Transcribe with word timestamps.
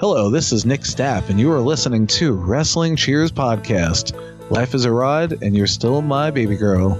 Hello, 0.00 0.30
this 0.30 0.52
is 0.52 0.64
Nick 0.64 0.82
Stapp, 0.82 1.28
and 1.28 1.40
you 1.40 1.50
are 1.50 1.58
listening 1.58 2.06
to 2.06 2.32
Wrestling 2.32 2.94
Cheers 2.94 3.32
Podcast. 3.32 4.14
Life 4.48 4.72
is 4.72 4.84
a 4.84 4.92
ride, 4.92 5.42
and 5.42 5.56
you're 5.56 5.66
still 5.66 6.02
my 6.02 6.30
baby 6.30 6.54
girl. 6.54 6.96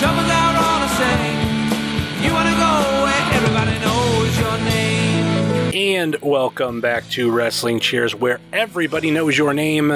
Troubles 0.00 0.96
same. 0.96 2.24
You 2.24 2.32
wanna 2.32 2.56
go 2.56 3.04
where 3.04 3.22
everybody 3.34 3.78
knows 3.80 4.38
your 4.38 4.58
name. 4.64 5.74
And 5.74 6.16
welcome 6.22 6.80
back 6.80 7.06
to 7.10 7.30
Wrestling 7.30 7.80
Cheers, 7.80 8.14
where 8.14 8.40
everybody 8.50 9.10
knows 9.10 9.36
your 9.36 9.52
name, 9.52 9.92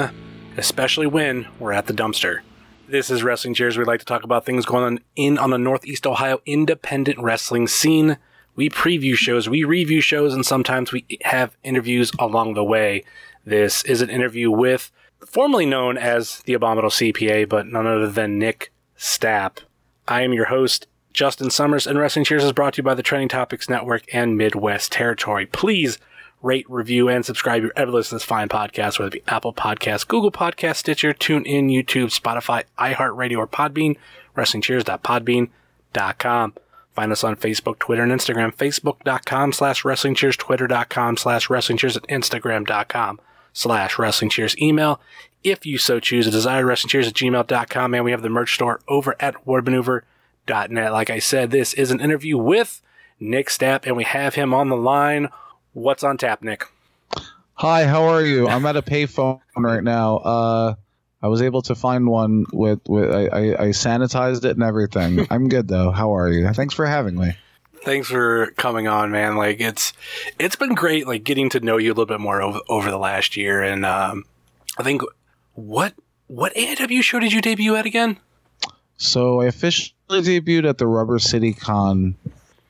especially 0.57 1.07
when 1.07 1.47
we're 1.57 1.71
at 1.71 1.87
the 1.87 1.93
dumpster. 1.93 2.41
This 2.87 3.09
is 3.09 3.23
Wrestling 3.23 3.55
Cheers. 3.55 3.79
We 3.79 3.83
like 3.83 3.99
to 3.99 4.05
talk 4.05 4.23
about 4.23 4.45
things 4.45 4.67
going 4.67 4.83
on 4.83 4.99
in 5.15 5.39
on 5.39 5.49
the 5.49 5.57
Northeast 5.57 6.05
Ohio 6.05 6.39
independent 6.45 7.17
wrestling 7.17 7.67
scene. 7.67 8.17
We 8.55 8.69
preview 8.69 9.15
shows, 9.15 9.49
we 9.49 9.63
review 9.63 10.01
shows, 10.01 10.35
and 10.35 10.45
sometimes 10.45 10.91
we 10.91 11.03
have 11.23 11.57
interviews 11.63 12.11
along 12.19 12.53
the 12.53 12.63
way. 12.63 13.03
This 13.43 13.83
is 13.85 14.03
an 14.03 14.11
interview 14.11 14.51
with 14.51 14.91
formerly 15.25 15.65
known 15.65 15.97
as 15.97 16.43
the 16.45 16.53
Abominable 16.53 16.91
CPA, 16.91 17.49
but 17.49 17.65
none 17.65 17.87
other 17.87 18.07
than 18.07 18.37
Nick 18.37 18.71
Stapp. 18.95 19.64
I 20.07 20.21
am 20.21 20.33
your 20.33 20.45
host, 20.45 20.87
Justin 21.13 21.49
Summers, 21.49 21.87
and 21.87 21.97
Wrestling 21.97 22.25
Cheers 22.25 22.43
is 22.43 22.51
brought 22.51 22.75
to 22.75 22.79
you 22.79 22.83
by 22.83 22.93
the 22.93 23.03
Trending 23.03 23.29
Topics 23.29 23.69
Network 23.69 24.03
and 24.13 24.37
Midwest 24.37 24.91
Territory. 24.91 25.45
Please 25.45 25.97
rate, 26.41 26.69
review, 26.69 27.09
and 27.09 27.25
subscribe 27.25 27.63
your 27.63 27.71
ever 27.75 27.91
listen 27.91 28.09
to 28.09 28.15
this 28.15 28.23
fine 28.23 28.49
podcast, 28.49 28.99
whether 28.99 29.07
it 29.07 29.13
be 29.13 29.23
Apple 29.27 29.53
Podcasts, 29.53 30.07
Google 30.07 30.31
Podcasts, 30.31 30.77
Stitcher, 30.77 31.13
TuneIn, 31.13 31.71
YouTube, 31.71 32.17
Spotify, 32.17 32.63
iHeartRadio, 32.77 33.37
or 33.37 33.47
Podbean. 33.47 33.95
WrestlingCheers.podbean.com. 34.35 36.53
Find 36.93 37.11
us 37.11 37.23
on 37.23 37.35
Facebook, 37.35 37.79
Twitter, 37.79 38.03
and 38.03 38.11
Instagram. 38.11 38.55
Facebook.com 38.55 39.53
slash 39.53 39.83
Wrestling 39.83 40.13
WrestlingCheers, 40.15 40.37
Twitter.com 40.37 41.17
slash 41.17 41.47
WrestlingCheers, 41.47 41.97
and 41.97 42.07
Instagram.com 42.23 43.19
slash 43.53 43.95
WrestlingCheers. 43.95 44.61
Email, 44.61 45.01
if 45.45 45.65
you 45.65 45.77
so 45.77 45.99
choose, 45.99 46.27
a 46.27 46.31
desire 46.31 46.65
WrestlingCheers 46.65 47.07
at 47.07 47.13
gmail.com. 47.13 47.93
And 47.93 48.03
we 48.03 48.11
have 48.11 48.23
the 48.23 48.29
merch 48.29 48.55
store 48.55 48.81
over 48.87 49.15
at 49.19 49.45
WordManeuver.net. 49.45 50.91
Like 50.91 51.09
I 51.09 51.19
said, 51.19 51.51
this 51.51 51.73
is 51.73 51.91
an 51.91 52.01
interview 52.01 52.37
with 52.37 52.81
Nick 53.19 53.47
Stapp, 53.47 53.85
and 53.85 53.95
we 53.95 54.03
have 54.03 54.35
him 54.35 54.53
on 54.53 54.69
the 54.69 54.75
line. 54.75 55.29
What's 55.73 56.03
on 56.03 56.17
tap, 56.17 56.41
Nick? 56.41 56.65
Hi, 57.53 57.85
how 57.85 58.03
are 58.03 58.21
you? 58.21 58.47
I'm 58.47 58.65
at 58.65 58.75
a 58.75 58.81
payphone 58.81 59.39
right 59.55 59.83
now. 59.83 60.17
Uh, 60.17 60.75
I 61.21 61.27
was 61.27 61.41
able 61.41 61.61
to 61.63 61.75
find 61.75 62.07
one 62.07 62.45
with, 62.51 62.81
with 62.87 63.09
I, 63.11 63.27
I, 63.27 63.63
I 63.63 63.67
sanitized 63.69 64.43
it 64.43 64.51
and 64.51 64.63
everything. 64.63 65.25
I'm 65.31 65.47
good 65.47 65.67
though. 65.67 65.91
How 65.91 66.15
are 66.15 66.29
you? 66.29 66.51
Thanks 66.51 66.73
for 66.73 66.85
having 66.85 67.15
me. 67.15 67.37
Thanks 67.83 68.09
for 68.09 68.47
coming 68.57 68.87
on, 68.87 69.11
man. 69.11 69.37
Like 69.37 69.61
it's 69.61 69.93
it's 70.39 70.55
been 70.55 70.73
great, 70.73 71.07
like 71.07 71.23
getting 71.23 71.49
to 71.51 71.59
know 71.59 71.77
you 71.77 71.89
a 71.89 71.93
little 71.93 72.05
bit 72.07 72.19
more 72.19 72.41
over, 72.41 72.59
over 72.67 72.91
the 72.91 72.97
last 72.97 73.37
year. 73.37 73.63
And 73.63 73.85
um, 73.85 74.25
I 74.77 74.83
think 74.83 75.03
what 75.55 75.93
what 76.27 76.53
AIW 76.55 77.01
show 77.01 77.19
did 77.19 77.33
you 77.33 77.41
debut 77.41 77.75
at 77.75 77.85
again? 77.85 78.17
So 78.97 79.41
I 79.41 79.45
officially 79.47 79.93
debuted 80.21 80.67
at 80.69 80.77
the 80.77 80.87
Rubber 80.87 81.19
City 81.19 81.53
Con 81.53 82.15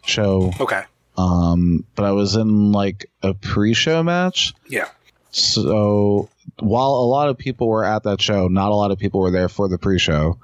show, 0.06 0.52
Okay, 0.60 0.84
um, 1.18 1.86
but 1.96 2.04
I 2.06 2.12
was 2.12 2.36
in 2.36 2.72
like 2.72 3.06
a 3.22 3.34
pre-show 3.34 4.02
match. 4.04 4.54
yeah, 4.68 4.88
So 5.32 6.30
while 6.60 6.90
a 6.92 7.06
lot 7.08 7.30
of 7.30 7.38
people 7.38 7.68
were 7.68 7.86
at 7.86 8.04
that 8.04 8.22
show, 8.22 8.48
not 8.48 8.72
a 8.72 8.76
lot 8.76 8.92
of 8.92 8.98
people 8.98 9.20
were 9.20 9.32
there 9.32 9.50
for 9.50 9.68
the 9.68 9.78
pre-show. 9.78 10.40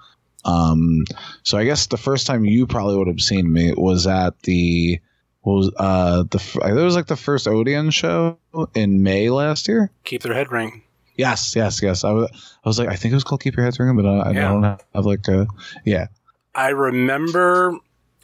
Um, 0.46 1.04
so 1.44 1.58
I 1.58 1.66
guess 1.66 1.88
the 1.88 1.98
first 1.98 2.26
time 2.28 2.46
you 2.46 2.66
probably 2.68 2.98
would 2.98 3.08
have 3.08 3.22
seen 3.22 3.52
me 3.52 3.74
was 3.76 4.08
at 4.08 4.40
the 4.44 5.00
was 5.44 5.72
uh 5.78 6.24
the 6.30 6.62
it 6.68 6.74
was 6.74 6.96
like 6.96 7.08
the 7.08 7.16
first 7.16 7.48
Odeon 7.48 7.90
show 7.90 8.38
in 8.76 9.02
May 9.02 9.30
last 9.32 9.68
year. 9.68 9.90
keep 10.04 10.22
their 10.22 10.34
head 10.36 10.52
ring. 10.52 10.84
Yes, 11.22 11.56
yes, 11.56 11.82
yes. 11.82 12.04
I 12.04 12.12
was 12.12 12.30
I 12.66 12.70
was 12.70 12.80
like 12.80 12.90
I 12.90 12.96
think 12.96 13.12
it 13.12 13.16
was 13.16 13.24
called 13.24 13.42
Keep 13.44 13.56
Your 13.56 13.64
Heads 13.66 13.80
Ringing, 13.80 13.96
but 13.96 14.06
I, 14.08 14.30
I 14.30 14.32
Yeah. 14.32 14.48
don't 14.50 14.64
have, 14.64 14.84
have 14.96 15.06
like 15.06 15.28
a 15.28 15.48
yeah. 15.86 16.08
I 16.56 16.70
remember. 16.70 17.74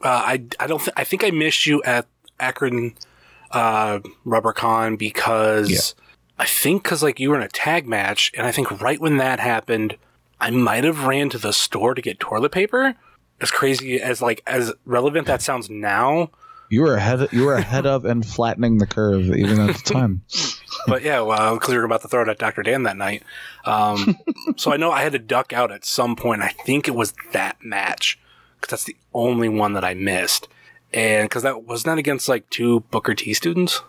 Uh, 0.01 0.23
I 0.33 0.43
I 0.59 0.67
don't. 0.67 0.79
Th- 0.79 0.93
I 0.97 1.03
think 1.03 1.23
I 1.23 1.31
missed 1.31 1.65
you 1.65 1.81
at 1.83 2.05
Akron 2.39 2.93
uh, 3.51 3.99
RubberCon 4.25 4.97
because 4.97 5.69
Yeah. 5.69 6.03
I 6.39 6.45
think 6.45 6.83
because 6.83 7.01
like 7.03 7.19
you 7.19 7.29
were 7.29 7.35
in 7.37 7.41
a 7.43 7.47
tag 7.49 7.87
match, 7.87 8.31
and 8.37 8.45
I 8.45 8.51
think 8.51 8.81
right 8.81 8.99
when 8.99 9.17
that 9.17 9.39
happened, 9.39 9.97
I 10.39 10.49
might 10.51 10.83
have 10.83 11.05
ran 11.05 11.29
to 11.29 11.37
the 11.37 11.53
store 11.53 11.93
to 11.95 12.01
get 12.01 12.19
toilet 12.19 12.51
paper. 12.51 12.95
As 13.39 13.51
crazy 13.51 14.01
as 14.01 14.21
like 14.21 14.41
as 14.47 14.73
relevant 14.85 15.27
that 15.27 15.41
sounds 15.43 15.69
now, 15.69 16.31
You 16.69 16.81
were 16.81 16.95
ahead. 16.95 17.29
You 17.31 17.45
were 17.45 17.53
ahead 17.55 17.85
of 17.85 18.05
and 18.05 18.25
flattening 18.25 18.77
the 18.77 18.87
curve 18.87 19.25
even 19.35 19.59
at 19.59 19.75
the 19.77 19.81
time. 19.93 20.23
but 20.87 21.01
yeah, 21.01 21.21
well, 21.21 21.55
because 21.55 21.69
we 21.69 21.77
were 21.77 21.85
about 21.85 22.01
to 22.01 22.07
throw 22.07 22.23
it 22.23 22.27
at 22.29 22.39
Dr. 22.39 22.63
Dan 22.63 22.83
that 22.83 22.97
night. 22.97 23.23
Um, 23.65 24.17
so 24.57 24.71
I 24.73 24.77
know 24.77 24.91
I 24.91 25.01
had 25.01 25.13
to 25.13 25.19
duck 25.19 25.53
out 25.53 25.71
at 25.71 25.85
some 25.85 26.15
point. 26.15 26.41
I 26.41 26.49
think 26.49 26.87
it 26.87 26.95
was 26.95 27.13
that 27.31 27.57
match 27.63 28.19
because 28.59 28.71
that's 28.71 28.83
the 28.83 28.97
only 29.13 29.49
one 29.49 29.73
that 29.73 29.85
I 29.85 29.93
missed. 29.93 30.47
And 30.93 31.25
because 31.29 31.43
that 31.43 31.65
was 31.65 31.85
not 31.85 31.97
against 31.97 32.27
like 32.29 32.49
two 32.49 32.81
Booker 32.91 33.13
T 33.15 33.33
students. 33.33 33.81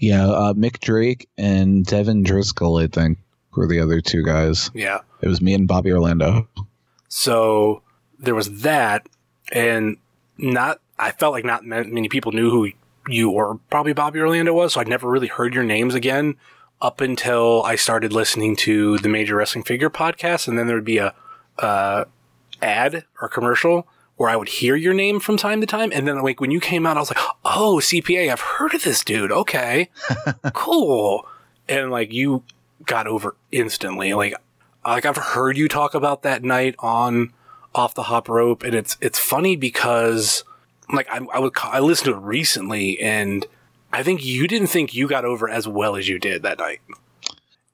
Yeah, 0.00 0.28
uh, 0.28 0.52
Mick 0.54 0.80
Drake 0.80 1.28
and 1.38 1.84
Devin 1.86 2.24
Driscoll, 2.24 2.78
I 2.78 2.88
think, 2.88 3.18
were 3.54 3.68
the 3.68 3.78
other 3.80 4.00
two 4.00 4.24
guys. 4.24 4.70
Yeah. 4.74 5.00
It 5.20 5.28
was 5.28 5.40
me 5.40 5.54
and 5.54 5.68
Bobby 5.68 5.92
Orlando. 5.92 6.48
So 7.08 7.82
there 8.18 8.34
was 8.34 8.62
that, 8.62 9.08
and 9.52 9.96
not. 10.40 10.80
I 10.98 11.12
felt 11.12 11.32
like 11.32 11.44
not 11.44 11.64
many 11.64 12.08
people 12.08 12.32
knew 12.32 12.50
who 12.50 12.70
you 13.08 13.30
or 13.30 13.58
probably 13.70 13.92
Bobby 13.92 14.20
Orlando 14.20 14.52
was. 14.52 14.74
So 14.74 14.80
I'd 14.80 14.88
never 14.88 15.08
really 15.08 15.28
heard 15.28 15.54
your 15.54 15.64
names 15.64 15.94
again 15.94 16.36
up 16.80 17.00
until 17.00 17.62
I 17.64 17.76
started 17.76 18.12
listening 18.12 18.56
to 18.56 18.98
the 18.98 19.08
Major 19.08 19.36
Wrestling 19.36 19.64
Figure 19.64 19.90
podcast, 19.90 20.48
and 20.48 20.58
then 20.58 20.66
there 20.66 20.76
would 20.76 20.84
be 20.84 20.98
a 20.98 21.14
uh, 21.58 22.04
ad 22.62 23.04
or 23.20 23.28
commercial 23.28 23.86
where 24.16 24.28
I 24.30 24.36
would 24.36 24.48
hear 24.48 24.76
your 24.76 24.92
name 24.92 25.20
from 25.20 25.36
time 25.36 25.60
to 25.60 25.66
time, 25.66 25.90
and 25.92 26.06
then 26.06 26.22
like 26.22 26.40
when 26.40 26.50
you 26.50 26.60
came 26.60 26.86
out, 26.86 26.96
I 26.96 27.00
was 27.00 27.10
like, 27.10 27.24
"Oh, 27.44 27.80
CPA, 27.82 28.30
I've 28.30 28.40
heard 28.40 28.74
of 28.74 28.84
this 28.84 29.04
dude. 29.04 29.32
Okay, 29.32 29.88
cool." 30.52 31.26
And 31.68 31.90
like 31.90 32.12
you 32.12 32.44
got 32.86 33.06
over 33.06 33.36
instantly. 33.52 34.14
Like 34.14 34.34
like 34.84 35.04
I've 35.04 35.16
heard 35.16 35.56
you 35.56 35.68
talk 35.68 35.94
about 35.94 36.22
that 36.22 36.42
night 36.42 36.74
on 36.78 37.32
off 37.74 37.94
the 37.94 38.04
hop 38.04 38.28
rope, 38.28 38.62
and 38.62 38.74
it's 38.74 38.96
it's 39.00 39.18
funny 39.18 39.56
because 39.56 40.44
like 40.92 41.08
I 41.10 41.20
I, 41.32 41.38
would, 41.38 41.52
I 41.62 41.80
listened 41.80 42.12
to 42.12 42.18
it 42.18 42.22
recently, 42.22 43.00
and 43.00 43.46
I 43.92 44.02
think 44.02 44.24
you 44.24 44.46
didn't 44.46 44.68
think 44.68 44.94
you 44.94 45.08
got 45.08 45.24
over 45.24 45.48
as 45.48 45.66
well 45.66 45.96
as 45.96 46.08
you 46.08 46.18
did 46.18 46.42
that 46.42 46.58
night. 46.58 46.80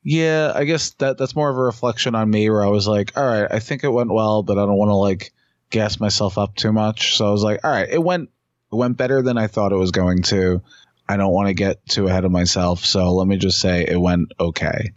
Yeah, 0.03 0.53
I 0.55 0.65
guess 0.65 0.91
that 0.99 1.19
that's 1.19 1.35
more 1.35 1.51
of 1.51 1.57
a 1.57 1.63
reflection 1.63 2.15
on 2.15 2.31
me 2.31 2.49
where 2.49 2.65
I 2.65 2.69
was 2.69 2.87
like, 2.87 3.17
all 3.17 3.27
right, 3.27 3.49
I 3.51 3.59
think 3.59 3.83
it 3.83 3.89
went 3.89 4.13
well, 4.13 4.43
but 4.43 4.59
I 4.59 4.65
don't 4.65 4.79
want 4.79 4.91
to 4.91 4.95
like 4.95 5.33
gas 5.71 5.99
myself 5.99 6.39
up 6.39 6.55
too 6.55 6.73
much. 6.73 7.17
So 7.17 7.27
I 7.27 7.31
was 7.31 7.43
like, 7.43 7.61
all 7.65 7.71
right, 7.71 7.89
it 7.89 8.03
went 8.03 8.31
it 8.73 8.77
went 8.77 8.97
better 8.97 9.23
than 9.23 9.39
I 9.39 9.47
thought 9.47 9.73
it 9.73 9.77
was 9.77 9.91
going 9.91 10.23
to. 10.25 10.63
I 11.09 11.17
don't 11.17 11.33
want 11.33 11.49
to 11.49 11.55
get 11.55 11.85
too 11.87 12.09
ahead 12.09 12.25
of 12.25 12.33
myself, 12.33 12.85
so 12.85 13.13
let 13.15 13.29
me 13.29 13.37
just 13.37 13.61
say 13.61 13.87
it 13.87 14.01
went 14.01 14.33
okay. 14.41 14.93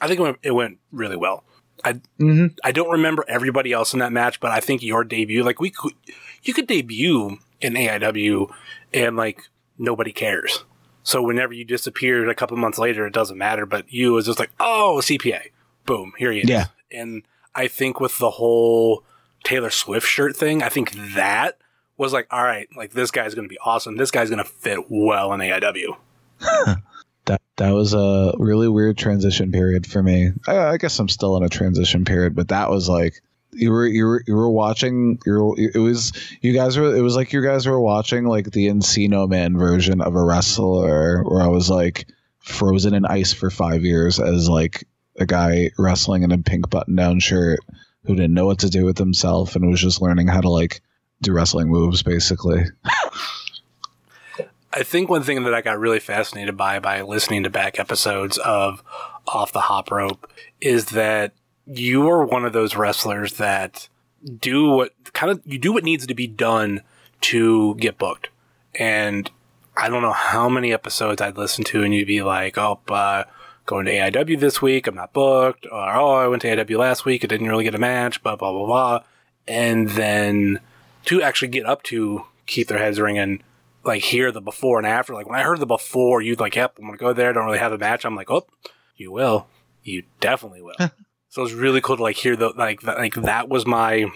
I 0.00 0.08
think 0.08 0.20
it 0.20 0.22
went, 0.22 0.38
it 0.42 0.50
went 0.50 0.78
really 0.92 1.16
well. 1.16 1.44
I 1.84 1.92
Mm-hmm. 2.18 2.46
I 2.64 2.72
don't 2.72 2.90
remember 2.90 3.24
everybody 3.28 3.72
else 3.72 3.92
in 3.92 4.00
that 4.00 4.12
match, 4.12 4.40
but 4.40 4.50
I 4.50 4.60
think 4.60 4.82
your 4.82 5.04
debut, 5.04 5.42
like 5.42 5.60
we 5.60 5.70
could, 5.70 5.92
you 6.42 6.54
could 6.54 6.66
debut 6.66 7.38
in 7.60 7.74
AIW, 7.74 8.50
and 8.92 9.16
like 9.16 9.42
nobody 9.78 10.12
cares. 10.12 10.64
So 11.02 11.22
whenever 11.22 11.52
you 11.52 11.64
disappeared 11.64 12.28
a 12.28 12.34
couple 12.34 12.56
months 12.56 12.78
later, 12.78 13.06
it 13.06 13.12
doesn't 13.12 13.36
matter. 13.36 13.66
But 13.66 13.92
you 13.92 14.12
was 14.12 14.26
just 14.26 14.38
like, 14.38 14.50
oh, 14.58 15.00
CPA, 15.02 15.50
boom, 15.86 16.12
here 16.18 16.32
he 16.32 16.40
is. 16.40 16.48
Yeah. 16.48 16.66
And 16.90 17.22
I 17.54 17.68
think 17.68 18.00
with 18.00 18.18
the 18.18 18.30
whole 18.30 19.04
Taylor 19.44 19.70
Swift 19.70 20.06
shirt 20.06 20.36
thing, 20.36 20.62
I 20.62 20.68
think 20.68 20.92
that 21.14 21.58
was 21.96 22.12
like, 22.12 22.26
all 22.30 22.42
right, 22.42 22.68
like 22.76 22.92
this 22.92 23.10
guy's 23.10 23.34
going 23.34 23.46
to 23.46 23.52
be 23.52 23.58
awesome. 23.64 23.96
This 23.96 24.10
guy's 24.10 24.30
going 24.30 24.42
to 24.42 24.48
fit 24.48 24.86
well 24.88 25.32
in 25.32 25.40
AIW. 25.40 25.96
That 27.26 27.40
that 27.56 27.70
was 27.70 27.94
a 27.94 28.34
really 28.38 28.68
weird 28.68 28.98
transition 28.98 29.52
period 29.52 29.86
for 29.86 30.02
me. 30.02 30.32
I, 30.46 30.58
I 30.58 30.76
guess 30.76 30.98
I'm 30.98 31.08
still 31.08 31.36
in 31.36 31.42
a 31.42 31.48
transition 31.48 32.04
period, 32.04 32.34
but 32.34 32.48
that 32.48 32.70
was 32.70 32.88
like 32.88 33.22
you 33.54 33.70
were 33.70 33.86
you 33.86 34.04
were 34.04 34.24
you 34.26 34.34
were 34.34 34.50
watching 34.50 35.18
you 35.24 35.54
it 35.54 35.78
was 35.78 36.12
you 36.40 36.52
guys 36.52 36.76
were 36.76 36.94
it 36.94 37.00
was 37.00 37.16
like 37.16 37.32
you 37.32 37.42
guys 37.42 37.66
were 37.66 37.80
watching 37.80 38.24
like 38.24 38.50
the 38.50 38.66
Encino 38.66 39.28
Man 39.28 39.56
version 39.56 40.00
of 40.00 40.14
a 40.14 40.24
wrestler 40.24 41.22
where 41.24 41.40
I 41.40 41.46
was 41.46 41.70
like 41.70 42.06
frozen 42.40 42.94
in 42.94 43.06
ice 43.06 43.32
for 43.32 43.50
five 43.50 43.84
years 43.84 44.20
as 44.20 44.48
like 44.48 44.84
a 45.18 45.26
guy 45.26 45.70
wrestling 45.78 46.24
in 46.24 46.32
a 46.32 46.38
pink 46.38 46.68
button 46.68 46.96
down 46.96 47.20
shirt 47.20 47.60
who 48.04 48.14
didn't 48.14 48.34
know 48.34 48.46
what 48.46 48.58
to 48.60 48.68
do 48.68 48.84
with 48.84 48.98
himself 48.98 49.56
and 49.56 49.70
was 49.70 49.80
just 49.80 50.02
learning 50.02 50.26
how 50.26 50.40
to 50.40 50.50
like 50.50 50.80
do 51.22 51.32
wrestling 51.32 51.68
moves 51.68 52.02
basically. 52.02 52.64
I 54.76 54.82
think 54.82 55.08
one 55.08 55.22
thing 55.22 55.44
that 55.44 55.54
I 55.54 55.60
got 55.60 55.78
really 55.78 56.00
fascinated 56.00 56.56
by 56.56 56.80
by 56.80 57.00
listening 57.00 57.44
to 57.44 57.50
back 57.50 57.78
episodes 57.78 58.38
of 58.38 58.82
Off 59.24 59.52
the 59.52 59.60
Hop 59.60 59.92
Rope 59.92 60.28
is 60.60 60.86
that 60.86 61.32
you 61.64 62.08
are 62.08 62.24
one 62.24 62.44
of 62.44 62.52
those 62.52 62.74
wrestlers 62.74 63.34
that 63.34 63.88
do 64.40 64.68
what 64.68 64.92
kind 65.12 65.30
of 65.30 65.40
you 65.44 65.58
do 65.58 65.72
what 65.72 65.84
needs 65.84 66.08
to 66.08 66.14
be 66.14 66.26
done 66.26 66.82
to 67.20 67.76
get 67.76 67.98
booked. 67.98 68.30
And 68.74 69.30
I 69.76 69.88
don't 69.88 70.02
know 70.02 70.12
how 70.12 70.48
many 70.48 70.72
episodes 70.72 71.22
I'd 71.22 71.38
listen 71.38 71.62
to 71.66 71.84
and 71.84 71.94
you'd 71.94 72.08
be 72.08 72.22
like, 72.22 72.58
"Oh, 72.58 72.80
uh, 72.88 73.24
going 73.66 73.86
to 73.86 73.92
AIW 73.92 74.40
this 74.40 74.60
week, 74.60 74.88
I'm 74.88 74.96
not 74.96 75.12
booked," 75.12 75.66
or 75.70 75.94
"Oh, 75.94 76.14
I 76.14 76.26
went 76.26 76.42
to 76.42 76.48
AIW 76.48 76.78
last 76.78 77.04
week, 77.04 77.22
I 77.22 77.28
didn't 77.28 77.48
really 77.48 77.64
get 77.64 77.76
a 77.76 77.78
match," 77.78 78.24
blah 78.24 78.34
blah 78.34 78.50
blah 78.50 78.66
blah. 78.66 79.00
And 79.46 79.90
then 79.90 80.58
to 81.04 81.22
actually 81.22 81.48
get 81.48 81.64
up 81.64 81.84
to 81.84 82.24
keep 82.46 82.66
their 82.66 82.78
heads 82.78 82.98
ringing 82.98 83.40
like 83.84 84.02
hear 84.02 84.32
the 84.32 84.40
before 84.40 84.78
and 84.78 84.86
after. 84.86 85.14
Like 85.14 85.28
when 85.28 85.38
I 85.38 85.42
heard 85.42 85.60
the 85.60 85.66
before, 85.66 86.20
you'd 86.22 86.40
like, 86.40 86.56
yep, 86.56 86.76
I'm 86.78 86.86
gonna 86.86 86.96
go 86.98 87.12
there. 87.12 87.32
Don't 87.32 87.46
really 87.46 87.58
have 87.58 87.72
a 87.72 87.78
match. 87.78 88.04
I'm 88.04 88.16
like, 88.16 88.30
oh, 88.30 88.46
you 88.96 89.10
will. 89.12 89.46
You 89.82 90.04
definitely 90.20 90.62
will. 90.62 90.74
so 91.28 91.40
it 91.42 91.44
was 91.44 91.54
really 91.54 91.80
cool 91.80 91.96
to 91.96 92.02
like 92.02 92.16
hear 92.16 92.36
the 92.36 92.50
like 92.50 92.82
that, 92.82 92.98
like 92.98 93.14
that 93.14 93.48
was 93.48 93.66
my 93.66 94.06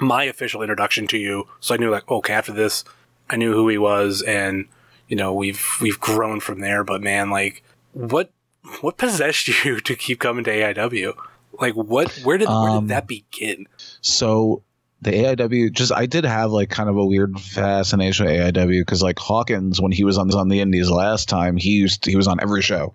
my 0.00 0.24
official 0.24 0.62
introduction 0.62 1.06
to 1.08 1.18
you. 1.18 1.44
So 1.60 1.74
I 1.74 1.78
knew 1.78 1.90
like, 1.90 2.10
okay, 2.10 2.32
after 2.34 2.52
this, 2.52 2.84
I 3.30 3.36
knew 3.36 3.52
who 3.52 3.68
he 3.68 3.78
was, 3.78 4.22
and 4.22 4.66
you 5.08 5.16
know 5.16 5.32
we've 5.32 5.62
we've 5.80 6.00
grown 6.00 6.40
from 6.40 6.60
there. 6.60 6.82
But 6.84 7.00
man, 7.02 7.30
like 7.30 7.62
what 7.92 8.32
what 8.80 8.96
possessed 8.96 9.46
you 9.64 9.80
to 9.80 9.94
keep 9.94 10.18
coming 10.18 10.44
to 10.44 10.50
AIW? 10.50 11.14
Like 11.60 11.74
what? 11.74 12.10
Where 12.24 12.38
did 12.38 12.48
where 12.48 12.70
Um, 12.70 12.84
did 12.86 12.90
that 12.90 13.06
begin? 13.06 13.66
so 14.00 14.62
the 15.04 15.12
AIW 15.12 15.72
just 15.72 15.92
I 15.92 16.06
did 16.06 16.24
have 16.24 16.50
like 16.50 16.70
kind 16.70 16.88
of 16.88 16.96
a 16.96 17.04
weird 17.04 17.38
fascination 17.38 18.26
with 18.26 18.34
AIW 18.34 18.80
because 18.80 19.02
like 19.02 19.18
Hawkins 19.18 19.80
when 19.80 19.92
he 19.92 20.04
was 20.04 20.18
on 20.18 20.34
on 20.34 20.48
the 20.48 20.60
Indies 20.60 20.90
last 20.90 21.28
time 21.28 21.56
he 21.56 21.70
used 21.70 22.04
he 22.04 22.16
was 22.16 22.26
on 22.26 22.40
every 22.40 22.62
show, 22.62 22.94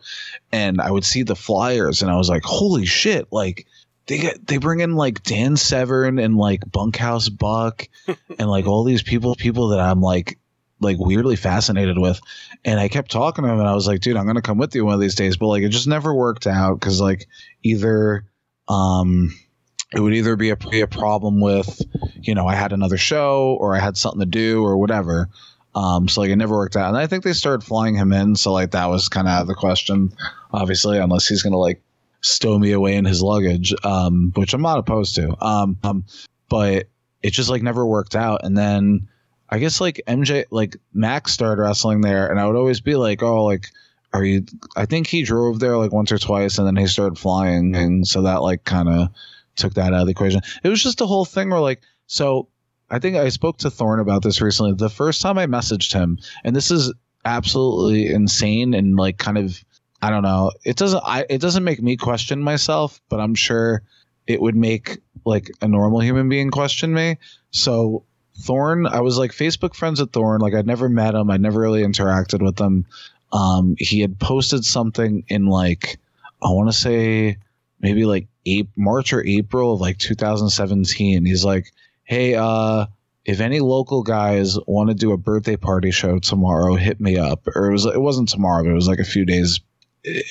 and 0.52 0.82
I 0.82 0.92
would 0.92 1.06
see 1.06 1.24
the 1.24 1.36
flyers 1.36 2.02
and 2.02 2.12
I 2.12 2.18
was 2.18 2.30
like 2.30 2.44
holy 2.44 2.86
shit 2.86 3.28
like 3.32 3.68
they 4.08 4.18
get 4.18 4.46
they 4.48 4.58
bring 4.58 4.80
in 4.80 4.96
like 4.96 5.22
Dan 5.24 5.56
Severn 5.56 6.18
and 6.18 6.36
like 6.36 6.70
Bunkhouse 6.70 7.30
Buck 7.30 7.88
and 8.40 8.50
like 8.50 8.66
all 8.66 8.84
these 8.84 9.04
people 9.04 9.36
people 9.36 9.70
that 9.70 9.80
I'm 9.80 10.02
like 10.02 10.40
like 10.82 10.98
weirdly 10.98 11.36
fascinated 11.36 11.98
with. 11.98 12.20
And 12.66 12.80
I 12.80 12.88
kept 12.88 13.12
talking 13.12 13.44
to 13.44 13.52
him 13.52 13.60
and 13.60 13.68
I 13.68 13.76
was 13.76 13.88
like 13.88 14.02
dude 14.02 14.18
I'm 14.18 14.26
gonna 14.26 14.42
come 14.42 14.58
with 14.58 14.74
you 14.74 14.84
one 14.84 14.96
of 14.96 15.00
these 15.00 15.16
days. 15.16 15.38
But 15.38 15.48
like 15.48 15.62
it 15.62 15.70
just 15.70 15.88
never 15.88 16.14
worked 16.14 16.48
out 16.48 16.80
because 16.80 17.00
like 17.00 17.28
either 17.62 18.26
um 18.68 19.32
it 19.92 20.00
would 20.00 20.14
either 20.14 20.36
be 20.36 20.52
a, 20.52 20.56
be 20.56 20.82
a 20.82 20.88
problem 20.88 21.40
with, 21.40 21.82
you 22.22 22.36
know, 22.36 22.48
I 22.48 22.56
had 22.56 22.74
another 22.74 22.98
show 22.98 23.58
or 23.60 23.76
I 23.76 23.80
had 23.80 23.98
something 23.98 24.20
to 24.20 24.26
do 24.26 24.64
or 24.64 24.78
whatever. 24.78 25.30
Um, 25.74 26.08
so 26.08 26.22
like 26.22 26.30
it 26.30 26.36
never 26.36 26.56
worked 26.56 26.76
out. 26.76 26.90
And 26.90 26.98
I 26.98 27.08
think 27.08 27.24
they 27.24 27.34
started 27.34 27.66
flying 27.66 27.96
him 27.96 28.12
in. 28.14 28.36
So 28.36 28.52
like 28.52 28.72
that 28.72 28.90
was 28.90 29.10
kind 29.10 29.28
of 29.28 29.32
out 29.32 29.42
of 29.42 29.48
the 29.48 29.56
question, 29.56 30.12
obviously, 30.52 30.98
unless 31.00 31.28
he's 31.28 31.42
going 31.42 31.54
to 31.54 31.60
like 31.60 31.82
stow 32.22 32.60
me 32.60 32.72
away 32.72 32.96
in 32.96 33.06
his 33.06 33.22
luggage, 33.22 33.74
um, 33.84 34.32
which 34.36 34.54
I'm 34.54 34.62
not 34.62 34.80
opposed 34.80 35.16
to. 35.16 35.36
Um, 35.44 35.78
um, 35.84 36.06
but 36.50 36.88
it 37.24 37.32
just 37.32 37.50
like 37.50 37.64
never 37.64 37.86
worked 37.86 38.16
out. 38.16 38.42
And 38.44 38.58
then 38.58 39.08
I 39.50 39.58
guess 39.58 39.82
like 39.82 40.02
MJ, 40.08 40.46
like 40.52 40.78
Max 40.94 41.32
started 41.32 41.62
wrestling 41.62 42.02
there 42.02 42.30
and 42.30 42.40
I 42.40 42.46
would 42.46 42.56
always 42.56 42.82
be 42.82 42.96
like, 42.96 43.24
oh, 43.24 43.44
like, 43.44 43.68
are 44.14 44.24
you, 44.24 44.46
I 44.76 44.86
think 44.86 45.08
he 45.08 45.24
drove 45.24 45.60
there 45.60 45.78
like 45.78 45.92
once 45.92 46.12
or 46.12 46.18
twice 46.18 46.58
and 46.58 46.66
then 46.66 46.76
he 46.76 46.88
started 46.88 47.18
flying. 47.18 47.76
And 47.76 48.08
so 48.08 48.24
that 48.24 48.42
like 48.42 48.64
kind 48.64 48.90
of, 48.90 49.10
took 49.60 49.76
that 49.76 49.94
out 49.94 50.02
of 50.02 50.06
the 50.08 50.12
equation. 50.12 50.42
It 50.64 50.70
was 50.70 50.82
just 50.82 51.02
a 51.02 51.06
whole 51.06 51.26
thing 51.26 51.50
where 51.50 51.60
like 51.60 51.82
so 52.08 52.48
I 52.90 53.00
think 53.00 53.16
I 53.16 53.30
spoke 53.30 53.58
to 53.60 53.70
Thorne 53.70 54.00
about 54.00 54.24
this 54.24 54.42
recently. 54.42 54.74
The 54.74 54.90
first 54.90 55.22
time 55.22 55.38
I 55.38 55.46
messaged 55.46 55.94
him, 55.94 56.18
and 56.44 56.56
this 56.56 56.72
is 56.72 56.92
absolutely 57.26 58.12
insane 58.12 58.74
and 58.74 58.96
like 58.96 59.18
kind 59.18 59.38
of 59.38 59.64
I 60.02 60.10
don't 60.10 60.24
know. 60.24 60.52
It 60.64 60.78
doesn't 60.78 61.04
I 61.06 61.26
it 61.30 61.42
doesn't 61.42 61.64
make 61.64 61.82
me 61.82 61.98
question 61.98 62.42
myself, 62.42 63.02
but 63.10 63.20
I'm 63.20 63.36
sure 63.36 63.84
it 64.26 64.42
would 64.42 64.56
make 64.56 65.00
like 65.26 65.52
a 65.62 65.68
normal 65.68 66.00
human 66.00 66.30
being 66.30 66.50
question 66.50 66.94
me. 66.94 67.18
So 67.52 68.06
Thorne, 68.38 68.88
I 68.88 69.02
was 69.02 69.18
like 69.18 69.32
Facebook 69.32 69.76
friends 69.76 70.00
with 70.00 70.12
Thorne. 70.12 70.40
Like 70.40 70.54
I'd 70.54 70.68
never 70.68 70.88
met 70.88 71.16
him. 71.16 71.30
I'd 71.30 71.42
never 71.42 71.60
really 71.60 71.84
interacted 71.84 72.42
with 72.42 72.60
him. 72.60 72.86
Um, 73.32 73.76
he 73.78 74.00
had 74.00 74.18
posted 74.18 74.66
something 74.66 75.26
in 75.28 75.46
like 75.46 76.00
I 76.42 76.50
want 76.50 76.70
to 76.70 76.78
say 76.78 77.38
maybe 77.82 78.06
like 78.06 78.28
March 78.76 79.14
or 79.14 79.26
April 79.26 79.74
of 79.74 79.82
like 79.82 79.98
2017. 79.98 81.26
He's 81.26 81.46
like, 81.46 81.72
"Hey, 82.04 82.36
uh, 82.36 82.86
if 83.26 83.40
any 83.40 83.60
local 83.60 84.04
guys 84.04 84.58
want 84.66 84.90
to 84.90 84.96
do 84.96 85.12
a 85.12 85.18
birthday 85.18 85.58
party 85.58 85.92
show 85.92 86.20
tomorrow, 86.20 86.76
hit 86.76 87.00
me 87.00 87.18
up." 87.18 87.48
Or 87.56 87.68
it 87.68 87.72
was 87.72 87.86
it 87.86 88.02
wasn't 88.02 88.30
tomorrow, 88.30 88.64
but 88.64 88.72
it 88.72 88.76
was 88.76 88.88
like 88.88 89.00
a 89.00 89.04
few 89.04 89.26
days 89.26 89.60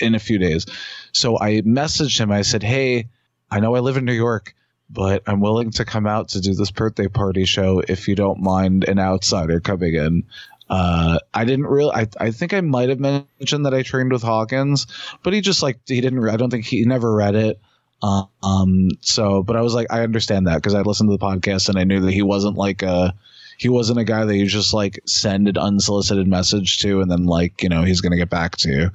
in 0.01 0.15
a 0.15 0.19
few 0.19 0.39
days. 0.39 0.67
So 1.13 1.39
I 1.39 1.63
messaged 1.63 2.19
him. 2.19 2.31
I 2.31 2.43
said, 2.43 2.63
"Hey, 2.63 3.09
I 3.51 3.61
know 3.61 3.75
I 3.75 3.81
live 3.81 3.97
in 3.97 4.05
New 4.05 4.13
York." 4.13 4.55
But 4.91 5.23
I'm 5.27 5.41
willing 5.41 5.71
to 5.73 5.85
come 5.85 6.07
out 6.07 6.29
to 6.31 6.41
do 6.41 6.55
this 6.55 6.71
birthday 6.71 7.09
party 7.09 7.45
show 7.45 7.81
if 7.87 8.09
you 8.09 8.15
don't 8.15 8.41
mind 8.41 8.85
an 8.85 8.99
outsider 8.99 9.61
coming 9.61 9.95
in. 9.95 10.25
Uh, 10.71 11.19
I 11.33 11.45
didn't 11.45 11.67
really. 11.67 11.93
I, 11.93 12.09
I 12.19 12.31
think 12.31 12.53
I 12.53 12.61
might 12.61 12.89
have 12.89 13.01
mentioned 13.01 13.67
that 13.67 13.75
I 13.75 13.83
trained 13.83 14.13
with 14.13 14.23
Hawkins, 14.23 14.87
but 15.23 15.33
he 15.33 15.41
just 15.41 15.63
like 15.63 15.81
he 15.87 16.01
didn't. 16.01 16.27
I 16.29 16.37
don't 16.37 16.51
think 16.51 16.65
he 16.65 16.85
never 16.85 17.15
read 17.15 17.35
it. 17.35 17.61
Um. 18.03 18.91
So, 19.01 19.43
but 19.43 19.57
I 19.57 19.63
was 19.63 19.75
like, 19.75 19.89
I 19.91 20.03
understand 20.03 20.47
that 20.47 20.57
because 20.57 20.75
I 20.75 20.83
listened 20.83 21.11
to 21.11 21.17
the 21.17 21.25
podcast 21.25 21.69
and 21.69 21.79
I 21.79 21.85
knew 21.85 22.01
that 22.01 22.13
he 22.13 22.23
wasn't 22.23 22.57
like 22.57 22.83
a. 22.83 23.15
He 23.59 23.69
wasn't 23.69 23.99
a 23.99 24.05
guy 24.05 24.25
that 24.25 24.37
you 24.37 24.47
just 24.47 24.73
like 24.73 25.01
send 25.05 25.49
an 25.49 25.59
unsolicited 25.59 26.29
message 26.29 26.79
to 26.79 27.01
and 27.01 27.11
then 27.11 27.27
like 27.27 27.61
you 27.63 27.69
know 27.69 27.83
he's 27.83 28.01
gonna 28.01 28.17
get 28.17 28.31
back 28.31 28.57
to 28.59 28.71
you. 28.71 28.91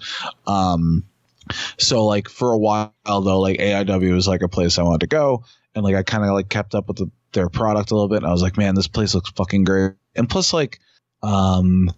Um. 0.52 1.04
So 1.78 2.06
like 2.06 2.30
for 2.30 2.54
a 2.54 2.58
while 2.58 2.94
though, 3.06 3.40
like 3.42 3.60
AIW 3.60 4.14
was 4.14 4.28
like 4.28 4.42
a 4.42 4.48
place 4.48 4.80
I 4.80 4.84
wanted 4.84 5.02
to 5.02 5.08
go, 5.08 5.44
and 5.76 5.84
like 5.84 5.96
I 5.96 6.04
kind 6.04 6.24
of 6.24 6.32
like 6.32 6.48
kept 6.48 6.76
up 6.76 6.88
with 6.88 6.98
the, 6.98 7.12
their 7.34 7.50
product 7.50 7.92
a 7.92 7.96
little 7.96 8.08
bit, 8.08 8.18
and 8.18 8.28
I 8.28 8.32
was 8.32 8.42
like, 8.42 8.58
man, 8.58 8.76
this 8.76 8.88
place 8.88 9.14
looks 9.14 9.32
fucking 9.32 9.66
great. 9.66 9.94
And 10.16 10.30
plus, 10.30 10.54
like 10.54 10.80
um 11.22 11.92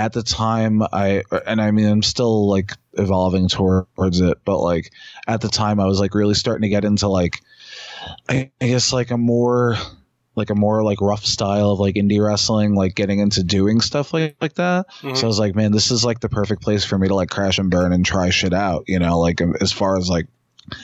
at 0.00 0.12
the 0.12 0.22
time 0.22 0.82
i 0.92 1.22
and 1.46 1.60
i 1.60 1.70
mean 1.70 1.86
i'm 1.86 2.02
still 2.02 2.48
like 2.48 2.72
evolving 2.94 3.48
towards 3.48 4.20
it 4.20 4.38
but 4.44 4.58
like 4.58 4.90
at 5.28 5.40
the 5.40 5.48
time 5.48 5.78
i 5.78 5.86
was 5.86 6.00
like 6.00 6.14
really 6.14 6.34
starting 6.34 6.62
to 6.62 6.68
get 6.68 6.84
into 6.84 7.06
like 7.08 7.38
i, 8.28 8.50
I 8.60 8.66
guess 8.68 8.92
like 8.92 9.10
a 9.10 9.18
more 9.18 9.76
like 10.36 10.50
a 10.50 10.54
more 10.54 10.82
like 10.82 11.00
rough 11.00 11.24
style 11.24 11.70
of 11.72 11.80
like 11.80 11.96
indie 11.96 12.24
wrestling 12.24 12.74
like 12.74 12.94
getting 12.94 13.18
into 13.18 13.42
doing 13.42 13.80
stuff 13.80 14.14
like 14.14 14.36
like 14.40 14.54
that 14.54 14.86
Mhm. 15.02 15.16
so 15.16 15.24
i 15.24 15.28
was 15.28 15.38
like 15.38 15.54
man 15.54 15.70
this 15.72 15.90
is 15.90 16.04
like 16.04 16.20
the 16.20 16.28
perfect 16.28 16.62
place 16.62 16.84
for 16.84 16.96
me 16.98 17.08
to 17.08 17.14
like 17.14 17.28
crash 17.30 17.58
and 17.58 17.70
burn 17.70 17.92
and 17.92 18.06
try 18.06 18.30
shit 18.30 18.54
out 18.54 18.84
you 18.88 18.98
know 18.98 19.18
like 19.20 19.40
um, 19.42 19.54
as 19.60 19.70
far 19.72 19.98
as 19.98 20.08
like 20.08 20.26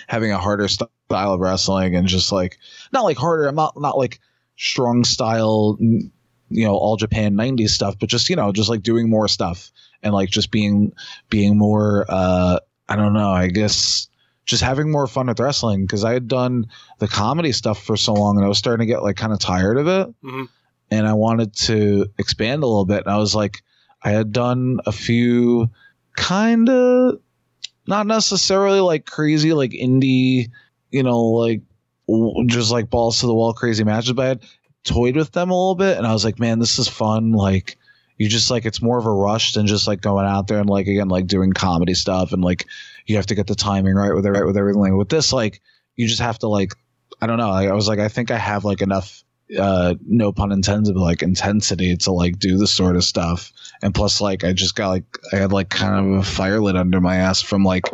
having 0.08 0.30
a 0.32 0.38
harder 0.38 0.68
style 0.68 0.88
of 1.32 1.40
wrestling 1.40 1.94
and 1.96 2.06
just 2.08 2.32
like 2.32 2.58
not 2.92 3.04
like 3.04 3.16
harder 3.16 3.46
i'm 3.46 3.54
not 3.54 3.80
not 3.80 3.96
like 3.96 4.20
strong 4.56 5.04
style 5.04 5.78
you 6.48 6.64
know 6.64 6.74
all 6.76 6.96
japan 6.96 7.34
90s 7.34 7.70
stuff 7.70 7.98
but 7.98 8.08
just 8.08 8.28
you 8.30 8.36
know 8.36 8.52
just 8.52 8.68
like 8.68 8.82
doing 8.82 9.08
more 9.10 9.28
stuff 9.28 9.70
and 10.02 10.14
like 10.14 10.28
just 10.30 10.50
being 10.50 10.92
being 11.30 11.56
more 11.58 12.04
uh 12.08 12.58
i 12.88 12.96
don't 12.96 13.12
know 13.14 13.30
i 13.30 13.48
guess 13.48 14.08
just 14.44 14.62
having 14.62 14.90
more 14.92 15.06
fun 15.08 15.26
with 15.26 15.40
wrestling 15.40 15.82
because 15.84 16.04
i 16.04 16.12
had 16.12 16.28
done 16.28 16.66
the 16.98 17.08
comedy 17.08 17.50
stuff 17.52 17.82
for 17.82 17.96
so 17.96 18.12
long 18.12 18.36
and 18.36 18.44
i 18.44 18.48
was 18.48 18.58
starting 18.58 18.86
to 18.86 18.92
get 18.92 19.02
like 19.02 19.16
kind 19.16 19.32
of 19.32 19.38
tired 19.40 19.76
of 19.76 19.88
it 19.88 20.08
Mhm. 20.22 20.48
and 20.90 21.06
i 21.06 21.12
wanted 21.12 21.52
to 21.56 22.06
expand 22.18 22.62
a 22.62 22.66
little 22.66 22.84
bit 22.84 23.04
and 23.04 23.12
i 23.12 23.16
was 23.18 23.34
like 23.34 23.62
i 24.02 24.10
had 24.10 24.30
done 24.32 24.78
a 24.86 24.92
few 24.92 25.68
kind 26.16 26.68
of 26.68 27.18
not 27.88 28.06
necessarily 28.06 28.80
like 28.80 29.04
crazy 29.06 29.52
like 29.52 29.72
indie 29.72 30.48
you 30.90 31.02
know 31.02 31.20
like 31.24 31.62
just 32.46 32.70
like 32.70 32.88
balls 32.88 33.18
to 33.20 33.26
the 33.26 33.34
wall 33.34 33.52
crazy 33.52 33.82
matches 33.82 34.12
but 34.12 34.22
i 34.24 34.28
had 34.28 34.44
toyed 34.86 35.16
with 35.16 35.32
them 35.32 35.50
a 35.50 35.54
little 35.54 35.74
bit 35.74 35.98
and 35.98 36.06
I 36.06 36.12
was 36.12 36.24
like, 36.24 36.38
man, 36.38 36.58
this 36.58 36.78
is 36.78 36.88
fun. 36.88 37.32
Like 37.32 37.76
you 38.16 38.28
just 38.28 38.50
like 38.50 38.64
it's 38.64 38.80
more 38.80 38.98
of 38.98 39.06
a 39.06 39.12
rush 39.12 39.52
than 39.52 39.66
just 39.66 39.86
like 39.86 40.00
going 40.00 40.26
out 40.26 40.46
there 40.46 40.58
and 40.58 40.70
like 40.70 40.86
again 40.86 41.08
like 41.08 41.26
doing 41.26 41.52
comedy 41.52 41.94
stuff 41.94 42.32
and 42.32 42.42
like 42.42 42.66
you 43.04 43.16
have 43.16 43.26
to 43.26 43.34
get 43.34 43.46
the 43.46 43.54
timing 43.54 43.94
right 43.94 44.14
with 44.14 44.24
it 44.24 44.30
right 44.30 44.46
with 44.46 44.56
everything. 44.56 44.80
Like, 44.80 44.92
with 44.92 45.08
this, 45.10 45.32
like 45.32 45.60
you 45.96 46.06
just 46.06 46.20
have 46.20 46.38
to 46.38 46.48
like 46.48 46.72
I 47.20 47.26
don't 47.26 47.38
know. 47.38 47.50
Like, 47.50 47.68
I 47.68 47.72
was 47.72 47.88
like, 47.88 47.98
I 47.98 48.08
think 48.08 48.30
I 48.30 48.38
have 48.38 48.64
like 48.64 48.82
enough 48.82 49.22
uh 49.58 49.94
no 50.04 50.32
pun 50.32 50.50
intended 50.50 50.92
but 50.92 51.00
like 51.00 51.22
intensity 51.22 51.96
to 51.96 52.10
like 52.10 52.36
do 52.38 52.56
this 52.58 52.72
sort 52.72 52.96
of 52.96 53.04
stuff 53.04 53.52
and 53.80 53.94
plus 53.94 54.20
like 54.20 54.42
i 54.42 54.52
just 54.52 54.74
got 54.74 54.88
like 54.88 55.04
i 55.32 55.36
had 55.36 55.52
like 55.52 55.68
kind 55.68 55.94
of 55.94 56.20
a 56.20 56.22
fire 56.24 56.60
lit 56.60 56.74
under 56.74 57.00
my 57.00 57.14
ass 57.14 57.42
from 57.42 57.62
like 57.62 57.84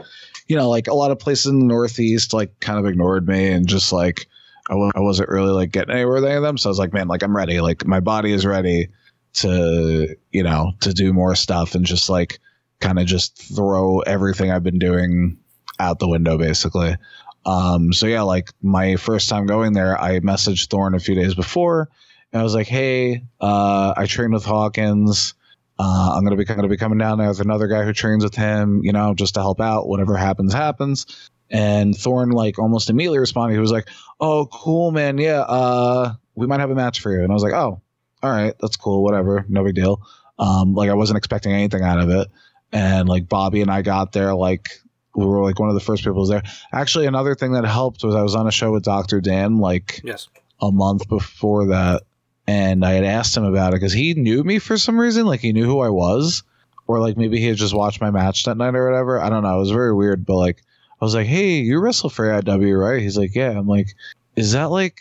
you 0.48 0.56
know 0.56 0.70
like 0.70 0.86
a 0.86 0.94
lot 0.94 1.10
of 1.10 1.18
places 1.18 1.46
in 1.46 1.58
the 1.58 1.66
northeast 1.66 2.32
like 2.32 2.58
kind 2.60 2.78
of 2.78 2.86
ignored 2.86 3.28
me 3.28 3.48
and 3.48 3.66
just 3.66 3.92
like 3.92 4.26
I 4.68 4.74
w- 4.74 4.92
I 4.94 5.00
wasn't 5.00 5.28
really 5.28 5.50
like 5.50 5.72
getting 5.72 5.94
anywhere 5.94 6.14
with 6.14 6.24
any 6.24 6.36
of 6.36 6.42
them. 6.42 6.58
So 6.58 6.68
I 6.68 6.72
was 6.72 6.78
like, 6.78 6.92
man, 6.92 7.08
like 7.08 7.22
I'm 7.22 7.36
ready. 7.36 7.60
Like 7.60 7.86
my 7.86 8.00
body 8.00 8.32
is 8.32 8.46
ready 8.46 8.88
to, 9.34 10.16
you 10.30 10.42
know, 10.42 10.72
to 10.80 10.92
do 10.92 11.12
more 11.12 11.34
stuff 11.34 11.74
and 11.74 11.84
just 11.84 12.08
like 12.08 12.38
kind 12.80 12.98
of 12.98 13.06
just 13.06 13.36
throw 13.54 14.00
everything 14.00 14.50
I've 14.50 14.62
been 14.62 14.78
doing 14.78 15.38
out 15.78 15.98
the 15.98 16.08
window 16.08 16.38
basically. 16.38 16.96
Um, 17.44 17.92
so 17.92 18.06
yeah, 18.06 18.22
like 18.22 18.50
my 18.62 18.96
first 18.96 19.28
time 19.28 19.46
going 19.46 19.72
there, 19.72 20.00
I 20.00 20.20
messaged 20.20 20.68
Thorne 20.68 20.94
a 20.94 21.00
few 21.00 21.14
days 21.14 21.34
before 21.34 21.88
and 22.32 22.40
I 22.40 22.44
was 22.44 22.54
like, 22.54 22.68
Hey, 22.68 23.24
uh, 23.40 23.94
I 23.96 24.06
trained 24.06 24.32
with 24.32 24.44
Hawkins. 24.44 25.34
Uh, 25.78 26.12
I'm 26.14 26.22
gonna 26.22 26.36
be 26.36 26.44
gonna 26.44 26.68
be 26.68 26.76
coming 26.76 26.98
down 26.98 27.18
there 27.18 27.28
with 27.28 27.40
another 27.40 27.66
guy 27.66 27.82
who 27.82 27.92
trains 27.92 28.22
with 28.22 28.34
him, 28.34 28.82
you 28.84 28.92
know, 28.92 29.14
just 29.14 29.34
to 29.34 29.40
help 29.40 29.60
out. 29.60 29.88
Whatever 29.88 30.16
happens, 30.16 30.52
happens. 30.52 31.30
And 31.52 31.94
Thorne 31.96 32.30
like 32.30 32.58
almost 32.58 32.88
immediately 32.90 33.18
responded. 33.18 33.54
He 33.54 33.60
was 33.60 33.70
like, 33.70 33.88
"Oh, 34.20 34.46
cool, 34.50 34.90
man. 34.90 35.18
Yeah, 35.18 35.40
uh, 35.42 36.14
we 36.34 36.46
might 36.46 36.60
have 36.60 36.70
a 36.70 36.74
match 36.74 37.00
for 37.00 37.12
you." 37.12 37.22
And 37.22 37.30
I 37.30 37.34
was 37.34 37.42
like, 37.42 37.52
"Oh, 37.52 37.80
all 38.22 38.30
right, 38.30 38.54
that's 38.60 38.76
cool. 38.76 39.02
Whatever, 39.04 39.44
no 39.48 39.62
big 39.62 39.74
deal." 39.74 40.00
Um, 40.38 40.74
like 40.74 40.88
I 40.88 40.94
wasn't 40.94 41.18
expecting 41.18 41.52
anything 41.52 41.82
out 41.82 42.00
of 42.00 42.08
it. 42.08 42.28
And 42.72 43.06
like 43.08 43.28
Bobby 43.28 43.60
and 43.60 43.70
I 43.70 43.82
got 43.82 44.12
there, 44.12 44.34
like 44.34 44.70
we 45.14 45.26
were 45.26 45.42
like 45.42 45.60
one 45.60 45.68
of 45.68 45.74
the 45.74 45.80
first 45.80 46.02
people 46.04 46.24
there. 46.26 46.42
Actually, 46.72 47.04
another 47.06 47.34
thing 47.34 47.52
that 47.52 47.66
helped 47.66 48.02
was 48.02 48.14
I 48.14 48.22
was 48.22 48.34
on 48.34 48.46
a 48.46 48.50
show 48.50 48.72
with 48.72 48.82
Dr. 48.84 49.20
Dan 49.20 49.58
like 49.58 50.00
Yes. 50.02 50.28
a 50.62 50.72
month 50.72 51.06
before 51.06 51.66
that, 51.66 52.04
and 52.46 52.82
I 52.82 52.92
had 52.92 53.04
asked 53.04 53.36
him 53.36 53.44
about 53.44 53.74
it 53.74 53.76
because 53.76 53.92
he 53.92 54.14
knew 54.14 54.42
me 54.42 54.58
for 54.58 54.78
some 54.78 54.98
reason, 54.98 55.26
like 55.26 55.40
he 55.40 55.52
knew 55.52 55.66
who 55.66 55.80
I 55.80 55.90
was, 55.90 56.44
or 56.86 56.98
like 56.98 57.18
maybe 57.18 57.38
he 57.38 57.46
had 57.48 57.58
just 57.58 57.74
watched 57.74 58.00
my 58.00 58.10
match 58.10 58.44
that 58.44 58.56
night 58.56 58.74
or 58.74 58.90
whatever. 58.90 59.20
I 59.20 59.28
don't 59.28 59.42
know. 59.42 59.54
It 59.54 59.60
was 59.60 59.70
very 59.70 59.94
weird, 59.94 60.24
but 60.24 60.36
like 60.36 60.62
I 61.02 61.04
was 61.04 61.16
like, 61.16 61.26
"Hey, 61.26 61.56
you 61.58 61.80
wrestle 61.80 62.10
for 62.10 62.26
AIW, 62.26 62.80
right?" 62.80 63.02
He's 63.02 63.18
like, 63.18 63.34
"Yeah." 63.34 63.50
I'm 63.50 63.66
like, 63.66 63.88
"Is 64.36 64.52
that 64.52 64.70
like?" 64.70 65.00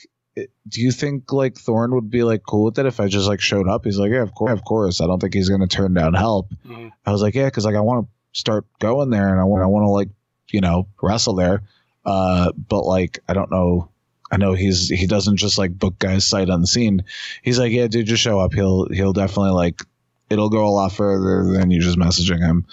Do 0.68 0.82
you 0.82 0.92
think 0.92 1.32
like 1.32 1.58
Thorne 1.58 1.94
would 1.94 2.10
be 2.10 2.24
like 2.24 2.42
cool 2.48 2.64
with 2.66 2.80
it 2.80 2.86
if 2.88 3.00
I 3.00 3.08
just 3.08 3.28
like 3.28 3.40
showed 3.42 3.68
up? 3.68 3.84
He's 3.86 4.00
like, 4.00 4.12
yeah, 4.12 4.22
of 4.24 4.34
course, 4.34 4.52
of 4.52 4.64
course. 4.64 5.00
I 5.02 5.06
don't 5.06 5.20
think 5.20 5.34
he's 5.34 5.50
gonna 5.50 5.68
turn 5.68 5.94
down 5.94 6.14
help. 6.16 6.50
Mhm. 6.66 6.92
I 7.06 7.12
was 7.12 7.22
like, 7.22 7.36
yeah, 7.36 7.46
because 7.46 7.66
like 7.66 7.76
I 7.76 7.82
want 7.82 8.08
to 8.08 8.40
start 8.40 8.66
going 8.80 9.10
there 9.12 9.30
and 9.30 9.40
I 9.40 9.44
want 9.44 9.62
I 9.62 9.68
want 9.68 9.84
to 9.84 9.90
like 9.90 10.10
you 10.50 10.62
know 10.62 10.88
wrestle 11.04 11.36
there, 11.36 11.62
uh, 12.06 12.52
but 12.54 12.84
like 12.86 13.20
I 13.28 13.34
don't 13.34 13.52
know. 13.52 13.90
I 14.32 14.38
know 14.38 14.54
he's 14.54 14.88
he 14.90 15.06
doesn't 15.06 15.38
just 15.38 15.58
like 15.60 15.78
book 15.78 16.00
guys 16.00 16.26
sight 16.26 16.50
unseen. 16.50 17.04
He's 17.44 17.60
like, 17.60 17.74
yeah, 17.74 17.88
dude, 17.88 18.08
just 18.08 18.24
show 18.24 18.40
up. 18.40 18.54
He'll 18.54 18.88
he'll 18.88 19.14
definitely 19.14 19.52
like 19.52 19.82
it'll 20.30 20.50
go 20.50 20.66
a 20.66 20.70
lot 20.72 20.94
further 20.94 21.52
than 21.52 21.70
you 21.70 21.82
just 21.82 22.00
messaging 22.00 22.40
him. 22.40 22.66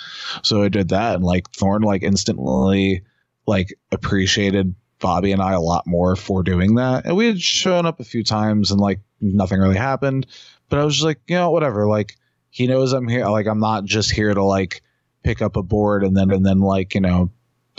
So 0.44 0.62
I 0.62 0.68
did 0.68 0.90
that 0.90 1.16
and 1.16 1.24
like 1.24 1.50
Thorne 1.50 1.82
like 1.82 2.04
instantly 2.04 3.02
like 3.48 3.74
appreciated 3.90 4.74
Bobby 5.00 5.32
and 5.32 5.40
I 5.40 5.52
a 5.52 5.60
lot 5.60 5.86
more 5.86 6.14
for 6.16 6.42
doing 6.42 6.74
that. 6.74 7.06
And 7.06 7.16
we 7.16 7.26
had 7.26 7.40
shown 7.40 7.86
up 7.86 7.98
a 7.98 8.04
few 8.04 8.22
times 8.22 8.70
and 8.70 8.80
like 8.80 9.00
nothing 9.20 9.58
really 9.58 9.76
happened. 9.76 10.26
But 10.68 10.78
I 10.78 10.84
was 10.84 10.94
just 10.94 11.04
like, 11.04 11.20
you 11.26 11.36
know, 11.36 11.50
whatever. 11.50 11.86
Like 11.86 12.16
he 12.50 12.66
knows 12.66 12.92
I'm 12.92 13.08
here. 13.08 13.26
Like 13.26 13.46
I'm 13.46 13.58
not 13.58 13.84
just 13.84 14.10
here 14.10 14.34
to 14.34 14.44
like 14.44 14.82
pick 15.24 15.40
up 15.40 15.56
a 15.56 15.62
board 15.62 16.04
and 16.04 16.16
then 16.16 16.30
and 16.30 16.44
then 16.44 16.60
like 16.60 16.94
you 16.94 17.00
know, 17.00 17.30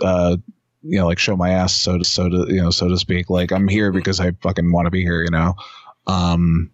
uh, 0.02 0.38
you 0.82 0.98
know, 0.98 1.06
like 1.06 1.20
show 1.20 1.38
my 1.38 1.52
ass 1.52 1.74
so 1.74 2.00
to 2.00 2.04
so 2.04 2.28
to 2.28 2.46
you 2.50 2.62
know 2.62 2.72
so 2.72 2.88
to 2.88 2.98
speak. 2.98 3.30
Like 3.30 3.52
I'm 3.52 3.68
here 3.68 3.92
because 3.92 4.20
I 4.20 4.32
fucking 4.42 4.72
want 4.72 4.88
to 4.88 4.92
be 4.92 5.04
here. 5.04 5.22
You 5.22 5.32
know. 5.32 5.56
Um. 6.08 6.72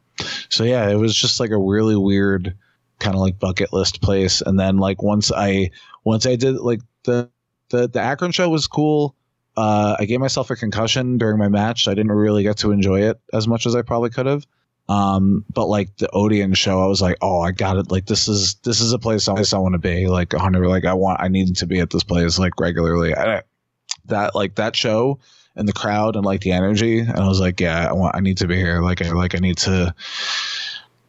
So 0.50 0.64
yeah, 0.64 0.90
it 0.90 0.96
was 0.96 1.14
just 1.14 1.42
like 1.42 1.52
a 1.52 1.58
really 1.58 1.98
weird 1.98 2.56
kind 3.00 3.16
of 3.16 3.22
like 3.22 3.40
bucket 3.40 3.74
list 3.74 4.02
place. 4.02 4.40
And 4.42 4.58
then 4.58 4.78
like 4.78 5.04
once 5.04 5.32
I 5.32 5.72
once 6.06 6.26
I 6.26 6.38
did 6.38 6.56
like 6.58 6.80
the 7.04 7.30
the 7.70 7.88
the 7.88 8.00
Akron 8.00 8.32
show 8.32 8.50
was 8.50 8.68
cool. 8.68 9.16
Uh, 9.58 9.96
I 10.00 10.06
gave 10.06 10.20
myself 10.20 10.50
a 10.50 10.56
concussion 10.56 11.18
during 11.18 11.38
my 11.38 11.48
match. 11.48 11.88
I 11.88 11.94
didn't 11.94 12.12
really 12.12 12.44
get 12.44 12.58
to 12.58 12.72
enjoy 12.72 13.04
it 13.10 13.20
as 13.32 13.48
much 13.48 13.66
as 13.66 13.76
I 13.76 13.82
probably 13.82 14.10
could 14.10 14.26
have. 14.26 14.46
Um, 14.88 15.46
but 15.52 15.66
like 15.66 15.96
the 15.98 16.10
Odeon 16.12 16.54
show, 16.54 16.84
I 16.84 16.88
was 16.88 17.02
like, 17.02 17.18
oh, 17.22 17.42
I 17.42 17.52
got 17.52 17.78
it. 17.78 17.90
Like 17.90 18.06
this 18.06 18.28
is 18.28 18.56
this 18.56 18.82
is 18.82 18.92
a 18.94 19.00
place 19.00 19.28
I, 19.28 19.34
want 19.58 19.74
to 19.74 19.80
be. 19.80 20.08
Like 20.08 20.34
a 20.34 20.40
hundred. 20.40 20.68
Like 20.68 20.86
I 20.86 20.94
want. 20.94 21.22
I 21.22 21.28
needed 21.28 21.56
to 21.58 21.66
be 21.66 21.80
at 21.80 21.90
this 21.90 22.04
place 22.04 22.38
like 22.38 22.60
regularly. 22.60 23.16
I, 23.16 23.42
that 24.06 24.36
like 24.36 24.56
that 24.56 24.76
show 24.76 25.20
and 25.56 25.68
the 25.68 25.74
crowd 25.74 26.16
and 26.16 26.26
like 26.26 26.42
the 26.42 26.52
energy, 26.52 27.00
and 27.00 27.18
I 27.18 27.28
was 27.28 27.40
like, 27.40 27.60
yeah, 27.60 27.90
I 27.90 27.94
want. 27.94 28.16
I 28.16 28.20
need 28.20 28.38
to 28.38 28.48
be 28.48 28.58
here. 28.58 28.82
Like 28.82 29.02
I 29.02 29.12
like 29.12 29.36
I 29.36 29.40
need 29.40 29.58
to. 29.60 29.96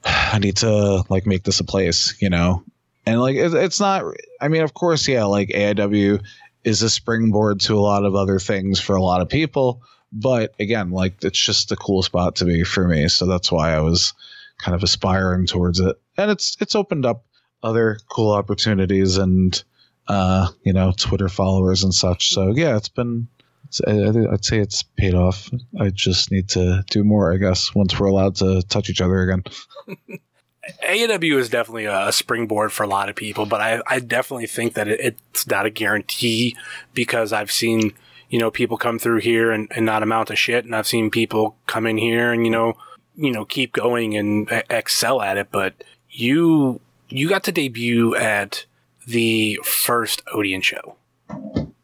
I 0.04 0.38
need 0.38 0.56
to 0.58 1.02
like 1.08 1.26
make 1.26 1.42
this 1.42 1.60
a 1.60 1.64
place, 1.64 2.16
you 2.20 2.30
know. 2.30 2.62
And 3.04 3.20
like 3.20 3.36
it, 3.36 3.52
it's 3.52 3.80
not. 3.80 4.04
I 4.40 4.48
mean, 4.48 4.62
of 4.62 4.72
course, 4.72 5.06
yeah. 5.06 5.24
Like 5.24 5.48
AIW 5.48 6.22
is 6.66 6.82
a 6.82 6.90
springboard 6.90 7.60
to 7.60 7.78
a 7.78 7.80
lot 7.80 8.04
of 8.04 8.16
other 8.16 8.40
things 8.40 8.80
for 8.80 8.96
a 8.96 9.02
lot 9.02 9.22
of 9.22 9.28
people. 9.28 9.82
But 10.12 10.54
again, 10.58 10.90
like 10.90 11.22
it's 11.22 11.42
just 11.42 11.70
a 11.70 11.76
cool 11.76 12.02
spot 12.02 12.36
to 12.36 12.44
be 12.44 12.64
for 12.64 12.86
me. 12.88 13.08
So 13.08 13.24
that's 13.24 13.52
why 13.52 13.72
I 13.72 13.80
was 13.80 14.12
kind 14.58 14.74
of 14.74 14.82
aspiring 14.82 15.46
towards 15.46 15.78
it. 15.78 15.96
And 16.18 16.30
it's 16.30 16.56
it's 16.60 16.74
opened 16.74 17.06
up 17.06 17.24
other 17.62 17.98
cool 18.08 18.32
opportunities 18.32 19.16
and 19.16 19.62
uh, 20.08 20.48
you 20.64 20.72
know, 20.72 20.92
Twitter 20.96 21.28
followers 21.28 21.84
and 21.84 21.94
such. 21.94 22.30
So 22.30 22.52
yeah, 22.54 22.76
it's 22.76 22.88
been 22.88 23.28
I'd 23.86 24.44
say 24.44 24.58
it's 24.58 24.82
paid 24.82 25.14
off. 25.14 25.50
I 25.78 25.90
just 25.90 26.32
need 26.32 26.48
to 26.50 26.84
do 26.90 27.04
more, 27.04 27.32
I 27.32 27.36
guess, 27.36 27.74
once 27.74 27.98
we're 27.98 28.06
allowed 28.06 28.36
to 28.36 28.62
touch 28.62 28.90
each 28.90 29.00
other 29.00 29.20
again. 29.20 29.44
AIW 30.82 31.36
is 31.38 31.48
definitely 31.48 31.84
a 31.86 32.10
springboard 32.12 32.72
for 32.72 32.82
a 32.82 32.88
lot 32.88 33.08
of 33.08 33.16
people, 33.16 33.46
but 33.46 33.60
I, 33.60 33.80
I 33.86 34.00
definitely 34.00 34.46
think 34.46 34.74
that 34.74 34.88
it, 34.88 35.16
it's 35.32 35.46
not 35.46 35.66
a 35.66 35.70
guarantee 35.70 36.56
because 36.94 37.32
I've 37.32 37.52
seen, 37.52 37.92
you 38.30 38.38
know, 38.38 38.50
people 38.50 38.76
come 38.76 38.98
through 38.98 39.20
here 39.20 39.52
and, 39.52 39.68
and 39.74 39.86
not 39.86 40.02
amount 40.02 40.28
to 40.28 40.36
shit. 40.36 40.64
And 40.64 40.74
I've 40.74 40.86
seen 40.86 41.10
people 41.10 41.56
come 41.66 41.86
in 41.86 41.98
here 41.98 42.32
and, 42.32 42.44
you 42.44 42.50
know, 42.50 42.74
you 43.16 43.30
know, 43.32 43.44
keep 43.44 43.72
going 43.72 44.16
and 44.16 44.50
excel 44.68 45.22
at 45.22 45.36
it. 45.36 45.48
But 45.52 45.74
you, 46.10 46.80
you 47.08 47.28
got 47.28 47.44
to 47.44 47.52
debut 47.52 48.14
at 48.16 48.66
the 49.06 49.60
first 49.62 50.22
Odeon 50.34 50.62
show. 50.62 50.96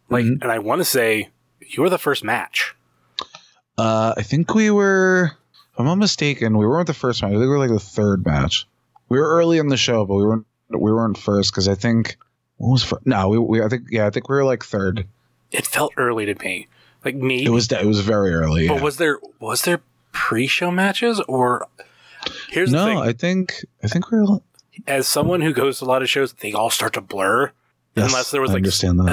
Like, 0.08 0.24
Mhm. 0.24 0.42
and 0.42 0.50
I 0.50 0.58
want 0.58 0.80
to 0.80 0.84
say 0.84 1.30
you 1.60 1.82
were 1.82 1.88
the 1.90 1.98
first 1.98 2.24
match. 2.24 2.74
Uh, 3.78 4.12
I 4.16 4.22
think 4.22 4.54
we 4.54 4.70
were, 4.70 5.32
if 5.72 5.78
I'm 5.80 5.86
not 5.86 5.94
mistaken, 5.98 6.58
we 6.58 6.66
weren't 6.66 6.86
the 6.88 6.94
first 6.94 7.22
match. 7.22 7.28
I 7.30 7.32
think 7.32 7.40
we 7.42 7.48
were 7.48 7.58
like 7.58 7.70
the 7.70 7.78
third 7.80 8.26
match. 8.26 8.66
We 9.12 9.20
were 9.20 9.28
early 9.28 9.58
in 9.58 9.68
the 9.68 9.76
show, 9.76 10.06
but 10.06 10.14
we 10.14 10.24
weren't 10.24 10.46
we 10.70 10.90
weren't 10.90 11.18
first 11.18 11.52
because 11.52 11.68
I 11.68 11.74
think 11.74 12.16
what 12.56 12.70
was 12.70 12.82
first? 12.82 13.06
No, 13.06 13.28
we, 13.28 13.38
we 13.38 13.62
I 13.62 13.68
think 13.68 13.88
yeah, 13.90 14.06
I 14.06 14.10
think 14.10 14.30
we 14.30 14.36
were 14.36 14.44
like 14.46 14.64
third. 14.64 15.06
It 15.50 15.66
felt 15.66 15.92
early 15.98 16.24
to 16.24 16.34
me. 16.42 16.66
Like 17.04 17.16
maybe 17.16 17.44
It 17.44 17.50
was 17.50 17.70
it 17.70 17.84
was 17.84 18.00
very 18.00 18.32
early. 18.32 18.68
But 18.68 18.76
yeah. 18.76 18.82
was 18.82 18.96
there 18.96 19.18
was 19.38 19.62
there 19.62 19.82
pre-show 20.12 20.70
matches 20.70 21.20
or 21.28 21.68
here's 22.48 22.70
the 22.70 22.86
no? 22.86 23.02
I 23.02 23.12
think 23.12 23.66
I 23.84 23.86
think 23.86 24.10
we 24.10 24.18
were. 24.18 24.38
As 24.86 25.06
someone 25.06 25.42
who 25.42 25.52
goes 25.52 25.80
to 25.80 25.84
a 25.84 25.86
lot 25.86 26.00
of 26.00 26.08
shows, 26.08 26.32
they 26.32 26.54
all 26.54 26.70
start 26.70 26.94
to 26.94 27.02
blur 27.02 27.52
Yes, 27.94 28.06
unless 28.06 28.30
there 28.30 28.40
was 28.40 28.54
like 28.54 28.64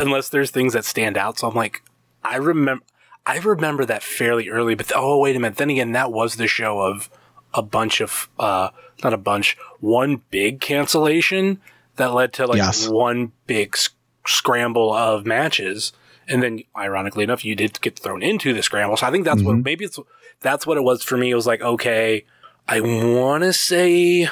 unless 0.01 0.29
there's 0.29 0.49
things 0.49 0.71
that 0.71 0.85
stand 0.85 1.17
out. 1.17 1.39
So 1.39 1.49
I'm 1.49 1.55
like, 1.55 1.81
I 2.23 2.37
remember 2.37 2.85
I 3.25 3.39
remember 3.39 3.83
that 3.83 4.01
fairly 4.01 4.47
early. 4.47 4.75
But 4.75 4.93
oh 4.95 5.19
wait 5.19 5.35
a 5.35 5.39
minute, 5.41 5.57
then 5.57 5.69
again, 5.69 5.91
that 5.91 6.13
was 6.13 6.37
the 6.37 6.47
show 6.47 6.79
of 6.79 7.09
a 7.53 7.61
bunch 7.61 7.99
of 7.99 8.29
uh 8.39 8.69
not 9.03 9.13
a 9.13 9.17
bunch, 9.17 9.57
one 9.79 10.21
big 10.29 10.59
cancellation 10.61 11.59
that 11.95 12.13
led 12.13 12.33
to 12.33 12.45
like 12.47 12.57
Yes. 12.57 12.87
one 12.87 13.31
big 13.47 13.71
s- 13.75 13.89
scramble 14.25 14.93
of 14.93 15.25
matches. 15.25 15.91
And 16.27 16.43
then, 16.43 16.61
ironically 16.77 17.23
enough, 17.23 17.43
you 17.43 17.55
did 17.55 17.81
get 17.81 17.97
thrown 17.97 18.21
into 18.21 18.53
the 18.53 18.61
scramble. 18.61 18.97
So 18.97 19.07
I 19.07 19.11
think 19.11 19.25
that's 19.25 19.41
what 19.41 19.55
Mhm. 19.57 19.65
maybe 19.65 19.85
it's 19.85 19.97
that's 20.41 20.65
what 20.65 20.77
it 20.77 20.83
was 20.83 21.03
for 21.03 21.17
me. 21.17 21.31
It 21.31 21.35
was 21.35 21.47
like, 21.47 21.61
okay, 21.61 22.23
I 22.67 22.79
want 22.81 23.43
to 23.43 23.51
say 23.51 24.29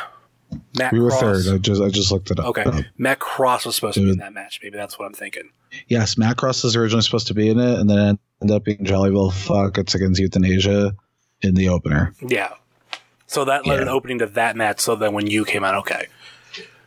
Matt 0.77 0.93
we 0.93 0.99
were 1.01 1.09
Cross. 1.09 1.21
third. 1.45 1.55
I 1.55 1.57
just 1.57 1.81
I 1.81 1.89
just 1.89 2.11
looked 2.11 2.31
it 2.31 2.39
up. 2.39 2.45
Okay, 2.47 2.63
Uh, 2.63 2.81
Matt 2.97 3.19
Cross 3.19 3.65
was 3.65 3.75
supposed 3.75 3.95
to 3.95 4.01
be 4.03 4.11
in 4.11 4.17
that 4.19 4.33
match. 4.33 4.59
Maybe 4.63 4.77
that's 4.77 4.97
what 4.99 5.05
I'm 5.05 5.13
thinking. 5.13 5.49
yes, 5.87 6.17
Matt 6.17 6.37
Cross 6.37 6.63
was 6.63 6.75
originally 6.75 7.01
supposed 7.01 7.27
to 7.27 7.33
be 7.33 7.49
in 7.49 7.59
it, 7.59 7.79
and 7.79 7.89
then 7.89 7.97
it 7.97 8.19
ended 8.41 8.55
up 8.55 8.63
being 8.63 8.77
Jollyville 8.85 9.33
Fuck 9.33 9.77
It's 9.77 9.95
against 9.95 10.19
Euthanasia 10.21 10.95
in 11.41 11.55
the 11.55 11.67
opener. 11.69 12.13
Yeah. 12.25 12.53
So 13.27 13.45
that 13.45 13.65
led 13.67 13.75
Yeah. 13.75 13.81
an 13.83 13.87
opening 13.89 14.19
to 14.19 14.25
that 14.25 14.55
match. 14.55 14.79
So 14.79 14.95
then 14.95 15.13
when 15.13 15.27
you 15.27 15.43
came 15.45 15.63
out, 15.63 15.75
okay, 15.75 16.07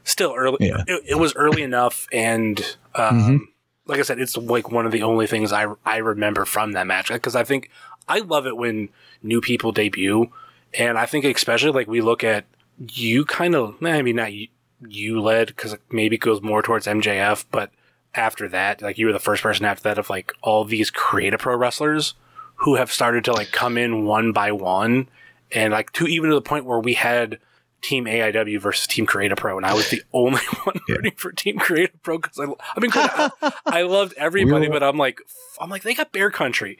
still 0.05 0.35
early. 0.37 0.57
Yeah. 0.61 0.83
It, 0.87 1.03
it 1.11 1.15
was 1.19 1.35
early 1.37 1.63
enough, 1.63 2.07
and 2.13 2.59
um, 2.95 3.21
Mhm. 3.21 3.39
like 3.87 3.99
I 3.99 4.03
said, 4.03 4.19
it's 4.19 4.37
like 4.37 4.71
one 4.73 4.87
of 4.87 4.93
the 4.93 5.03
only 5.03 5.27
things 5.27 5.53
I 5.53 5.67
I 5.85 5.99
remember 5.99 6.45
from 6.45 6.73
that 6.73 6.87
match 6.87 7.09
because 7.09 7.37
I 7.37 7.45
think 7.45 7.71
I 8.09 8.21
love 8.21 8.47
it 8.47 8.57
when 8.57 8.89
new 9.23 9.41
people 9.41 9.71
debut, 9.73 10.31
and 10.75 10.99
I 10.99 11.07
think 11.07 11.25
especially 11.25 11.71
like 11.73 11.87
we 11.89 12.01
look 12.01 12.25
at 12.25 12.45
you 12.93 13.25
kind 13.27 13.55
of 13.55 13.77
I 13.85 14.01
mean 14.03 14.17
not 14.17 14.33
you, 14.33 14.49
you 14.89 15.21
led 15.21 15.49
because 15.49 15.77
maybe 15.93 16.17
it 16.17 16.21
goes 16.21 16.41
more 16.41 16.63
towards 16.63 16.87
MJF, 16.87 17.45
but 17.53 17.71
after 18.15 18.49
that, 18.49 18.81
like 18.83 18.97
you 18.99 19.07
were 19.07 19.13
the 19.13 19.19
first 19.21 19.43
person 19.43 19.67
after 19.67 19.83
that 19.85 19.99
of 19.99 20.09
like 20.11 20.33
all 20.43 20.65
these 20.65 20.91
creative 20.91 21.41
pro 21.41 21.55
wrestlers 21.55 22.15
who 22.57 22.77
have 22.77 22.91
started 22.91 23.25
to 23.25 23.33
like 23.33 23.53
come 23.53 23.77
in 23.79 24.05
one 24.07 24.33
by 24.33 24.51
one 24.51 25.07
and 25.53 25.73
like 25.73 25.93
to 25.93 26.07
even 26.07 26.31
to 26.31 26.35
the 26.35 26.43
point 26.43 26.65
where 26.65 26.79
we 26.81 26.95
had 26.95 27.39
Team 27.83 28.05
AIW 28.05 28.61
versus 28.61 28.87
Team 28.87 29.07
Creative 29.07 29.39
Pro, 29.39 29.57
and 29.57 29.65
I 29.67 29.73
was 29.75 29.89
the 29.91 30.03
only 30.13 30.41
one 30.65 30.77
Yeah. 30.89 30.97
rooting 30.97 31.15
for 31.17 31.33
Team 31.33 31.59
Creative 31.59 32.03
Pro 32.03 32.19
because 32.19 32.39
I, 32.39 32.45
I 32.45 32.81
mean, 32.81 32.91
I, 32.95 33.31
I 33.67 33.83
loved 33.83 34.15
everybody, 34.17 34.69
but 34.69 34.83
I'm 34.83 34.97
like, 34.99 35.21
f- 35.27 35.57
I'm 35.61 35.71
like, 35.71 35.83
they 35.83 35.95
got 35.95 36.13
Bear 36.13 36.31
Country, 36.31 36.79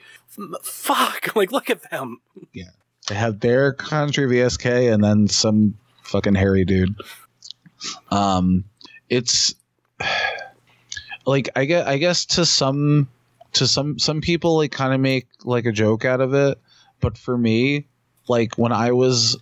fuck, 0.61 1.35
like, 1.35 1.51
look 1.51 1.69
at 1.69 1.89
them. 1.89 2.21
Yeah, 2.53 2.65
they 3.07 3.15
have 3.15 3.39
Bear 3.39 3.73
Country 3.73 4.25
VSK 4.27 4.93
and 4.93 5.03
then 5.03 5.27
some 5.27 5.75
fucking 6.03 6.35
hairy 6.35 6.65
dude. 6.65 6.95
Um, 8.11 8.65
it's 9.09 9.55
like 11.25 11.49
I 11.55 11.65
get 11.65 11.87
I 11.87 11.97
guess 11.97 12.25
to 12.27 12.45
some 12.45 13.09
to 13.53 13.67
some 13.67 13.99
some 13.99 14.21
people 14.21 14.57
like 14.57 14.71
kind 14.71 14.93
of 14.93 14.99
make 14.99 15.27
like 15.43 15.65
a 15.65 15.71
joke 15.71 16.05
out 16.05 16.21
of 16.21 16.33
it, 16.33 16.59
but 16.99 17.17
for 17.17 17.37
me, 17.37 17.87
like 18.31 18.57
when 18.57 18.71
I 18.71 18.93
was 18.93 19.37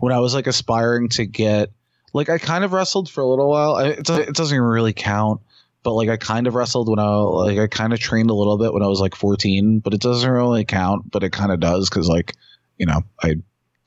when 0.00 0.12
I 0.12 0.18
was 0.18 0.34
like 0.34 0.48
aspiring 0.48 1.08
to 1.10 1.24
get 1.24 1.70
like 2.12 2.28
I 2.28 2.38
kind 2.38 2.64
of 2.64 2.72
wrestled 2.72 3.08
for 3.08 3.20
a 3.22 3.26
little 3.26 3.48
while. 3.48 3.76
I, 3.76 3.86
it, 3.90 4.10
it 4.10 4.34
doesn't 4.34 4.60
really 4.60 4.92
count, 4.92 5.40
but 5.82 5.94
like 5.94 6.08
I 6.08 6.16
kind 6.16 6.46
of 6.46 6.54
wrestled 6.54 6.88
when 6.88 6.98
I 6.98 7.06
like 7.06 7.58
I 7.58 7.68
kind 7.68 7.92
of 7.92 8.00
trained 8.00 8.28
a 8.28 8.34
little 8.34 8.58
bit 8.58 8.72
when 8.72 8.82
I 8.82 8.88
was 8.88 9.00
like 9.00 9.14
14, 9.14 9.78
but 9.78 9.94
it 9.94 10.00
doesn't 10.00 10.28
really 10.28 10.64
count, 10.64 11.10
but 11.10 11.22
it 11.22 11.30
kind 11.30 11.52
of 11.52 11.60
does 11.60 11.88
cuz 11.88 12.08
like, 12.08 12.34
you 12.76 12.86
know, 12.86 13.02
I 13.22 13.36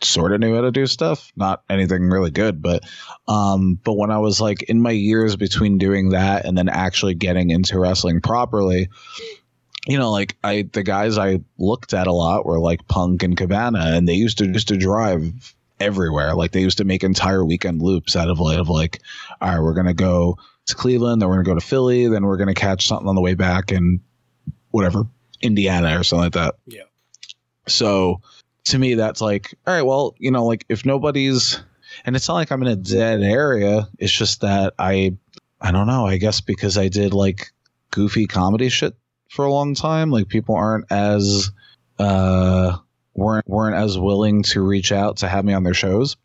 sort 0.02 0.32
of 0.32 0.40
knew 0.40 0.56
how 0.56 0.62
to 0.62 0.72
do 0.72 0.88
stuff, 0.88 1.32
not 1.36 1.64
anything 1.70 2.10
really 2.10 2.32
good, 2.32 2.62
but 2.62 2.84
um 3.28 3.78
but 3.84 3.98
when 3.98 4.12
I 4.12 4.20
was 4.20 4.40
like 4.40 4.64
in 4.64 4.82
my 4.82 4.92
years 4.92 5.36
between 5.36 5.78
doing 5.78 6.10
that 6.10 6.46
and 6.46 6.58
then 6.58 6.70
actually 6.70 7.16
getting 7.16 7.50
into 7.50 7.78
wrestling 7.78 8.22
properly, 8.22 8.88
you 9.86 9.98
know, 9.98 10.12
like 10.12 10.36
I 10.44 10.68
the 10.74 10.84
guys 10.84 11.18
I 11.18 11.42
looked 11.58 11.94
at 11.94 12.08
a 12.08 12.12
lot 12.12 12.46
were 12.46 12.60
like 12.60 12.88
Punk 12.88 13.24
and 13.24 13.38
Cabana 13.38 13.92
and 13.94 14.08
they 14.08 14.14
used 14.14 14.40
to 14.40 14.46
used 14.46 14.70
to 14.70 14.78
drive 14.78 15.56
everywhere. 15.80 16.36
Like 16.36 16.52
they 16.52 16.62
used 16.62 16.80
to 16.80 16.86
make 16.86 17.04
entire 17.04 17.46
weekend 17.46 17.82
loops 17.82 18.16
out 18.16 18.30
of 18.30 18.40
like, 18.40 18.58
of 18.58 18.70
like 18.70 19.02
all 19.42 19.50
right, 19.50 19.62
we're 19.62 19.74
going 19.74 19.86
to 19.86 19.94
go 19.94 20.38
to 20.66 20.76
Cleveland, 20.76 21.22
then 21.22 21.30
we're 21.30 21.36
going 21.36 21.46
to 21.46 21.52
go 21.52 21.60
to 21.60 21.66
Philly, 21.66 22.08
then 22.08 22.26
we're 22.26 22.38
going 22.38 22.54
to 22.54 22.60
catch 22.60 22.88
something 22.88 23.08
on 23.08 23.16
the 23.16 23.22
way 23.22 23.36
back 23.36 23.72
in 23.72 24.02
whatever, 24.72 25.04
Indiana 25.42 26.00
or 26.00 26.04
something 26.04 26.24
like 26.24 26.34
that. 26.34 26.56
Yeah. 26.66 26.84
So 27.68 28.22
to 28.66 28.80
me, 28.80 28.96
that's 28.96 29.22
like, 29.22 29.54
all 29.68 29.74
right, 29.74 29.84
well, 29.84 30.16
you 30.18 30.32
know, 30.32 30.46
like 30.46 30.66
if 30.70 30.86
nobody's, 30.86 31.62
and 32.04 32.16
it's 32.16 32.28
not 32.28 32.36
like 32.36 32.52
I'm 32.52 32.64
in 32.64 32.68
a 32.68 32.76
dead 32.76 33.22
area. 33.22 33.88
It's 34.00 34.12
just 34.12 34.42
that 34.42 34.74
I, 34.80 35.16
I 35.62 35.72
don't 35.72 35.88
know. 35.88 36.08
I 36.08 36.18
guess 36.18 36.42
because 36.42 36.78
I 36.78 36.88
did 36.88 37.14
like 37.14 37.52
goofy 37.92 38.26
comedy 38.26 38.70
shit 38.70 38.96
for 39.36 39.46
a 39.46 39.52
long 39.52 39.76
time, 39.76 40.12
like 40.12 40.30
people 40.30 40.56
aren't 40.56 40.92
as, 40.92 41.52
uh, 42.00 42.78
weren't 43.14 43.48
weren't 43.48 43.76
as 43.76 43.98
willing 43.98 44.44
to 44.44 44.62
reach 44.62 44.92
out 44.92 45.18
to 45.18 45.28
have 45.28 45.46
me 45.46 45.54
on 45.54 45.64
their 45.64 45.74
shows. 45.74 46.18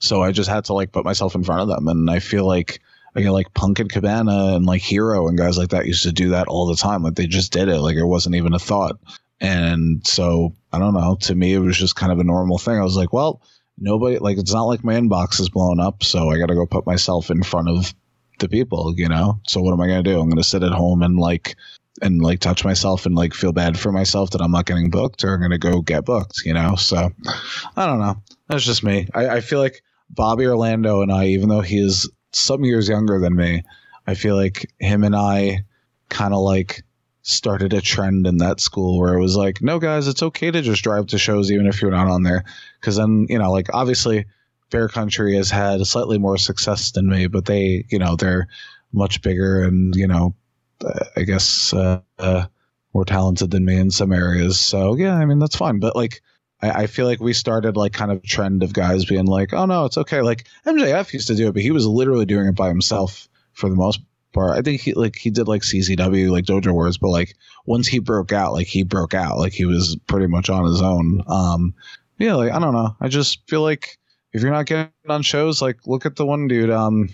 So 0.00 0.22
I 0.22 0.32
just 0.32 0.50
had 0.50 0.64
to 0.66 0.74
like 0.74 0.92
put 0.92 1.04
myself 1.04 1.34
in 1.34 1.44
front 1.44 1.62
of 1.62 1.68
them, 1.68 1.88
and 1.88 2.10
I 2.10 2.18
feel 2.18 2.46
like 2.46 2.80
I 3.14 3.20
get 3.20 3.30
like 3.30 3.54
Punk 3.54 3.78
and 3.78 3.90
Cabana 3.90 4.56
and 4.56 4.66
like 4.66 4.82
Hero 4.82 5.28
and 5.28 5.38
guys 5.38 5.56
like 5.56 5.70
that 5.70 5.86
used 5.86 6.02
to 6.02 6.12
do 6.12 6.30
that 6.30 6.48
all 6.48 6.66
the 6.66 6.76
time. 6.76 7.02
Like 7.02 7.14
they 7.14 7.26
just 7.26 7.52
did 7.52 7.68
it. 7.68 7.80
Like 7.80 7.96
it 7.96 8.04
wasn't 8.04 8.34
even 8.34 8.54
a 8.54 8.58
thought. 8.58 8.98
And 9.40 10.06
so 10.06 10.54
I 10.72 10.78
don't 10.78 10.94
know. 10.94 11.16
To 11.22 11.34
me, 11.34 11.54
it 11.54 11.58
was 11.58 11.78
just 11.78 11.96
kind 11.96 12.12
of 12.12 12.18
a 12.18 12.24
normal 12.24 12.58
thing. 12.58 12.78
I 12.78 12.82
was 12.84 12.96
like, 12.96 13.12
well, 13.12 13.42
nobody 13.78 14.18
like 14.18 14.38
it's 14.38 14.52
not 14.52 14.64
like 14.64 14.82
my 14.82 14.94
inbox 14.94 15.40
is 15.40 15.50
blown 15.50 15.80
up, 15.80 16.02
so 16.02 16.30
I 16.30 16.38
got 16.38 16.46
to 16.46 16.54
go 16.54 16.66
put 16.66 16.86
myself 16.86 17.30
in 17.30 17.42
front 17.42 17.68
of 17.68 17.94
the 18.38 18.48
people, 18.48 18.94
you 18.96 19.08
know. 19.08 19.40
So 19.46 19.60
what 19.60 19.72
am 19.72 19.80
I 19.80 19.86
gonna 19.86 20.02
do? 20.02 20.20
I'm 20.20 20.28
gonna 20.28 20.42
sit 20.42 20.62
at 20.62 20.72
home 20.72 21.02
and 21.02 21.18
like 21.18 21.56
and 22.02 22.20
like 22.20 22.40
touch 22.40 22.64
myself 22.64 23.06
and 23.06 23.14
like 23.14 23.34
feel 23.34 23.52
bad 23.52 23.78
for 23.78 23.92
myself 23.92 24.30
that 24.30 24.40
I'm 24.40 24.50
not 24.50 24.66
getting 24.66 24.90
booked, 24.90 25.24
or 25.24 25.34
I'm 25.34 25.40
gonna 25.40 25.58
go 25.58 25.80
get 25.80 26.04
booked, 26.04 26.42
you 26.44 26.54
know. 26.54 26.76
So 26.76 27.10
I 27.76 27.86
don't 27.86 28.00
know. 28.00 28.16
That's 28.48 28.64
just 28.64 28.82
me. 28.82 29.08
I, 29.14 29.28
I 29.28 29.40
feel 29.40 29.60
like 29.60 29.82
Bobby 30.10 30.46
Orlando 30.46 31.02
and 31.02 31.12
I, 31.12 31.26
even 31.26 31.48
though 31.48 31.60
he 31.60 31.78
is 31.78 32.10
some 32.32 32.64
years 32.64 32.88
younger 32.88 33.18
than 33.20 33.36
me, 33.36 33.62
I 34.06 34.14
feel 34.14 34.36
like 34.36 34.70
him 34.78 35.04
and 35.04 35.14
I 35.16 35.64
kind 36.08 36.34
of 36.34 36.40
like 36.40 36.82
started 37.22 37.72
a 37.72 37.80
trend 37.80 38.26
in 38.26 38.36
that 38.38 38.60
school 38.60 38.98
where 38.98 39.14
it 39.14 39.20
was 39.20 39.36
like, 39.36 39.62
no, 39.62 39.78
guys, 39.78 40.06
it's 40.08 40.22
okay 40.22 40.50
to 40.50 40.60
just 40.60 40.84
drive 40.84 41.06
to 41.06 41.18
shows 41.18 41.50
even 41.50 41.66
if 41.66 41.80
you're 41.80 41.90
not 41.90 42.06
on 42.06 42.22
there. 42.22 42.44
Because 42.80 42.96
then, 42.96 43.26
you 43.30 43.38
know, 43.38 43.50
like 43.50 43.72
obviously 43.72 44.26
Bear 44.70 44.88
Country 44.88 45.34
has 45.36 45.50
had 45.50 45.80
slightly 45.86 46.18
more 46.18 46.36
success 46.36 46.90
than 46.90 47.08
me, 47.08 47.26
but 47.26 47.46
they, 47.46 47.86
you 47.88 47.98
know, 47.98 48.14
they're 48.16 48.48
much 48.92 49.22
bigger 49.22 49.62
and, 49.62 49.94
you 49.96 50.06
know, 50.06 50.34
I 51.16 51.22
guess 51.22 51.72
uh, 51.72 52.00
uh, 52.18 52.46
more 52.92 53.04
talented 53.04 53.50
than 53.50 53.64
me 53.64 53.76
in 53.76 53.90
some 53.90 54.12
areas. 54.12 54.58
So, 54.60 54.96
yeah, 54.96 55.16
I 55.16 55.24
mean, 55.24 55.38
that's 55.38 55.56
fine. 55.56 55.80
But 55.80 55.96
like, 55.96 56.22
I, 56.62 56.82
I 56.82 56.86
feel 56.86 57.06
like 57.06 57.20
we 57.20 57.32
started 57.32 57.76
like 57.76 57.92
kind 57.92 58.10
of 58.10 58.22
trend 58.22 58.62
of 58.62 58.72
guys 58.72 59.04
being 59.04 59.26
like, 59.26 59.52
oh 59.52 59.66
no, 59.66 59.84
it's 59.84 59.98
okay. 59.98 60.22
Like 60.22 60.46
MJF 60.66 61.12
used 61.12 61.28
to 61.28 61.34
do 61.34 61.48
it, 61.48 61.52
but 61.52 61.62
he 61.62 61.70
was 61.70 61.86
literally 61.86 62.26
doing 62.26 62.46
it 62.46 62.56
by 62.56 62.68
himself 62.68 63.28
for 63.52 63.68
the 63.68 63.76
most 63.76 64.00
part. 64.32 64.58
I 64.58 64.62
think 64.62 64.80
he 64.80 64.94
like 64.94 65.16
he 65.16 65.30
did 65.30 65.48
like 65.48 65.62
CZW, 65.62 66.30
like 66.30 66.44
Dojo 66.44 66.72
Wars, 66.72 66.98
but 66.98 67.08
like 67.08 67.34
once 67.66 67.86
he 67.86 67.98
broke 67.98 68.32
out, 68.32 68.52
like 68.52 68.66
he 68.66 68.82
broke 68.82 69.14
out, 69.14 69.38
like 69.38 69.52
he 69.52 69.64
was 69.64 69.96
pretty 70.06 70.26
much 70.26 70.50
on 70.50 70.64
his 70.64 70.82
own. 70.82 71.22
Um, 71.26 71.74
yeah, 72.18 72.34
like 72.34 72.52
I 72.52 72.58
don't 72.58 72.74
know. 72.74 72.96
I 73.00 73.08
just 73.08 73.48
feel 73.48 73.62
like 73.62 73.98
if 74.32 74.42
you're 74.42 74.52
not 74.52 74.66
getting 74.66 74.90
on 75.08 75.22
shows, 75.22 75.62
like 75.62 75.86
look 75.86 76.06
at 76.06 76.16
the 76.16 76.26
one 76.26 76.48
dude, 76.48 76.70
um, 76.70 77.08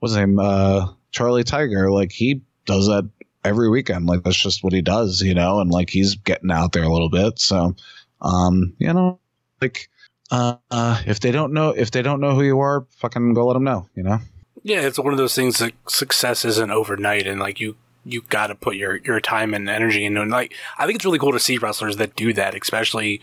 what's 0.00 0.14
his 0.14 0.18
name, 0.18 0.38
uh, 0.38 0.88
Charlie 1.12 1.44
Tiger. 1.44 1.90
Like 1.90 2.12
he 2.12 2.42
does 2.72 2.86
that 2.86 3.08
every 3.44 3.68
weekend. 3.68 4.06
Like 4.06 4.22
that's 4.22 4.36
just 4.36 4.62
what 4.64 4.72
he 4.72 4.82
does, 4.82 5.20
you 5.20 5.34
know. 5.34 5.60
And 5.60 5.70
like 5.70 5.90
he's 5.90 6.16
getting 6.16 6.50
out 6.50 6.72
there 6.72 6.84
a 6.84 6.92
little 6.92 7.10
bit. 7.10 7.38
So, 7.38 7.76
um, 8.20 8.74
you 8.78 8.92
know, 8.92 9.20
like 9.60 9.88
uh, 10.30 10.56
uh, 10.70 11.02
if 11.06 11.20
they 11.20 11.30
don't 11.30 11.52
know 11.52 11.70
if 11.70 11.90
they 11.90 12.02
don't 12.02 12.20
know 12.20 12.34
who 12.34 12.42
you 12.42 12.60
are, 12.60 12.86
fucking 12.98 13.34
go 13.34 13.46
let 13.46 13.54
them 13.54 13.64
know, 13.64 13.88
you 13.94 14.02
know. 14.02 14.18
Yeah, 14.62 14.80
it's 14.80 14.98
one 14.98 15.12
of 15.12 15.18
those 15.18 15.34
things 15.34 15.58
that 15.58 15.72
success 15.88 16.44
isn't 16.44 16.70
overnight, 16.70 17.26
and 17.26 17.40
like 17.40 17.58
you, 17.58 17.76
you 18.04 18.22
got 18.22 18.46
to 18.46 18.54
put 18.54 18.76
your 18.76 18.96
your 18.96 19.20
time 19.20 19.54
and 19.54 19.68
energy 19.68 20.04
into. 20.04 20.22
And 20.22 20.30
like, 20.30 20.54
I 20.78 20.86
think 20.86 20.96
it's 20.96 21.04
really 21.04 21.18
cool 21.18 21.32
to 21.32 21.40
see 21.40 21.58
wrestlers 21.58 21.96
that 21.96 22.14
do 22.14 22.32
that, 22.34 22.54
especially 22.54 23.20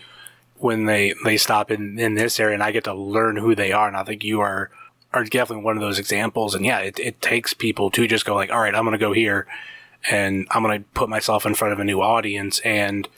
when 0.58 0.84
they 0.84 1.14
they 1.24 1.38
stop 1.38 1.70
in 1.70 1.98
in 1.98 2.14
this 2.14 2.38
area, 2.38 2.54
and 2.54 2.62
I 2.62 2.72
get 2.72 2.84
to 2.84 2.94
learn 2.94 3.36
who 3.36 3.54
they 3.54 3.72
are. 3.72 3.88
And 3.88 3.96
I 3.96 4.04
think 4.04 4.22
you 4.22 4.40
are 4.40 4.70
are 5.12 5.24
definitely 5.24 5.64
one 5.64 5.76
of 5.76 5.82
those 5.82 5.98
examples. 5.98 6.54
And 6.54 6.64
yeah, 6.64 6.78
it 6.78 6.98
it 6.98 7.20
takes 7.20 7.54
people 7.54 7.90
to 7.92 8.06
just 8.06 8.24
go 8.24 8.34
like, 8.34 8.50
all 8.50 8.60
right, 8.60 8.74
I'm 8.74 8.84
gonna 8.84 8.98
go 8.98 9.12
here, 9.12 9.46
and 10.10 10.46
I'm 10.50 10.62
gonna 10.62 10.84
put 10.94 11.08
myself 11.08 11.46
in 11.46 11.54
front 11.54 11.72
of 11.72 11.80
a 11.80 11.84
new 11.84 12.00
audience. 12.00 12.60
And 12.60 13.08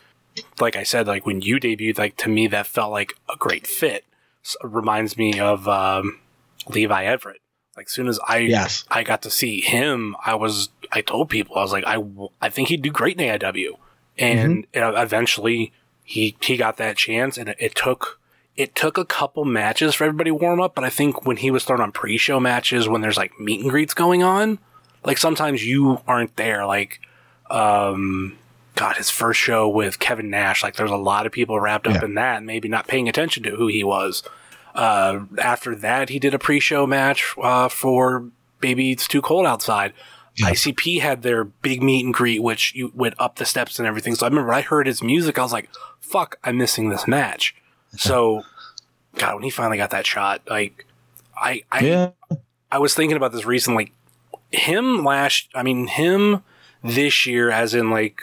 like 0.61 0.76
I 0.76 0.83
said, 0.83 1.07
like 1.07 1.26
when 1.26 1.42
you 1.42 1.57
debuted, 1.57 1.98
like 1.98 2.16
to 2.18 2.28
me 2.28 2.46
that 2.48 2.66
felt 2.66 2.92
like 2.92 3.14
a 3.33 3.37
great 3.37 3.66
fit. 3.66 4.05
S 4.44 4.57
reminds 4.62 5.16
me 5.16 5.38
of 5.38 5.68
um, 5.68 6.18
Levi 6.68 7.05
Everett. 7.05 7.40
Like 7.76 7.88
soon 7.88 8.09
as 8.09 8.18
I 8.26 8.38
Yes. 8.38 8.85
I 8.90 9.02
got 9.02 9.22
to 9.22 9.31
see 9.31 9.61
him, 9.61 10.16
I 10.24 10.35
was 10.35 10.70
I 10.90 11.00
told 11.00 11.31
people 11.31 11.57
I 11.57 11.62
was 11.62 11.72
like 11.72 11.85
I, 11.87 12.02
I 12.40 12.48
think 12.48 12.68
he'd 12.68 12.83
do 12.83 12.90
great 12.90 13.20
in 13.20 13.38
AIW, 13.38 13.78
and 14.18 14.66
uh, 14.76 14.92
eventually 14.96 15.72
he 16.05 16.37
he 16.40 16.57
got 16.57 16.76
that 16.78 16.96
chance, 16.96 17.38
and 17.38 17.48
it, 17.48 17.57
it 17.59 17.74
took 17.74 18.20
it 18.57 18.75
took 18.75 18.99
a 18.99 19.05
couple 19.05 19.45
matches 19.45 19.95
for 19.95 20.05
everybody 20.05 20.31
to 20.31 20.35
warm 20.35 20.61
up. 20.61 20.75
But 20.75 20.85
I 20.85 20.91
think 20.91 21.25
when 21.27 21.38
he 21.38 21.51
was 21.51 21.65
thrown 21.65 21.81
on 21.81 21.93
pre-show 21.93 22.38
matches, 22.41 22.88
when 22.88 23.01
there's 23.01 23.17
like 23.17 23.38
meet 23.41 23.61
and 23.62 23.71
greets 23.71 23.95
going 23.95 24.23
on, 24.23 24.59
like 25.05 25.19
sometimes 25.19 25.65
you 25.67 26.01
aren't 26.07 26.37
there. 26.37 26.67
Like, 26.67 27.01
um, 27.51 28.37
God, 28.75 28.97
his 28.97 29.11
first 29.11 29.41
show 29.41 29.69
with 29.69 29.99
Kevin 29.99 30.31
Nash, 30.31 30.62
like 30.62 30.77
there's 30.77 30.91
a 30.91 30.97
lot 30.97 31.27
of 31.27 31.33
people 31.33 31.61
wrapped 31.61 31.87
up 31.87 31.95
Yeah. 31.95 32.05
in 32.05 32.15
that, 32.15 32.38
and 32.38 32.47
maybe 32.47 32.69
not 32.69 32.87
paying 32.88 33.09
attention 33.09 33.43
to 33.45 33.51
who 33.57 33.67
he 33.69 33.85
was. 33.85 34.23
Uh, 34.75 35.21
after 35.38 35.75
that, 35.77 36.09
he 36.09 36.19
did 36.19 36.33
a 36.33 36.38
pre-show 36.38 36.87
match 36.87 37.35
uh, 37.43 37.69
for 37.69 38.29
Baby 38.61 38.93
It's 38.93 39.07
Too 39.07 39.21
Cold 39.21 39.47
Outside. 39.47 39.93
Yeah. 40.37 40.49
ICP 40.51 41.01
had 41.03 41.21
their 41.21 41.45
big 41.45 41.83
meet 41.83 42.07
and 42.07 42.15
greet, 42.15 42.43
which 42.43 42.75
you 42.75 42.91
went 42.95 43.15
up 43.19 43.37
the 43.37 43.45
steps 43.45 43.79
and 43.79 43.87
everything. 43.87 44.15
So 44.15 44.25
I 44.25 44.31
remember 44.31 44.55
I 44.55 44.62
heard 44.62 44.87
his 44.87 45.03
music. 45.03 45.38
I 45.38 45.43
was 45.43 45.53
like, 45.53 45.69
"Fuck, 46.01 46.37
I'm 46.43 46.57
missing 46.57 46.88
this 46.88 47.07
match." 47.07 47.55
So, 47.96 48.44
God, 49.16 49.35
when 49.35 49.44
he 49.44 49.50
finally 49.50 49.76
got 49.76 49.90
that 49.90 50.07
shot, 50.07 50.42
like, 50.48 50.87
I, 51.37 51.62
I, 51.70 51.81
yeah. 51.81 52.11
I 52.70 52.78
was 52.78 52.94
thinking 52.94 53.16
about 53.16 53.33
this 53.33 53.44
recently. 53.44 53.92
Him 54.50 55.05
last, 55.05 55.48
I 55.55 55.62
mean, 55.62 55.87
him 55.87 56.42
this 56.83 57.26
year, 57.26 57.50
as 57.50 57.74
in 57.74 57.90
like 57.90 58.20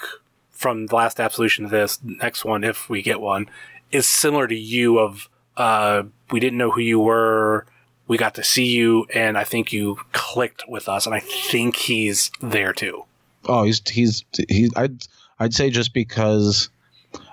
from 0.50 0.88
the 0.88 0.96
last 0.96 1.20
Absolution 1.20 1.66
to 1.66 1.72
this 1.72 2.00
next 2.04 2.46
one, 2.46 2.64
if 2.64 2.90
we 2.90 3.02
get 3.02 3.22
one, 3.22 3.50
is 3.92 4.08
similar 4.08 4.48
to 4.48 4.56
you. 4.56 5.00
Of 5.00 5.30
uh, 5.58 6.04
we 6.32 6.40
didn't 6.40 6.58
know 6.58 6.72
who 6.72 6.82
you 6.82 7.00
were, 7.00 7.66
we 8.08 8.18
got 8.18 8.36
to 8.36 8.44
see 8.44 8.66
you, 8.66 9.06
and 9.14 9.38
I 9.38 9.44
think 9.44 9.72
you 9.74 10.00
clicked 10.12 10.64
with 10.68 10.90
us, 10.90 11.06
and 11.06 11.16
I 11.16 11.20
think 11.20 11.76
he's 11.76 12.32
there 12.42 12.74
too. 12.74 13.06
Oh, 13.46 13.64
he's 13.64 13.82
he's 13.88 14.24
he. 14.48 14.70
I'd 14.76 15.04
I'd 15.40 15.54
say 15.54 15.70
just 15.70 15.94
because. 15.94 16.70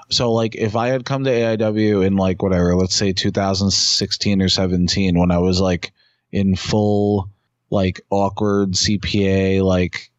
So 0.09 0.33
like, 0.33 0.55
if 0.55 0.77
I 0.77 0.89
had 0.89 1.05
come 1.05 1.25
to 1.25 1.31
AIW 1.31 2.07
in 2.07 2.17
like 2.17 2.43
whatever, 2.43 2.77
let's 2.77 2.95
say 2.95 3.13
2016 3.13 4.43
or 4.43 4.49
17, 4.49 5.19
when 5.19 5.31
I 5.31 5.39
was 5.39 5.61
like 5.61 5.93
in 6.33 6.57
full 6.57 7.31
like 7.71 8.01
awkward 8.11 8.73
CPA 8.73 9.63
like 9.63 10.13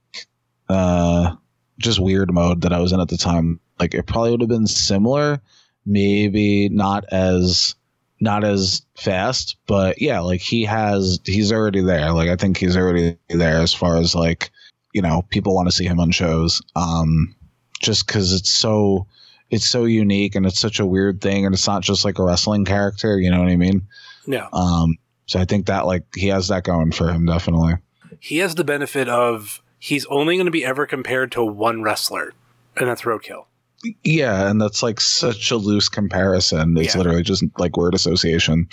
uh 0.68 1.36
just 1.78 2.00
weird 2.00 2.34
mode 2.34 2.62
that 2.62 2.74
I 2.74 2.80
was 2.80 2.92
in 2.92 3.00
at 3.00 3.08
the 3.08 3.18
time, 3.18 3.60
like 3.80 3.94
it 3.94 4.06
probably 4.08 4.32
would 4.32 4.42
have 4.42 4.50
been 4.50 4.68
similar, 4.68 5.40
maybe 5.86 6.70
not 6.70 7.06
as 7.12 7.76
not 8.20 8.44
as 8.44 8.82
fast, 8.96 9.58
but 9.68 10.02
yeah, 10.02 10.20
like 10.20 10.42
he 10.42 10.64
has, 10.64 11.20
he's 11.24 11.52
already 11.52 11.82
there. 11.82 12.12
Like 12.12 12.30
I 12.30 12.36
think 12.36 12.58
he's 12.58 12.76
already 12.76 13.18
there 13.30 13.58
as 13.58 13.74
far 13.74 13.98
as 13.98 14.16
like, 14.16 14.50
you 14.94 15.02
know, 15.02 15.24
people 15.30 15.56
want 15.56 15.68
to 15.68 15.76
see 15.76 15.86
him 15.86 16.00
on 16.00 16.12
shows. 16.12 16.62
Um, 16.76 17.36
just 17.80 18.08
because 18.08 18.34
it's 18.34 18.52
so, 18.52 19.08
it's 19.50 19.68
so 19.68 19.86
unique 19.86 20.36
and 20.36 20.46
it's 20.46 20.60
such 20.60 20.80
a 20.80 20.86
weird 20.86 21.22
thing, 21.22 21.46
and 21.46 21.54
it's 21.56 21.68
not 21.68 21.82
just 21.84 22.04
like 22.06 22.20
a 22.20 22.24
wrestling 22.24 22.66
character. 22.66 23.20
You 23.20 23.32
know 23.32 23.40
what 23.40 23.50
I 23.50 23.56
mean? 23.56 23.88
Yeah. 24.26 24.48
Um, 24.54 24.98
so 25.26 25.40
I 25.40 25.46
think 25.46 25.66
that 25.68 25.86
like 25.86 26.04
he 26.16 26.28
has 26.28 26.48
that 26.50 26.64
going 26.64 26.92
for 26.92 27.10
him 27.10 27.26
definitely. 27.26 27.76
He 28.20 28.38
has 28.40 28.56
the 28.56 28.64
benefit 28.64 29.08
of 29.10 29.62
he's 29.80 30.06
only 30.08 30.36
going 30.36 30.46
to 30.46 30.52
be 30.52 30.66
ever 30.66 30.86
compared 30.86 31.32
to 31.34 31.44
one 31.46 31.84
wrestler, 31.84 32.34
and 32.76 32.88
that's 32.90 33.04
Roadkill. 33.04 33.46
Yeah, 34.04 34.50
and 34.50 34.60
that's 34.60 34.82
like 34.82 35.00
such 35.00 35.52
a 35.52 35.56
loose 35.56 35.88
comparison. 35.88 36.76
It's 36.78 36.94
Yeah. 36.96 36.98
literally 37.00 37.22
just 37.24 37.44
like 37.58 37.78
word 37.78 37.94
association. 37.94 38.68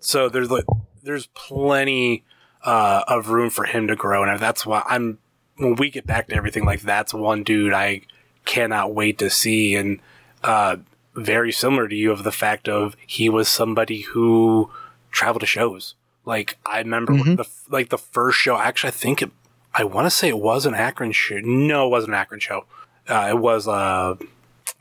So 0.00 0.28
there's 0.28 0.50
like 0.50 0.64
there's 1.02 1.26
plenty 1.34 2.24
uh, 2.64 3.04
of 3.06 3.28
room 3.28 3.50
for 3.50 3.64
him 3.64 3.86
to 3.88 3.96
grow, 3.96 4.24
and 4.24 4.40
that's 4.40 4.66
why 4.66 4.82
I'm 4.86 5.18
when 5.56 5.76
we 5.76 5.88
get 5.88 6.04
back 6.06 6.28
to 6.28 6.34
everything 6.34 6.64
like 6.64 6.80
that's 6.82 7.14
one 7.14 7.44
dude 7.44 7.72
I 7.72 8.00
cannot 8.44 8.94
wait 8.94 9.18
to 9.18 9.30
see, 9.30 9.74
and 9.74 10.00
uh, 10.42 10.76
very 11.14 11.52
similar 11.52 11.88
to 11.88 11.94
you 11.94 12.10
of 12.12 12.22
the 12.24 12.32
fact 12.32 12.68
of 12.68 12.96
he 13.06 13.28
was 13.28 13.48
somebody 13.48 14.00
who 14.02 14.70
traveled 15.10 15.40
to 15.40 15.46
shows. 15.46 15.94
Like 16.24 16.56
I 16.66 16.78
remember 16.78 17.12
Mhm. 17.12 17.36
the 17.36 17.48
like 17.68 17.90
the 17.90 17.98
first 17.98 18.38
show. 18.38 18.58
Actually, 18.58 18.88
I 18.88 18.92
think 18.92 19.22
it. 19.22 19.30
I 19.74 19.84
want 19.84 20.06
to 20.06 20.10
say 20.10 20.28
it 20.28 20.38
was 20.38 20.66
an 20.66 20.74
Akron 20.74 21.12
show. 21.12 21.40
No, 21.42 21.86
it 21.86 21.90
wasn't 21.90 22.14
an 22.14 22.20
Akron 22.20 22.40
show. 22.40 22.64
Uh, 23.08 23.26
it 23.30 23.38
was 23.38 23.68
uh, 23.68 24.14
it 24.20 24.26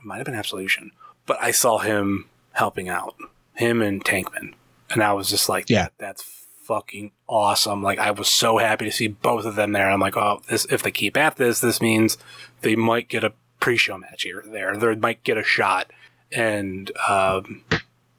might 0.03 0.17
have 0.17 0.25
been 0.25 0.35
Absolution, 0.35 0.91
but 1.25 1.37
I 1.41 1.51
saw 1.51 1.79
him 1.79 2.29
helping 2.53 2.87
out 2.89 3.15
him 3.55 3.81
and 3.81 4.03
Tankman, 4.03 4.53
and 4.89 5.03
I 5.03 5.13
was 5.13 5.29
just 5.29 5.49
like, 5.49 5.69
Yeah. 5.69 5.87
that's 5.97 6.23
fucking 6.63 7.11
awesome. 7.27 7.83
Like 7.83 7.99
I 7.99 8.11
was 8.11 8.27
so 8.29 8.57
happy 8.57 8.85
to 8.85 8.91
see 8.91 9.07
both 9.07 9.45
of 9.45 9.55
them 9.55 9.73
there. 9.73 9.89
I'm 9.89 9.99
like, 9.99 10.15
oh, 10.15 10.41
this 10.47 10.65
if 10.71 10.81
they 10.83 10.91
keep 10.91 11.17
at 11.17 11.35
this, 11.35 11.59
this 11.59 11.81
means 11.81 12.17
they 12.61 12.75
might 12.77 13.09
get 13.09 13.23
a 13.25 13.33
pre-show 13.63 13.97
match 13.97 14.23
here 14.23 14.43
there. 14.45 14.75
They 14.75 14.95
might 14.95 15.23
get 15.23 15.37
a 15.37 15.43
shot, 15.43 15.89
and 16.33 16.91
um, 17.07 17.63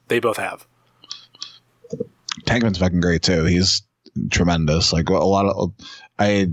they 0.07 0.19
both 0.19 0.37
have. 0.37 0.65
Tankman's 2.47 2.79
fucking 2.79 2.99
great 2.99 3.21
too. 3.21 3.45
He's 3.45 3.83
tremendous. 4.31 4.91
Like 4.91 5.07
a 5.09 5.13
lot 5.13 5.45
of 5.45 5.73
I 6.17 6.47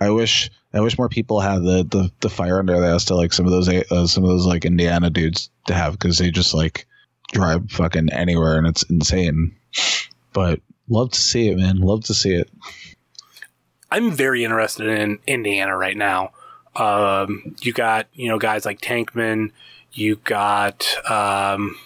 I 0.00 0.10
wish 0.10 0.50
I 0.74 0.80
wish 0.80 0.98
more 0.98 1.08
people 1.08 1.38
had 1.38 1.62
the 1.62 1.86
the, 1.88 2.10
the 2.18 2.28
fire 2.28 2.58
under 2.58 2.80
their 2.80 2.92
ass 2.92 3.04
to 3.06 3.14
like 3.14 3.32
some 3.32 3.46
of 3.46 3.52
those 3.52 3.68
uh, 3.68 4.08
some 4.08 4.24
of 4.24 4.30
those 4.30 4.44
like 4.46 4.64
Indiana 4.64 5.08
dudes 5.08 5.48
to 5.68 5.74
have 5.74 5.92
because 5.92 6.18
they 6.18 6.32
just 6.32 6.52
like 6.52 6.86
drive 7.30 7.70
fucking 7.70 8.12
anywhere 8.12 8.58
and 8.58 8.66
it's 8.66 8.82
insane. 8.84 9.54
But 10.32 10.60
love 10.88 11.12
to 11.12 11.20
see 11.20 11.48
it, 11.48 11.58
man. 11.58 11.78
Love 11.78 12.02
to 12.04 12.14
see 12.14 12.34
it. 12.34 12.50
I'm 13.88 14.10
very 14.10 14.42
interested 14.42 14.88
in 14.88 15.20
Indiana 15.28 15.76
right 15.76 15.96
now. 15.96 16.32
Um, 16.76 17.54
you 17.60 17.72
got 17.72 18.06
you 18.14 18.28
know 18.28 18.38
guys 18.38 18.64
like 18.64 18.80
Tankman, 18.80 19.50
you 19.92 20.16
got 20.16 20.86
um, 21.10 21.76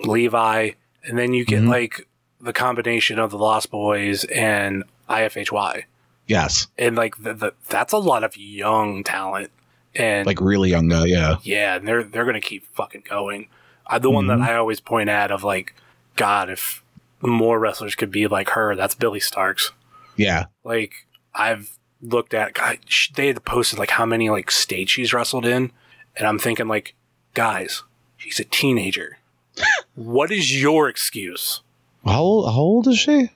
Levi, 0.00 0.70
and 1.04 1.18
then 1.18 1.32
you 1.34 1.44
get 1.44 1.62
Mhm. 1.62 1.68
like 1.68 2.06
the 2.40 2.52
combination 2.52 3.18
of 3.18 3.30
the 3.30 3.38
Lost 3.38 3.70
Boys 3.70 4.24
and 4.24 4.84
IFHY, 5.08 5.84
Yes, 6.26 6.66
and 6.76 6.94
like 6.94 7.16
the, 7.22 7.34
the, 7.34 7.54
that's 7.68 7.92
a 7.92 7.98
lot 7.98 8.22
of 8.22 8.36
young 8.36 9.02
talent. 9.02 9.50
And 9.94 10.26
like 10.26 10.40
really 10.40 10.68
young 10.70 10.88
guy. 10.88 11.06
Yeah, 11.06 11.36
yeah, 11.42 11.76
and 11.76 11.88
they're 11.88 12.04
they're 12.04 12.26
gonna 12.26 12.40
keep 12.40 12.66
fucking 12.74 13.04
going. 13.08 13.48
I, 13.86 13.98
the 13.98 14.10
one 14.10 14.26
that 14.26 14.38
Mhm. 14.38 14.46
I 14.48 14.54
always 14.56 14.80
point 14.80 15.08
at 15.08 15.30
of 15.30 15.42
like, 15.42 15.74
God, 16.16 16.50
if 16.50 16.84
more 17.22 17.58
wrestlers 17.58 17.94
could 17.94 18.10
be 18.10 18.26
like 18.28 18.50
her, 18.50 18.76
that's 18.76 18.94
Billie 18.94 19.18
Starkz. 19.20 19.70
yeah. 20.16 20.44
Like 20.62 21.06
I've 21.34 21.77
looked 22.02 22.34
at, 22.34 22.54
God, 22.54 22.78
they 23.14 23.28
had 23.28 23.44
posted 23.44 23.78
like 23.78 23.90
how 23.90 24.06
many 24.06 24.30
like 24.30 24.50
states 24.50 24.92
she's 24.92 25.12
wrestled 25.12 25.46
in, 25.46 25.72
and 26.16 26.26
I'm 26.26 26.38
thinking 26.38 26.68
like, 26.68 26.94
guys, 27.34 27.82
she's 28.16 28.40
a 28.40 28.44
teenager. 28.44 29.18
what 29.94 30.30
is 30.30 30.60
your 30.60 30.88
excuse? 30.88 31.62
How 32.04 32.20
old, 32.20 32.52
how 32.52 32.60
old 32.60 32.86
is 32.88 32.98
she? 32.98 33.30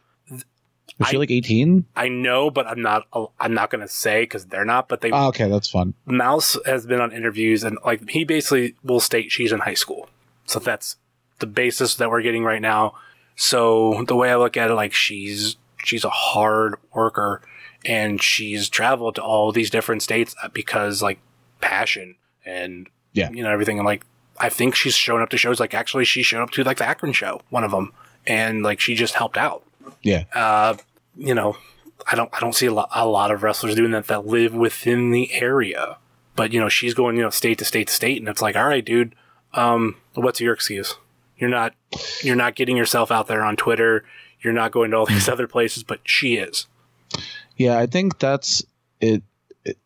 Is 1.01 1.09
she 1.09 1.17
I- 1.17 1.21
like 1.21 1.31
eighteen? 1.31 1.87
I 1.97 2.09
know, 2.09 2.51
but 2.51 2.67
I'm 2.67 2.81
not. 2.83 3.07
Uh, 3.13 3.27
I'm 3.41 3.55
not 3.55 3.71
gonna 3.71 3.89
say 3.89 4.23
because 4.23 4.47
they're 4.47 4.65
not. 4.65 4.89
But 4.89 5.01
they 5.01 5.11
Oh, 5.11 5.29
okay, 5.29 5.49
that's 5.49 5.71
fun. 5.71 5.95
Mouse 6.07 6.57
has 6.67 6.87
been 6.87 7.01
on 7.01 7.13
interviews 7.13 7.65
and 7.65 7.79
like 7.85 8.09
he 8.11 8.25
basically 8.25 8.77
will 8.85 9.01
state 9.01 9.33
she's 9.33 9.53
in 9.53 9.61
high 9.61 9.75
school. 9.75 10.09
So 10.45 10.59
that's 10.59 10.97
the 11.39 11.47
basis 11.47 11.97
that 11.97 12.11
we're 12.11 12.23
getting 12.23 12.45
right 12.45 12.63
now. 12.63 12.95
So 13.37 14.05
the 14.07 14.15
way 14.15 14.31
I 14.31 14.37
look 14.37 14.57
at 14.57 14.71
it, 14.71 14.75
like 14.75 14.93
she's 14.93 15.57
she's 15.85 16.05
a 16.05 16.11
hard 16.11 16.77
worker 16.95 17.43
and 17.85 18.23
she's 18.23 18.69
traveled 18.69 19.15
to 19.17 19.23
all 19.23 19.53
these 19.53 19.71
different 19.71 20.03
states 20.03 20.35
because 20.53 21.03
like 21.03 21.19
passion 21.61 22.17
and 22.45 22.89
Yeah. 23.13 23.31
you 23.31 23.43
know 23.43 23.51
everything. 23.51 23.79
And 23.79 23.87
like 23.87 24.05
I 24.39 24.49
think 24.49 24.75
she's 24.75 24.95
shown 24.97 25.21
up 25.23 25.29
to 25.31 25.37
shows. 25.37 25.61
Like 25.61 25.75
actually, 25.75 26.05
she 26.05 26.23
showed 26.23 26.43
up 26.43 26.51
to 26.53 26.65
like 26.65 26.79
the 26.79 26.87
Akron 26.87 27.13
show, 27.13 27.41
one 27.51 27.65
of 27.65 27.71
them, 27.71 27.93
and 28.27 28.63
like 28.63 28.81
she 28.81 28.95
just 28.95 29.15
helped 29.15 29.37
out. 29.37 29.63
Yeah. 30.03 30.25
Uh, 30.35 30.77
you 31.17 31.35
know, 31.35 31.57
I 32.11 32.17
don't 32.17 32.31
I 32.33 32.41
don't 32.41 32.55
see 32.55 32.67
a 32.67 32.73
lot, 32.73 32.89
a 32.95 33.07
lot 33.07 33.31
of 33.31 33.43
wrestlers 33.43 33.75
doing 33.75 33.91
that 33.93 34.07
that 34.09 34.27
live 34.27 34.55
within 34.55 35.11
the 35.11 35.33
area. 35.35 35.99
But 36.35 36.53
you 36.53 36.61
know, 36.61 36.69
she's 36.69 36.95
going 36.95 37.17
you 37.17 37.23
know 37.23 37.31
state 37.31 37.59
to 37.59 37.65
state 37.65 37.89
to 37.89 37.95
state, 37.95 38.19
and 38.19 38.29
it's 38.29 38.41
like, 38.43 38.57
all 38.57 38.67
right, 38.67 38.85
dude, 38.85 39.15
um, 39.53 39.97
what's 40.15 40.41
your 40.41 40.55
excuse? 40.55 40.97
You're 41.37 41.51
not 41.51 41.75
you're 42.23 42.37
not 42.37 42.55
getting 42.55 42.77
yourself 42.77 43.11
out 43.11 43.27
there 43.27 43.43
on 43.45 43.57
Twitter. 43.57 44.05
You're 44.41 44.53
not 44.55 44.73
going 44.73 44.91
to 44.93 44.97
all 44.97 45.07
these 45.15 45.29
other 45.29 45.47
places, 45.47 45.83
but 45.83 46.01
she 46.05 46.37
is. 46.37 46.67
Yeah, 47.57 47.79
I 47.79 47.87
think 47.87 48.19
that's 48.19 48.65
it, 49.01 49.23
it. 49.65 49.79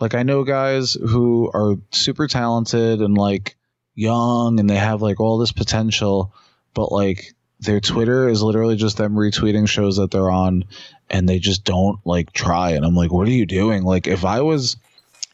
Like 0.00 0.14
I 0.14 0.22
know 0.22 0.44
guys 0.44 0.94
who 0.94 1.50
are 1.52 1.76
super 1.90 2.26
talented 2.28 3.00
and 3.00 3.16
like 3.16 3.56
young 3.94 4.58
and 4.60 4.68
they 4.68 4.76
have 4.76 5.02
like 5.02 5.20
all 5.20 5.38
this 5.38 5.52
potential, 5.52 6.32
but 6.74 6.92
like 6.92 7.32
their 7.60 7.80
Twitter 7.80 8.28
is 8.28 8.42
literally 8.42 8.76
just 8.76 8.96
them 8.96 9.14
retweeting 9.14 9.68
shows 9.68 9.96
that 9.96 10.10
they're 10.10 10.30
on 10.30 10.64
and 11.10 11.28
they 11.28 11.38
just 11.38 11.64
don't 11.64 11.98
like 12.04 12.32
try 12.32 12.70
and 12.70 12.84
I'm 12.84 12.94
like 12.94 13.12
what 13.12 13.28
are 13.28 13.32
you 13.32 13.46
doing? 13.46 13.84
Like 13.84 14.06
if 14.06 14.24
I 14.24 14.40
was 14.40 14.76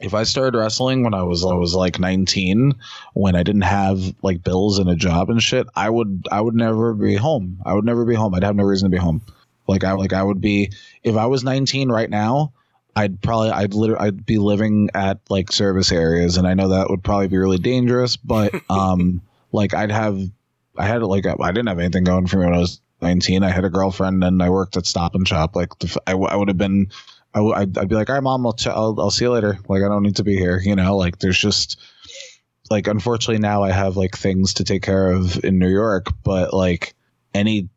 if 0.00 0.14
I 0.14 0.22
started 0.22 0.58
wrestling 0.58 1.04
when 1.04 1.14
I 1.14 1.22
was 1.22 1.44
I 1.44 1.54
was 1.54 1.74
like 1.74 1.98
19 1.98 2.74
when 3.14 3.36
I 3.36 3.42
didn't 3.42 3.62
have 3.62 4.00
like 4.22 4.42
bills 4.42 4.78
and 4.78 4.88
a 4.88 4.94
job 4.94 5.30
and 5.30 5.42
shit, 5.42 5.66
I 5.74 5.88
would 5.88 6.26
I 6.30 6.40
would 6.40 6.54
never 6.54 6.94
be 6.94 7.16
home. 7.16 7.58
I 7.64 7.74
would 7.74 7.84
never 7.84 8.04
be 8.04 8.14
home. 8.14 8.34
I'd 8.34 8.44
have 8.44 8.56
no 8.56 8.64
reason 8.64 8.90
to 8.90 8.96
be 8.96 9.00
home. 9.00 9.22
Like 9.70 9.84
I 9.84 9.92
like 9.92 10.12
I 10.12 10.22
would 10.22 10.40
be 10.40 10.72
if 11.02 11.16
I 11.16 11.26
was 11.26 11.44
19 11.44 11.90
right 11.90 12.10
now, 12.10 12.52
I'd 12.96 13.22
probably 13.22 13.50
I'd 13.50 13.72
literally 13.72 14.06
I'd 14.08 14.26
be 14.26 14.38
living 14.38 14.90
at 14.94 15.20
like 15.28 15.52
service 15.52 15.92
areas, 15.92 16.36
and 16.36 16.46
I 16.46 16.54
know 16.54 16.68
that 16.68 16.90
would 16.90 17.04
probably 17.04 17.28
be 17.28 17.38
really 17.38 17.58
dangerous. 17.58 18.16
But 18.16 18.52
um, 18.70 19.22
like 19.52 19.72
I'd 19.74 19.92
have 19.92 20.20
I 20.76 20.86
had 20.86 21.02
like 21.02 21.24
I 21.26 21.52
didn't 21.52 21.68
have 21.68 21.78
anything 21.78 22.04
going 22.04 22.26
for 22.26 22.38
me 22.38 22.46
when 22.46 22.54
I 22.54 22.58
was 22.58 22.80
19. 23.00 23.42
I 23.42 23.50
had 23.50 23.64
a 23.64 23.70
girlfriend 23.70 24.24
and 24.24 24.42
I 24.42 24.50
worked 24.50 24.76
at 24.76 24.86
Stop 24.86 25.14
and 25.14 25.26
Shop. 25.26 25.54
Like 25.54 25.70
I, 26.06 26.12
I 26.12 26.36
would 26.36 26.48
have 26.48 26.58
been. 26.58 26.90
I 27.32 27.38
w- 27.38 27.54
I'd, 27.54 27.78
I'd 27.78 27.88
be 27.88 27.94
like, 27.94 28.10
all 28.10 28.16
right, 28.16 28.22
mom, 28.24 28.44
I'll, 28.44 28.54
ch- 28.54 28.66
I'll 28.66 28.96
I'll 28.98 29.12
see 29.12 29.24
you 29.24 29.30
later. 29.30 29.56
Like 29.68 29.84
I 29.84 29.88
don't 29.88 30.02
need 30.02 30.16
to 30.16 30.24
be 30.24 30.36
here. 30.36 30.58
You 30.58 30.74
know, 30.74 30.96
like 30.96 31.20
there's 31.20 31.38
just 31.38 31.80
like 32.70 32.88
unfortunately 32.88 33.38
now 33.38 33.62
I 33.62 33.70
have 33.70 33.96
like 33.96 34.16
things 34.16 34.54
to 34.54 34.64
take 34.64 34.82
care 34.82 35.12
of 35.12 35.44
in 35.44 35.60
New 35.60 35.68
York, 35.68 36.06
but 36.24 36.52
like 36.52 36.94
any 37.32 37.68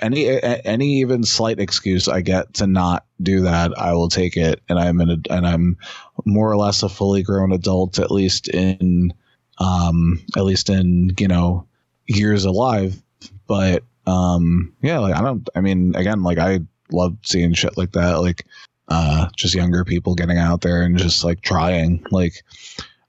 any 0.00 0.26
any 0.42 1.00
even 1.00 1.24
slight 1.24 1.58
excuse 1.58 2.08
I 2.08 2.20
get 2.22 2.54
to 2.54 2.66
not 2.66 3.04
do 3.20 3.42
that, 3.42 3.76
I 3.78 3.92
will 3.92 4.08
take 4.08 4.36
it, 4.36 4.62
and 4.68 4.78
I'm 4.78 5.00
and 5.00 5.26
I'm 5.30 5.76
more 6.24 6.50
or 6.50 6.56
less 6.56 6.82
a 6.82 6.88
fully 6.88 7.22
grown 7.22 7.52
adult, 7.52 7.98
at 7.98 8.10
least 8.10 8.48
in 8.48 9.12
um 9.58 10.24
at 10.36 10.44
least 10.44 10.70
in 10.70 11.12
you 11.18 11.28
know 11.28 11.66
years 12.06 12.44
alive. 12.44 13.00
But 13.46 13.84
um 14.06 14.74
yeah, 14.82 14.98
like 14.98 15.14
I 15.14 15.20
don't. 15.20 15.48
I 15.54 15.60
mean, 15.60 15.94
again, 15.94 16.22
like 16.22 16.38
I 16.38 16.60
love 16.90 17.16
seeing 17.22 17.52
shit 17.54 17.76
like 17.76 17.92
that, 17.92 18.20
like 18.20 18.46
uh 18.88 19.28
just 19.36 19.54
younger 19.54 19.84
people 19.84 20.14
getting 20.14 20.38
out 20.38 20.62
there 20.62 20.82
and 20.82 20.96
just 20.96 21.24
like 21.24 21.40
trying. 21.42 22.04
Like 22.10 22.44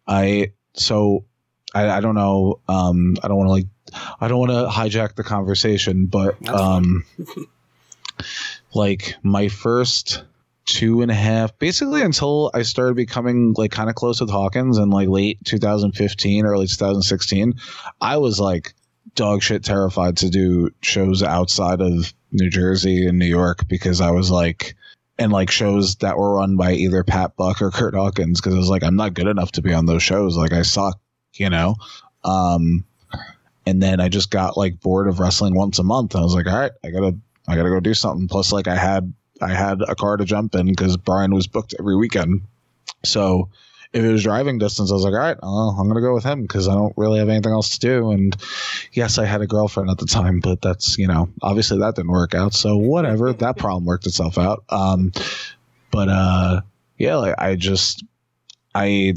I 0.08 0.52
so 0.76 1.26
I, 1.74 1.90
I 1.90 2.00
don't 2.02 2.16
know. 2.16 2.60
Um, 2.68 3.16
I 3.24 3.28
don't 3.28 3.38
want 3.38 3.48
to 3.48 3.52
like 3.52 3.68
I 4.20 4.28
don't 4.28 4.40
want 4.40 4.52
to 4.52 4.68
hijack 4.68 5.16
the 5.16 5.24
conversation, 5.24 6.08
but 6.08 6.48
um, 6.50 7.06
like 8.74 9.16
my 9.24 9.48
first 9.48 10.24
two 10.66 11.02
and 11.02 11.12
a 11.12 11.16
half, 11.16 11.58
basically 11.60 12.02
until 12.02 12.50
I 12.54 12.62
started 12.62 12.96
becoming 12.96 13.54
like 13.58 13.72
kind 13.72 13.90
of 13.90 13.96
close 13.96 14.22
with 14.22 14.30
Hawkins 14.30 14.78
in 14.78 14.90
like 14.90 15.10
late 15.10 15.40
2015, 15.46 16.46
early 16.46 16.68
2016, 16.68 17.56
I 18.00 18.18
was 18.18 18.40
like 18.40 18.74
dog 19.16 19.44
shit 19.44 19.64
terrified 19.64 20.18
to 20.18 20.30
do 20.30 20.72
shows 20.82 21.22
outside 21.22 21.82
of 21.82 22.14
New 22.32 22.50
Jersey 22.50 23.08
and 23.08 23.20
New 23.20 23.26
York 23.26 23.68
because 23.68 24.02
I 24.02 24.12
was 24.12 24.32
like, 24.32 24.76
and 25.20 25.32
like 25.32 25.52
shows 25.52 25.98
that 25.98 26.18
were 26.18 26.36
run 26.36 26.58
by 26.58 26.74
either 26.74 27.04
Pat 27.04 27.36
Buck 27.36 27.62
or 27.62 27.70
Kurt 27.70 27.94
Hawkins 27.94 28.42
because 28.42 28.56
I 28.56 28.58
was 28.58 28.70
like, 28.70 28.84
I'm 28.84 28.96
not 28.96 29.14
good 29.14 29.28
enough 29.28 29.52
to 29.54 29.62
be 29.62 29.74
on 29.74 29.86
those 29.86 30.02
shows. 30.02 30.36
Like 30.36 30.54
I 30.54 30.64
suck, 30.64 31.00
you 31.36 31.50
know? 31.50 31.76
Um, 32.24 32.86
and 33.66 33.82
then 33.82 34.00
I 34.00 34.10
just 34.10 34.30
got 34.30 34.58
like 34.58 34.80
bored 34.80 35.08
of 35.08 35.20
wrestling 35.20 35.56
once 35.56 35.80
a 35.80 35.84
month. 35.84 36.16
I 36.16 36.22
was 36.22 36.36
like, 36.36 36.48
all 36.48 36.60
right, 36.60 36.72
I 36.84 36.90
gotta 36.92 37.16
I 37.48 37.56
gotta 37.56 37.70
go 37.70 37.80
do 37.80 37.94
something. 37.94 38.28
Plus, 38.28 38.52
like 38.52 38.68
I 38.68 38.76
had 38.76 39.14
I 39.42 39.50
had 39.50 39.82
a 39.82 39.96
car 39.96 40.18
to 40.18 40.26
jump 40.26 40.56
in 40.56 40.68
because 40.68 40.98
Brian 40.98 41.34
was 41.34 41.48
booked 41.48 41.76
every 41.80 41.96
weekend. 41.96 42.42
So 43.04 43.50
if 43.94 44.04
it 44.04 44.12
was 44.12 44.24
driving 44.24 44.58
distance, 44.58 44.90
I 44.92 44.96
was 44.96 45.04
like, 45.04 45.14
all 45.14 45.20
right, 45.20 45.38
uh, 45.42 45.80
I'm 45.80 45.88
gonna 45.88 46.02
go 46.02 46.14
with 46.14 46.24
him 46.24 46.42
because 46.42 46.68
I 46.68 46.74
don't 46.74 46.94
really 46.98 47.20
have 47.20 47.30
anything 47.30 47.52
else 47.52 47.72
to 47.72 47.80
do. 47.80 48.12
And 48.12 48.36
yes, 48.92 49.18
I 49.18 49.26
had 49.26 49.42
a 49.42 49.48
girlfriend 49.48 49.90
at 49.90 49.98
the 49.98 50.06
time, 50.06 50.40
but 50.40 50.62
that's 50.62 50.98
you 50.98 51.08
know 51.08 51.30
obviously 51.42 51.80
that 51.80 51.96
didn't 51.96 52.12
work 52.12 52.34
out. 52.34 52.54
So 52.54 52.78
whatever, 52.78 53.32
that 53.32 53.58
problem 53.58 53.86
worked 53.86 54.08
itself 54.08 54.38
out. 54.38 54.64
Um, 54.70 55.12
but 55.92 56.10
uh, 56.10 56.62
yeah, 56.98 57.16
like 57.16 57.36
I 57.38 57.56
just 57.56 58.04
I 58.76 59.14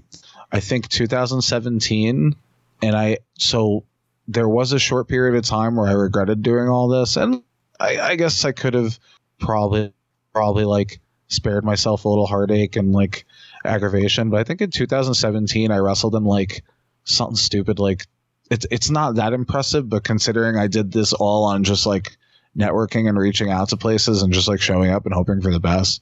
I 0.53 0.61
think 0.61 0.89
2017, 0.89 2.37
and 2.83 2.97
I 2.97 3.19
so 3.39 3.85
there 4.29 4.49
was 4.49 4.73
a 4.73 4.79
short 4.79 5.09
period 5.09 5.37
of 5.37 5.45
time 5.45 5.77
where 5.77 5.89
I 5.89 5.93
regretted 5.93 6.43
doing 6.43 6.69
all 6.69 6.89
this, 6.89 7.17
and 7.17 7.43
I, 7.79 7.99
I 8.01 8.17
guess 8.17 8.45
I 8.45 8.53
could 8.53 8.75
have 8.75 8.99
probably 9.39 9.93
probably 10.33 10.65
like 10.65 11.01
spared 11.29 11.65
myself 11.65 12.05
a 12.05 12.09
little 12.09 12.27
heartache 12.27 12.77
and 12.77 12.93
like 12.93 13.25
aggravation. 13.65 14.31
But 14.31 14.41
I 14.41 14.45
think 14.45 14.61
in 14.61 14.71
2017 14.71 15.71
I 15.71 15.79
wrestled 15.79 16.15
in 16.15 16.25
like 16.25 16.63
something 17.05 17.37
stupid 17.37 17.79
like 17.79 18.07
it's 18.51 18.67
it's 18.71 18.91
not 18.91 19.17
that 19.17 19.33
impressive, 19.33 19.89
but 19.89 20.05
considering 20.05 20.57
I 20.57 20.69
did 20.69 20.93
this 20.93 21.13
all 21.13 21.45
on 21.45 21.65
just 21.65 21.87
like 21.87 22.17
networking 22.57 23.09
and 23.09 23.19
reaching 23.19 23.51
out 23.51 23.69
to 23.71 23.77
places 23.77 24.23
and 24.23 24.33
just 24.33 24.49
like 24.49 24.61
showing 24.61 24.91
up 24.91 25.05
and 25.05 25.15
hoping 25.15 25.41
for 25.41 25.53
the 25.53 25.61
best, 25.61 26.01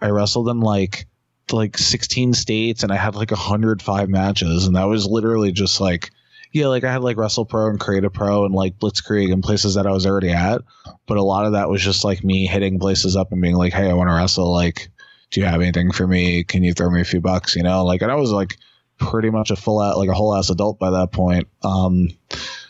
I 0.00 0.10
wrestled 0.10 0.48
in 0.48 0.60
like 0.60 1.06
like 1.52 1.78
16 1.78 2.34
states 2.34 2.82
and 2.82 2.92
I 2.92 2.96
had 2.96 3.14
like 3.14 3.30
105 3.30 4.08
matches 4.08 4.66
and 4.66 4.76
that 4.76 4.84
was 4.84 5.06
literally 5.06 5.52
just 5.52 5.80
like 5.80 6.10
yeah, 6.52 6.68
like 6.68 6.84
I 6.84 6.92
had 6.92 7.02
like 7.02 7.18
Wrestle 7.18 7.44
Pro 7.44 7.68
and 7.68 7.78
Creative 7.78 8.12
Pro 8.12 8.44
and 8.44 8.54
like 8.54 8.78
Blitzkrieg 8.78 9.32
and 9.32 9.42
places 9.42 9.74
that 9.74 9.86
I 9.86 9.90
was 9.90 10.06
already 10.06 10.30
at. 10.30 10.62
But 11.06 11.18
a 11.18 11.22
lot 11.22 11.44
of 11.44 11.52
that 11.52 11.68
was 11.68 11.82
just 11.82 12.04
like 12.04 12.24
me 12.24 12.46
hitting 12.46 12.78
places 12.78 13.14
up 13.14 13.30
and 13.30 13.42
being 13.42 13.56
like, 13.56 13.74
hey, 13.74 13.90
I 13.90 13.92
want 13.92 14.08
to 14.08 14.14
wrestle. 14.14 14.52
Like, 14.52 14.88
do 15.30 15.40
you 15.40 15.46
have 15.46 15.60
anything 15.60 15.92
for 15.92 16.06
me? 16.06 16.44
Can 16.44 16.62
you 16.62 16.72
throw 16.72 16.88
me 16.88 17.00
a 17.00 17.04
few 17.04 17.20
bucks? 17.20 17.56
You 17.56 17.62
know, 17.62 17.84
like, 17.84 18.00
and 18.00 18.10
I 18.10 18.14
was 18.14 18.30
like 18.30 18.56
pretty 18.98 19.28
much 19.28 19.50
a 19.50 19.56
full 19.56 19.80
out, 19.80 19.98
like 19.98 20.08
a 20.08 20.14
whole 20.14 20.34
ass 20.34 20.48
adult 20.48 20.78
by 20.78 20.90
that 20.90 21.12
point. 21.12 21.46
Um, 21.62 22.08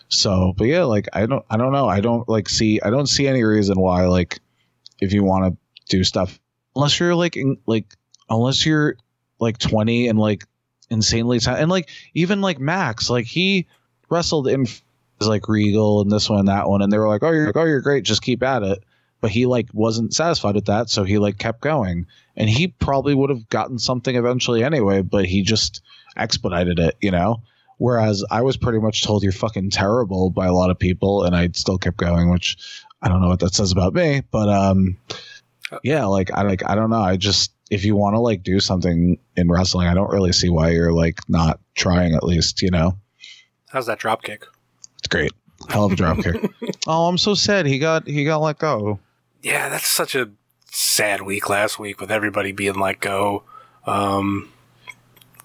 so, 0.08 0.54
but 0.56 0.64
yeah, 0.64 0.82
like 0.82 1.06
I 1.12 1.26
don't, 1.26 1.44
I 1.48 1.56
don't 1.56 1.72
know. 1.72 1.88
I 1.88 2.00
don't 2.00 2.28
like 2.28 2.48
see, 2.48 2.80
I 2.80 2.90
don't 2.90 3.06
see 3.06 3.28
any 3.28 3.44
reason 3.44 3.78
why, 3.78 4.06
like, 4.06 4.40
if 5.00 5.12
you 5.12 5.22
want 5.22 5.52
to 5.52 5.96
do 5.96 6.02
stuff, 6.02 6.40
unless 6.74 6.98
you're 6.98 7.14
like, 7.14 7.36
in, 7.36 7.58
like, 7.66 7.94
unless 8.28 8.64
you're 8.66 8.96
like 9.38 9.58
20 9.58 10.08
and 10.08 10.18
like 10.18 10.44
insanely 10.90 11.40
ta- 11.40 11.56
and 11.56 11.70
like 11.70 11.88
even 12.14 12.40
like 12.40 12.58
Max, 12.58 13.10
like 13.10 13.26
he 13.26 13.66
wrestled 14.08 14.48
in 14.48 14.66
like 15.20 15.48
Regal 15.48 16.00
and 16.00 16.10
this 16.10 16.28
one 16.28 16.40
and 16.40 16.48
that 16.48 16.68
one, 16.68 16.82
and 16.82 16.92
they 16.92 16.98
were 16.98 17.08
like, 17.08 17.22
"Oh, 17.22 17.30
you're 17.30 17.46
like, 17.46 17.56
oh, 17.56 17.64
you're 17.64 17.80
great, 17.80 18.04
just 18.04 18.22
keep 18.22 18.42
at 18.42 18.62
it." 18.62 18.82
But 19.20 19.30
he 19.30 19.46
like 19.46 19.68
wasn't 19.72 20.14
satisfied 20.14 20.54
with 20.54 20.66
that, 20.66 20.90
so 20.90 21.04
he 21.04 21.18
like 21.18 21.38
kept 21.38 21.60
going, 21.60 22.06
and 22.36 22.50
he 22.50 22.68
probably 22.68 23.14
would 23.14 23.30
have 23.30 23.48
gotten 23.48 23.78
something 23.78 24.14
eventually 24.14 24.62
anyway, 24.62 25.02
but 25.02 25.24
he 25.24 25.42
just 25.42 25.82
expedited 26.16 26.78
it, 26.78 26.96
you 27.00 27.10
know. 27.10 27.42
Whereas 27.78 28.24
I 28.30 28.42
was 28.42 28.56
pretty 28.56 28.78
much 28.78 29.04
told 29.04 29.22
you're 29.22 29.32
fucking 29.32 29.70
terrible 29.70 30.30
by 30.30 30.46
a 30.46 30.52
lot 30.52 30.70
of 30.70 30.78
people, 30.78 31.24
and 31.24 31.34
I 31.34 31.48
still 31.52 31.78
kept 31.78 31.96
going, 31.96 32.30
which 32.30 32.56
I 33.02 33.08
don't 33.08 33.20
know 33.20 33.28
what 33.28 33.40
that 33.40 33.54
says 33.54 33.72
about 33.72 33.94
me, 33.94 34.22
but 34.30 34.48
um, 34.48 34.96
yeah, 35.82 36.04
like 36.06 36.30
I 36.32 36.42
like 36.42 36.62
I 36.68 36.74
don't 36.74 36.90
know, 36.90 37.00
I 37.00 37.16
just 37.16 37.52
if 37.70 37.84
you 37.84 37.96
want 37.96 38.14
to 38.14 38.20
like 38.20 38.42
do 38.42 38.60
something 38.60 39.18
in 39.36 39.48
wrestling, 39.50 39.88
I 39.88 39.94
don't 39.94 40.10
really 40.10 40.32
see 40.32 40.48
why 40.48 40.70
you're 40.70 40.92
like 40.92 41.18
not 41.28 41.60
trying 41.74 42.14
at 42.14 42.22
least, 42.22 42.62
you 42.62 42.70
know. 42.70 42.96
How's 43.70 43.86
that 43.86 43.98
drop 43.98 44.22
kick? 44.22 44.44
It's 44.98 45.08
great. 45.08 45.32
Hell 45.68 45.86
of 45.86 45.92
a 45.92 45.96
drop 45.96 46.18
kick. 46.18 46.50
Oh, 46.88 47.08
I'm 47.08 47.18
so 47.18 47.34
sad 47.34 47.66
he 47.66 47.80
got 47.80 48.06
he 48.06 48.24
got 48.24 48.40
let 48.40 48.58
go. 48.58 49.00
Yeah, 49.42 49.68
that's 49.68 49.88
such 49.88 50.14
a 50.14 50.30
sad 50.70 51.22
week 51.22 51.48
last 51.48 51.80
week 51.80 52.00
with 52.00 52.12
everybody 52.12 52.52
being 52.52 52.74
let 52.78 53.00
go. 53.00 53.42
Um, 53.86 54.52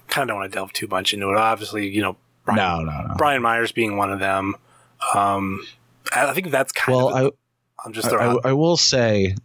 kind 0.08 0.24
of 0.24 0.34
don't 0.34 0.40
want 0.42 0.52
to 0.52 0.56
delve 0.56 0.72
too 0.74 0.88
much 0.88 1.14
into 1.16 1.30
it. 1.32 1.38
Obviously, 1.38 1.88
you 1.90 2.02
know, 2.02 2.16
Brian, 2.46 2.58
No, 2.58 2.92
no, 2.92 3.08
no. 3.08 3.14
Brian 3.18 3.42
Myers 3.42 3.72
being 3.72 3.98
one 3.98 4.12
of 4.12 4.20
them. 4.20 4.56
Um, 5.16 5.66
I 6.14 6.28
I 6.28 6.34
think 6.34 6.52
that's 6.52 6.72
kind 6.72 6.96
Well, 6.96 7.10
of. 7.10 7.16
I 7.26 7.32
I'm 7.86 7.94
just 7.94 8.08
I, 8.08 8.12
throwing. 8.12 8.40
I, 8.44 8.50
I 8.50 8.54
will 8.54 8.78
say, 8.78 9.36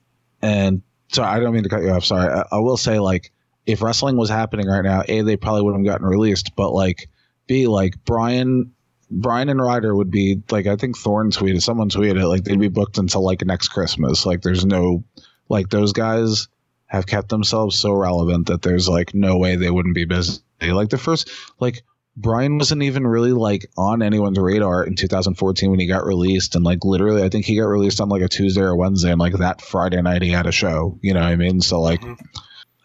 and 0.43 0.83
sorry, 1.09 1.29
I 1.29 1.41
don't 1.41 1.55
mean 1.55 1.63
to 1.63 1.69
cut 1.69 1.83
you 1.83 1.91
off. 1.91 2.05
Sorry, 2.05 2.33
I, 2.33 2.45
I 2.53 2.59
will 2.59 2.77
say, 2.77 2.99
like, 2.99 3.33
if 3.67 3.83
wrestling 3.83 4.17
was 4.17 4.31
happening 4.31 4.67
right 4.67 4.85
now, 4.85 5.03
a 5.07 5.23
they 5.23 5.37
probably 5.37 5.63
wouldn't 5.63 5.85
have 5.85 5.93
gotten 5.93 6.07
released, 6.07 6.55
but 6.57 6.71
like, 6.71 7.09
b 7.47 7.67
like 7.67 7.95
Brian, 8.05 8.73
Brian 9.11 9.49
and 9.49 9.61
Ryder 9.61 9.95
would 9.95 10.11
be 10.11 10.43
like, 10.51 10.67
I 10.67 10.77
think 10.77 10.97
Thorne 10.97 11.31
tweeted, 11.31 11.63
someone 11.63 11.89
tweeted 11.89 12.29
like 12.29 12.45
they'd 12.45 12.59
be 12.59 12.69
booked 12.69 12.99
until 12.99 13.25
like 13.25 13.45
next 13.45 13.69
Christmas. 13.69 14.27
Like, 14.27 14.43
there's 14.43 14.65
no, 14.65 15.05
like 15.49 15.69
those 15.69 15.93
guys 15.93 16.49
have 16.87 17.07
kept 17.07 17.29
themselves 17.29 17.77
so 17.77 17.93
relevant 17.93 18.47
that 18.47 18.63
there's 18.63 18.89
like 18.89 19.15
no 19.15 19.37
way 19.37 19.57
they 19.57 19.71
wouldn't 19.71 19.95
be 19.95 20.05
busy. 20.05 20.41
Like 20.63 20.89
the 20.89 20.99
first, 20.99 21.29
like 21.59 21.83
Brian 22.17 22.57
wasn't 22.57 22.83
even 22.83 23.07
really 23.07 23.33
like 23.33 23.67
on 23.77 24.01
anyone's 24.03 24.39
radar 24.39 24.85
in 24.85 24.95
2014 24.97 25.71
when 25.71 25.81
he 25.81 25.87
got 25.87 26.07
released, 26.07 26.55
and 26.55 26.65
like 26.65 26.85
literally, 26.85 27.23
I 27.23 27.29
think 27.29 27.45
he 27.45 27.57
got 27.57 27.67
released 27.67 28.01
on 28.01 28.09
like 28.09 28.23
a 28.23 28.29
Tuesday 28.29 28.63
or 28.63 28.75
Wednesday, 28.75 29.11
and 29.11 29.21
like 29.21 29.35
that 29.35 29.61
Friday 29.61 30.01
night 30.01 30.23
he 30.23 30.31
had 30.31 30.47
a 30.47 30.53
show. 30.53 30.99
You 31.03 31.13
know 31.15 31.21
what 31.21 31.29
I 31.29 31.37
mean? 31.37 31.61
So 31.61 31.81
like, 31.81 32.01
Mhm. 32.01 32.19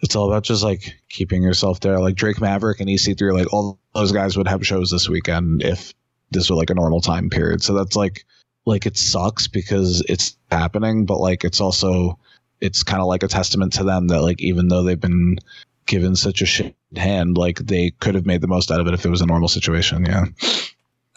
it's 0.01 0.15
all 0.15 0.27
about 0.29 0.43
just 0.43 0.63
like 0.63 0.95
keeping 1.09 1.43
yourself 1.43 1.79
there. 1.79 1.99
Like 1.99 2.15
Drake 2.15 2.41
Maverick 2.41 2.81
and 2.81 2.89
EC3, 2.89 3.31
like 3.33 3.53
all 3.53 3.79
those 3.95 4.11
guys 4.11 4.35
would 4.35 4.47
have 4.47 4.65
shows 4.67 4.89
this 4.91 5.07
weekend 5.07 5.63
if 5.63 5.93
this 6.31 6.49
were 6.49 6.57
like 6.57 6.69
a 6.69 6.75
normal 6.75 6.99
time 7.01 7.29
period. 7.29 7.63
So 7.63 7.73
that's 7.73 7.95
like, 7.95 8.25
like 8.65 8.85
it 8.85 8.97
sucks 8.97 9.47
because 9.47 10.03
it's 10.09 10.35
happening, 10.51 11.05
but 11.05 11.19
like 11.19 11.45
it's 11.45 11.61
also 11.61 12.19
it's 12.59 12.83
kind 12.83 13.01
of 13.01 13.07
like 13.07 13.23
a 13.23 13.27
testament 13.27 13.73
to 13.73 13.83
them 13.83 14.07
that 14.09 14.21
like 14.21 14.41
even 14.41 14.67
though 14.67 14.83
they've 14.83 14.99
been 14.99 15.37
given 15.85 16.15
such 16.15 16.41
a 16.41 16.45
shit 16.45 16.75
hand, 16.95 17.37
like 17.37 17.59
they 17.59 17.91
could 17.99 18.15
have 18.15 18.25
made 18.25 18.41
the 18.41 18.47
most 18.47 18.71
out 18.71 18.79
of 18.79 18.87
it 18.87 18.93
if 18.93 19.05
it 19.05 19.09
was 19.09 19.21
a 19.21 19.25
normal 19.25 19.47
situation. 19.47 20.05
Yeah. 20.05 20.25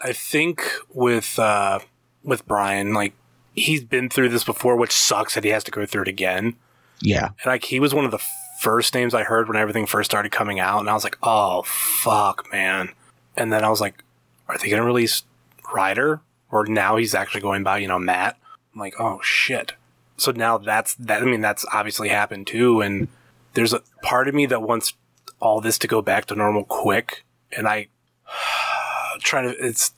I 0.01 0.13
think 0.13 0.69
with 0.93 1.39
uh, 1.39 1.79
with 2.23 2.45
Brian, 2.47 2.93
like 2.93 3.13
he's 3.53 3.83
been 3.83 4.09
through 4.09 4.29
this 4.29 4.43
before, 4.43 4.75
which 4.75 4.91
sucks 4.91 5.35
that 5.35 5.43
he 5.43 5.49
has 5.49 5.63
to 5.65 5.71
go 5.71 5.85
through 5.85 6.03
it 6.03 6.07
again. 6.07 6.55
Yeah. 7.01 7.25
And 7.25 7.45
like 7.45 7.65
he 7.65 7.79
was 7.79 7.93
one 7.93 8.05
of 8.05 8.11
the 8.11 8.23
first 8.61 8.93
names 8.93 9.13
I 9.13 9.23
heard 9.23 9.47
when 9.47 9.57
everything 9.57 9.85
first 9.85 10.09
started 10.09 10.31
coming 10.31 10.59
out, 10.59 10.79
and 10.79 10.89
I 10.89 10.93
was 10.93 11.03
like, 11.03 11.17
"Oh 11.23 11.63
fuck, 11.63 12.51
man!" 12.51 12.89
And 13.37 13.51
then 13.51 13.63
I 13.63 13.69
was 13.69 13.81
like, 13.81 14.03
"Are 14.47 14.57
they 14.57 14.69
gonna 14.69 14.85
release 14.85 15.23
Ryder?" 15.73 16.21
Or 16.51 16.65
now 16.65 16.95
he's 16.95 17.15
actually 17.15 17.41
going 17.41 17.63
by, 17.63 17.79
you 17.79 17.87
know, 17.87 17.99
Matt. 17.99 18.37
I'm 18.73 18.79
like, 18.79 18.95
"Oh 18.99 19.19
shit!" 19.23 19.73
So 20.17 20.31
now 20.31 20.57
that's 20.57 20.95
that. 20.95 21.21
I 21.21 21.25
mean, 21.25 21.41
that's 21.41 21.65
obviously 21.71 22.09
happened 22.09 22.47
too, 22.47 22.81
and 22.81 23.07
there's 23.55 23.73
a 23.73 23.81
part 24.01 24.27
of 24.27 24.35
me 24.35 24.45
that 24.45 24.61
wants 24.61 24.93
all 25.39 25.59
this 25.59 25.77
to 25.79 25.87
go 25.87 26.01
back 26.01 26.25
to 26.25 26.35
normal 26.35 26.63
quick, 26.63 27.25
and 27.55 27.67
I 27.67 27.87
try 29.19 29.41
to 29.41 29.49
it's 29.65 29.93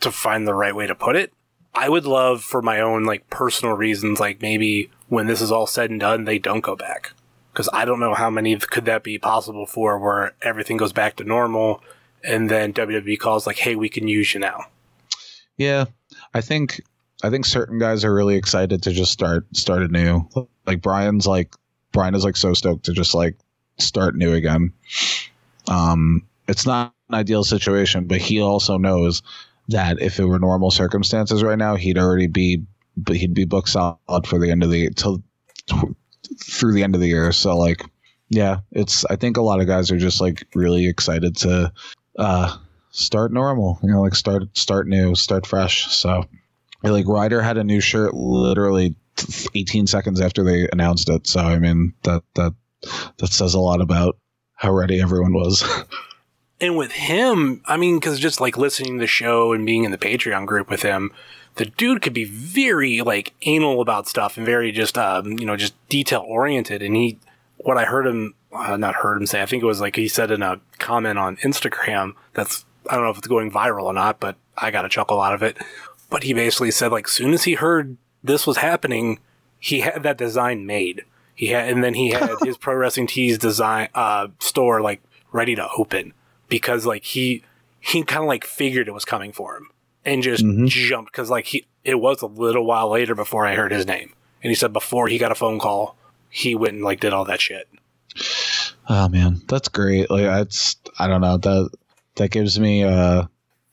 to 0.00 0.10
find 0.10 0.46
the 0.46 0.54
right 0.54 0.74
way 0.74 0.86
to 0.86 0.94
put 0.94 1.16
it. 1.16 1.32
I 1.74 1.88
would 1.88 2.04
love 2.04 2.42
for 2.42 2.60
my 2.60 2.80
own 2.80 3.04
like 3.04 3.30
personal 3.30 3.74
reasons, 3.74 4.20
like 4.20 4.42
maybe 4.42 4.90
when 5.08 5.26
this 5.26 5.40
is 5.40 5.52
all 5.52 5.66
said 5.66 5.90
and 5.90 6.00
done, 6.00 6.24
they 6.24 6.38
don't 6.38 6.60
go 6.60 6.76
back. 6.76 7.12
Because 7.52 7.68
I 7.72 7.84
don't 7.84 8.00
know 8.00 8.14
how 8.14 8.30
many 8.30 8.56
could 8.56 8.86
that 8.86 9.02
be 9.02 9.18
possible 9.18 9.66
for 9.66 9.98
where 9.98 10.34
everything 10.40 10.78
goes 10.78 10.92
back 10.92 11.16
to 11.16 11.24
normal 11.24 11.82
and 12.24 12.50
then 12.50 12.72
WWE 12.72 13.18
calls 13.18 13.46
like, 13.46 13.58
hey, 13.58 13.74
we 13.74 13.88
can 13.88 14.08
use 14.08 14.32
you 14.32 14.40
now. 14.40 14.64
Yeah. 15.56 15.86
I 16.34 16.40
think 16.40 16.82
I 17.22 17.30
think 17.30 17.44
certain 17.44 17.78
guys 17.78 18.04
are 18.04 18.14
really 18.14 18.36
excited 18.36 18.82
to 18.82 18.92
just 18.92 19.12
start 19.12 19.46
start 19.54 19.82
anew. 19.82 20.28
Like 20.66 20.80
Brian's 20.80 21.26
like 21.26 21.54
Brian 21.92 22.14
is 22.14 22.24
like 22.24 22.36
so 22.36 22.54
stoked 22.54 22.84
to 22.86 22.92
just 22.92 23.14
like 23.14 23.36
start 23.78 24.16
new 24.16 24.32
again. 24.32 24.72
Um 25.68 26.26
it's 26.48 26.66
not 26.66 26.94
an 27.08 27.14
ideal 27.14 27.44
situation, 27.44 28.06
but 28.06 28.20
he 28.20 28.40
also 28.40 28.76
knows 28.78 29.22
that 29.68 30.02
if 30.02 30.18
it 30.18 30.24
were 30.24 30.38
normal 30.38 30.70
circumstances 30.70 31.42
right 31.42 31.58
now, 31.58 31.76
he'd 31.76 31.98
already 31.98 32.26
be 32.26 32.62
but 32.96 33.16
he'd 33.16 33.34
be 33.34 33.44
booked 33.44 33.68
solid 33.68 34.26
for 34.26 34.38
the 34.38 34.50
end 34.50 34.62
of 34.62 34.70
the 34.70 34.90
till 34.90 35.22
through 36.42 36.72
the 36.72 36.82
end 36.82 36.94
of 36.94 37.00
the 37.00 37.08
year. 37.08 37.32
So 37.32 37.56
like 37.56 37.82
yeah, 38.28 38.60
it's 38.70 39.04
I 39.06 39.16
think 39.16 39.36
a 39.36 39.42
lot 39.42 39.60
of 39.60 39.66
guys 39.66 39.90
are 39.90 39.98
just 39.98 40.20
like 40.20 40.46
really 40.54 40.86
excited 40.86 41.36
to 41.38 41.72
uh 42.18 42.56
start 42.90 43.32
normal, 43.32 43.78
you 43.82 43.90
know, 43.90 44.02
like 44.02 44.14
start 44.14 44.56
start 44.56 44.86
new, 44.88 45.14
start 45.14 45.46
fresh. 45.46 45.86
So 45.94 46.24
like 46.82 47.06
Ryder 47.06 47.42
had 47.42 47.58
a 47.58 47.64
new 47.64 47.80
shirt 47.80 48.14
literally 48.14 48.94
18 49.54 49.86
seconds 49.86 50.20
after 50.20 50.42
they 50.42 50.68
announced 50.72 51.08
it. 51.08 51.26
So 51.26 51.40
I 51.40 51.58
mean 51.58 51.94
that 52.02 52.22
that 52.34 52.54
that 53.18 53.32
says 53.32 53.54
a 53.54 53.60
lot 53.60 53.80
about 53.80 54.18
how 54.54 54.72
ready 54.72 55.00
everyone 55.00 55.32
was. 55.32 55.64
And 56.62 56.76
with 56.76 56.92
him, 56.92 57.60
I 57.66 57.76
mean, 57.76 57.98
because 57.98 58.20
just 58.20 58.40
like 58.40 58.56
listening 58.56 58.94
to 58.94 59.00
the 59.00 59.08
show 59.08 59.52
and 59.52 59.66
being 59.66 59.82
in 59.82 59.90
the 59.90 59.98
Patreon 59.98 60.46
group 60.46 60.70
with 60.70 60.82
him, 60.82 61.12
the 61.56 61.64
dude 61.64 62.02
could 62.02 62.12
be 62.12 62.24
very 62.24 63.00
like 63.00 63.34
anal 63.42 63.80
about 63.80 64.06
stuff 64.06 64.36
and 64.36 64.46
very 64.46 64.70
just, 64.70 64.96
um, 64.96 65.40
you 65.40 65.44
know, 65.44 65.56
just 65.56 65.74
detail 65.88 66.24
oriented. 66.24 66.80
And 66.80 66.94
he, 66.94 67.18
what 67.56 67.78
I 67.78 67.84
heard 67.84 68.06
him, 68.06 68.36
uh, 68.52 68.76
not 68.76 68.94
heard 68.94 69.16
him 69.16 69.26
say, 69.26 69.42
I 69.42 69.46
think 69.46 69.64
it 69.64 69.66
was 69.66 69.80
like 69.80 69.96
he 69.96 70.06
said 70.06 70.30
in 70.30 70.40
a 70.40 70.60
comment 70.78 71.18
on 71.18 71.36
Instagram 71.38 72.14
that's, 72.32 72.64
I 72.88 72.94
don't 72.94 73.02
know 73.02 73.10
if 73.10 73.18
it's 73.18 73.26
going 73.26 73.50
viral 73.50 73.86
or 73.86 73.92
not, 73.92 74.20
but 74.20 74.36
I 74.56 74.70
got 74.70 74.84
a 74.84 74.88
chuckle 74.88 75.20
out 75.20 75.34
of 75.34 75.42
it. 75.42 75.58
But 76.10 76.22
he 76.22 76.32
basically 76.32 76.70
said 76.70 76.92
like 76.92 77.08
soon 77.08 77.32
as 77.32 77.42
he 77.42 77.54
heard 77.54 77.96
this 78.22 78.46
was 78.46 78.58
happening, 78.58 79.18
he 79.58 79.80
had 79.80 80.02
that 80.02 80.18
design 80.18 80.66
made. 80.66 81.02
He 81.34 81.48
had, 81.48 81.68
and 81.68 81.82
then 81.82 81.94
he 81.94 82.10
had 82.10 82.30
his 82.44 82.56
pro 82.56 82.74
wrestling 82.74 83.06
tees 83.06 83.38
design 83.38 83.88
uh, 83.94 84.28
store 84.38 84.80
like 84.80 85.02
ready 85.32 85.54
to 85.54 85.68
open 85.76 86.12
because 86.48 86.84
like 86.86 87.04
he 87.04 87.42
he 87.80 88.02
kind 88.04 88.22
of 88.22 88.28
like 88.28 88.44
figured 88.44 88.86
it 88.88 88.92
was 88.94 89.04
coming 89.04 89.32
for 89.32 89.56
him 89.56 89.70
and 90.04 90.22
just 90.22 90.44
Mhm. 90.44 90.68
jumped 90.68 91.10
because 91.10 91.30
like 91.30 91.46
he 91.46 91.64
it 91.84 91.96
was 91.96 92.20
a 92.22 92.26
little 92.26 92.64
while 92.66 92.90
later 92.90 93.14
before 93.14 93.46
I 93.46 93.54
heard 93.54 93.72
his 93.72 93.86
name 93.86 94.12
and 94.42 94.50
he 94.50 94.54
said 94.54 94.72
before 94.72 95.08
he 95.08 95.16
got 95.18 95.32
a 95.32 95.34
phone 95.34 95.58
call 95.58 95.96
he 96.28 96.54
went 96.54 96.74
and 96.74 96.84
like 96.84 97.00
did 97.00 97.12
all 97.12 97.24
that 97.24 97.40
shit. 97.40 97.68
Oh 98.88 99.08
man, 99.08 99.40
that's 99.48 99.68
great. 99.68 100.10
Like 100.10 100.24
that's 100.24 100.76
I 100.98 101.06
don't 101.06 101.20
know 101.20 101.38
that 101.38 101.70
that 102.16 102.30
gives 102.30 102.58
me 102.58 102.82
uh 102.82 103.24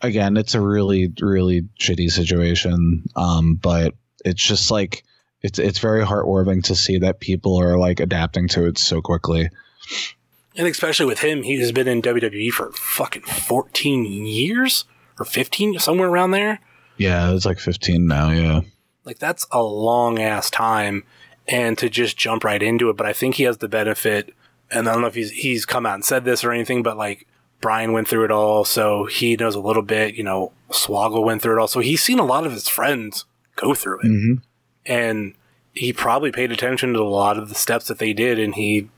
again 0.01 0.38
it's 0.38 0.53
a 0.55 0.62
really 0.62 1.12
really 1.19 1.63
shitty 1.79 2.09
situation 2.12 3.03
um 3.15 3.55
but 3.55 3.95
it's 4.25 4.43
just 4.43 4.71
like 4.71 5.03
it's 5.41 5.60
it's 5.60 5.79
very 5.79 6.03
heartwarming 6.03 6.63
to 6.65 6.75
see 6.75 6.97
that 6.99 7.19
people 7.19 7.58
are 7.60 7.77
like 7.77 7.99
adapting 7.99 8.47
to 8.49 8.65
it 8.65 8.77
so 8.77 9.01
quickly. 9.01 9.49
And 10.55 10.67
especially 10.67 11.05
with 11.05 11.19
him, 11.19 11.43
he's 11.43 11.71
been 11.71 11.88
in 11.88 12.01
WWE 12.01 12.51
for 12.51 12.71
fucking 12.73 13.21
14 13.21 14.05
years 14.05 14.86
or 15.17 15.25
15, 15.25 15.79
somewhere 15.79 16.10
around 16.10 16.32
there. 16.32 16.60
Yeah, 16.97 17.34
it's 17.34 17.45
like 17.45 17.60
15 17.60 18.05
now, 18.05 18.32
yeah. 18.32 18.62
Like 19.05 19.19
that's 19.19 19.47
a 19.51 19.63
long 19.63 20.19
ass 20.19 20.49
time 20.49 21.03
and 21.47 21.77
to 21.77 21.89
just 21.89 22.17
jump 22.17 22.43
right 22.43 22.62
into 22.62 22.89
it. 22.89 22.97
But 22.97 23.08
I 23.08 23.13
think 23.13 23.36
he 23.36 23.43
has 23.43 23.60
the 23.60 23.69
benefit, 23.69 24.34
and 24.69 24.89
I 24.89 24.93
don't 24.93 25.01
know 25.01 25.08
if 25.08 25.15
he's, 25.15 25.32
he's 25.32 25.65
come 25.65 25.86
out 25.86 25.95
and 25.95 26.05
said 26.05 26.25
this 26.25 26.43
or 26.43 26.51
anything, 26.51 26.84
but 26.84 26.97
like 26.97 27.25
Brian 27.62 27.93
went 27.93 28.08
through 28.08 28.25
it 28.25 28.32
all. 28.32 28.65
So 28.65 29.05
he 29.05 29.36
knows 29.36 29.55
a 29.55 29.62
little 29.62 29.82
bit, 29.82 30.15
you 30.15 30.23
know, 30.23 30.51
Swoggle 30.71 31.23
went 31.23 31.41
through 31.41 31.58
it 31.58 31.62
all. 31.62 31.67
So 31.67 31.79
he's 31.79 32.03
seen 32.03 32.19
a 32.19 32.25
lot 32.25 32.45
of 32.45 32.51
his 32.51 32.67
friends 32.67 33.25
go 33.59 33.73
through 33.73 33.99
it. 34.01 34.07
hmm 34.07 34.33
and 34.85 35.33
he 35.73 35.93
probably 35.93 36.31
paid 36.31 36.51
attention 36.51 36.93
to 36.93 36.99
a 37.01 37.03
lot 37.03 37.37
of 37.37 37.49
the 37.49 37.55
steps 37.55 37.87
that 37.87 37.99
they 37.99 38.13
did 38.13 38.39
and 38.39 38.55
he 38.55 38.89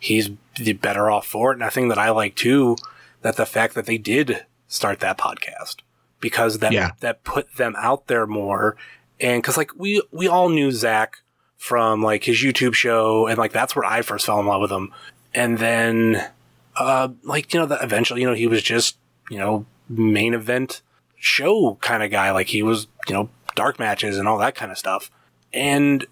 he's 0.00 0.30
the 0.58 0.72
better 0.72 1.10
off 1.10 1.26
for 1.26 1.50
it. 1.50 1.54
And 1.54 1.64
i 1.64 1.68
think 1.70 1.88
that 1.88 1.98
i 1.98 2.10
like 2.10 2.34
too 2.34 2.76
that 3.22 3.36
the 3.36 3.44
fact 3.46 3.74
that 3.74 3.86
they 3.86 3.98
did 3.98 4.46
start 4.68 5.00
that 5.00 5.18
podcast 5.18 5.76
because 6.20 6.58
that 6.60 6.72
Yeah. 6.72 6.92
that 7.00 7.24
put 7.24 7.56
them 7.56 7.74
out 7.78 8.06
there 8.06 8.26
more. 8.26 8.76
And 9.20 9.42
because 9.42 9.56
like 9.56 9.72
we 9.76 10.02
we 10.12 10.28
all 10.28 10.48
knew 10.48 10.70
zach 10.70 11.18
from 11.56 12.02
like 12.02 12.24
his 12.24 12.38
youtube 12.38 12.74
show 12.74 13.26
and 13.26 13.36
like 13.38 13.52
that's 13.52 13.74
where 13.74 13.84
i 13.84 14.02
first 14.02 14.26
fell 14.26 14.38
in 14.40 14.46
love 14.46 14.60
with 14.62 14.70
him. 14.72 14.92
And 15.34 15.58
then 15.58 16.30
uh 16.76 17.08
like 17.24 17.52
you 17.52 17.58
know 17.60 17.66
that 17.66 17.82
eventually 17.82 18.20
you 18.20 18.26
know 18.28 18.34
he 18.34 18.46
was 18.46 18.62
just 18.62 18.96
you 19.30 19.38
know 19.38 19.66
main 19.88 20.32
event 20.34 20.80
show 21.16 21.76
kind 21.80 22.02
of 22.04 22.10
guy. 22.12 22.30
Like 22.30 22.46
he 22.48 22.62
was 22.62 22.86
you 23.08 23.14
know 23.14 23.28
dark 23.58 23.78
matches 23.78 24.18
and 24.18 24.26
all 24.28 24.38
that 24.38 24.54
kind 24.54 24.70
of 24.72 24.78
stuff 24.78 25.10
and 25.52 26.06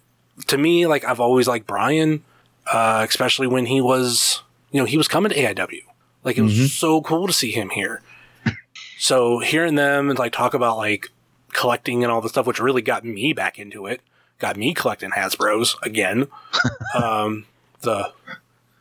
to 0.49 0.59
me, 0.59 0.87
like 0.87 1.03
I've 1.05 1.21
always 1.21 1.49
liked 1.49 1.67
Brian, 1.67 2.23
uh, 2.71 3.07
especially 3.09 3.47
when 3.47 3.65
he 3.67 3.81
was, 3.81 4.43
you 4.71 4.79
know, 4.81 4.85
he 4.85 4.99
was 4.99 5.09
coming 5.09 5.31
to 5.33 5.39
AIW. 5.39 5.81
Like 6.25 6.37
it 6.37 6.43
was 6.43 6.53
Mhm. 6.53 6.69
so 6.69 7.01
cool 7.01 7.27
to 7.27 7.33
see 7.33 7.53
him 7.53 7.71
here. 7.71 8.03
So 8.99 9.39
hearing 9.41 9.75
them 9.77 10.09
and 10.11 10.19
like 10.19 10.33
talk 10.33 10.53
about 10.55 10.77
like 10.79 11.11
collecting 11.53 12.03
and 12.03 12.11
all 12.13 12.21
the 12.23 12.29
stuff, 12.31 12.47
which 12.47 12.61
really 12.61 12.81
got 12.83 13.05
me 13.05 13.33
back 13.33 13.59
into 13.59 13.87
it, 13.87 14.01
got 14.39 14.57
me 14.57 14.73
collecting 14.75 15.11
Hasbro's 15.11 15.77
again. 15.83 16.29
um, 16.95 17.45
the 17.81 18.13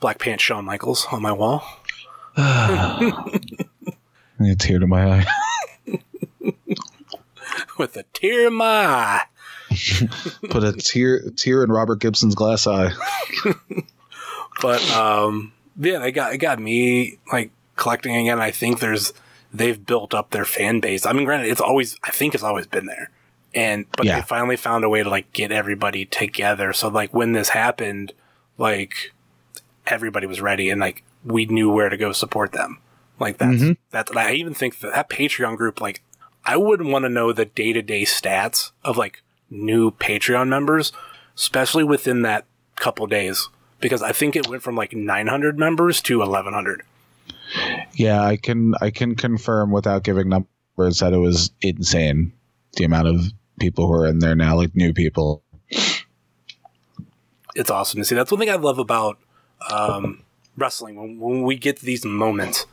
Black 0.02 0.20
Pants 0.20 0.44
Shawn 0.44 0.64
Michaels 0.66 1.06
on 1.12 1.22
my 1.22 1.32
wall. 1.34 1.64
A 2.38 3.14
tear 4.58 4.80
to 4.80 4.88
my 4.88 5.20
eye. 5.20 5.26
with 7.78 7.96
a 7.98 8.04
tear 8.14 8.48
in 8.48 8.54
my 8.54 8.66
eye. 8.86 9.22
Put 10.50 10.64
a 10.64 10.74
tear 10.74 11.22
tear 11.36 11.64
in 11.64 11.72
Robert 11.72 12.00
Gibson's 12.00 12.36
glass 12.36 12.68
eye. 12.68 12.92
but 14.62 14.82
um 14.92 15.52
yeah 15.78 16.00
they 16.00 16.12
got 16.12 16.34
it 16.34 16.38
got 16.38 16.60
me 16.60 17.18
like 17.32 17.52
collecting 17.76 18.16
again 18.16 18.40
i 18.40 18.52
think 18.52 18.80
there's 18.80 19.12
they've 19.54 19.86
built 19.86 20.14
up 20.14 20.30
their 20.30 20.46
fan 20.46 20.80
base 20.80 21.06
i 21.06 21.12
mean 21.12 21.26
granted 21.26 21.50
it's 21.50 21.60
always 21.62 21.98
i 22.06 22.12
think 22.12 22.34
it's 22.34 22.44
always 22.44 22.66
been 22.66 22.86
there 22.86 23.10
and 23.54 23.86
but 23.98 24.06
Yeah. 24.06 24.18
they 24.18 24.22
finally 24.22 24.56
found 24.56 24.86
a 24.86 24.90
way 24.90 25.04
to 25.04 25.10
like 25.10 25.32
get 25.34 25.52
everybody 25.52 26.06
together 26.06 26.72
so 26.72 26.88
like 26.88 27.14
when 27.14 27.34
this 27.34 27.50
happened 27.50 28.14
like 28.58 29.12
everybody 29.86 30.26
was 30.28 30.40
ready 30.40 30.70
and 30.70 30.80
like 30.80 31.04
we 31.26 31.46
knew 31.46 31.70
where 31.70 31.90
to 31.90 31.98
go 31.98 32.14
support 32.14 32.54
them 32.54 32.80
like 33.20 33.38
that's 33.38 33.62
Mhm. 33.62 33.78
that's 33.92 34.16
i 34.16 34.32
even 34.32 34.54
think 34.54 34.80
that 34.80 34.94
that 34.94 35.10
patreon 35.10 35.58
group 35.58 35.82
like 35.82 36.02
i 36.46 36.56
wouldn't 36.56 36.90
want 36.90 37.04
to 37.04 37.10
know 37.10 37.32
the 37.32 37.46
day-to-day 37.46 38.04
stats 38.04 38.72
of 38.84 38.98
like 38.98 39.22
new 39.50 39.92
patreon 39.92 40.48
members 40.48 40.92
especially 41.36 41.84
within 41.84 42.22
that 42.22 42.46
couple 42.76 43.08
days 43.08 43.50
because 43.80 44.02
I 44.02 44.12
think 44.12 44.36
it 44.36 44.48
went 44.48 44.64
from 44.64 44.76
like 44.76 44.94
900 44.94 45.60
members 45.60 46.02
to 46.04 46.20
1100. 46.20 46.84
Yeah, 47.94 48.22
I 48.22 48.38
can 48.38 48.74
I 48.82 48.90
can 48.90 49.16
confirm 49.16 49.72
without 49.72 50.04
giving 50.04 50.30
numbers 50.30 51.00
that 51.00 51.14
it 51.14 51.18
was 51.18 51.52
insane 51.62 52.34
the 52.74 52.86
amount 52.86 53.08
of 53.08 53.32
people 53.60 53.88
who 53.88 53.94
are 53.94 54.08
in 54.08 54.20
there 54.20 54.36
now, 54.36 54.56
like 54.56 54.76
new 54.76 54.94
people. 54.94 55.44
It's 57.56 57.70
awesome 57.70 58.02
to 58.02 58.06
see. 58.06 58.16
That's 58.16 58.32
one 58.32 58.40
thing 58.40 58.50
I 58.50 58.56
love 58.56 58.80
about 58.80 59.18
um, 59.70 60.24
wrestling 60.58 60.96
when, 60.96 61.20
when 61.20 61.44
we 61.44 61.56
get 61.56 61.78
to 61.78 61.86
these 61.86 62.04
moments 62.04 62.66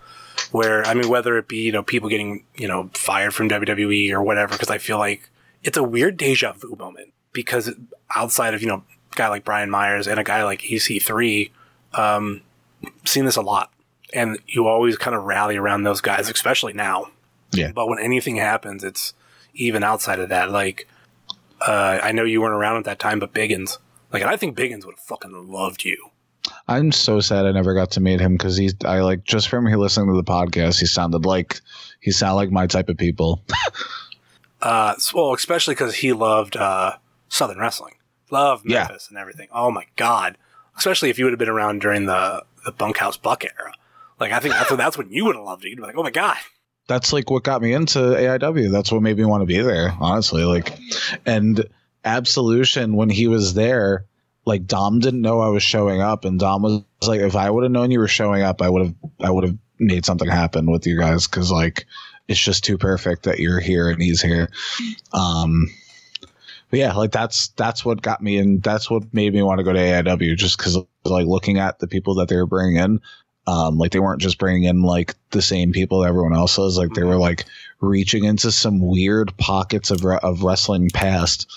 where 0.50 0.84
I 0.84 0.94
mean, 0.94 1.08
whether 1.08 1.38
it 1.38 1.48
be 1.48 1.58
you 1.58 1.72
know 1.72 1.82
people 1.82 2.08
getting 2.08 2.44
you 2.56 2.68
know 2.68 2.90
fired 2.94 3.34
from 3.34 3.48
WWE 3.48 4.12
or 4.12 4.22
whatever, 4.22 4.52
because 4.52 4.70
I 4.70 4.78
feel 4.78 4.98
like 4.98 5.30
it's 5.62 5.76
a 5.76 5.82
weird 5.82 6.16
deja 6.16 6.52
vu 6.52 6.76
moment 6.76 7.12
because 7.32 7.70
outside 8.14 8.54
of 8.54 8.62
you 8.62 8.68
know 8.68 8.84
a 9.12 9.16
guy 9.16 9.28
like 9.28 9.44
Brian 9.44 9.70
Myers 9.70 10.06
and 10.06 10.18
a 10.18 10.24
guy 10.24 10.44
like 10.44 10.60
EC3, 10.62 11.50
um, 11.94 12.42
seen 13.04 13.24
this 13.24 13.36
a 13.36 13.42
lot, 13.42 13.72
and 14.12 14.38
you 14.46 14.66
always 14.66 14.96
kind 14.96 15.16
of 15.16 15.24
rally 15.24 15.56
around 15.56 15.82
those 15.82 16.00
guys, 16.00 16.28
especially 16.28 16.72
now. 16.72 17.08
Yeah. 17.52 17.72
But 17.72 17.88
when 17.88 17.98
anything 17.98 18.36
happens, 18.36 18.82
it's 18.82 19.14
even 19.54 19.82
outside 19.82 20.18
of 20.18 20.30
that. 20.30 20.50
Like, 20.50 20.88
uh, 21.60 22.00
I 22.02 22.12
know 22.12 22.24
you 22.24 22.40
weren't 22.40 22.54
around 22.54 22.78
at 22.78 22.84
that 22.84 22.98
time, 22.98 23.18
but 23.18 23.32
Biggins, 23.32 23.78
like, 24.12 24.22
and 24.22 24.30
I 24.30 24.36
think 24.36 24.56
Biggins 24.56 24.84
would 24.84 24.94
have 24.96 25.04
fucking 25.04 25.50
loved 25.50 25.84
you. 25.84 26.11
I'm 26.68 26.92
so 26.92 27.20
sad 27.20 27.46
I 27.46 27.52
never 27.52 27.74
got 27.74 27.92
to 27.92 28.00
meet 28.00 28.20
him 28.20 28.32
because 28.36 28.56
he's 28.56 28.74
I 28.84 29.00
like 29.00 29.24
just 29.24 29.48
from 29.48 29.66
he 29.66 29.76
listening 29.76 30.08
to 30.08 30.16
the 30.16 30.24
podcast, 30.24 30.80
he 30.80 30.86
sounded 30.86 31.24
like 31.24 31.60
he 32.00 32.10
sounded 32.10 32.36
like 32.36 32.50
my 32.50 32.66
type 32.66 32.88
of 32.88 32.96
people. 32.96 33.42
Uh, 34.60 34.94
well, 35.12 35.34
especially 35.34 35.74
because 35.74 35.92
he 35.92 36.12
loved 36.12 36.56
uh, 36.56 36.92
Southern 37.28 37.58
wrestling, 37.58 37.94
loved 38.30 38.64
Yeah. 38.64 38.84
Memphis 38.84 39.08
and 39.08 39.18
everything. 39.18 39.48
Oh 39.52 39.72
my 39.72 39.86
god! 39.96 40.38
Especially 40.78 41.10
if 41.10 41.18
you 41.18 41.24
would 41.24 41.32
have 41.32 41.38
been 41.40 41.48
around 41.48 41.80
during 41.80 42.06
the 42.06 42.44
the 42.64 42.70
Bunkhouse 42.70 43.16
Buck 43.16 43.44
era. 43.44 43.72
Like, 44.20 44.30
I 44.30 44.38
think 44.38 44.54
that's 44.54 44.70
that's 44.76 44.96
when 44.96 45.10
you 45.10 45.24
would 45.24 45.34
have 45.34 45.44
loved 45.44 45.64
it. 45.64 45.70
You'd 45.70 45.78
be 45.78 45.82
like, 45.82 45.96
oh 45.96 46.04
my 46.04 46.12
god. 46.12 46.36
That's 46.86 47.12
like 47.12 47.28
what 47.28 47.42
got 47.42 47.60
me 47.60 47.72
into 47.72 47.98
AIW. 47.98 48.70
That's 48.70 48.92
what 48.92 49.02
made 49.02 49.16
me 49.16 49.24
want 49.24 49.42
to 49.42 49.46
be 49.46 49.58
there, 49.60 49.96
honestly. 49.98 50.44
Like 50.44 50.78
and 51.26 51.68
Absolution 52.04 52.94
when 52.94 53.10
he 53.10 53.26
was 53.26 53.54
there, 53.54 54.04
like 54.44 54.66
Dom 54.66 54.98
didn't 54.98 55.20
know 55.20 55.40
I 55.40 55.48
was 55.48 55.62
showing 55.62 56.00
up 56.00 56.24
and 56.24 56.38
Dom 56.38 56.62
was 56.62 56.82
like 57.06 57.20
if 57.20 57.36
I 57.36 57.50
would 57.50 57.62
have 57.62 57.72
known 57.72 57.90
you 57.90 58.00
were 58.00 58.08
showing 58.08 58.42
up, 58.42 58.62
I 58.62 58.68
would 58.68 58.86
have 58.86 58.94
I 59.20 59.30
would 59.30 59.44
have 59.44 59.56
made 59.78 60.04
something 60.04 60.28
happen 60.28 60.70
with 60.70 60.86
you 60.86 60.98
guys 60.98 61.26
cuz 61.26 61.50
like 61.50 61.86
it's 62.28 62.40
just 62.40 62.64
too 62.64 62.78
perfect 62.78 63.24
that 63.24 63.38
you're 63.38 63.60
here 63.60 63.88
and 63.88 64.00
he's 64.00 64.20
here. 64.20 64.48
Um 65.12 65.68
but 66.70 66.78
yeah, 66.78 66.94
like 66.94 67.12
that's 67.12 67.48
that's 67.48 67.84
what 67.84 68.02
got 68.02 68.22
me 68.22 68.38
and 68.38 68.62
that's 68.62 68.90
what 68.90 69.12
made 69.12 69.34
me 69.34 69.42
want 69.42 69.58
to 69.58 69.64
go 69.64 69.72
to 69.72 69.78
AIW 69.78 70.36
just 70.36 70.58
cuz 70.58 70.78
like 71.04 71.26
looking 71.26 71.58
at 71.58 71.78
the 71.78 71.86
people 71.86 72.14
that 72.16 72.28
they 72.28 72.36
were 72.36 72.46
bringing 72.46 72.76
in 72.76 73.00
um 73.46 73.76
like 73.76 73.90
they 73.90 74.00
weren't 74.00 74.20
just 74.20 74.38
bringing 74.38 74.64
in 74.64 74.82
like 74.82 75.14
the 75.30 75.42
same 75.42 75.72
people 75.72 76.04
everyone 76.04 76.34
else 76.34 76.58
was 76.58 76.78
like 76.78 76.94
they 76.94 77.02
were 77.02 77.16
like 77.16 77.44
reaching 77.80 78.24
into 78.24 78.52
some 78.52 78.80
weird 78.80 79.36
pockets 79.36 79.90
of 79.90 80.04
re- 80.04 80.18
of 80.22 80.42
wrestling 80.44 80.88
past 80.90 81.50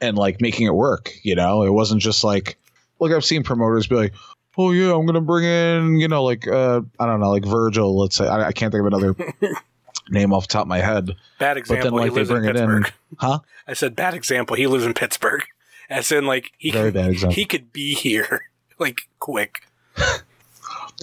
and 0.00 0.16
like 0.16 0.40
making 0.40 0.66
it 0.66 0.74
work 0.74 1.12
you 1.22 1.34
know 1.34 1.62
it 1.62 1.70
wasn't 1.70 2.00
just 2.00 2.22
like 2.24 2.56
like 3.00 3.12
i've 3.12 3.24
seen 3.24 3.42
promoters 3.42 3.86
be 3.86 3.94
like 3.94 4.14
oh 4.58 4.70
yeah 4.72 4.94
i'm 4.94 5.06
gonna 5.06 5.20
bring 5.20 5.44
in 5.44 5.98
you 6.00 6.08
know 6.08 6.22
like 6.24 6.46
uh 6.48 6.80
i 6.98 7.06
don't 7.06 7.20
know 7.20 7.30
like 7.30 7.44
virgil 7.44 7.98
let's 7.98 8.16
say 8.16 8.26
i, 8.26 8.48
I 8.48 8.52
can't 8.52 8.72
think 8.72 8.80
of 8.80 8.86
another 8.86 9.14
name 10.10 10.32
off 10.32 10.46
the 10.46 10.52
top 10.52 10.62
of 10.62 10.68
my 10.68 10.78
head 10.78 11.10
Bad 11.38 11.56
example. 11.56 11.90
But 11.90 11.96
then 11.96 12.00
like, 12.00 12.12
he 12.12 12.24
they 12.24 12.40
bring 12.40 12.44
it 12.44 12.56
in- 12.56 12.84
huh 13.18 13.40
I 13.66 13.72
said 13.72 13.96
bad 13.96 14.14
example. 14.14 14.54
He 14.56 14.68
lives 14.68 14.84
in 14.84 14.94
Pittsburgh. 14.94 15.42
As 15.90 16.12
in, 16.12 16.24
like 16.26 16.52
he 16.56 16.70
Very 16.70 16.92
could, 16.92 16.94
bad 16.94 17.10
example. 17.10 17.34
he 17.34 17.44
could 17.44 17.72
be 17.72 17.94
here 17.94 18.42
like 18.78 19.08
quick. 19.18 19.62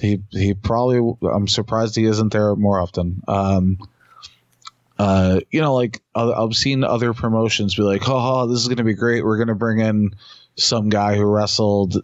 he 0.02 0.22
he 0.32 0.54
probably 0.54 1.16
i'm 1.30 1.48
surprised 1.48 1.96
he 1.96 2.06
isn't 2.06 2.32
there 2.32 2.56
more 2.56 2.80
often 2.80 3.22
um 3.28 3.78
uh 5.04 5.40
you 5.52 5.60
know 5.60 5.76
like 5.76 6.02
i've 6.16 6.56
seen 6.56 6.84
other 6.84 7.14
promotions 7.14 7.76
be 7.76 7.82
like 7.82 8.02
haha 8.02 8.46
this 8.46 8.60
is 8.60 8.68
gonna 8.68 8.84
be 8.84 8.94
great. 8.94 9.26
We're 9.26 9.38
gonna 9.38 9.56
bring 9.56 9.80
in 9.80 10.16
some 10.56 10.90
guy 10.90 11.16
who 11.16 11.26
wrestled 11.26 12.02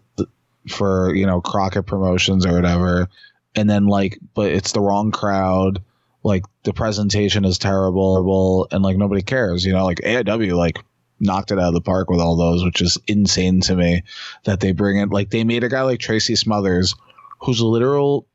for 0.68 1.16
you 1.16 1.26
know 1.26 1.41
crockett 1.41 1.86
promotions 1.86 2.45
or 2.45 2.54
whatever. 2.54 3.08
And 3.56 3.70
then 3.70 3.88
like 3.88 4.20
but 4.34 4.52
it's 4.52 4.72
the 4.74 4.82
wrong 4.82 5.12
crowd. 5.12 5.82
Like 6.24 6.43
the 6.64 6.74
presentation 6.74 7.45
is 7.45 7.58
terrible 7.58 8.68
and 8.72 8.84
like 8.84 8.97
nobody 8.97 9.22
cares. 9.22 9.66
You 9.66 9.74
know, 9.74 9.86
like 9.86 10.00
AIW 10.00 10.56
like 10.56 10.80
knocked 11.22 11.52
it 11.52 11.60
out 11.60 11.70
of 11.70 11.74
the 11.74 11.82
park 11.82 12.10
with 12.10 12.20
all 12.20 12.36
those, 12.36 12.64
which 12.64 12.82
is 12.82 12.97
insane 13.08 13.62
to 13.62 13.76
me 13.76 14.04
that 14.43 14.60
they 14.60 14.74
bring 14.74 14.97
in 14.97 15.10
like 15.10 15.30
they 15.30 15.43
made 15.43 15.64
a 15.64 15.70
guy 15.70 15.82
like 15.82 16.00
Tracy 16.00 16.36
Smothers, 16.36 16.93
who's 17.39 17.62
literal 17.62 18.28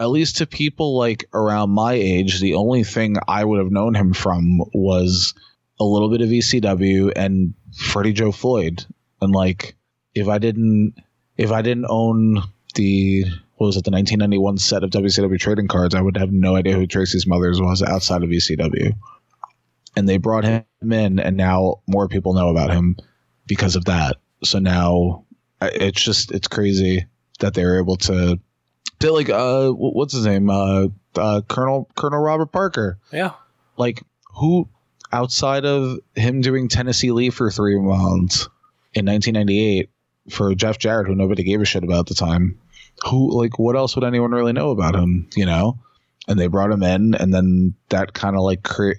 at 0.00 0.08
least 0.08 0.38
to 0.38 0.46
people 0.46 0.96
like 0.96 1.26
around 1.34 1.70
my 1.70 1.92
age, 1.92 2.40
the 2.40 2.54
only 2.54 2.84
thing 2.84 3.16
I 3.28 3.44
would 3.44 3.58
have 3.58 3.70
known 3.70 3.94
him 3.94 4.14
from 4.14 4.60
was 4.72 5.34
a 5.78 5.84
little 5.84 6.10
bit 6.10 6.22
of 6.22 6.30
ECW 6.30 7.12
and 7.14 7.54
Freddie 7.76 8.14
Joe 8.14 8.32
Floyd. 8.32 8.84
And 9.20 9.32
like 9.32 9.76
if 10.14 10.26
I 10.26 10.38
didn't 10.38 10.94
if 11.36 11.52
I 11.52 11.62
didn't 11.62 11.86
own 11.88 12.42
the 12.74 13.24
what 13.56 13.66
was 13.66 13.76
it, 13.76 13.84
the 13.84 13.90
1991 13.90 14.56
set 14.56 14.84
of 14.84 14.90
WCW 14.90 15.38
trading 15.38 15.68
cards, 15.68 15.94
I 15.94 16.00
would 16.00 16.16
have 16.16 16.32
no 16.32 16.56
idea 16.56 16.74
who 16.74 16.86
Tracy's 16.86 17.24
Smothers 17.24 17.60
was 17.60 17.82
outside 17.82 18.22
of 18.22 18.30
ECW. 18.30 18.94
And 19.96 20.08
they 20.08 20.16
brought 20.16 20.44
him 20.44 20.64
in, 20.80 21.18
and 21.18 21.36
now 21.36 21.82
more 21.86 22.08
people 22.08 22.32
know 22.32 22.48
about 22.48 22.70
him 22.70 22.96
because 23.46 23.76
of 23.76 23.84
that. 23.84 24.16
So 24.44 24.60
now 24.60 25.26
it's 25.60 26.02
just 26.02 26.30
it's 26.30 26.48
crazy 26.48 27.04
that 27.40 27.52
they're 27.52 27.78
able 27.78 27.96
to. 27.96 28.40
To 29.00 29.12
like 29.12 29.28
uh, 29.28 29.70
what's 29.70 30.14
his 30.14 30.26
name? 30.26 30.48
Uh, 30.48 30.88
uh, 31.16 31.42
Colonel 31.48 31.88
Colonel 31.96 32.20
Robert 32.20 32.52
Parker. 32.52 32.98
Yeah. 33.12 33.32
Like 33.76 34.02
who 34.34 34.68
outside 35.12 35.64
of 35.64 35.98
him 36.14 36.40
doing 36.40 36.68
Tennessee 36.68 37.10
Lee 37.10 37.30
for 37.30 37.50
three 37.50 37.78
months 37.78 38.48
in 38.94 39.06
1998 39.06 39.90
for 40.30 40.54
Jeff 40.54 40.78
Jarrett, 40.78 41.06
who 41.06 41.14
nobody 41.14 41.42
gave 41.42 41.60
a 41.60 41.64
shit 41.64 41.84
about 41.84 42.00
at 42.00 42.06
the 42.06 42.14
time. 42.14 42.58
Who 43.08 43.30
like 43.30 43.58
what 43.58 43.76
else 43.76 43.94
would 43.94 44.04
anyone 44.04 44.32
really 44.32 44.52
know 44.52 44.70
about 44.70 44.94
him? 44.94 45.28
You 45.34 45.46
know, 45.46 45.78
and 46.28 46.38
they 46.38 46.48
brought 46.48 46.70
him 46.70 46.82
in, 46.82 47.14
and 47.14 47.32
then 47.32 47.74
that 47.88 48.12
kind 48.12 48.36
of 48.36 48.42
like 48.42 48.62
create. 48.62 48.98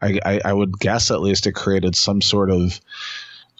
I, 0.00 0.18
I 0.24 0.40
I 0.46 0.52
would 0.52 0.78
guess 0.78 1.10
at 1.10 1.20
least 1.20 1.46
it 1.46 1.52
created 1.52 1.94
some 1.94 2.22
sort 2.22 2.50
of 2.50 2.80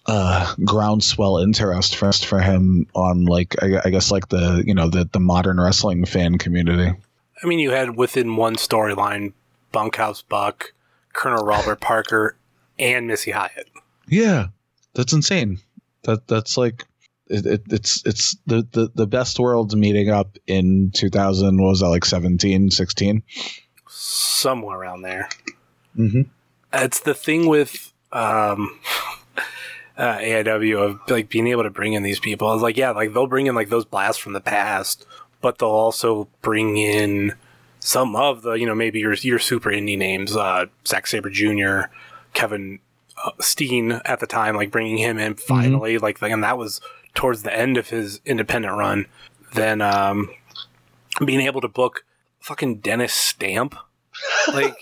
uh 0.06 0.54
groundswell 0.64 1.38
interest 1.38 1.96
for 1.96 2.12
for 2.12 2.40
him 2.40 2.86
on 2.94 3.24
like 3.24 3.54
I, 3.62 3.80
I 3.84 3.90
guess 3.90 4.10
like 4.10 4.28
the 4.28 4.62
you 4.66 4.74
know 4.74 4.88
the 4.88 5.08
the 5.10 5.20
modern 5.20 5.60
wrestling 5.60 6.04
fan 6.04 6.38
community. 6.38 6.96
I 7.42 7.46
mean, 7.46 7.58
you 7.58 7.70
had 7.70 7.96
within 7.96 8.36
one 8.36 8.56
storyline 8.56 9.32
Bunkhouse 9.72 10.22
Buck, 10.22 10.72
Colonel 11.12 11.44
Robert 11.44 11.80
Parker, 11.80 12.36
and 12.78 13.06
Missy 13.06 13.32
Hyatt. 13.32 13.68
Yeah, 14.06 14.48
that's 14.94 15.12
insane. 15.12 15.58
That 16.02 16.26
that's 16.26 16.56
like 16.56 16.84
it, 17.28 17.46
it, 17.46 17.62
it's 17.70 18.04
it's 18.04 18.36
the, 18.46 18.66
the 18.72 18.90
the 18.94 19.06
best 19.06 19.38
worlds 19.38 19.74
meeting 19.74 20.10
up 20.10 20.36
in 20.46 20.90
2000 20.94 21.60
what 21.60 21.68
was 21.68 21.80
that 21.80 21.88
like 21.88 22.04
17 22.04 22.70
16 22.70 23.22
Somewhere 23.88 24.78
around 24.78 25.02
there. 25.02 25.28
mm-hmm. 25.96 26.22
It's 26.72 27.00
the 27.00 27.14
thing 27.14 27.46
with 27.46 27.92
um, 28.12 28.78
uh, 29.96 30.16
AIW 30.18 30.78
of 30.78 31.00
like 31.08 31.28
being 31.28 31.46
able 31.48 31.62
to 31.62 31.70
bring 31.70 31.92
in 31.92 32.02
these 32.02 32.20
people. 32.20 32.48
I 32.48 32.54
was 32.54 32.62
like, 32.62 32.76
yeah, 32.76 32.90
like 32.90 33.12
they'll 33.12 33.26
bring 33.26 33.46
in 33.46 33.54
like 33.54 33.68
those 33.68 33.84
blasts 33.84 34.20
from 34.20 34.32
the 34.32 34.40
past, 34.40 35.06
but 35.40 35.58
they'll 35.58 35.68
also 35.68 36.28
bring 36.40 36.76
in 36.76 37.34
some 37.80 38.14
of 38.14 38.42
the 38.42 38.52
you 38.52 38.66
know 38.66 38.74
maybe 38.74 39.00
your 39.00 39.14
your 39.14 39.38
super 39.38 39.70
indie 39.70 39.98
names, 39.98 40.36
uh, 40.36 40.66
Zack 40.86 41.06
Sabre 41.06 41.30
Jr., 41.30 41.92
Kevin 42.32 42.78
uh, 43.22 43.32
Steen 43.40 43.92
at 44.04 44.20
the 44.20 44.26
time, 44.26 44.56
like 44.56 44.70
bringing 44.70 44.98
him 44.98 45.18
in 45.18 45.34
finally, 45.34 45.98
like 45.98 46.20
and 46.22 46.44
that 46.44 46.56
was 46.56 46.80
towards 47.14 47.42
the 47.42 47.54
end 47.54 47.76
of 47.76 47.90
his 47.90 48.20
independent 48.24 48.74
run. 48.76 49.06
Then 49.54 49.82
um, 49.82 50.30
being 51.24 51.40
able 51.40 51.60
to 51.60 51.68
book 51.68 52.04
fucking 52.40 52.78
Dennis 52.78 53.12
Stamp, 53.12 53.74
like, 54.52 54.74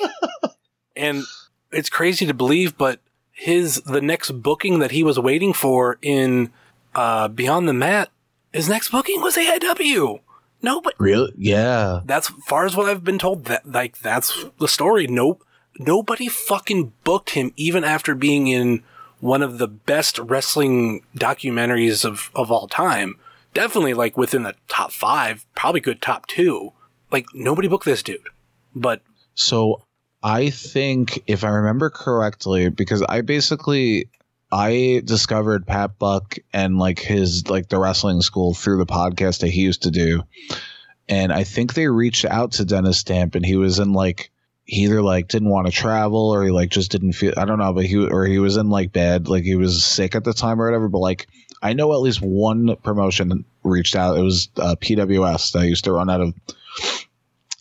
and 0.97 1.25
it's 1.73 1.91
crazy 1.91 2.27
to 2.27 2.35
believe, 2.35 2.79
but 2.79 3.01
his 3.41 3.81
the 3.87 4.03
next 4.03 4.43
booking 4.43 4.81
that 4.81 4.91
he 4.91 5.03
was 5.03 5.19
waiting 5.19 5.55
for 5.55 5.97
in 6.03 6.53
uh, 6.95 7.27
Beyond 7.27 7.67
the 7.67 7.73
Mat, 7.73 8.11
his 8.53 8.69
next 8.69 8.91
booking 8.91 9.23
was 9.23 9.37
AIW. 9.37 10.21
No, 10.61 10.83
but 10.83 10.93
really 10.99 11.33
yeah 11.39 12.03
that's 12.05 12.29
far 12.29 12.67
as 12.67 12.77
what 12.77 12.91
I've 12.91 13.03
been 13.03 13.19
told. 13.19 13.47
That 13.47 13.67
like 13.67 13.99
that's 14.01 14.45
the 14.59 14.69
story. 14.69 15.07
Nope, 15.07 15.43
nobody 15.79 16.29
fucking 16.29 16.93
booked 17.03 17.31
him 17.31 17.55
even 17.57 17.83
after 17.83 18.15
being 18.15 18.47
in 18.47 18.83
one 19.21 19.43
of 19.43 19.57
the 19.57 19.69
best 19.69 20.19
wrestling 20.19 21.03
documentaries 21.17 22.05
of 22.05 22.31
of 22.35 22.53
all 22.53 22.69
time. 22.69 23.15
Definitely 23.55 23.95
like 23.95 24.19
within 24.19 24.43
the 24.43 24.55
top 24.69 24.93
five, 24.93 25.47
probably 25.55 25.81
good 25.81 26.03
top 26.03 26.27
two. 26.27 26.75
Like 27.11 27.25
nobody 27.33 27.69
booked 27.69 27.87
this 27.87 28.03
dude, 28.03 28.29
but 28.75 29.01
so 29.35 29.81
i 30.23 30.51
think 30.51 31.23
if 31.27 31.45
i 31.45 31.49
remember 31.49 31.91
correctly 31.91 32.69
because 32.69 33.03
i 33.03 33.21
basically 33.21 34.09
i 34.53 35.01
discovered 35.05 35.67
pat 35.67 35.99
buck 35.99 36.37
and 36.53 36.79
like 36.79 36.99
his 36.99 37.49
like 37.49 37.69
the 37.69 37.79
wrestling 37.79 38.21
school 38.21 38.55
through 38.55 38.79
the 38.79 38.87
podcast 38.87 39.41
that 39.41 39.49
he 39.49 39.63
used 39.63 39.83
to 39.83 39.91
do. 39.91 40.23
And 41.09 41.33
i 41.33 41.45
think 41.45 41.75
they 41.75 41.89
reached 41.89 42.25
out 42.25 42.53
to 42.53 42.65
dennis 42.65 42.99
stamp 42.99 43.35
and 43.35 43.45
he 43.45 43.57
was 43.57 43.79
in 43.79 43.93
like 43.93 44.31
he 44.65 44.85
either 44.85 45.03
like 45.03 45.29
didn't 45.29 45.49
want 45.49 45.67
to 45.67 45.73
travel 45.73 46.31
or 46.31 46.45
he 46.45 46.51
like 46.51 46.71
just 46.71 46.91
didn't 46.93 47.13
feel 47.13 47.35
i 47.37 47.45
don't 47.45 47.59
know 47.59 47.73
but 47.73 47.87
he 47.87 47.97
or 48.07 48.25
he 48.27 48.39
was 48.39 48.57
in 48.57 48.71
like 48.71 48.93
bed 48.93 49.29
like 49.29 49.43
he 49.43 49.57
was 49.57 49.85
sick 49.85 50.15
at 50.15 50.25
the 50.25 50.33
time 50.33 50.61
or 50.61 50.67
whatever 50.67 50.89
but 50.89 50.99
like 50.99 51.27
i 51.63 51.73
know 51.73 51.93
at 51.93 52.01
least 52.01 52.23
one 52.23 52.77
promotion 52.77 53.45
reached 53.63 53.97
out. 53.97 54.19
It 54.19 54.23
was 54.23 54.49
uh, 54.57 54.77
pws 54.77 55.53
that 55.53 55.67
used 55.67 55.85
to 55.85 55.93
run 55.93 56.11
out 56.11 56.21
of 56.21 56.35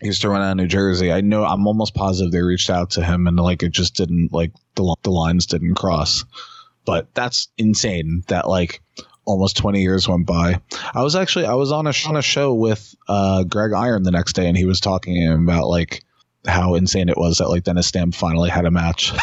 he 0.02 0.08
used 0.08 0.22
to 0.22 0.30
run 0.30 0.41
out 0.41 0.52
of 0.52 0.58
New 0.58 0.68
Jersey. 0.68 1.12
I 1.12 1.22
know 1.22 1.43
I'm 1.43 1.68
almost 1.68 1.93
positive 1.93 2.32
they 2.32 2.41
reached 2.41 2.70
out 2.70 2.91
to 2.91 3.04
him 3.04 3.28
and 3.28 3.38
like 3.38 3.64
it 3.64 3.72
just 3.72 3.95
didn't 3.95 4.32
like 4.32 4.52
the 4.76 4.95
the 5.04 5.12
lines 5.12 5.45
didn't 5.45 5.76
cross. 5.76 6.24
But 6.86 7.14
that's 7.14 7.50
insane 7.58 8.24
that 8.28 8.47
like 8.47 8.82
almost 9.26 9.58
20 9.58 9.82
years 9.82 10.08
went 10.08 10.26
by. 10.26 10.60
I 10.93 11.04
was 11.04 11.16
actually 11.16 11.45
I 11.45 11.54
was 11.54 11.72
on 11.72 11.88
a 11.88 11.93
on 12.08 12.16
a 12.16 12.22
show 12.22 12.54
with 12.54 12.95
uh 13.08 13.43
Greg 13.43 13.74
Iron 13.74 14.04
the 14.04 14.12
next 14.12 14.34
day 14.34 14.47
and 14.47 14.58
he 14.58 14.66
was 14.66 14.80
talking 14.80 15.32
about 15.32 15.68
like 15.68 16.04
how 16.47 16.76
insane 16.76 17.10
it 17.10 17.18
was 17.18 17.38
that 17.38 17.50
like 17.50 17.64
Dennis 17.64 17.88
Stamp 17.88 18.16
finally 18.16 18.50
had 18.50 18.66
a 18.66 18.72
match. 18.72 19.14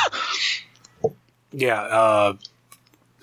Yeah, 1.52 1.80
uh, 1.80 2.36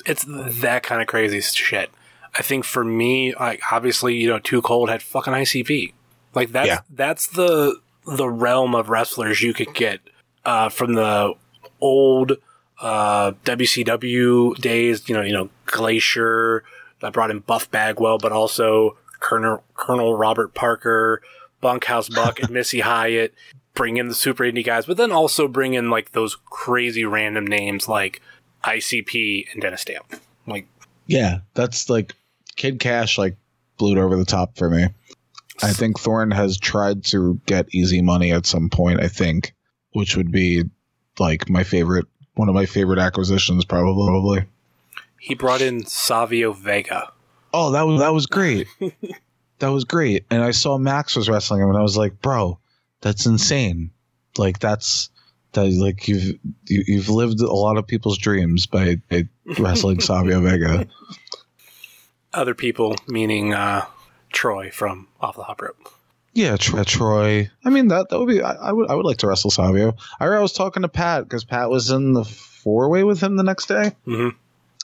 it's 0.08 0.26
that 0.28 0.82
kind 0.82 1.02
of 1.02 1.08
crazy 1.08 1.40
shit. 1.40 1.92
I 2.34 2.42
think 2.42 2.66
for 2.66 2.84
me, 2.84 3.36
like 3.36 3.62
obviously, 3.72 4.16
you 4.16 4.28
know, 4.28 4.40
Too 4.40 4.62
Cold 4.64 4.90
had 4.90 5.04
fucking 5.04 5.34
ICP. 5.34 5.94
Like 6.34 6.52
that's 6.52 6.68
Yeah. 6.68 6.80
that's 6.90 7.28
the 7.28 7.80
the 8.06 8.28
realm 8.30 8.76
of 8.76 8.90
wrestlers 8.90 9.42
you 9.42 9.54
could 9.54 9.74
get 9.74 10.02
uh, 10.46 10.70
from 10.70 10.94
the 10.94 11.34
old 11.80 12.34
uh, 12.82 13.32
WCW 13.46 14.56
days. 14.58 15.08
You 15.08 15.16
know, 15.16 15.22
you 15.22 15.34
know, 15.34 15.50
Glacier. 15.66 16.64
I 17.02 17.10
brought 17.10 17.32
in 17.32 17.40
Buff 17.40 17.70
Bagwell, 17.70 18.18
but 18.18 18.32
also 18.32 18.98
Colonel 19.20 19.64
Colonel 19.74 20.16
Robert 20.16 20.54
Parker, 20.54 21.22
Bunkhouse 21.62 22.10
Buck, 22.10 22.40
and 22.40 22.50
Missy 22.52 22.80
Hyatt. 22.82 23.34
Bring 23.74 23.98
in 23.98 24.08
the 24.08 24.14
super 24.14 24.44
indie 24.44 24.64
guys, 24.64 24.86
but 24.86 24.98
then 24.98 25.12
also 25.12 25.48
bring 25.48 25.74
in 25.74 25.90
like 25.90 26.12
those 26.12 26.36
crazy 26.46 27.06
random 27.06 27.46
names 27.48 27.88
like 27.88 28.22
ICP 28.64 29.52
and 29.52 29.62
Dennis 29.62 29.82
Stamp. 29.82 30.06
Like, 30.46 30.68
yeah, 31.08 31.40
that's 31.56 31.90
like 31.90 32.14
Kid 32.56 32.80
Kash 32.80 33.18
like 33.18 33.36
blew 33.78 33.94
it 33.94 33.98
over 33.98 34.16
the 34.16 34.26
top 34.26 34.58
for 34.58 34.70
me. 34.70 34.88
I 35.62 35.72
think 35.74 36.00
Thorne 36.00 36.32
has 36.32 36.58
tried 36.58 37.06
to 37.06 37.40
get 37.46 37.74
easy 37.74 38.02
money 38.02 38.32
at 38.32 38.46
some 38.46 38.70
point, 38.70 39.00
I 39.02 39.08
think, 39.08 39.54
which 39.92 40.18
would 40.18 40.32
be 40.32 40.64
like 41.20 41.50
my 41.50 41.64
favorite 41.64 42.08
one 42.36 42.50
of 42.50 42.56
my 42.56 42.66
favorite 42.66 43.00
acquisitions 43.00 43.64
probably. 43.66 44.08
probably. 44.08 44.46
he 45.20 45.36
brought 45.36 45.62
in 45.62 45.86
Savio 45.86 46.52
Vega. 46.54 47.12
Oh, 47.54 47.72
that 47.72 47.84
was 47.84 48.00
that 48.02 48.14
was 48.14 48.26
great. 48.26 48.68
that 49.60 49.68
was 49.68 49.84
great. 49.84 50.26
And 50.32 50.42
I 50.42 50.52
saw 50.52 50.78
Max 50.78 51.16
was 51.16 51.30
wrestling 51.30 51.62
him 51.62 51.70
and 51.70 51.78
I 51.78 51.84
was 51.84 51.98
like, 51.98 52.22
"Bro, 52.22 52.60
that's 53.02 53.26
insane." 53.26 53.92
Like 54.38 54.60
that's 54.60 55.10
that 55.54 55.72
like 55.72 56.08
you've 56.08 56.40
you, 56.68 56.84
you've 56.88 57.10
lived 57.10 57.40
a 57.42 57.54
lot 57.54 57.78
of 57.78 57.88
people's 57.88 58.18
dreams 58.18 58.66
by, 58.66 58.96
by 59.10 59.28
wrestling 59.60 60.00
Savio 60.00 60.42
Vega. 60.42 60.88
Other 62.34 62.56
people, 62.56 62.96
meaning 63.08 63.54
uh, 63.54 63.86
Troy 64.34 64.70
from 64.72 65.08
Off 65.22 65.38
the 65.38 65.44
Hop 65.44 65.62
Rope. 65.62 65.90
Yeah, 66.34 66.58
Tro- 66.58 66.84
Troy. 66.84 67.50
I 67.64 67.70
mean 67.70 67.88
that 67.90 68.10
that 68.10 68.20
would 68.20 68.28
be. 68.28 68.42
I, 68.42 68.54
I 68.54 68.72
would 68.72 68.90
I 68.90 68.96
would 68.96 69.06
like 69.06 69.18
to 69.20 69.28
wrestle 69.28 69.52
Savio. 69.52 69.96
I, 70.20 70.26
I 70.26 70.40
was 70.40 70.52
talking 70.52 70.82
to 70.82 70.90
Pat 70.90 71.24
because 71.24 71.44
Pat 71.44 71.70
was 71.70 71.92
in 71.92 72.14
the 72.14 72.26
four 72.26 72.90
way 72.90 73.04
with 73.04 73.22
him 73.22 73.36
the 73.38 73.44
next 73.44 73.68
day. 73.68 73.92
hmm 74.06 74.30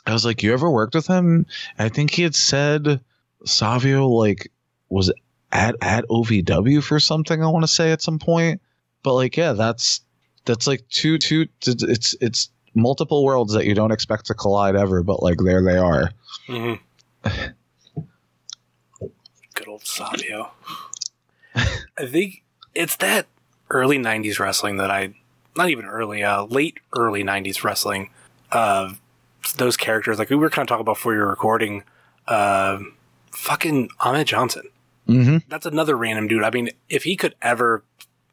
I 0.05 0.13
was 0.13 0.25
like, 0.25 0.41
"You 0.43 0.53
ever 0.53 0.69
worked 0.69 0.95
with 0.95 1.07
him?" 1.07 1.45
I 1.77 1.89
think 1.89 2.11
he 2.11 2.21
had 2.23 2.35
said 2.35 3.01
Savio 3.45 4.07
like 4.07 4.51
was 4.89 5.11
at 5.51 5.75
at 5.81 6.07
OVW 6.07 6.83
for 6.83 6.99
something. 6.99 7.43
I 7.43 7.47
want 7.47 7.63
to 7.63 7.67
say 7.67 7.91
at 7.91 8.01
some 8.01 8.19
point, 8.19 8.61
but 9.03 9.15
like, 9.15 9.35
yeah, 9.35 9.53
that's 9.53 10.01
that's 10.45 10.67
like 10.67 10.87
two 10.89 11.17
two. 11.17 11.47
It's 11.65 12.15
it's 12.21 12.49
multiple 12.75 13.25
worlds 13.25 13.53
that 13.53 13.65
you 13.65 13.73
don't 13.73 13.91
expect 13.91 14.27
to 14.27 14.33
collide 14.35 14.75
ever, 14.75 15.01
but 15.03 15.21
like 15.23 15.37
there 15.43 15.63
they 15.63 15.77
are. 15.77 16.11
hmm 16.47 16.73
Good 17.23 17.55
old 19.79 19.87
Savio. 19.87 20.51
I 21.55 22.05
think 22.05 22.43
it's 22.75 22.95
that 22.97 23.27
early 23.69 23.97
'90s 23.97 24.39
wrestling 24.39 24.77
that 24.77 24.91
I, 24.91 25.13
not 25.55 25.69
even 25.69 25.85
early, 25.85 26.23
uh, 26.23 26.43
late 26.43 26.79
early 26.95 27.23
'90s 27.23 27.63
wrestling, 27.63 28.09
uh, 28.51 28.93
those 29.57 29.77
characters 29.77 30.19
like 30.19 30.29
we 30.29 30.35
were 30.35 30.49
kind 30.49 30.63
of 30.63 30.69
talking 30.69 30.81
about 30.81 30.95
before 30.95 31.13
you 31.13 31.19
were 31.19 31.29
recording, 31.29 31.83
uh, 32.27 32.79
fucking 33.31 33.89
Ahmed 33.99 34.27
Johnson. 34.27 34.69
Mm-hmm. 35.07 35.37
That's 35.47 35.65
another 35.65 35.97
random 35.97 36.27
dude. 36.27 36.43
I 36.43 36.51
mean, 36.51 36.69
if 36.87 37.03
he 37.03 37.15
could 37.15 37.35
ever, 37.41 37.83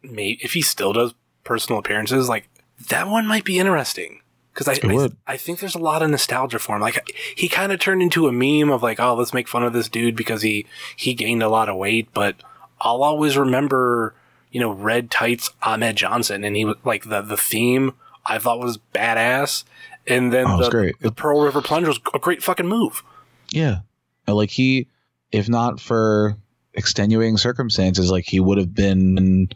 make, 0.02 0.44
if 0.44 0.52
he 0.52 0.60
still 0.60 0.92
does 0.92 1.14
personal 1.42 1.78
appearances, 1.78 2.28
like 2.28 2.48
that 2.88 3.08
one 3.08 3.26
might 3.26 3.44
be 3.44 3.58
interesting. 3.58 4.20
Because 4.56 4.68
I, 4.68 4.88
I. 4.88 5.34
I 5.34 5.36
think 5.36 5.58
there's 5.58 5.74
a 5.74 5.78
lot 5.78 6.02
of 6.02 6.08
nostalgia 6.08 6.58
for 6.58 6.76
him. 6.76 6.80
Like 6.80 7.14
he 7.36 7.46
kind 7.46 7.72
of 7.72 7.78
turned 7.78 8.00
into 8.00 8.26
a 8.26 8.32
meme 8.32 8.70
of 8.70 8.82
like, 8.82 8.98
oh, 8.98 9.14
let's 9.14 9.34
make 9.34 9.48
fun 9.48 9.62
of 9.62 9.74
this 9.74 9.88
dude 9.90 10.16
because 10.16 10.40
he 10.40 10.64
he 10.96 11.12
gained 11.12 11.42
a 11.42 11.48
lot 11.48 11.68
of 11.68 11.76
weight. 11.76 12.08
But 12.14 12.36
I'll 12.80 13.02
always 13.02 13.36
remember, 13.36 14.14
you 14.50 14.60
know, 14.60 14.70
red 14.70 15.10
tights 15.10 15.50
Ahmed 15.62 15.96
Johnson, 15.96 16.42
and 16.42 16.56
he 16.56 16.64
was 16.64 16.76
like 16.84 17.04
the 17.04 17.20
the 17.20 17.36
theme 17.36 17.92
I 18.24 18.38
thought 18.38 18.58
was 18.58 18.78
badass. 18.94 19.64
And 20.06 20.32
then 20.32 20.46
Oh, 20.48 20.58
the, 20.58 20.94
the 21.00 21.12
Pearl 21.12 21.42
River 21.42 21.60
Plunge 21.60 21.88
was 21.88 22.00
a 22.14 22.18
great 22.18 22.42
fucking 22.42 22.66
move. 22.66 23.02
Yeah. 23.50 23.80
Like 24.26 24.50
he, 24.50 24.88
if 25.32 25.48
not 25.48 25.80
for 25.80 26.36
extenuating 26.72 27.36
circumstances, 27.36 28.10
like 28.10 28.24
he 28.24 28.40
would 28.40 28.56
have 28.56 28.74
been 28.74 29.48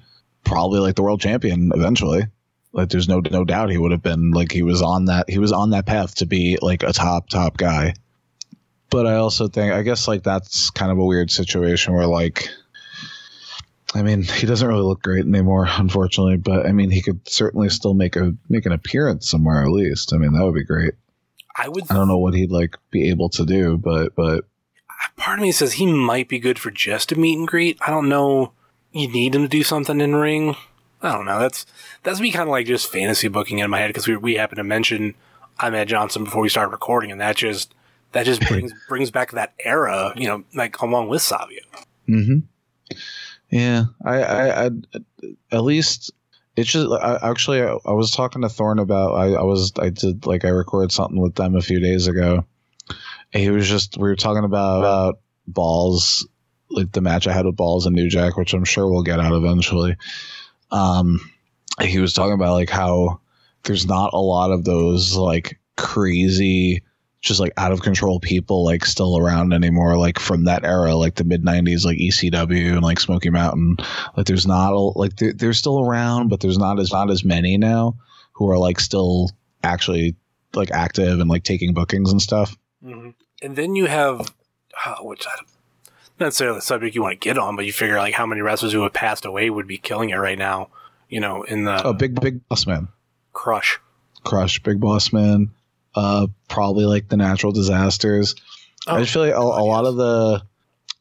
probably 0.45 0.81
like 0.81 0.97
the 0.97 1.03
world 1.03 1.21
champion 1.21 1.73
eventually. 1.75 2.27
Like 2.73 2.89
there's 2.89 3.09
no 3.09 3.21
no 3.21 3.45
doubt 3.45 3.71
he 3.71 3.79
would 3.79 3.91
have 3.91 4.03
been 4.03 4.31
like 4.31 4.53
he 4.53 4.63
was 4.63 4.81
on 4.81 5.07
that 5.07 5.29
he 5.29 5.39
was 5.39 5.53
on 5.53 5.71
that 5.71 5.87
path 5.87 6.17
to 6.17 6.27
be 6.27 6.59
like 6.63 6.83
a 6.83 6.93
top 6.93 7.29
top 7.29 7.57
guy. 7.57 7.95
But 8.91 9.07
I 9.07 9.17
also 9.17 9.49
think 9.49 9.73
I 9.73 9.83
guess 9.83 10.07
like 10.07 10.23
that's 10.23 10.71
kind 10.71 10.93
of 10.93 10.99
a 10.99 11.05
weird 11.05 11.31
situation 11.31 11.95
where 11.95 12.07
like 12.07 12.49
I 13.95 14.03
mean, 14.03 14.23
he 14.23 14.47
doesn't 14.47 14.67
really 14.67 14.83
look 14.83 15.03
great 15.03 15.27
anymore, 15.27 15.67
unfortunately. 15.69 16.37
But 16.37 16.67
I 16.67 16.73
mean, 16.73 16.91
he 16.91 17.03
could 17.03 17.29
certainly 17.29 17.69
still 17.69 17.95
make 17.95 18.17
a 18.17 18.35
make 18.49 18.67
an 18.67 18.73
appearance 18.73 19.29
somewhere 19.29 19.63
at 19.63 19.71
least. 19.71 20.13
I 20.13 20.19
mean, 20.19 20.33
that 20.33 20.45
would 20.45 20.55
be 20.55 20.65
great. 20.65 20.95
I 21.57 21.69
would 21.69 21.91
I 21.91 21.95
don't 21.95 22.09
know 22.09 22.19
what 22.19 22.35
he'd 22.35 22.53
like 22.53 22.77
be 22.91 23.11
able 23.11 23.29
to 23.31 23.45
do, 23.45 23.77
but 23.77 24.15
but 24.15 24.45
part 25.17 25.39
of 25.39 25.43
me 25.43 25.53
says 25.53 25.75
he 25.75 25.87
might 25.87 26.29
be 26.29 26.39
good 26.39 26.59
for 26.59 26.71
just 26.71 27.13
a 27.13 27.19
meet 27.19 27.39
and 27.39 27.49
greet. 27.49 27.79
I 27.81 27.91
don't 27.91 28.09
know. 28.09 28.53
You 28.93 29.09
need 29.09 29.35
him 29.35 29.43
to 29.43 29.49
do 29.49 29.63
something 29.63 30.01
in 30.01 30.17
ring. 30.17 30.57
I 31.03 31.13
don't 31.13 31.25
know. 31.25 31.39
That's 31.39 31.67
that's 32.03 32.21
me 32.21 32.31
kind 32.31 32.49
of 32.49 32.51
like 32.51 32.67
just 32.67 32.91
fantasy 32.91 33.29
booking 33.29 33.59
in 33.59 33.71
my 33.71 33.79
head 33.79 33.89
because 33.89 34.07
we 34.07 34.17
we 34.17 34.35
happened 34.35 34.59
to 34.59 34.65
mention 34.65 35.15
Ahmed 35.59 35.89
Johnson 35.89 36.25
before 36.25 36.43
we 36.43 36.49
started 36.49 36.73
recording, 36.73 37.11
and 37.11 37.21
that 37.21 37.37
just 37.37 37.75
that 38.13 38.27
just 38.27 38.47
brings 38.47 38.73
brings 38.89 39.11
back 39.11 39.33
that 39.33 39.55
era. 39.61 40.13
You 40.17 40.29
know, 40.29 40.45
like 40.55 40.81
along 40.81 41.09
with 41.09 41.23
Savio. 41.23 41.63
hmm 42.07 42.39
Yeah, 43.51 43.85
I, 44.05 44.23
I, 44.23 44.67
I, 44.67 44.71
at 45.53 45.63
least 45.63 46.13
it's 46.57 46.71
just 46.71 46.91
I, 46.91 47.19
actually 47.23 47.63
I, 47.63 47.77
I 47.87 47.93
was 47.93 48.11
talking 48.11 48.43
to 48.43 48.49
Thorne 48.49 48.79
about 48.79 49.15
I, 49.15 49.33
I 49.35 49.43
was 49.43 49.73
I 49.79 49.91
did 49.91 50.27
like 50.27 50.45
I 50.45 50.49
recorded 50.49 50.93
something 50.93 51.21
with 51.21 51.35
them 51.35 51.57
a 51.57 51.63
few 51.63 51.81
days 51.81 52.07
ago. 52.07 52.45
And 53.33 53.43
he 53.43 53.51
was 53.51 53.69
just 53.69 53.97
we 53.97 54.09
were 54.09 54.17
talking 54.17 54.45
about, 54.45 54.81
about 54.81 55.21
balls, 55.47 56.27
like 56.69 56.91
the 56.93 57.01
match 57.01 57.27
I 57.27 57.33
had 57.33 57.47
with 57.47 57.57
balls 57.57 57.87
and 57.87 57.95
New 57.95 58.09
Jack, 58.09 58.37
which 58.37 58.53
I'm 58.53 58.65
sure 58.65 58.91
we'll 58.91 59.05
get 59.05 59.21
out 59.21 59.33
eventually. 59.33 59.97
Um, 60.73 61.21
he 61.81 61.99
was 61.99 62.13
talking 62.13 62.35
about 62.35 62.55
like 62.55 62.71
how 62.71 63.21
there's 63.65 63.87
not 63.87 64.13
a 64.13 64.19
lot 64.19 64.51
of 64.51 64.65
those 64.65 65.17
like 65.17 65.59
crazy 65.77 66.83
just 67.23 67.41
like 67.41 67.53
out 67.59 67.73
of 67.73 67.83
control 67.83 68.19
people 68.19 68.65
like 68.65 68.85
still 68.85 69.19
around 69.19 69.53
anymore 69.53 69.99
like 69.99 70.19
from 70.19 70.45
that 70.45 70.65
era 70.65 70.95
like 70.95 71.17
the 71.17 71.25
mid 71.25 71.45
90s 71.45 71.85
like 71.85 71.99
ecw 71.99 72.73
and 72.73 72.83
like 72.83 72.99
smoky 72.99 73.29
mountain 73.29 73.77
like 74.17 74.27
there's 74.27 74.47
not 74.47 74.73
a, 74.73 74.79
like 74.79 75.17
they're, 75.17 75.33
they're 75.35 75.53
still 75.53 75.81
around 75.81 76.29
but 76.29 76.41
there's 76.41 76.59
not 76.59 76.79
as 76.79 76.93
not 76.93 77.11
as 77.11 77.25
many 77.25 77.59
now 77.59 77.95
who 78.33 78.51
are 78.51 78.59
like 78.59 78.81
still 78.81 79.31
actually 79.63 80.17
like 80.55 80.71
active 80.71 81.21
and 81.21 81.29
like 81.29 81.45
taking 81.45 81.75
bookings 81.75 82.11
and 82.11 82.23
stuff 82.23 82.57
Mm-hmm. 82.85 83.11
And 83.43 83.57
then 83.57 83.75
you 83.75 83.87
have, 83.87 84.33
oh, 84.87 85.05
which 85.05 85.27
I 85.27 85.43
not 86.21 86.27
necessarily 86.27 86.59
the 86.59 86.63
subject 86.63 86.95
you 86.95 87.03
want 87.03 87.21
to 87.21 87.29
get 87.29 87.39
on, 87.39 87.57
but 87.57 87.65
you 87.67 87.73
figure 87.73 87.99
like 87.99 88.15
how 88.15 88.27
many 88.27 88.43
wrestlers 88.43 88.73
who 88.73 88.83
have 88.83 88.93
passed 88.93 89.25
away 89.25 89.51
would 89.51 89.67
be 89.67 89.79
killing 89.79 90.11
it 90.11 90.17
right 90.17 90.39
now. 90.39 90.69
You 91.09 91.21
know, 91.21 91.43
in 91.43 91.65
the 91.65 91.83
oh 91.83 91.93
big 91.93 92.21
big 92.21 92.47
boss 92.49 92.67
man 92.67 92.89
crush. 93.33 93.81
crush 94.23 94.63
big 94.63 94.79
boss 94.81 95.13
man 95.13 95.51
uh 95.95 96.27
probably 96.49 96.85
like 96.85 97.09
the 97.09 97.17
natural 97.17 97.53
disasters 97.53 98.35
Oh, 98.87 98.97
I 98.97 99.01
just 99.01 99.13
feel 99.13 99.23
like 99.23 99.35
a, 99.35 99.39
a 99.39 99.65
lot 99.65 99.85
of 99.85 99.97
the, 99.97 100.43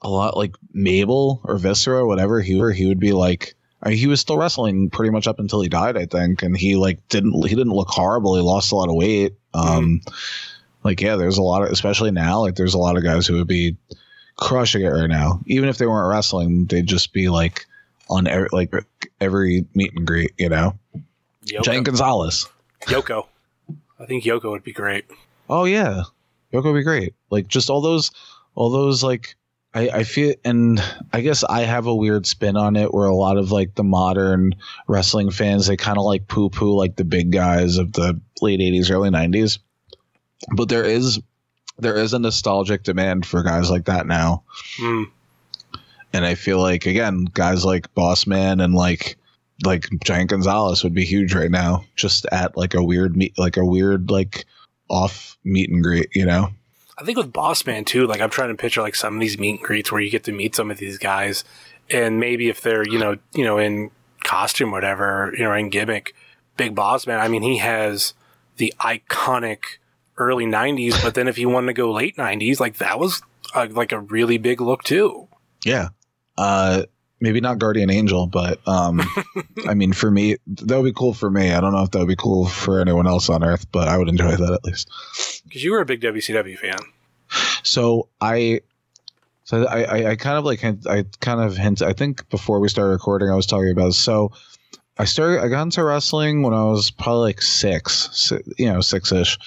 a 0.01 0.09
lot 0.09 0.37
like 0.37 0.55
Mabel 0.73 1.41
or 1.43 1.57
Viscera, 1.57 2.05
whatever 2.05 2.41
he 2.41 2.55
were, 2.55 2.71
he 2.71 2.85
would 2.87 2.99
be 2.99 3.13
like. 3.13 3.55
I 3.81 3.89
mean, 3.89 3.97
he 3.97 4.07
was 4.07 4.19
still 4.19 4.37
wrestling 4.37 4.89
pretty 4.89 5.09
much 5.09 5.25
up 5.25 5.39
until 5.39 5.61
he 5.61 5.69
died, 5.69 5.95
I 5.95 6.05
think, 6.05 6.43
and 6.43 6.55
he 6.57 6.75
like 6.75 7.07
didn't 7.07 7.47
he 7.47 7.55
didn't 7.55 7.71
look 7.71 7.87
horrible. 7.87 8.35
He 8.35 8.41
lost 8.41 8.73
a 8.73 8.75
lot 8.75 8.89
of 8.89 8.95
weight. 8.95 9.35
Um, 9.53 10.01
like 10.83 10.99
yeah, 10.99 11.15
there's 11.15 11.37
a 11.37 11.41
lot 11.41 11.63
of 11.63 11.69
especially 11.69 12.11
now, 12.11 12.41
like 12.41 12.55
there's 12.55 12.73
a 12.73 12.77
lot 12.77 12.97
of 12.97 13.03
guys 13.03 13.25
who 13.25 13.35
would 13.37 13.47
be 13.47 13.77
crushing 14.39 14.83
it 14.83 14.89
right 14.89 15.09
now. 15.09 15.41
Even 15.45 15.69
if 15.69 15.77
they 15.77 15.85
weren't 15.85 16.09
wrestling, 16.09 16.65
they'd 16.65 16.87
just 16.87 17.13
be 17.13 17.29
like 17.29 17.65
on 18.09 18.27
every 18.27 18.49
like 18.51 18.73
every 19.19 19.65
meet 19.75 19.93
and 19.95 20.07
greet, 20.07 20.31
you 20.37 20.49
know. 20.49 20.77
Yoko. 21.45 21.63
Giant 21.63 21.85
Gonzalez. 21.85 22.47
Yoko. 22.83 23.27
I 23.99 24.05
think 24.05 24.23
Yoko 24.23 24.51
would 24.51 24.63
be 24.63 24.73
great. 24.73 25.05
Oh 25.49 25.65
yeah, 25.65 26.03
Yoko 26.53 26.65
would 26.65 26.79
be 26.79 26.83
great. 26.83 27.13
Like 27.29 27.47
just 27.47 27.69
all 27.69 27.81
those, 27.81 28.11
all 28.55 28.69
those 28.69 29.03
like 29.03 29.35
I, 29.73 29.89
I 29.89 30.03
feel, 30.03 30.33
and 30.43 30.81
I 31.13 31.21
guess 31.21 31.43
I 31.43 31.61
have 31.61 31.85
a 31.85 31.93
weird 31.93 32.25
spin 32.25 32.57
on 32.57 32.75
it 32.75 32.93
where 32.93 33.07
a 33.07 33.15
lot 33.15 33.37
of 33.37 33.51
like 33.51 33.75
the 33.75 33.83
modern 33.83 34.55
wrestling 34.87 35.31
fans 35.31 35.67
they 35.67 35.77
kind 35.77 35.97
of 35.97 36.05
like 36.05 36.27
poo 36.27 36.49
poo 36.49 36.75
like 36.75 36.95
the 36.95 37.03
big 37.03 37.31
guys 37.31 37.77
of 37.77 37.93
the 37.93 38.19
late 38.41 38.59
'80s, 38.59 38.89
early 38.89 39.09
'90s. 39.09 39.59
But 40.55 40.69
there 40.69 40.85
is 40.85 41.19
there 41.79 41.95
is 41.97 42.13
a 42.13 42.19
nostalgic 42.19 42.83
demand 42.83 43.25
for 43.25 43.43
guys 43.43 43.69
like 43.69 43.85
that 43.85 44.05
now, 44.07 44.43
Mm. 44.79 45.05
and 46.13 46.25
I 46.25 46.35
feel 46.35 46.59
like 46.59 46.85
again 46.85 47.25
guys 47.33 47.65
like 47.65 47.93
Boss 47.93 48.25
Man 48.27 48.59
and 48.59 48.73
like 48.73 49.17
like 49.65 49.87
Giant 50.03 50.29
Gonzalez 50.29 50.83
would 50.83 50.93
be 50.93 51.03
huge 51.05 51.33
right 51.33 51.51
now, 51.51 51.83
just 51.95 52.25
at 52.31 52.55
like 52.55 52.73
a 52.73 52.83
weird 52.83 53.17
meet, 53.17 53.37
like 53.37 53.57
a 53.57 53.65
weird 53.65 54.09
like 54.09 54.45
off 54.89 55.37
meet 55.43 55.69
and 55.69 55.83
greet, 55.83 56.09
you 56.15 56.25
know. 56.25 56.49
I 56.97 57.03
think 57.03 57.17
with 57.17 57.31
Boss 57.33 57.65
Man 57.65 57.85
too, 57.85 58.07
like 58.07 58.21
I'm 58.21 58.29
trying 58.29 58.49
to 58.49 58.55
picture 58.55 58.81
like 58.81 58.95
some 58.95 59.15
of 59.15 59.19
these 59.19 59.37
meet 59.37 59.59
and 59.59 59.59
greets 59.61 59.91
where 59.91 60.01
you 60.01 60.09
get 60.09 60.23
to 60.25 60.31
meet 60.31 60.55
some 60.55 60.71
of 60.71 60.77
these 60.77 60.97
guys, 60.97 61.43
and 61.89 62.19
maybe 62.19 62.49
if 62.49 62.61
they're 62.61 62.85
you 62.87 62.97
know 62.99 63.17
you 63.33 63.43
know 63.43 63.57
in 63.57 63.91
costume, 64.23 64.69
or 64.69 64.73
whatever, 64.73 65.33
you 65.37 65.43
know, 65.43 65.53
in 65.53 65.69
gimmick, 65.69 66.13
Big 66.57 66.75
Boss 66.75 67.07
Man. 67.07 67.19
I 67.19 67.27
mean, 67.29 67.41
he 67.41 67.57
has 67.57 68.13
the 68.57 68.73
iconic 68.81 69.77
early 70.19 70.45
'90s, 70.45 71.01
but 71.01 71.15
then 71.15 71.27
if 71.27 71.37
you 71.37 71.49
wanted 71.49 71.67
to 71.67 71.73
go 71.73 71.91
late 71.91 72.17
'90s, 72.17 72.59
like 72.59 72.77
that 72.77 72.99
was 72.99 73.21
uh, 73.55 73.67
like 73.71 73.91
a 73.91 73.99
really 73.99 74.37
big 74.37 74.61
look 74.61 74.83
too. 74.83 75.27
Yeah. 75.65 75.89
Uh 76.37 76.83
maybe 77.21 77.41
not 77.41 77.59
Guardian 77.59 77.89
Angel, 77.89 78.27
but 78.27 78.59
um 78.67 79.01
I 79.67 79.73
mean 79.73 79.93
for 79.93 80.11
me 80.11 80.37
that 80.47 80.75
would 80.77 80.85
be 80.85 80.93
cool 80.93 81.13
for 81.13 81.29
me. 81.29 81.51
I 81.51 81.59
don't 81.59 81.73
know 81.73 81.83
if 81.83 81.91
that 81.91 81.99
would 81.99 82.07
be 82.07 82.15
cool 82.15 82.45
for 82.45 82.79
anyone 82.79 83.07
else 83.07 83.29
on 83.29 83.43
earth, 83.43 83.65
but 83.71 83.87
I 83.87 83.97
would 83.97 84.07
enjoy 84.09 84.35
that 84.35 84.53
at 84.53 84.63
least. 84.63 84.89
Because 85.45 85.63
you 85.63 85.71
were 85.71 85.81
a 85.81 85.85
big 85.85 86.01
WCW 86.01 86.57
fan. 86.57 86.77
So 87.63 88.07
I 88.21 88.61
so 89.43 89.65
I, 89.65 89.83
I, 89.83 90.09
I 90.11 90.15
kind 90.15 90.37
of 90.37 90.45
like 90.45 90.59
hint 90.59 90.87
I 90.87 91.05
kind 91.19 91.41
of 91.41 91.57
hint 91.57 91.81
I 91.81 91.93
think 91.93 92.29
before 92.29 92.59
we 92.59 92.69
started 92.69 92.91
recording 92.91 93.29
I 93.29 93.35
was 93.35 93.45
talking 93.47 93.71
about 93.71 93.95
so 93.95 94.31
I 94.97 95.05
started 95.05 95.41
I 95.41 95.47
got 95.47 95.63
into 95.63 95.83
wrestling 95.83 96.41
when 96.43 96.53
I 96.53 96.63
was 96.65 96.91
probably 96.91 97.29
like 97.29 97.41
six, 97.41 98.09
si- 98.11 98.43
you 98.57 98.71
know, 98.71 98.81
six 98.81 99.11
ish. 99.13 99.39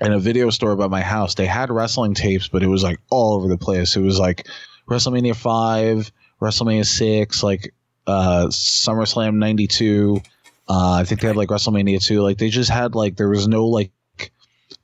In 0.00 0.12
a 0.12 0.18
video 0.18 0.50
store 0.50 0.74
by 0.74 0.88
my 0.88 1.02
house, 1.02 1.34
they 1.34 1.46
had 1.46 1.70
wrestling 1.70 2.14
tapes, 2.14 2.48
but 2.48 2.62
it 2.62 2.66
was 2.66 2.82
like 2.82 2.98
all 3.10 3.34
over 3.34 3.48
the 3.48 3.58
place. 3.58 3.94
It 3.94 4.00
was 4.00 4.18
like 4.18 4.46
WrestleMania 4.88 5.36
five, 5.36 6.10
WrestleMania 6.40 6.86
six, 6.86 7.42
like 7.42 7.74
uh 8.06 8.46
SummerSlam 8.46 9.34
ninety 9.34 9.66
two. 9.66 10.20
Uh, 10.68 10.92
I 11.00 11.04
think 11.04 11.20
they 11.20 11.26
had 11.28 11.36
like 11.36 11.50
WrestleMania 11.50 12.02
two. 12.04 12.22
Like 12.22 12.38
they 12.38 12.48
just 12.48 12.70
had 12.70 12.94
like 12.94 13.16
there 13.16 13.28
was 13.28 13.46
no 13.46 13.66
like 13.66 13.92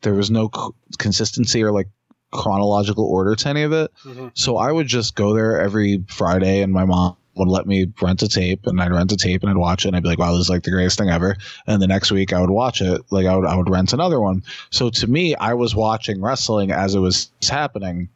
there 0.02 0.14
was 0.14 0.30
no 0.30 0.50
c- 0.54 0.70
consistency 0.98 1.62
or 1.62 1.72
like 1.72 1.88
chronological 2.30 3.04
order 3.04 3.34
to 3.34 3.48
any 3.48 3.62
of 3.62 3.72
it. 3.72 3.90
So 4.34 4.56
I 4.56 4.70
would 4.70 4.86
just 4.86 5.14
go 5.14 5.32
there 5.34 5.60
every 5.60 6.04
Friday, 6.08 6.60
and 6.60 6.72
my 6.72 6.84
mom 6.84 7.16
would 7.38 7.48
let 7.48 7.66
me 7.66 7.86
rent 8.00 8.22
a 8.22 8.28
tape, 8.28 8.66
and 8.66 8.80
I'd 8.80 8.92
rent 8.92 9.12
a 9.12 9.16
tape 9.16 9.42
and 9.42 9.50
I'd 9.50 9.56
watch 9.56 9.84
it, 9.84 9.88
and 9.88 9.96
I'd 9.96 10.02
be 10.02 10.08
like, 10.08 10.18
"Wow, 10.18 10.32
this 10.32 10.42
is 10.42 10.50
like 10.50 10.62
the 10.62 10.70
greatest 10.70 10.98
thing 10.98 11.10
ever." 11.10 11.36
And 11.66 11.80
the 11.80 11.86
next 11.86 12.10
week, 12.10 12.32
I 12.32 12.40
would 12.40 12.50
watch 12.50 12.80
it, 12.80 13.02
like 13.10 13.26
I 13.26 13.36
would 13.36 13.46
I 13.46 13.56
would 13.56 13.70
rent 13.70 13.92
another 13.92 14.20
one. 14.20 14.42
So 14.70 14.90
to 14.90 15.06
me, 15.06 15.34
I 15.36 15.54
was 15.54 15.74
watching 15.74 16.20
wrestling 16.20 16.70
as 16.72 16.94
it 16.94 17.00
was 17.00 17.30
happening. 17.48 18.08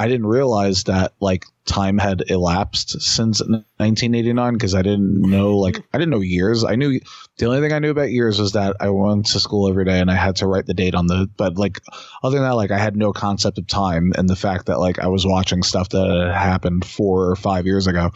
I 0.00 0.06
didn't 0.06 0.26
realize 0.26 0.84
that 0.84 1.12
like 1.20 1.44
time 1.64 1.98
had 1.98 2.22
elapsed 2.28 3.00
since 3.00 3.40
1989 3.40 4.54
because 4.54 4.74
I 4.74 4.82
didn't 4.82 5.20
know 5.20 5.56
like 5.56 5.78
I 5.92 5.98
didn't 5.98 6.10
know 6.10 6.20
years. 6.20 6.64
I 6.64 6.76
knew 6.76 7.00
the 7.36 7.46
only 7.46 7.60
thing 7.60 7.72
I 7.72 7.80
knew 7.80 7.90
about 7.90 8.10
years 8.10 8.40
was 8.40 8.52
that 8.52 8.76
I 8.80 8.90
went 8.90 9.26
to 9.26 9.40
school 9.40 9.68
every 9.68 9.84
day 9.84 9.98
and 9.98 10.10
I 10.10 10.14
had 10.14 10.36
to 10.36 10.46
write 10.46 10.66
the 10.66 10.74
date 10.74 10.94
on 10.94 11.08
the. 11.08 11.28
But 11.36 11.58
like 11.58 11.80
other 12.22 12.36
than 12.36 12.44
that, 12.44 12.54
like 12.54 12.70
I 12.70 12.78
had 12.78 12.96
no 12.96 13.12
concept 13.12 13.58
of 13.58 13.66
time 13.66 14.12
and 14.16 14.28
the 14.28 14.36
fact 14.36 14.66
that 14.66 14.78
like 14.78 15.00
I 15.00 15.08
was 15.08 15.26
watching 15.26 15.62
stuff 15.62 15.88
that 15.90 16.32
happened 16.34 16.84
four 16.84 17.28
or 17.28 17.36
five 17.36 17.66
years 17.66 17.86
ago. 17.86 18.12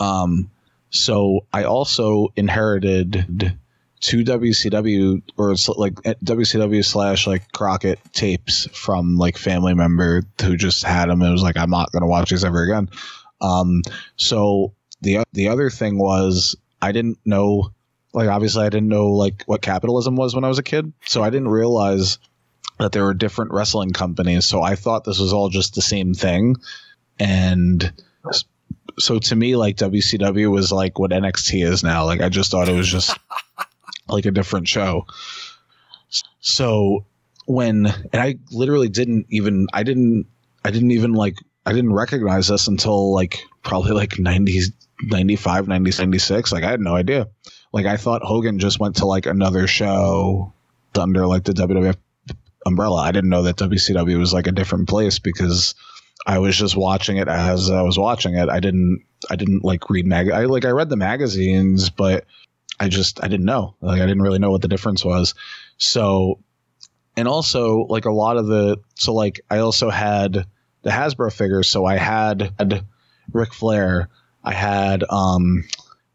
Um, 0.00 0.50
So 0.90 1.44
I 1.52 1.64
also 1.64 2.28
inherited 2.36 3.58
two 4.00 4.22
WCW 4.22 5.22
or 5.36 5.54
like 5.76 5.94
WCW 5.94 6.84
slash 6.84 7.26
like 7.26 7.50
Crockett 7.52 7.98
tapes 8.12 8.68
from 8.72 9.16
like 9.16 9.36
family 9.38 9.74
member 9.74 10.22
who 10.42 10.56
just 10.56 10.84
had 10.84 11.06
them 11.08 11.22
and 11.22 11.32
was 11.32 11.42
like, 11.42 11.56
I'm 11.56 11.70
not 11.70 11.90
gonna 11.90 12.06
watch 12.06 12.30
these 12.30 12.44
ever 12.44 12.62
again. 12.62 12.90
Um, 13.40 13.82
so 14.16 14.74
the 15.00 15.24
the 15.32 15.48
other 15.48 15.68
thing 15.70 15.98
was 15.98 16.54
I 16.80 16.92
didn't 16.92 17.18
know 17.24 17.72
like 18.12 18.28
obviously 18.28 18.64
I 18.64 18.68
didn't 18.68 18.88
know 18.88 19.08
like 19.10 19.42
what 19.46 19.62
capitalism 19.62 20.14
was 20.16 20.34
when 20.34 20.44
I 20.44 20.48
was 20.48 20.58
a 20.60 20.62
kid, 20.62 20.92
so 21.06 21.22
I 21.22 21.30
didn't 21.30 21.48
realize 21.48 22.18
that 22.78 22.92
there 22.92 23.04
were 23.04 23.14
different 23.14 23.52
wrestling 23.52 23.90
companies. 23.90 24.44
So 24.44 24.62
I 24.62 24.76
thought 24.76 25.04
this 25.04 25.18
was 25.18 25.32
all 25.32 25.48
just 25.48 25.74
the 25.74 25.82
same 25.82 26.14
thing, 26.14 26.56
and 27.18 27.92
so 28.98 29.18
to 29.18 29.36
me, 29.36 29.56
like 29.56 29.76
WCW 29.76 30.50
was 30.50 30.72
like 30.72 30.98
what 30.98 31.10
NXT 31.10 31.64
is 31.64 31.82
now. 31.82 32.04
Like 32.04 32.20
I 32.20 32.28
just 32.28 32.50
thought 32.50 32.68
it 32.68 32.74
was 32.74 32.88
just 32.88 33.16
like 34.08 34.26
a 34.26 34.30
different 34.30 34.68
show. 34.68 35.06
So 36.40 37.06
when 37.46 37.86
and 37.86 38.22
I 38.22 38.36
literally 38.50 38.88
didn't 38.88 39.26
even 39.30 39.66
I 39.72 39.82
didn't 39.82 40.26
I 40.64 40.70
didn't 40.70 40.92
even 40.92 41.12
like 41.12 41.36
I 41.66 41.72
didn't 41.72 41.92
recognize 41.92 42.48
this 42.48 42.68
until 42.68 43.12
like 43.12 43.38
probably 43.62 43.92
like 43.92 44.18
90 44.18 44.60
95 45.02 45.68
90 45.68 45.90
96 45.98 46.52
like 46.52 46.64
I 46.64 46.70
had 46.70 46.80
no 46.80 46.94
idea. 46.94 47.28
Like 47.72 47.86
I 47.86 47.96
thought 47.96 48.22
Hogan 48.22 48.58
just 48.58 48.78
went 48.78 48.96
to 48.96 49.06
like 49.06 49.26
another 49.26 49.66
show 49.66 50.52
under 50.96 51.26
like 51.26 51.44
the 51.44 51.52
WWF 51.52 51.96
umbrella. 52.66 53.02
I 53.02 53.12
didn't 53.12 53.30
know 53.30 53.42
that 53.42 53.56
WCW 53.56 54.18
was 54.18 54.32
like 54.32 54.46
a 54.46 54.52
different 54.52 54.88
place 54.88 55.18
because 55.18 55.74
I 56.26 56.38
was 56.38 56.56
just 56.56 56.76
watching 56.76 57.16
it 57.18 57.28
as 57.28 57.70
I 57.70 57.82
was 57.82 57.98
watching 57.98 58.34
it. 58.34 58.48
I 58.48 58.60
didn't 58.60 59.04
I 59.30 59.36
didn't 59.36 59.64
like 59.64 59.90
read 59.90 60.06
mag 60.06 60.30
I 60.30 60.44
like 60.44 60.64
I 60.64 60.70
read 60.70 60.88
the 60.88 60.96
magazines, 60.96 61.90
but 61.90 62.24
I 62.80 62.88
just 62.88 63.22
I 63.22 63.28
didn't 63.28 63.46
know. 63.46 63.74
Like 63.80 64.00
I 64.00 64.06
didn't 64.06 64.22
really 64.22 64.38
know 64.38 64.50
what 64.50 64.62
the 64.62 64.68
difference 64.68 65.04
was. 65.04 65.34
So 65.76 66.40
and 67.16 67.28
also 67.28 67.86
like 67.88 68.04
a 68.04 68.12
lot 68.12 68.36
of 68.36 68.46
the 68.46 68.78
so 68.94 69.12
like 69.12 69.40
I 69.50 69.58
also 69.58 69.90
had 69.90 70.46
the 70.82 70.90
Hasbro 70.90 71.32
figures. 71.32 71.68
So 71.68 71.84
I 71.84 71.96
had, 71.96 72.52
had 72.58 72.84
Ric 73.32 73.52
Flair. 73.52 74.08
I 74.42 74.52
had 74.52 75.04
um 75.08 75.64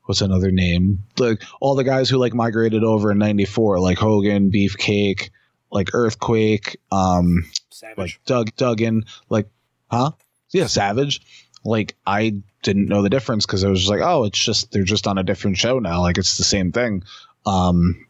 what's 0.06 0.22
another 0.22 0.52
name? 0.52 1.04
Like 1.18 1.44
all 1.60 1.76
the 1.76 1.84
guys 1.84 2.10
who 2.10 2.18
like 2.18 2.34
migrated 2.34 2.84
over 2.84 3.12
in 3.12 3.20
'94, 3.20 3.80
like 3.80 3.98
Hogan, 3.98 4.52
Beefcake, 4.52 5.30
like 5.72 5.90
Earthquake, 5.94 6.78
um, 6.92 7.50
Savage. 7.70 7.98
like 7.98 8.26
Doug 8.26 8.56
Duggan, 8.56 9.06
like 9.30 9.48
huh? 9.90 10.12
Yeah, 10.52 10.68
Savage. 10.68 11.22
Like 11.66 11.96
I 12.06 12.42
didn't 12.64 12.88
know 12.88 13.02
the 13.02 13.10
difference 13.10 13.46
because 13.46 13.64
I 13.64 13.70
was 13.70 13.80
just 13.80 13.92
like, 13.92 14.02
oh, 14.02 14.26
it's 14.26 14.40
just 14.44 14.72
they're 14.72 14.84
just 14.84 15.08
on 15.08 15.18
a 15.18 15.24
different 15.24 15.58
show 15.58 15.80
now. 15.80 16.02
Like 16.02 16.18
it's 16.18 16.38
the 16.38 16.44
same 16.44 16.72
thing. 16.72 17.04
Um, 17.46 18.06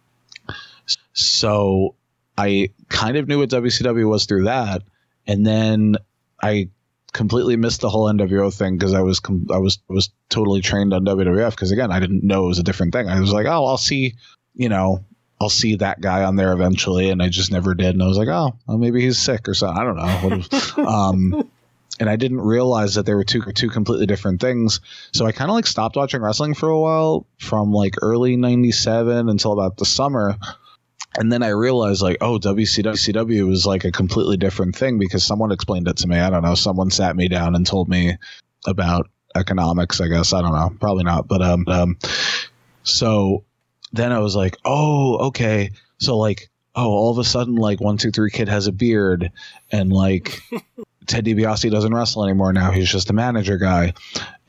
so 1.13 1.95
I 2.37 2.69
kind 2.87 3.17
of 3.17 3.27
knew 3.27 3.39
what 3.39 3.49
WCW 3.49 4.07
was 4.07 4.25
through 4.25 4.45
that, 4.45 4.83
and 5.27 5.45
then 5.45 5.97
I 6.41 6.69
completely 7.11 7.55
missed 7.55 7.81
the 7.81 7.89
whole 7.89 8.05
NWO 8.05 8.53
thing 8.55 8.77
because 8.77 8.93
I 8.93 9.01
was 9.01 9.19
com- 9.19 9.47
I 9.51 9.57
was 9.57 9.79
was 9.87 10.09
totally 10.29 10.61
trained 10.61 10.93
on 10.93 11.05
WWF 11.05 11.51
because 11.51 11.71
again 11.71 11.91
I 11.91 11.99
didn't 11.99 12.23
know 12.23 12.45
it 12.45 12.49
was 12.49 12.59
a 12.59 12.63
different 12.63 12.93
thing. 12.93 13.07
I 13.07 13.19
was 13.19 13.33
like, 13.33 13.47
oh, 13.47 13.65
I'll 13.65 13.77
see, 13.77 14.13
you 14.55 14.69
know, 14.69 15.03
I'll 15.41 15.49
see 15.49 15.75
that 15.77 16.01
guy 16.01 16.23
on 16.23 16.35
there 16.35 16.53
eventually, 16.53 17.09
and 17.09 17.21
I 17.21 17.29
just 17.29 17.51
never 17.51 17.73
did. 17.73 17.95
And 17.95 18.03
I 18.03 18.07
was 18.07 18.17
like, 18.17 18.27
oh, 18.27 18.55
well, 18.67 18.77
maybe 18.77 19.01
he's 19.01 19.17
sick 19.17 19.47
or 19.47 19.53
something. 19.53 19.77
I 19.77 19.83
don't 19.83 19.97
know. 19.97 20.85
Um, 20.89 21.49
and 21.99 22.09
I 22.09 22.15
didn't 22.15 22.41
realize 22.41 22.95
that 22.95 23.05
they 23.05 23.13
were 23.13 23.23
two 23.23 23.41
two 23.53 23.69
completely 23.69 24.05
different 24.05 24.39
things. 24.39 24.79
So 25.11 25.25
I 25.25 25.31
kind 25.31 25.49
of 25.49 25.55
like 25.55 25.67
stopped 25.67 25.95
watching 25.95 26.21
wrestling 26.21 26.53
for 26.53 26.69
a 26.69 26.79
while 26.79 27.27
from 27.39 27.71
like 27.71 27.95
early 28.01 28.35
'97 28.35 29.29
until 29.29 29.51
about 29.51 29.77
the 29.77 29.85
summer. 29.85 30.37
And 31.17 31.31
then 31.31 31.41
I 31.41 31.49
realized, 31.49 32.03
like, 32.03 32.17
oh, 32.21 32.37
WCW 32.37 33.47
was 33.47 33.65
like 33.65 33.83
a 33.83 33.91
completely 33.91 34.37
different 34.37 34.75
thing 34.75 34.99
because 34.99 35.25
someone 35.25 35.51
explained 35.51 35.87
it 35.87 35.97
to 35.97 36.07
me. 36.07 36.19
I 36.19 36.29
don't 36.29 36.43
know. 36.43 36.53
Someone 36.53 36.91
sat 36.91 37.15
me 37.15 37.27
down 37.27 37.55
and 37.55 37.65
told 37.65 37.89
me 37.89 38.15
about 38.67 39.09
economics. 39.35 40.01
I 40.01 40.07
guess 40.07 40.33
I 40.33 40.41
don't 40.41 40.53
know. 40.53 40.71
Probably 40.79 41.03
not. 41.03 41.27
But 41.27 41.41
um, 41.41 41.65
um, 41.67 41.97
so 42.83 43.43
then 43.91 44.11
I 44.11 44.19
was 44.19 44.35
like, 44.35 44.55
oh, 44.65 45.27
okay. 45.27 45.71
So 45.97 46.15
like, 46.15 46.49
oh, 46.75 46.89
all 46.89 47.11
of 47.11 47.17
a 47.17 47.23
sudden, 47.23 47.55
like 47.55 47.81
one 47.81 47.97
two 47.97 48.11
three 48.11 48.29
kid 48.29 48.47
has 48.47 48.67
a 48.67 48.71
beard, 48.71 49.31
and 49.71 49.91
like 49.91 50.41
Ted 51.09 51.25
DiBiase 51.25 51.69
doesn't 51.71 51.93
wrestle 51.93 52.23
anymore 52.23 52.53
now. 52.53 52.71
He's 52.71 52.89
just 52.89 53.09
a 53.09 53.13
manager 53.13 53.57
guy, 53.57 53.93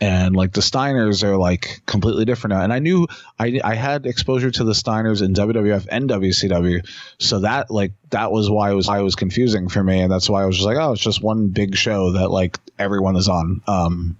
and 0.01 0.37
like 0.37 0.53
the 0.53 0.61
Steiners 0.61 1.25
are 1.25 1.37
like 1.37 1.81
completely 1.87 2.25
different 2.25 2.53
now. 2.55 2.63
And 2.63 2.73
I 2.73 2.79
knew 2.79 3.07
I 3.39 3.61
I 3.65 3.75
had 3.75 4.05
exposure 4.07 4.51
to 4.51 4.63
the 4.65 4.73
Steiners 4.73 5.23
in 5.23 5.33
WWF 5.35 5.89
and 5.91 6.09
WCW, 6.09 6.87
so 7.19 7.41
that 7.41 7.71
like 7.71 7.93
that 8.11 8.31
was 8.31 8.51
why 8.51 8.71
it 8.71 8.75
was 8.75 8.87
why 8.89 8.99
it 9.01 9.03
was 9.03 9.15
confusing 9.17 9.69
for 9.69 9.83
me, 9.83 10.01
and 10.01 10.13
that's 10.13 10.29
why 10.31 10.43
I 10.43 10.47
was 10.47 10.57
just 10.57 10.67
like, 10.67 10.77
oh, 10.77 10.93
it's 10.93 11.03
just 11.03 11.23
one 11.23 11.49
big 11.49 11.75
show 11.75 12.13
that 12.13 12.31
like 12.31 12.59
everyone 12.79 13.17
is 13.17 13.29
on. 13.29 13.63
Um, 13.67 14.17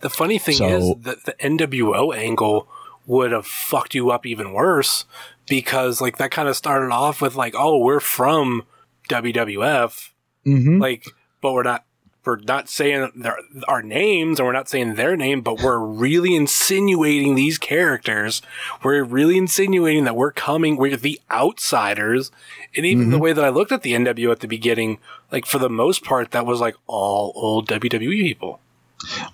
The 0.00 0.10
funny 0.10 0.38
thing 0.38 0.56
So- 0.56 0.68
is 0.68 0.94
that 1.02 1.24
the 1.24 1.32
NWO 1.40 2.14
angle 2.16 2.68
would 3.06 3.32
have 3.32 3.46
fucked 3.46 3.94
you 3.94 4.10
up 4.10 4.24
even 4.26 4.52
worse 4.52 5.04
because 5.48 6.00
like 6.00 6.18
that 6.18 6.30
kind 6.30 6.48
of 6.48 6.56
started 6.56 6.92
off 6.92 7.20
with 7.20 7.34
like, 7.34 7.54
oh, 7.56 7.78
we're 7.78 8.00
from 8.00 8.62
WWF, 9.08 10.10
mhm. 10.46 10.80
like, 10.80 11.06
but 11.46 11.52
we're 11.52 11.62
not. 11.62 11.84
We're 12.24 12.40
not 12.40 12.68
saying 12.68 13.12
their, 13.14 13.38
our 13.68 13.82
names, 13.82 14.40
and 14.40 14.46
we're 14.48 14.52
not 14.52 14.68
saying 14.68 14.96
their 14.96 15.16
name, 15.16 15.42
but 15.42 15.62
we're 15.62 15.78
really 15.78 16.34
insinuating 16.34 17.36
these 17.36 17.56
characters. 17.56 18.42
We're 18.82 19.04
really 19.04 19.38
insinuating 19.38 20.02
that 20.06 20.16
we're 20.16 20.32
coming. 20.32 20.76
We're 20.76 20.96
the 20.96 21.20
outsiders, 21.30 22.32
and 22.76 22.84
even 22.84 23.10
the 23.10 23.20
way 23.20 23.32
that 23.32 23.44
I 23.44 23.50
looked 23.50 23.70
at 23.70 23.82
the 23.82 23.92
NWO 23.92 24.32
at 24.32 24.40
the 24.40 24.48
beginning, 24.48 24.98
like 25.30 25.46
for 25.46 25.58
the 25.60 25.68
most 25.68 26.02
part, 26.02 26.32
that 26.32 26.44
was 26.44 26.60
like 26.60 26.74
all 26.88 27.32
old 27.36 27.68
WWE 27.68 28.20
people. 28.20 28.58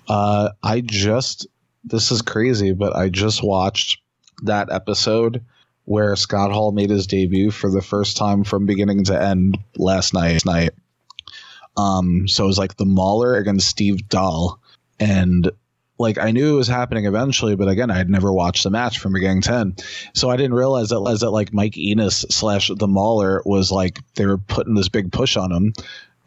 Uh, 0.07 0.49
I 0.61 0.81
just 0.81 1.47
this 1.83 2.11
is 2.11 2.21
crazy, 2.21 2.73
but 2.73 2.95
I 2.95 3.09
just 3.09 3.41
watched 3.41 4.03
that 4.43 4.71
episode 4.71 5.43
where 5.85 6.15
Scott 6.15 6.51
Hall 6.51 6.71
made 6.71 6.91
his 6.91 7.07
debut 7.07 7.49
for 7.49 7.71
the 7.71 7.81
first 7.81 8.17
time 8.17 8.43
from 8.43 8.67
beginning 8.67 9.03
to 9.05 9.19
end 9.19 9.57
last 9.77 10.13
night. 10.13 10.45
Night. 10.45 10.73
Um, 11.75 12.27
so 12.27 12.43
it 12.43 12.47
was 12.47 12.57
like 12.57 12.77
the 12.77 12.85
Mauler 12.85 13.35
against 13.35 13.67
Steve 13.67 14.07
Doll, 14.09 14.59
and 14.99 15.51
like 15.97 16.17
I 16.17 16.31
knew 16.31 16.53
it 16.53 16.57
was 16.57 16.67
happening 16.67 17.05
eventually, 17.05 17.55
but 17.55 17.67
again, 17.67 17.91
I 17.91 17.95
had 17.95 18.09
never 18.09 18.31
watched 18.31 18.63
the 18.63 18.69
match 18.69 18.99
from 18.99 19.13
beginning 19.13 19.41
to 19.43 19.53
end, 19.53 19.85
so 20.13 20.29
I 20.29 20.37
didn't 20.37 20.55
realize 20.55 20.89
that 20.89 21.03
as 21.07 21.21
that 21.21 21.31
like 21.31 21.53
Mike 21.53 21.77
Enos 21.77 22.25
slash 22.29 22.69
the 22.75 22.87
Mauler 22.87 23.41
was 23.45 23.71
like 23.71 23.99
they 24.15 24.25
were 24.25 24.37
putting 24.37 24.75
this 24.75 24.89
big 24.89 25.11
push 25.11 25.37
on 25.37 25.51
him, 25.51 25.73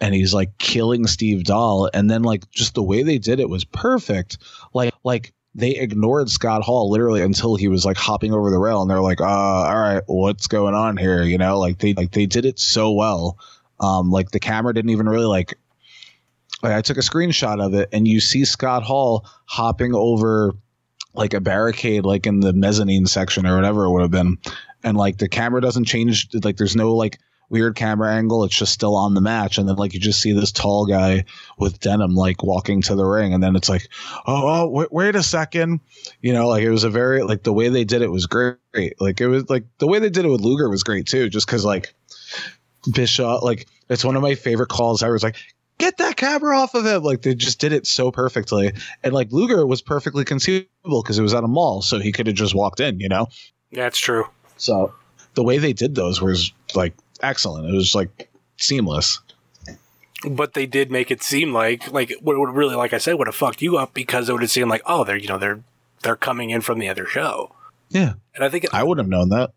and 0.01 0.15
he's 0.15 0.35
like 0.35 0.59
killing 0.59 1.07
Steve 1.07 1.45
Doll, 1.45 1.91
and 1.93 2.11
then 2.11 2.23
like 2.23 2.51
just 2.51 2.75
the 2.75 2.83
way 2.83 3.03
they 3.03 3.19
did 3.19 3.41
it 3.41 3.49
was 3.49 3.65
perfect. 3.65 4.39
Like 4.73 4.95
like 5.05 5.33
they 5.57 5.71
ignored 5.71 6.31
Scott 6.31 6.63
Hall 6.63 6.91
literally 6.91 7.23
until 7.23 7.57
he 7.57 7.67
was 7.67 7.85
like 7.85 7.97
hopping 7.97 8.33
over 8.33 8.51
the 8.51 8.59
rail, 8.59 8.83
and 8.83 8.91
they're 8.91 9.01
like, 9.01 9.21
uh, 9.21 9.25
all 9.25 9.75
right, 9.75 10.03
what's 10.07 10.47
going 10.47 10.75
on 10.75 10.97
here? 10.97 11.23
You 11.23 11.39
know, 11.39 11.59
like 11.59 11.79
they 11.79 11.95
like 11.95 12.13
they 12.13 12.27
did 12.27 12.45
it 12.45 12.59
so 12.59 12.93
well. 12.93 13.39
Um, 13.81 14.11
like 14.11 14.31
the 14.31 14.41
camera 14.41 14.73
didn't 14.75 14.91
even 14.91 15.09
really 15.09 15.27
like. 15.27 15.55
I 16.63 16.81
took 16.81 16.97
a 16.97 17.01
screenshot 17.01 17.65
of 17.65 17.75
it, 17.75 17.89
and 17.93 18.09
you 18.09 18.21
see 18.21 18.45
Scott 18.45 18.83
Hall 18.83 19.27
hopping 19.45 19.95
over 19.95 20.55
like 21.15 21.35
a 21.35 21.41
barricade, 21.41 22.05
like 22.05 22.27
in 22.27 22.41
the 22.41 22.53
mezzanine 22.53 23.07
section 23.07 23.47
or 23.47 23.57
whatever 23.57 23.85
it 23.85 23.91
would 23.91 24.03
have 24.03 24.11
been, 24.11 24.39
and 24.83 24.97
like 24.97 25.19
the 25.19 25.29
camera 25.29 25.61
doesn't 25.61 25.85
change. 25.85 26.29
Like 26.45 26.57
there's 26.57 26.77
no 26.77 26.95
like 26.95 27.19
weird 27.49 27.77
camera 27.77 28.13
angle. 28.13 28.45
It's 28.45 28.57
just 28.57 28.73
still 28.73 28.97
on 28.97 29.15
the 29.15 29.21
match, 29.21 29.59
and 29.59 29.69
then 29.69 29.77
like 29.77 29.95
you 29.95 30.01
just 30.01 30.21
see 30.21 30.33
this 30.33 30.53
tall 30.53 30.87
guy 30.87 31.25
with 31.59 31.81
denim 31.81 32.15
like 32.15 32.43
walking 32.43 32.83
to 32.83 32.95
the 32.95 33.05
ring, 33.05 33.35
and 33.35 33.43
then 33.43 33.57
it's 33.57 33.69
like, 33.69 33.89
oh, 34.27 34.49
oh 34.49 34.69
wait, 34.69 34.93
wait 34.93 35.17
a 35.17 35.23
second, 35.23 35.81
you 36.23 36.33
know, 36.33 36.49
like 36.49 36.63
it 36.63 36.71
was 36.71 36.85
a 36.85 36.91
very 36.91 37.23
like 37.23 37.43
the 37.43 37.53
way 37.53 37.69
they 37.69 37.85
did 37.85 38.03
it 38.03 38.11
was 38.11 38.27
great. 38.27 38.57
Like 38.99 39.21
it 39.21 39.29
was 39.29 39.49
like 39.49 39.65
the 39.79 39.87
way 39.87 39.99
they 39.99 40.11
did 40.11 40.25
it 40.25 40.31
with 40.31 40.41
Luger 40.41 40.69
was 40.69 40.83
great 40.83 41.07
too, 41.07 41.29
just 41.29 41.47
because 41.47 41.65
like 41.65 41.95
Bischoff, 42.93 43.43
like 43.43 43.67
it's 43.89 44.05
one 44.05 44.17
of 44.17 44.23
my 44.23 44.35
favorite 44.35 44.69
calls 44.69 45.03
I 45.03 45.09
was 45.11 45.23
like. 45.23 45.37
Get 45.79 45.99
that 45.99 46.17
camera 46.17 46.59
off 46.59 46.75
of 46.75 46.87
him! 46.87 47.03
Like 47.03 47.21
they 47.21 47.35
just 47.35 47.61
did 47.61 47.75
it 47.75 47.87
so 47.87 48.11
perfectly, 48.11 48.73
and 49.05 49.13
like 49.13 49.31
Luger 49.31 49.67
was 49.67 49.83
perfectly 49.83 50.25
conceivable 50.25 51.03
because 51.03 51.19
it 51.19 51.23
was 51.23 51.35
at 51.35 51.45
a 51.45 51.49
mall, 51.49 51.83
so 51.83 51.99
he 51.99 52.13
could 52.13 52.27
have 52.29 52.35
just 52.35 52.55
walked 52.55 52.81
in, 52.81 52.99
you 52.99 53.11
know. 53.11 53.29
Yeah, 53.71 53.87
it's 53.87 53.99
true. 53.99 54.25
So 54.57 54.95
the 55.35 55.43
way 55.43 55.59
they 55.59 55.75
did 55.75 55.95
those 55.95 56.23
was 56.23 56.51
like 56.75 56.95
excellent. 57.23 57.69
It 57.69 57.75
was 57.75 57.95
like 57.95 58.31
seamless. 58.57 59.21
but 60.27 60.55
they 60.55 60.65
did 60.65 60.91
make 60.91 61.11
it 61.11 61.23
seem 61.23 61.53
like 61.53 61.93
like 61.93 62.11
what 62.23 62.39
would 62.39 62.55
really 62.55 62.75
like 62.75 62.95
I 62.95 62.99
said 62.99 63.13
would 63.19 63.29
have 63.29 63.37
fucked 63.37 63.61
you 63.61 63.77
up 63.77 63.93
because 63.93 64.31
it 64.31 64.33
would 64.33 64.41
have 64.41 64.51
seemed 64.51 64.71
like 64.71 64.81
oh 64.87 65.05
they're 65.05 65.19
you 65.19 65.29
know 65.29 65.37
they're 65.37 65.63
they're 66.01 66.17
coming 66.17 66.49
in 66.49 66.63
from 66.63 66.79
the 66.79 66.89
other 66.89 67.05
show 67.05 67.55
Yeah, 67.91 68.15
and 68.35 68.43
I 68.43 68.49
think 68.49 68.65
it, 68.65 68.73
I 68.73 68.83
would 68.83 68.97
have 68.97 69.09
known 69.09 69.29
that. 69.29 69.51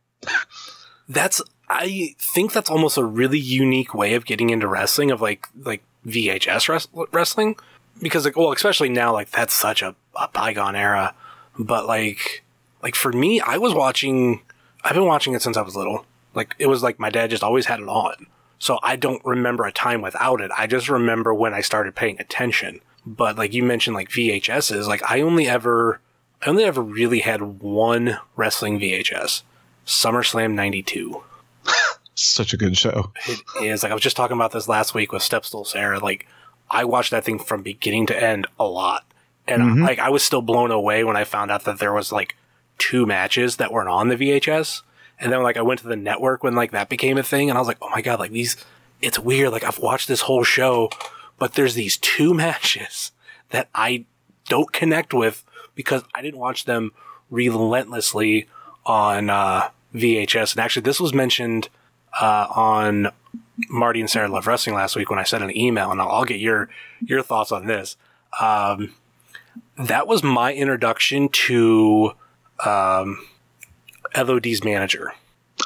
that's 1.07 1.41
I 1.69 2.15
think 2.17 2.53
that's 2.53 2.69
almost 2.69 2.97
a 2.97 3.03
really 3.03 3.39
unique 3.39 3.93
way 3.93 4.15
of 4.15 4.25
getting 4.25 4.49
into 4.49 4.67
wrestling 4.67 5.11
of 5.11 5.21
like 5.21 5.47
like 5.63 5.83
VHS 6.07 6.67
res- 6.69 7.07
wrestling 7.11 7.55
because 8.01 8.25
like 8.25 8.37
well 8.37 8.51
especially 8.51 8.89
now 8.89 9.13
like 9.13 9.29
that's 9.29 9.53
such 9.53 9.81
a, 9.81 9.95
a 10.15 10.27
bygone 10.29 10.75
era 10.75 11.13
but 11.59 11.85
like 11.85 12.43
like 12.81 12.95
for 12.95 13.11
me, 13.11 13.41
I 13.41 13.57
was 13.57 13.73
watching. 13.73 14.41
I've 14.83 14.93
been 14.93 15.05
watching 15.05 15.33
it 15.33 15.41
since 15.41 15.57
I 15.57 15.61
was 15.61 15.75
little. 15.75 16.05
Like 16.33 16.55
it 16.57 16.67
was 16.67 16.81
like 16.81 16.99
my 16.99 17.09
dad 17.09 17.29
just 17.29 17.43
always 17.43 17.65
had 17.65 17.79
it 17.79 17.87
on. 17.89 18.27
So 18.57 18.79
I 18.83 18.95
don't 18.95 19.23
remember 19.25 19.65
a 19.65 19.71
time 19.71 20.01
without 20.01 20.41
it. 20.41 20.51
I 20.57 20.67
just 20.67 20.89
remember 20.89 21.33
when 21.33 21.53
I 21.53 21.61
started 21.61 21.95
paying 21.95 22.19
attention. 22.19 22.81
But 23.05 23.37
like 23.37 23.53
you 23.53 23.63
mentioned, 23.63 23.95
like 23.95 24.09
VHSs, 24.09 24.87
like 24.87 25.01
I 25.09 25.21
only 25.21 25.47
ever, 25.47 25.99
I 26.41 26.49
only 26.49 26.63
ever 26.63 26.81
really 26.81 27.19
had 27.19 27.61
one 27.61 28.17
wrestling 28.35 28.79
VHS, 28.79 29.43
SummerSlam 29.85 30.53
'92. 30.53 31.23
Such 32.21 32.53
a 32.53 32.57
good 32.57 32.77
show. 32.77 33.13
It 33.27 33.41
is 33.61 33.81
like 33.83 33.91
I 33.91 33.95
was 33.95 34.03
just 34.03 34.17
talking 34.17 34.35
about 34.35 34.51
this 34.51 34.67
last 34.67 34.93
week 34.93 35.11
with 35.13 35.21
Stepstool 35.21 35.65
Sarah. 35.65 35.99
Like 35.99 36.27
I 36.69 36.83
watched 36.83 37.11
that 37.11 37.23
thing 37.23 37.39
from 37.39 37.61
beginning 37.63 38.07
to 38.07 38.23
end 38.23 38.45
a 38.59 38.65
lot, 38.65 39.05
and 39.47 39.63
Mhm. 39.63 39.83
like 39.87 39.99
I 39.99 40.09
was 40.09 40.21
still 40.21 40.41
blown 40.41 40.69
away 40.69 41.03
when 41.05 41.15
I 41.15 41.23
found 41.23 41.49
out 41.49 41.63
that 41.63 41.79
there 41.79 41.93
was 41.93 42.11
like 42.11 42.35
two 42.77 43.05
matches 43.05 43.55
that 43.55 43.71
weren't 43.71 43.87
on 43.89 44.09
the 44.09 44.17
VHS, 44.17 44.81
and 45.19 45.31
then 45.31 45.41
like 45.43 45.55
I 45.55 45.61
went 45.61 45.79
to 45.79 45.87
the 45.87 45.95
network 45.95 46.43
when 46.43 46.55
like 46.55 46.71
that 46.71 46.89
became 46.89 47.17
a 47.17 47.23
thing, 47.23 47.49
and 47.49 47.57
I 47.57 47.61
was 47.61 47.67
like, 47.69 47.77
oh 47.81 47.89
my 47.89 48.01
god, 48.01 48.19
like 48.19 48.31
these, 48.31 48.57
it's 49.01 49.17
weird. 49.17 49.51
Like 49.53 49.63
I've 49.63 49.79
watched 49.79 50.09
this 50.09 50.21
whole 50.21 50.43
show, 50.43 50.89
but 51.37 51.53
there's 51.53 51.73
these 51.75 51.95
two 51.97 52.33
matches 52.45 53.11
that 53.51 53.69
I 53.73 54.03
don't 54.49 54.73
connect 54.73 55.13
with 55.13 55.45
because 55.73 56.03
I 56.13 56.21
didn't 56.21 56.39
watch 56.39 56.65
them 56.65 56.91
relentlessly 57.29 58.47
on 58.85 59.29
uh, 59.29 59.69
VHS. 59.95 60.53
And 60.53 60.59
actually, 60.61 60.81
this 60.83 60.99
was 60.99 61.13
mentioned 61.13 61.69
uh, 62.19 62.47
on 62.55 63.11
Marty 63.69 63.99
and 63.99 64.09
Sarah 64.09 64.29
Love 64.29 64.47
Wrestling 64.47 64.75
last 64.75 64.95
week 64.95 65.09
when 65.09 65.19
I 65.19 65.23
sent 65.23 65.43
an 65.43 65.55
email, 65.55 65.91
and 65.91 66.01
I'll, 66.01 66.09
I'll 66.09 66.25
get 66.25 66.39
your 66.39 66.69
your 67.05 67.21
thoughts 67.21 67.51
on 67.51 67.65
this. 67.67 67.97
Um, 68.39 68.93
that 69.77 70.07
was 70.07 70.23
my 70.23 70.53
introduction 70.53 71.29
to 71.29 72.11
um, 72.65 73.25
LOD's 74.17 74.63
manager. 74.63 75.13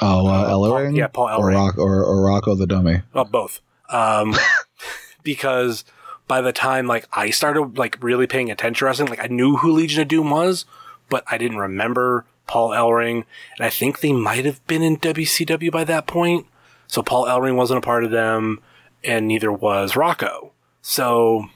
Oh, 0.02 0.26
uh, 0.26 0.46
Paul- 0.48 0.62
Ellering? 0.62 0.96
yeah, 0.96 1.06
Paul 1.06 1.28
Or, 1.40 1.48
Rock, 1.50 1.78
or, 1.78 2.04
or 2.04 2.24
Rocco 2.24 2.54
the 2.56 2.66
Dummy. 2.66 3.02
Well, 3.12 3.24
both. 3.24 3.60
Um, 3.90 4.34
because 5.22 5.84
by 6.26 6.40
the 6.40 6.52
time 6.52 6.86
like 6.86 7.06
I 7.12 7.30
started 7.30 7.78
like 7.78 8.02
really 8.02 8.26
paying 8.26 8.50
attention 8.50 8.80
to 8.80 8.84
wrestling, 8.86 9.08
like 9.08 9.22
I 9.22 9.28
knew 9.28 9.56
who 9.56 9.72
Legion 9.72 10.02
of 10.02 10.08
Doom 10.08 10.30
was, 10.30 10.64
but 11.08 11.22
I 11.30 11.38
didn't 11.38 11.58
remember 11.58 12.24
Paul 12.46 12.70
Ellering, 12.70 13.24
and 13.56 13.66
I 13.66 13.70
think 13.70 14.00
they 14.00 14.12
might 14.12 14.44
have 14.44 14.64
been 14.66 14.82
in 14.82 14.98
WCW 14.98 15.70
by 15.70 15.84
that 15.84 16.06
point. 16.06 16.46
So 16.86 17.02
Paul 17.02 17.26
Ellering 17.26 17.56
wasn't 17.56 17.78
a 17.78 17.82
part 17.82 18.04
of 18.04 18.10
them, 18.10 18.60
and 19.02 19.26
neither 19.26 19.52
was 19.52 19.96
Rocco. 19.96 20.52
So 20.82 21.48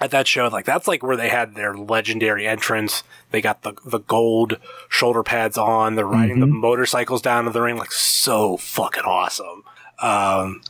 at 0.00 0.10
that 0.10 0.26
show, 0.26 0.48
like 0.48 0.64
that's 0.64 0.86
like 0.86 1.02
where 1.02 1.16
they 1.16 1.28
had 1.28 1.54
their 1.54 1.74
legendary 1.74 2.46
entrance. 2.46 3.02
They 3.30 3.40
got 3.40 3.62
the 3.62 3.74
the 3.84 4.00
gold 4.00 4.58
shoulder 4.88 5.22
pads 5.22 5.56
on. 5.56 5.94
They're 5.94 6.06
riding 6.06 6.40
the 6.40 6.46
motorcycles 6.46 7.22
down 7.22 7.44
to 7.44 7.50
the 7.50 7.62
ring, 7.62 7.76
like 7.76 7.92
so 7.92 8.56
fucking 8.56 9.04
awesome. 9.04 9.62
Um, 10.00 10.62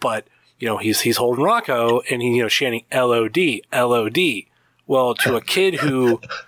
but 0.00 0.26
you 0.58 0.68
know 0.68 0.76
he's 0.76 1.00
he's 1.00 1.16
holding 1.16 1.44
Rocco 1.44 2.00
and 2.10 2.22
he 2.22 2.36
you 2.36 2.42
know 2.42 2.48
chanting 2.48 2.84
LOD 2.92 3.38
LOD. 3.72 4.18
Well, 4.86 5.14
to 5.16 5.36
a 5.36 5.42
kid 5.42 5.74
who 5.74 6.20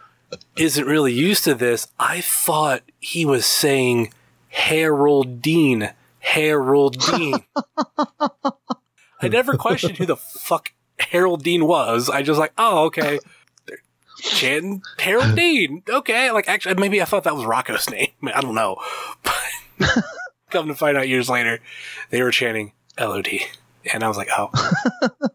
isn't 0.56 0.86
really 0.86 1.12
used 1.12 1.44
to 1.44 1.54
this, 1.54 1.88
I 1.98 2.20
thought 2.20 2.82
he 2.98 3.24
was 3.24 3.46
saying 3.46 4.12
Harold 4.48 5.42
Dean, 5.42 5.92
Harold 6.20 6.98
Dean. 6.98 7.44
I 9.22 9.28
never 9.28 9.56
questioned 9.56 9.98
who 9.98 10.06
the 10.06 10.16
fuck 10.16 10.72
Harold 10.98 11.42
Dean 11.42 11.66
was. 11.66 12.08
I 12.08 12.22
just 12.22 12.38
like, 12.38 12.52
oh 12.58 12.84
okay, 12.86 13.18
They're 13.66 13.78
chanting 14.18 14.82
Harold 14.98 15.34
Dean. 15.36 15.82
Okay, 15.88 16.30
like 16.30 16.48
actually 16.48 16.74
maybe 16.74 17.00
I 17.00 17.04
thought 17.04 17.24
that 17.24 17.36
was 17.36 17.44
Rocco's 17.44 17.90
name. 17.90 18.10
I 18.22 18.40
don't 18.40 18.54
know, 18.54 18.76
but 19.22 20.04
come 20.50 20.68
to 20.68 20.74
find 20.74 20.96
out 20.96 21.08
years 21.08 21.28
later, 21.28 21.60
they 22.10 22.22
were 22.22 22.30
chanting 22.30 22.72
LOD. 22.98 23.28
And 23.92 24.04
I 24.04 24.08
was 24.08 24.16
like, 24.16 24.28
oh, 24.36 24.50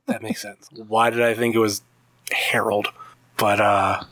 that 0.05 0.21
makes 0.21 0.41
sense. 0.41 0.69
Why 0.87 1.09
did 1.09 1.21
I 1.21 1.33
think 1.33 1.55
it 1.55 1.59
was 1.59 1.81
Harold? 2.31 2.87
But, 3.37 3.59
uh, 3.59 4.03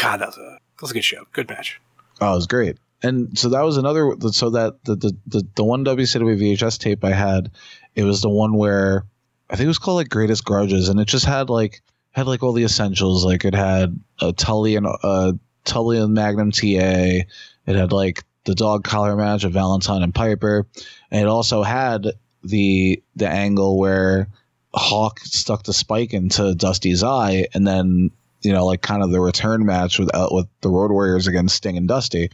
God, 0.00 0.20
that 0.20 0.28
was 0.28 0.38
a, 0.38 0.40
that 0.40 0.82
was 0.82 0.90
a 0.90 0.94
good 0.94 1.04
show. 1.04 1.24
Good 1.32 1.48
match. 1.48 1.80
Oh, 2.20 2.32
it 2.32 2.36
was 2.36 2.46
great. 2.46 2.78
And 3.02 3.38
so 3.38 3.50
that 3.50 3.62
was 3.62 3.76
another. 3.76 4.14
So 4.32 4.50
that 4.50 4.84
the 4.84 4.96
the 4.96 5.16
the, 5.26 5.46
the 5.56 5.64
one 5.64 5.84
WCW 5.84 6.38
VHS 6.38 6.78
tape 6.78 7.04
I 7.04 7.12
had, 7.12 7.50
it 7.94 8.04
was 8.04 8.22
the 8.22 8.28
one 8.28 8.54
where 8.54 9.04
I 9.48 9.56
think 9.56 9.64
it 9.64 9.68
was 9.68 9.78
called 9.78 9.96
like 9.96 10.08
Greatest 10.08 10.44
Grudges, 10.44 10.88
and 10.88 11.00
it 11.00 11.08
just 11.08 11.24
had 11.24 11.50
like 11.50 11.82
had 12.12 12.26
like 12.26 12.42
all 12.42 12.52
the 12.52 12.64
essentials. 12.64 13.24
Like 13.24 13.44
it 13.44 13.54
had 13.54 13.98
a 14.20 14.32
Tully 14.32 14.76
and 14.76 14.86
a 14.86 15.38
Tully 15.64 15.98
and 15.98 16.14
Magnum 16.14 16.50
TA. 16.50 16.64
It 16.64 17.26
had 17.66 17.92
like 17.92 18.24
the 18.44 18.54
dog 18.54 18.84
collar 18.84 19.16
match 19.16 19.44
of 19.44 19.52
Valentine 19.52 20.02
and 20.02 20.14
Piper, 20.14 20.66
and 21.10 21.22
it 21.22 21.28
also 21.28 21.62
had 21.62 22.06
the 22.42 23.02
the 23.16 23.28
angle 23.28 23.78
where 23.78 24.28
Hawk 24.74 25.20
stuck 25.20 25.64
the 25.64 25.72
spike 25.72 26.12
into 26.14 26.54
Dusty's 26.54 27.02
eye, 27.02 27.46
and 27.54 27.66
then 27.66 28.10
you 28.42 28.52
know 28.52 28.66
like 28.66 28.82
kind 28.82 29.02
of 29.02 29.10
the 29.10 29.20
return 29.20 29.64
match 29.64 29.98
with 29.98 30.14
uh, 30.14 30.28
with 30.30 30.46
the 30.60 30.70
Road 30.70 30.90
Warriors 30.90 31.26
against 31.26 31.56
Sting 31.56 31.76
and 31.76 31.88
Dusty. 31.88 32.30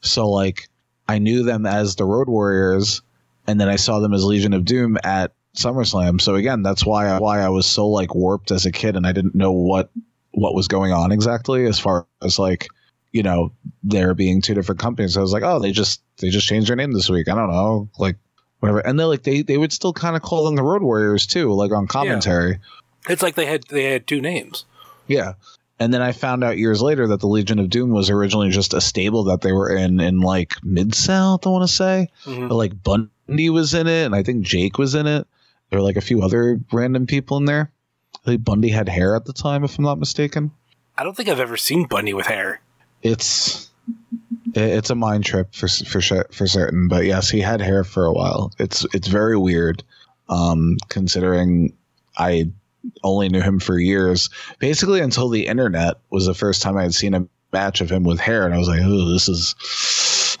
So 0.00 0.28
like 0.28 0.68
I 1.08 1.18
knew 1.18 1.42
them 1.42 1.66
as 1.66 1.96
the 1.96 2.04
Road 2.04 2.28
Warriors, 2.28 3.02
and 3.46 3.60
then 3.60 3.68
I 3.68 3.76
saw 3.76 4.00
them 4.00 4.14
as 4.14 4.24
Legion 4.24 4.52
of 4.54 4.64
Doom 4.64 4.98
at 5.04 5.32
SummerSlam. 5.56 6.20
So 6.20 6.34
again, 6.34 6.62
that's 6.62 6.86
why 6.86 7.08
I, 7.08 7.18
why 7.18 7.40
I 7.40 7.48
was 7.48 7.66
so 7.66 7.88
like 7.88 8.14
warped 8.14 8.50
as 8.50 8.66
a 8.66 8.72
kid, 8.72 8.96
and 8.96 9.06
I 9.06 9.12
didn't 9.12 9.34
know 9.34 9.52
what 9.52 9.90
what 10.32 10.54
was 10.54 10.68
going 10.68 10.92
on 10.92 11.12
exactly 11.12 11.66
as 11.66 11.78
far 11.78 12.06
as 12.22 12.38
like 12.38 12.68
you 13.12 13.22
know 13.22 13.52
there 13.82 14.14
being 14.14 14.40
two 14.40 14.54
different 14.54 14.80
companies. 14.80 15.16
I 15.16 15.20
was 15.20 15.32
like, 15.32 15.42
oh, 15.42 15.58
they 15.58 15.72
just 15.72 16.02
they 16.18 16.30
just 16.30 16.46
changed 16.46 16.68
their 16.68 16.76
name 16.76 16.92
this 16.92 17.10
week. 17.10 17.28
I 17.28 17.34
don't 17.34 17.50
know, 17.50 17.88
like 17.98 18.16
whatever. 18.60 18.80
And 18.80 18.98
they 18.98 19.04
like 19.04 19.22
they 19.24 19.42
they 19.42 19.58
would 19.58 19.72
still 19.72 19.92
kind 19.92 20.16
of 20.16 20.22
call 20.22 20.44
them 20.44 20.56
the 20.56 20.62
Road 20.62 20.82
Warriors 20.82 21.26
too, 21.26 21.52
like 21.52 21.72
on 21.72 21.86
commentary. 21.86 22.58
It's 23.08 23.22
like 23.22 23.34
they 23.34 23.46
had, 23.46 23.64
they 23.64 23.84
had 23.84 24.06
two 24.06 24.20
names. 24.20 24.64
Yeah. 25.12 25.34
And 25.78 25.92
then 25.92 26.00
I 26.02 26.12
found 26.12 26.44
out 26.44 26.58
years 26.58 26.80
later 26.80 27.08
that 27.08 27.20
the 27.20 27.26
Legion 27.26 27.58
of 27.58 27.68
Doom 27.68 27.90
was 27.90 28.08
originally 28.08 28.50
just 28.50 28.72
a 28.72 28.80
stable 28.80 29.24
that 29.24 29.40
they 29.40 29.52
were 29.52 29.74
in 29.74 30.00
in 30.00 30.20
like 30.20 30.54
Mid 30.62 30.94
South, 30.94 31.46
I 31.46 31.50
want 31.50 31.68
to 31.68 31.74
say. 31.74 32.08
Mhm. 32.24 32.48
But 32.48 32.54
like 32.54 32.82
Bundy 32.82 33.50
was 33.50 33.74
in 33.74 33.86
it, 33.86 34.04
and 34.06 34.14
I 34.14 34.22
think 34.22 34.44
Jake 34.44 34.78
was 34.78 34.94
in 34.94 35.06
it. 35.06 35.26
There 35.70 35.80
were 35.80 35.84
like 35.84 35.96
a 35.96 36.00
few 36.02 36.22
other 36.22 36.60
random 36.72 37.06
people 37.06 37.36
in 37.38 37.46
there. 37.46 37.72
I 38.14 38.30
think 38.30 38.44
Bundy 38.44 38.68
had 38.68 38.88
hair 38.88 39.16
at 39.16 39.24
the 39.24 39.32
time, 39.32 39.64
if 39.64 39.78
I'm 39.78 39.84
not 39.84 39.98
mistaken. 39.98 40.52
I 40.96 41.02
don't 41.02 41.16
think 41.16 41.28
I've 41.28 41.40
ever 41.40 41.56
seen 41.56 41.86
Bundy 41.86 42.12
with 42.12 42.26
hair. 42.26 42.60
It's 43.02 43.70
it's 44.54 44.90
a 44.90 44.94
mind 44.94 45.24
trip 45.24 45.54
for 45.54 45.66
for 45.68 46.00
for 46.30 46.46
certain. 46.46 46.88
But 46.88 47.06
yes, 47.06 47.28
he 47.30 47.40
had 47.40 47.60
hair 47.60 47.82
for 47.82 48.04
a 48.04 48.12
while. 48.12 48.52
It's 48.58 48.86
it's 48.94 49.08
very 49.08 49.36
weird, 49.36 49.82
um, 50.28 50.76
considering 50.88 51.72
I 52.16 52.50
only 53.02 53.28
knew 53.28 53.40
him 53.40 53.58
for 53.60 53.78
years, 53.78 54.30
basically 54.58 55.00
until 55.00 55.28
the 55.28 55.46
internet 55.46 55.96
was 56.10 56.26
the 56.26 56.34
first 56.34 56.62
time 56.62 56.76
I 56.76 56.82
had 56.82 56.94
seen 56.94 57.14
a 57.14 57.26
match 57.52 57.80
of 57.80 57.90
him 57.90 58.04
with 58.04 58.20
hair, 58.20 58.44
and 58.44 58.54
I 58.54 58.58
was 58.58 58.68
like, 58.68 58.80
oh, 58.82 59.12
this 59.12 59.28
is 59.28 59.54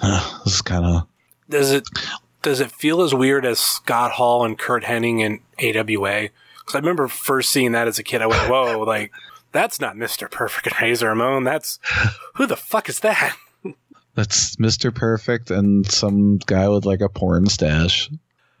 this 0.44 0.54
is 0.54 0.62
kind 0.62 0.84
of 0.84 1.06
Does 1.48 1.72
it, 1.72 1.88
does 2.42 2.60
it 2.60 2.72
feel 2.72 3.02
as 3.02 3.14
weird 3.14 3.44
as 3.44 3.58
Scott 3.58 4.12
Hall 4.12 4.44
and 4.44 4.58
Curt 4.58 4.84
Hennig 4.84 5.20
in 5.20 5.40
AWA? 5.58 6.28
Because 6.58 6.74
I 6.74 6.78
remember 6.78 7.08
first 7.08 7.50
seeing 7.50 7.72
that 7.72 7.88
as 7.88 7.98
a 7.98 8.02
kid. 8.02 8.22
I 8.22 8.26
went, 8.26 8.48
whoa, 8.48 8.80
like, 8.86 9.12
that's 9.52 9.80
not 9.80 9.96
Mr. 9.96 10.30
Perfect 10.30 10.68
and 10.68 10.80
Razor 10.80 11.08
Ramon. 11.08 11.44
That's, 11.44 11.78
who 12.34 12.46
the 12.46 12.56
fuck 12.56 12.88
is 12.88 13.00
that? 13.00 13.36
that's 14.14 14.58
Mister 14.58 14.90
Perfect 14.90 15.50
and 15.50 15.90
some 15.90 16.38
guy 16.38 16.68
with 16.68 16.84
like 16.84 17.00
a 17.00 17.08
porn 17.08 17.46
stash. 17.46 18.10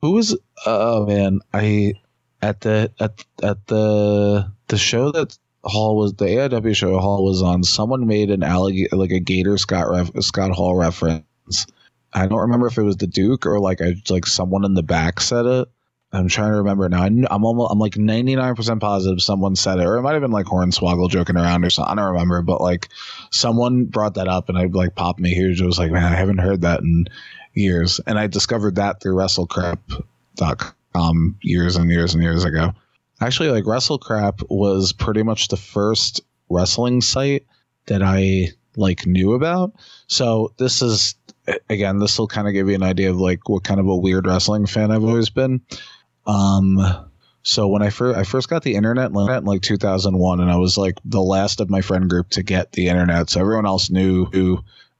Who 0.00 0.12
was? 0.12 0.36
Oh 0.66 1.06
man, 1.06 1.40
I 1.52 1.94
at 2.42 2.60
the 2.60 2.92
at 3.00 3.24
at 3.42 3.66
the 3.66 4.50
the 4.68 4.78
show 4.78 5.12
that 5.12 5.36
Hall 5.64 5.96
was 5.96 6.14
the 6.14 6.26
AIW 6.26 6.74
show 6.74 6.98
Hall 6.98 7.24
was 7.24 7.42
on. 7.42 7.64
Someone 7.64 8.06
made 8.06 8.30
an 8.30 8.42
alligator 8.42 8.96
like 8.96 9.10
a 9.10 9.20
Gator 9.20 9.58
Scott 9.58 9.90
ref, 9.90 10.10
Scott 10.22 10.52
Hall 10.52 10.76
reference. 10.76 11.66
I 12.12 12.26
don't 12.26 12.40
remember 12.40 12.66
if 12.66 12.78
it 12.78 12.82
was 12.82 12.96
the 12.96 13.06
Duke 13.06 13.44
or 13.46 13.60
like 13.60 13.80
I 13.80 13.94
like 14.08 14.26
someone 14.26 14.64
in 14.64 14.74
the 14.74 14.82
back 14.82 15.20
said 15.20 15.46
it. 15.46 15.68
I'm 16.10 16.28
trying 16.28 16.52
to 16.52 16.56
remember 16.56 16.88
now. 16.88 17.02
I, 17.02 17.06
i'm 17.06 17.44
almost 17.44 17.70
I'm 17.70 17.78
like 17.78 17.92
99% 17.92 18.80
positive 18.80 19.20
someone 19.20 19.56
said 19.56 19.78
it, 19.78 19.84
or 19.84 19.96
it 19.98 20.02
might 20.02 20.14
have 20.14 20.22
been 20.22 20.30
like 20.30 20.46
Hornswoggle 20.46 21.10
joking 21.10 21.36
around 21.36 21.66
or 21.66 21.70
something. 21.70 21.98
I 21.98 22.00
don't 22.00 22.12
remember, 22.12 22.40
but 22.40 22.62
like 22.62 22.88
someone 23.30 23.84
brought 23.84 24.14
that 24.14 24.26
up 24.26 24.48
and 24.48 24.56
I 24.56 24.64
like 24.64 24.94
popped 24.94 25.20
me 25.20 25.34
huge. 25.34 25.60
I 25.60 25.66
was 25.66 25.78
like, 25.78 25.90
man, 25.90 26.10
I 26.10 26.16
haven't 26.16 26.38
heard 26.38 26.62
that 26.62 26.80
in 26.80 27.08
years. 27.52 28.00
And 28.06 28.18
I 28.18 28.26
discovered 28.26 28.76
that 28.76 29.02
through 29.02 29.16
WrestleCrap.com 30.38 31.36
years 31.42 31.76
and 31.76 31.90
years 31.90 32.14
and 32.14 32.22
years 32.22 32.44
ago. 32.44 32.72
Actually, 33.20 33.50
like 33.50 33.64
WrestleCrap 33.64 34.42
was 34.48 34.92
pretty 34.92 35.22
much 35.22 35.48
the 35.48 35.56
first 35.56 36.20
wrestling 36.48 37.00
site 37.00 37.46
that 37.86 38.02
I 38.02 38.48
like 38.76 39.06
knew 39.06 39.32
about. 39.32 39.72
So 40.06 40.52
this 40.58 40.82
is 40.82 41.14
again, 41.68 41.98
this 41.98 42.18
will 42.18 42.28
kind 42.28 42.46
of 42.46 42.54
give 42.54 42.68
you 42.68 42.74
an 42.74 42.82
idea 42.82 43.10
of 43.10 43.18
like 43.18 43.48
what 43.48 43.64
kind 43.64 43.80
of 43.80 43.88
a 43.88 43.96
weird 43.96 44.26
wrestling 44.26 44.66
fan 44.66 44.90
I've 44.90 45.04
always 45.04 45.30
been. 45.30 45.62
Um, 46.26 46.78
So 47.42 47.66
when 47.66 47.82
I 47.82 47.88
first 47.88 48.18
I 48.18 48.24
first 48.24 48.50
got 48.50 48.62
the 48.62 48.74
internet 48.74 49.10
in 49.10 49.14
like 49.14 49.62
2001, 49.62 50.40
and 50.40 50.50
I 50.50 50.56
was 50.56 50.76
like 50.76 50.98
the 51.04 51.22
last 51.22 51.60
of 51.60 51.70
my 51.70 51.80
friend 51.80 52.08
group 52.08 52.28
to 52.30 52.42
get 52.42 52.72
the 52.72 52.88
internet, 52.88 53.30
so 53.30 53.40
everyone 53.40 53.64
else 53.64 53.88
knew 53.90 54.26
who 54.26 54.58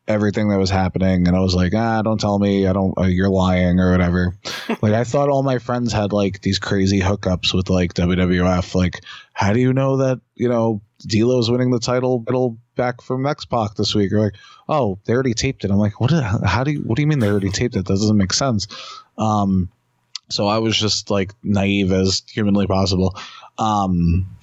everything 0.08 0.48
that 0.48 0.58
was 0.58 0.70
happening 0.70 1.28
and 1.28 1.36
i 1.36 1.40
was 1.40 1.54
like 1.54 1.74
ah 1.74 2.00
don't 2.00 2.18
tell 2.18 2.38
me. 2.38 2.66
I 2.66 2.72
don't 2.72 2.98
uh, 2.98 3.02
you're 3.02 3.28
lying 3.28 3.78
or 3.78 3.92
whatever. 3.92 4.34
Like 4.82 4.92
i 4.92 5.04
thought 5.04 5.28
all 5.28 5.42
my 5.42 5.58
friends 5.58 5.92
had 5.92 6.12
like 6.12 6.42
these 6.42 6.58
crazy 6.58 7.00
hookups 7.00 7.54
with 7.54 7.70
like 7.70 7.94
wwf 7.94 8.74
like 8.74 9.02
how 9.32 9.52
do 9.52 9.60
you 9.60 9.72
know 9.72 9.96
that 9.98 10.20
you 10.34 10.48
know 10.48 10.82
D'Lo's 11.06 11.50
winning 11.50 11.70
the 11.70 11.78
title 11.78 12.24
title 12.24 12.58
back 12.74 13.00
from 13.00 13.24
X-Pac 13.24 13.76
this 13.76 13.94
week? 13.94 14.12
Or 14.12 14.20
like 14.20 14.34
oh 14.68 14.98
they 15.04 15.14
already 15.14 15.34
taped 15.34 15.64
it. 15.64 15.70
I'm 15.70 15.78
like 15.78 16.00
what 16.00 16.10
how 16.10 16.64
do 16.64 16.72
you 16.72 16.80
what 16.80 16.96
do 16.96 17.02
you 17.02 17.06
mean 17.08 17.18
they 17.18 17.30
already 17.30 17.50
taped 17.50 17.76
it? 17.76 17.86
That 17.86 17.92
doesn't 17.92 18.16
make 18.16 18.32
sense. 18.32 18.66
Um 19.16 19.70
so 20.30 20.46
i 20.46 20.58
was 20.58 20.76
just 20.76 21.08
like 21.10 21.32
naive 21.42 21.92
as 21.92 22.22
humanly 22.28 22.66
possible. 22.66 23.16
Um 23.58 24.36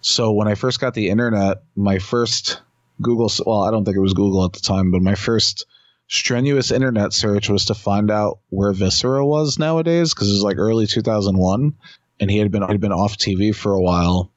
so 0.00 0.32
when 0.32 0.48
i 0.48 0.54
first 0.54 0.80
got 0.80 0.94
the 0.94 1.10
internet 1.10 1.62
my 1.76 1.98
first 1.98 2.60
Google. 3.00 3.30
Well, 3.46 3.62
I 3.62 3.70
don't 3.70 3.84
think 3.84 3.96
it 3.96 4.00
was 4.00 4.14
Google 4.14 4.44
at 4.44 4.52
the 4.52 4.60
time, 4.60 4.90
but 4.90 5.02
my 5.02 5.14
first 5.14 5.66
strenuous 6.08 6.72
internet 6.72 7.12
search 7.12 7.48
was 7.48 7.66
to 7.66 7.74
find 7.74 8.10
out 8.10 8.40
where 8.48 8.72
Viscera 8.72 9.24
was 9.24 9.58
nowadays 9.58 10.12
because 10.12 10.28
it 10.28 10.32
was 10.32 10.42
like 10.42 10.58
early 10.58 10.86
2001, 10.86 11.74
and 12.18 12.30
he 12.30 12.38
had 12.38 12.50
been 12.50 12.62
had 12.62 12.80
been 12.80 12.92
off 12.92 13.16
TV 13.16 13.54
for 13.54 13.72
a 13.72 13.80
while. 13.80 14.32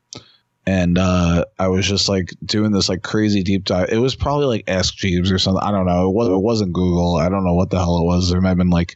And 0.66 0.98
uh, 0.98 1.44
I 1.60 1.68
was 1.68 1.86
just 1.86 2.08
like 2.08 2.34
doing 2.46 2.72
this 2.72 2.88
like 2.88 3.04
crazy 3.04 3.44
deep 3.44 3.66
dive. 3.66 3.90
It 3.90 3.98
was 3.98 4.16
probably 4.16 4.46
like 4.46 4.70
Ask 4.70 4.96
Jeeves 4.96 5.30
or 5.30 5.38
something. 5.38 5.62
I 5.62 5.72
don't 5.72 5.86
know. 5.86 6.08
It, 6.08 6.14
was, 6.14 6.30
it 6.30 6.38
wasn't 6.38 6.72
Google. 6.72 7.18
I 7.18 7.28
don't 7.28 7.44
know 7.44 7.54
what 7.54 7.70
the 7.70 7.80
hell 7.80 7.98
it 7.98 8.06
was. 8.06 8.30
There 8.30 8.40
might 8.40 8.50
have 8.50 8.58
been 8.58 8.70
like 8.70 8.96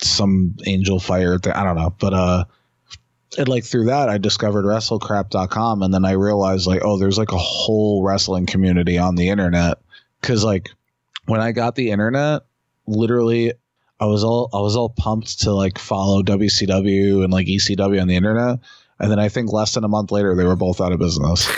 some 0.00 0.56
Angel 0.66 0.98
Fire. 0.98 1.38
I 1.54 1.64
don't 1.64 1.76
know. 1.76 1.94
But 1.98 2.14
uh, 2.14 2.44
and 3.38 3.48
like 3.48 3.64
through 3.64 3.84
that 3.84 4.08
i 4.08 4.18
discovered 4.18 4.64
wrestlecrap.com 4.64 5.82
and 5.82 5.92
then 5.92 6.04
i 6.04 6.12
realized 6.12 6.66
like 6.66 6.82
oh 6.84 6.98
there's 6.98 7.18
like 7.18 7.32
a 7.32 7.38
whole 7.38 8.02
wrestling 8.02 8.46
community 8.46 8.98
on 8.98 9.14
the 9.14 9.28
internet 9.28 9.78
because 10.20 10.44
like 10.44 10.70
when 11.26 11.40
i 11.40 11.52
got 11.52 11.74
the 11.74 11.90
internet 11.90 12.42
literally 12.86 13.52
i 14.00 14.04
was 14.04 14.24
all 14.24 14.48
i 14.52 14.58
was 14.58 14.76
all 14.76 14.88
pumped 14.88 15.40
to 15.40 15.52
like 15.52 15.78
follow 15.78 16.22
wcw 16.22 17.22
and 17.22 17.32
like 17.32 17.46
ecw 17.46 18.00
on 18.00 18.08
the 18.08 18.16
internet 18.16 18.58
and 18.98 19.10
then 19.10 19.18
i 19.18 19.28
think 19.28 19.52
less 19.52 19.74
than 19.74 19.84
a 19.84 19.88
month 19.88 20.10
later 20.10 20.34
they 20.34 20.44
were 20.44 20.56
both 20.56 20.80
out 20.80 20.92
of 20.92 20.98
business 20.98 21.48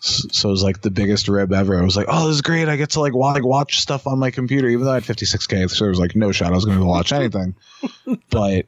so 0.00 0.48
it 0.48 0.52
was 0.52 0.62
like 0.62 0.80
the 0.80 0.90
biggest 0.90 1.28
rib 1.28 1.52
ever. 1.52 1.76
I 1.76 1.82
was 1.82 1.96
like, 1.96 2.06
"Oh, 2.08 2.28
this 2.28 2.36
is 2.36 2.42
great! 2.42 2.68
I 2.68 2.76
get 2.76 2.90
to 2.90 3.00
like 3.00 3.14
watch, 3.14 3.34
like 3.34 3.44
watch 3.44 3.80
stuff 3.80 4.06
on 4.06 4.18
my 4.18 4.30
computer, 4.30 4.68
even 4.68 4.84
though 4.84 4.92
I 4.92 5.00
had 5.00 5.04
56k." 5.04 5.70
So 5.70 5.84
there 5.84 5.90
was 5.90 5.98
like 5.98 6.14
no 6.14 6.30
shot 6.32 6.52
I 6.52 6.54
was 6.54 6.64
going 6.64 6.78
to 6.78 6.84
watch 6.84 7.12
anything. 7.12 7.56
but 8.30 8.66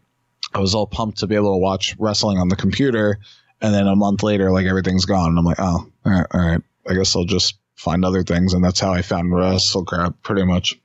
I 0.55 0.59
was 0.59 0.75
all 0.75 0.87
pumped 0.87 1.19
to 1.19 1.27
be 1.27 1.35
able 1.35 1.55
to 1.55 1.59
watch 1.59 1.95
wrestling 1.99 2.39
on 2.39 2.49
the 2.49 2.57
computer, 2.57 3.19
and 3.61 3.73
then 3.73 3.87
a 3.87 3.95
month 3.95 4.23
later, 4.23 4.51
like 4.51 4.67
everything's 4.67 5.05
gone. 5.05 5.31
And 5.31 5.39
I'm 5.39 5.45
like, 5.45 5.61
oh, 5.61 5.87
all 6.05 6.13
right, 6.13 6.27
all 6.33 6.41
right. 6.41 6.61
I 6.89 6.95
guess 6.95 7.15
I'll 7.15 7.25
just 7.25 7.59
find 7.77 8.05
other 8.05 8.23
things, 8.23 8.53
and 8.53 8.65
that's 8.65 8.81
how 8.81 8.93
I 8.93 9.03
found 9.03 9.35
Wrestle 9.35 9.85
Crap, 9.85 10.21
pretty 10.23 10.45
much. 10.45 10.79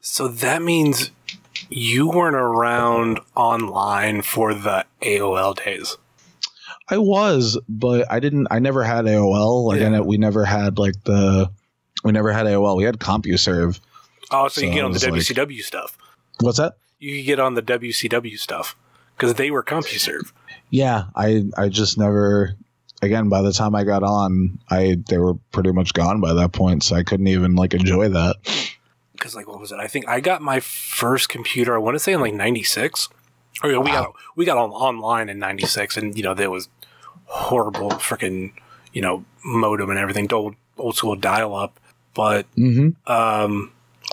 So 0.00 0.28
that 0.28 0.62
means 0.62 1.10
you 1.68 2.08
weren't 2.08 2.36
around 2.36 3.20
online 3.36 4.22
for 4.22 4.54
the 4.54 4.84
AOL 5.02 5.64
days. 5.64 5.96
I 6.90 6.98
was, 6.98 7.58
but 7.68 8.10
I 8.10 8.18
didn't. 8.18 8.48
I 8.50 8.58
never 8.58 8.82
had 8.82 9.04
AOL. 9.04 9.64
Like, 9.64 9.80
yeah. 9.80 10.00
we 10.00 10.16
never 10.16 10.44
had 10.44 10.78
like 10.78 11.04
the. 11.04 11.50
We 12.02 12.12
never 12.12 12.32
had 12.32 12.46
AOL. 12.46 12.76
We 12.76 12.84
had 12.84 12.98
CompuServe. 12.98 13.80
Oh, 14.30 14.48
so, 14.48 14.60
so 14.60 14.66
you 14.66 14.72
get 14.72 14.84
on 14.84 14.92
the 14.92 14.98
WCW 14.98 15.56
like, 15.56 15.64
stuff. 15.64 15.98
What's 16.40 16.58
that? 16.58 16.78
You 16.98 17.22
get 17.22 17.38
on 17.38 17.54
the 17.54 17.62
WCW 17.62 18.38
stuff 18.38 18.76
because 19.18 19.34
they 19.34 19.50
were 19.50 19.62
CompuServe. 19.62 20.32
Yeah, 20.70 21.04
I 21.14 21.44
I 21.56 21.68
just 21.68 21.98
never. 21.98 22.54
Again, 23.00 23.28
by 23.28 23.42
the 23.42 23.52
time 23.52 23.76
I 23.76 23.84
got 23.84 24.02
on, 24.02 24.58
I 24.70 24.98
they 25.08 25.18
were 25.18 25.34
pretty 25.52 25.72
much 25.72 25.92
gone 25.94 26.20
by 26.20 26.34
that 26.34 26.52
point, 26.52 26.82
so 26.82 26.96
I 26.96 27.04
couldn't 27.04 27.28
even 27.28 27.54
like 27.54 27.74
enjoy 27.74 28.08
that. 28.08 28.36
Because 29.12 29.36
like, 29.36 29.46
what 29.46 29.60
was 29.60 29.72
it? 29.72 29.78
I 29.78 29.86
think 29.86 30.08
I 30.08 30.20
got 30.20 30.42
my 30.42 30.60
first 30.60 31.28
computer. 31.28 31.74
I 31.74 31.78
want 31.78 31.94
to 31.94 32.00
say 32.00 32.12
in 32.12 32.20
like 32.20 32.34
'96. 32.34 33.08
Or 33.62 33.72
wow. 33.72 33.80
we 33.80 33.90
got 33.90 34.12
we 34.36 34.44
got 34.44 34.58
on 34.58 34.70
online 34.70 35.28
in 35.28 35.38
'96, 35.38 35.96
and 35.96 36.16
you 36.16 36.22
know 36.22 36.34
there 36.34 36.50
was 36.50 36.68
horrible 37.24 37.90
freaking 37.90 38.52
you 38.92 39.02
know 39.02 39.24
modem 39.44 39.90
and 39.90 39.98
everything, 39.98 40.32
old 40.32 40.54
old 40.76 40.96
school 40.96 41.16
dial 41.16 41.54
up. 41.54 41.78
But 42.14 42.52
mm-hmm. 42.56 43.10
um, 43.10 43.72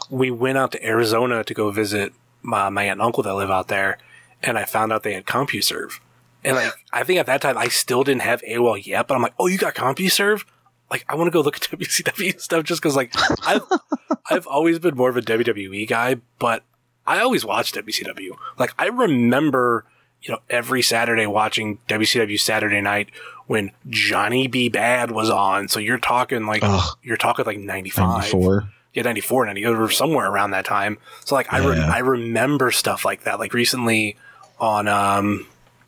we 0.09 0.31
went 0.31 0.57
out 0.57 0.71
to 0.73 0.85
Arizona 0.85 1.43
to 1.43 1.53
go 1.53 1.71
visit 1.71 2.13
my, 2.41 2.69
my 2.69 2.83
aunt 2.83 2.93
and 2.93 3.01
uncle 3.01 3.23
that 3.23 3.33
live 3.33 3.49
out 3.49 3.67
there, 3.67 3.97
and 4.45 4.57
I 4.57 4.63
found 4.63 4.93
out 4.93 5.03
they 5.03 5.13
had 5.13 5.25
CompuServe. 5.25 5.99
And 6.43 6.55
like, 6.55 6.73
I 6.93 7.03
think 7.03 7.19
at 7.19 7.25
that 7.25 7.41
time 7.41 7.57
I 7.57 7.67
still 7.67 8.03
didn't 8.03 8.21
have 8.21 8.41
AOL 8.43 8.85
yet, 8.85 9.07
but 9.07 9.15
I'm 9.15 9.21
like, 9.21 9.33
oh, 9.39 9.47
you 9.47 9.57
got 9.57 9.73
CompuServe? 9.73 10.45
Like, 10.91 11.03
I 11.09 11.15
want 11.15 11.27
to 11.27 11.31
go 11.31 11.41
look 11.41 11.55
at 11.55 11.61
WCW 11.79 12.39
stuff 12.39 12.63
just 12.63 12.81
because, 12.81 12.95
like, 12.95 13.11
I've 13.45 13.63
I've 14.29 14.47
always 14.47 14.79
been 14.79 14.95
more 14.95 15.09
of 15.09 15.17
a 15.17 15.21
WWE 15.21 15.87
guy, 15.87 16.17
but 16.39 16.63
I 17.07 17.19
always 17.19 17.43
watched 17.43 17.75
WCW. 17.75 18.37
Like, 18.57 18.73
I 18.77 18.87
remember, 18.87 19.85
you 20.21 20.33
know, 20.33 20.39
every 20.49 20.83
Saturday 20.83 21.25
watching 21.25 21.79
WCW 21.87 22.39
Saturday 22.39 22.81
Night 22.81 23.09
when 23.47 23.71
Johnny 23.89 24.47
B. 24.47 24.69
Badd 24.69 25.11
was 25.11 25.29
on. 25.31 25.67
So 25.67 25.79
you're 25.79 25.97
talking 25.97 26.45
like 26.45 26.61
Ugh. 26.63 26.97
you're 27.01 27.17
talking 27.17 27.45
like 27.45 27.59
95. 27.59 28.07
94 28.07 28.69
yeah, 28.95 29.03
94, 29.03 29.47
90, 29.47 29.65
or 29.65 29.89
somewhere 29.89 30.25
around 30.25 30.51
that 30.51 30.63
time. 30.63 30.97
So 31.25 31.35
like, 31.35 31.51
I, 31.51 31.57
re- 31.57 31.77
I 31.77 31.99
remember 31.99 32.71
stuff 32.71 33.03
like 33.03 33.25
that. 33.25 33.39
Like 33.39 33.53
recently 33.53 34.15
on, 34.59 34.87
um, 34.87 35.47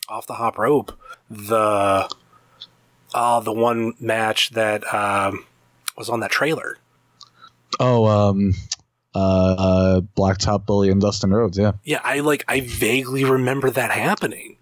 off 0.10 0.28
the 0.28 0.34
hop 0.34 0.58
rope, 0.58 0.98
the, 1.30 2.10
uh, 3.14 3.40
the 3.40 3.54
one 3.54 3.94
match 4.00 4.52
that, 4.52 4.94
um, 4.94 5.46
was 5.98 6.10
on 6.10 6.20
that 6.20 6.32
trailer. 6.32 6.78
Oh, 7.80 8.06
um, 8.06 8.54
uh, 9.16 9.20
uh, 9.20 10.02
Blacktop 10.16 10.66
Bully 10.66 10.90
and 10.90 11.02
Dustin 11.02 11.32
Rhodes. 11.34 11.58
Yeah. 11.58 11.74
Yeah. 11.84 12.02
I 12.04 12.20
like, 12.20 12.46
I 12.48 12.62
vaguely 12.62 13.24
remember 13.24 13.70
that 13.72 13.92
happening. 13.92 14.58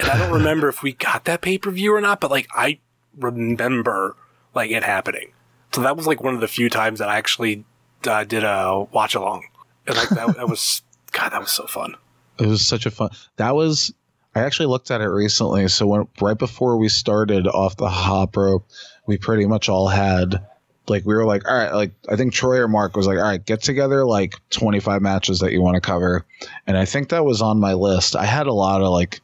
And 0.00 0.08
I 0.10 0.18
don't 0.18 0.32
remember 0.38 0.68
if 0.68 0.82
we 0.82 0.92
got 0.92 1.24
that 1.26 1.42
pay 1.42 1.58
per 1.58 1.70
view 1.70 1.94
or 1.94 2.00
not, 2.00 2.20
but 2.20 2.30
like, 2.30 2.48
I 2.54 2.78
remember 3.18 4.16
like 4.54 4.70
it 4.70 4.82
happening. 4.82 5.32
So 5.72 5.80
that 5.82 5.96
was 5.96 6.06
like 6.06 6.22
one 6.22 6.34
of 6.34 6.40
the 6.40 6.48
few 6.48 6.68
times 6.68 6.98
that 6.98 7.08
I 7.08 7.16
actually 7.16 7.64
uh, 8.06 8.24
did 8.24 8.44
a 8.44 8.86
watch 8.92 9.14
along, 9.14 9.44
and 9.86 9.96
like 9.96 10.08
that, 10.10 10.36
that 10.36 10.48
was 10.48 10.82
God, 11.12 11.30
that 11.30 11.40
was 11.40 11.50
so 11.50 11.66
fun. 11.66 11.96
It 12.42 12.48
was 12.48 12.64
such 12.66 12.86
a 12.86 12.90
fun. 12.90 13.10
That 13.36 13.54
was. 13.54 13.92
I 14.34 14.40
actually 14.40 14.66
looked 14.66 14.90
at 14.90 15.02
it 15.02 15.08
recently. 15.08 15.68
So 15.68 15.86
when 15.86 16.08
right 16.20 16.38
before 16.38 16.78
we 16.78 16.88
started 16.88 17.46
off 17.46 17.76
the 17.76 17.90
hop 17.90 18.36
rope, 18.36 18.66
we 19.06 19.18
pretty 19.18 19.44
much 19.44 19.68
all 19.68 19.88
had 19.88 20.42
like 20.88 21.04
we 21.04 21.14
were 21.14 21.24
like, 21.24 21.48
all 21.48 21.56
right, 21.56 21.72
like 21.72 21.92
I 22.08 22.16
think 22.16 22.32
Troy 22.32 22.58
or 22.58 22.68
Mark 22.68 22.96
was 22.96 23.06
like, 23.06 23.18
all 23.18 23.24
right, 23.24 23.44
get 23.44 23.62
together 23.62 24.04
like 24.04 24.34
25 24.50 25.02
matches 25.02 25.40
that 25.40 25.52
you 25.52 25.60
want 25.60 25.76
to 25.76 25.80
cover, 25.80 26.24
and 26.66 26.76
I 26.76 26.84
think 26.84 27.10
that 27.10 27.24
was 27.24 27.42
on 27.42 27.60
my 27.60 27.74
list. 27.74 28.16
I 28.16 28.24
had 28.24 28.46
a 28.46 28.52
lot 28.52 28.82
of 28.82 28.88
like 28.88 29.20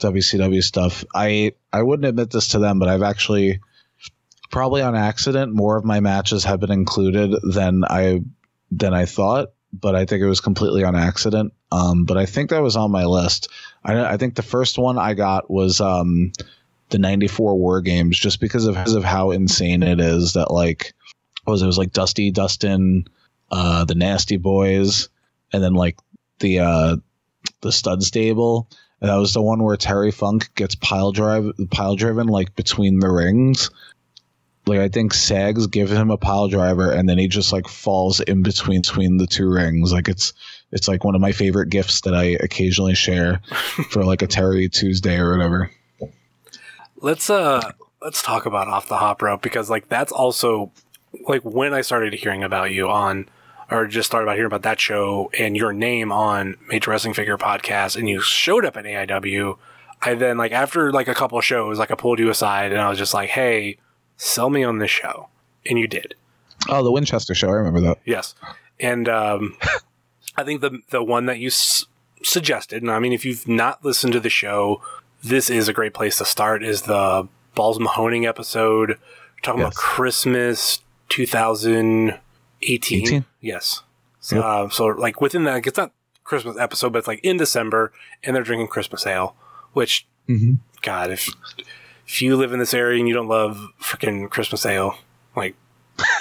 WCW 0.00 0.62
stuff. 0.62 1.04
I 1.14 1.52
I 1.72 1.82
wouldn't 1.82 2.06
admit 2.06 2.30
this 2.30 2.48
to 2.48 2.58
them, 2.58 2.78
but 2.78 2.88
I've 2.88 3.02
actually 3.02 3.60
probably 4.50 4.82
on 4.82 4.96
accident, 4.96 5.54
more 5.54 5.76
of 5.76 5.84
my 5.84 6.00
matches 6.00 6.44
have 6.44 6.60
been 6.60 6.72
included 6.72 7.34
than 7.42 7.84
I 7.84 8.20
than 8.70 8.94
I 8.94 9.06
thought. 9.06 9.52
But 9.72 9.94
I 9.94 10.04
think 10.04 10.22
it 10.22 10.26
was 10.28 10.40
completely 10.40 10.82
on 10.84 10.96
accident. 10.96 11.52
Um, 11.72 12.04
but 12.04 12.16
I 12.16 12.26
think 12.26 12.50
that 12.50 12.62
was 12.62 12.76
on 12.76 12.90
my 12.90 13.04
list. 13.04 13.48
I, 13.84 14.04
I 14.04 14.16
think 14.16 14.34
the 14.34 14.42
first 14.42 14.78
one 14.78 14.98
I 14.98 15.14
got 15.14 15.50
was 15.50 15.80
um, 15.80 16.32
the 16.90 16.98
'94 16.98 17.56
War 17.56 17.80
Games, 17.80 18.18
just 18.18 18.40
because 18.40 18.66
of, 18.66 18.74
because 18.74 18.94
of 18.94 19.04
how 19.04 19.30
insane 19.30 19.82
it 19.82 20.00
is. 20.00 20.34
That 20.34 20.50
like 20.50 20.94
was 21.46 21.62
it 21.62 21.66
was 21.66 21.78
like 21.78 21.92
Dusty, 21.92 22.30
Dustin, 22.30 23.06
uh, 23.50 23.84
the 23.84 23.94
Nasty 23.94 24.36
Boys, 24.36 25.08
and 25.52 25.62
then 25.62 25.74
like 25.74 25.96
the 26.40 26.60
uh, 26.60 26.96
the 27.60 27.72
Stud 27.72 28.02
Stable. 28.02 28.68
And 29.00 29.08
that 29.08 29.16
was 29.16 29.32
the 29.32 29.40
one 29.40 29.62
where 29.62 29.78
Terry 29.78 30.10
Funk 30.10 30.54
gets 30.54 30.74
pile 30.74 31.12
drive 31.12 31.52
pile 31.70 31.96
driven 31.96 32.26
like 32.26 32.54
between 32.54 33.00
the 33.00 33.10
rings 33.10 33.70
like 34.66 34.78
I 34.78 34.88
think 34.88 35.12
Saggs 35.14 35.66
give 35.66 35.90
him 35.90 36.10
a 36.10 36.16
pile 36.16 36.48
driver 36.48 36.90
and 36.90 37.08
then 37.08 37.18
he 37.18 37.28
just 37.28 37.52
like 37.52 37.68
falls 37.68 38.20
in 38.20 38.42
between 38.42 38.80
between 38.82 39.16
the 39.16 39.26
two 39.26 39.48
rings. 39.48 39.92
Like 39.92 40.08
it's 40.08 40.32
it's 40.72 40.88
like 40.88 41.04
one 41.04 41.14
of 41.14 41.20
my 41.20 41.32
favorite 41.32 41.68
gifts 41.68 42.02
that 42.02 42.14
I 42.14 42.36
occasionally 42.40 42.94
share 42.94 43.40
for 43.90 44.04
like 44.04 44.22
a 44.22 44.26
Terry 44.26 44.68
Tuesday 44.68 45.18
or 45.18 45.32
whatever. 45.32 45.70
Let's 47.00 47.30
uh 47.30 47.72
let's 48.02 48.22
talk 48.22 48.46
about 48.46 48.68
off 48.68 48.88
the 48.88 48.96
hop 48.96 49.22
rope 49.22 49.42
because 49.42 49.70
like 49.70 49.88
that's 49.88 50.12
also 50.12 50.70
like 51.26 51.42
when 51.42 51.74
I 51.74 51.80
started 51.80 52.14
hearing 52.14 52.42
about 52.42 52.70
you 52.70 52.88
on 52.88 53.28
or 53.70 53.86
just 53.86 54.06
started 54.06 54.24
about 54.24 54.36
hearing 54.36 54.46
about 54.46 54.62
that 54.62 54.80
show 54.80 55.30
and 55.38 55.56
your 55.56 55.72
name 55.72 56.10
on 56.12 56.56
Major 56.68 56.90
Wrestling 56.90 57.14
Figure 57.14 57.38
podcast 57.38 57.96
and 57.96 58.08
you 58.08 58.20
showed 58.20 58.64
up 58.64 58.76
at 58.76 58.84
AIW. 58.84 59.56
I 60.02 60.14
then 60.14 60.38
like 60.38 60.52
after 60.52 60.92
like 60.92 61.08
a 61.08 61.14
couple 61.14 61.38
of 61.38 61.44
shows, 61.44 61.78
like 61.78 61.90
I 61.90 61.94
pulled 61.94 62.18
you 62.18 62.30
aside 62.30 62.72
and 62.72 62.80
I 62.80 62.88
was 62.88 62.98
just 62.98 63.14
like, 63.14 63.30
hey, 63.30 63.78
sell 64.16 64.50
me 64.50 64.64
on 64.64 64.78
this 64.78 64.90
show. 64.90 65.28
And 65.66 65.78
you 65.78 65.86
did. 65.86 66.14
Oh, 66.68 66.82
the 66.82 66.92
Winchester 66.92 67.34
show. 67.34 67.48
I 67.48 67.52
remember 67.52 67.80
that. 67.80 67.98
Yes. 68.04 68.34
And 68.78 69.08
um, 69.08 69.56
I 70.36 70.44
think 70.44 70.60
the 70.60 70.80
the 70.90 71.02
one 71.02 71.26
that 71.26 71.38
you 71.38 71.48
s- 71.48 71.84
suggested, 72.22 72.82
and 72.82 72.90
I 72.90 72.98
mean, 72.98 73.12
if 73.12 73.24
you've 73.24 73.46
not 73.48 73.84
listened 73.84 74.12
to 74.14 74.20
the 74.20 74.30
show, 74.30 74.80
this 75.22 75.50
is 75.50 75.68
a 75.68 75.72
great 75.72 75.94
place 75.94 76.18
to 76.18 76.24
start. 76.24 76.62
Is 76.62 76.82
the 76.82 77.28
Balls 77.54 77.78
Mahoney 77.80 78.26
episode? 78.26 78.90
We're 78.90 78.96
talking 79.42 79.60
Yes. 79.60 79.68
about 79.68 79.74
Christmas 79.74 80.80
2018. 81.08 82.18
18? 83.06 83.24
Yes. 83.40 83.82
So, 84.20 84.36
Yep. 84.36 84.44
uh, 84.44 84.68
so 84.68 84.86
like 84.86 85.20
within 85.20 85.44
that, 85.44 85.66
it's 85.66 85.78
not 85.78 85.92
Christmas 86.24 86.56
episode, 86.58 86.92
but 86.92 87.00
it's 87.00 87.08
like 87.08 87.20
in 87.22 87.36
December, 87.36 87.92
and 88.22 88.36
they're 88.36 88.42
drinking 88.42 88.68
Christmas 88.68 89.06
ale. 89.06 89.34
Which, 89.72 90.06
Mm-hmm. 90.28 90.54
God, 90.82 91.10
if 91.10 91.28
if 92.06 92.22
you 92.22 92.36
live 92.36 92.52
in 92.52 92.58
this 92.60 92.72
area 92.74 92.98
and 93.00 93.08
you 93.08 93.14
don't 93.14 93.26
love 93.28 93.58
freaking 93.80 94.28
Christmas 94.30 94.64
ale, 94.64 94.96
like 95.34 95.56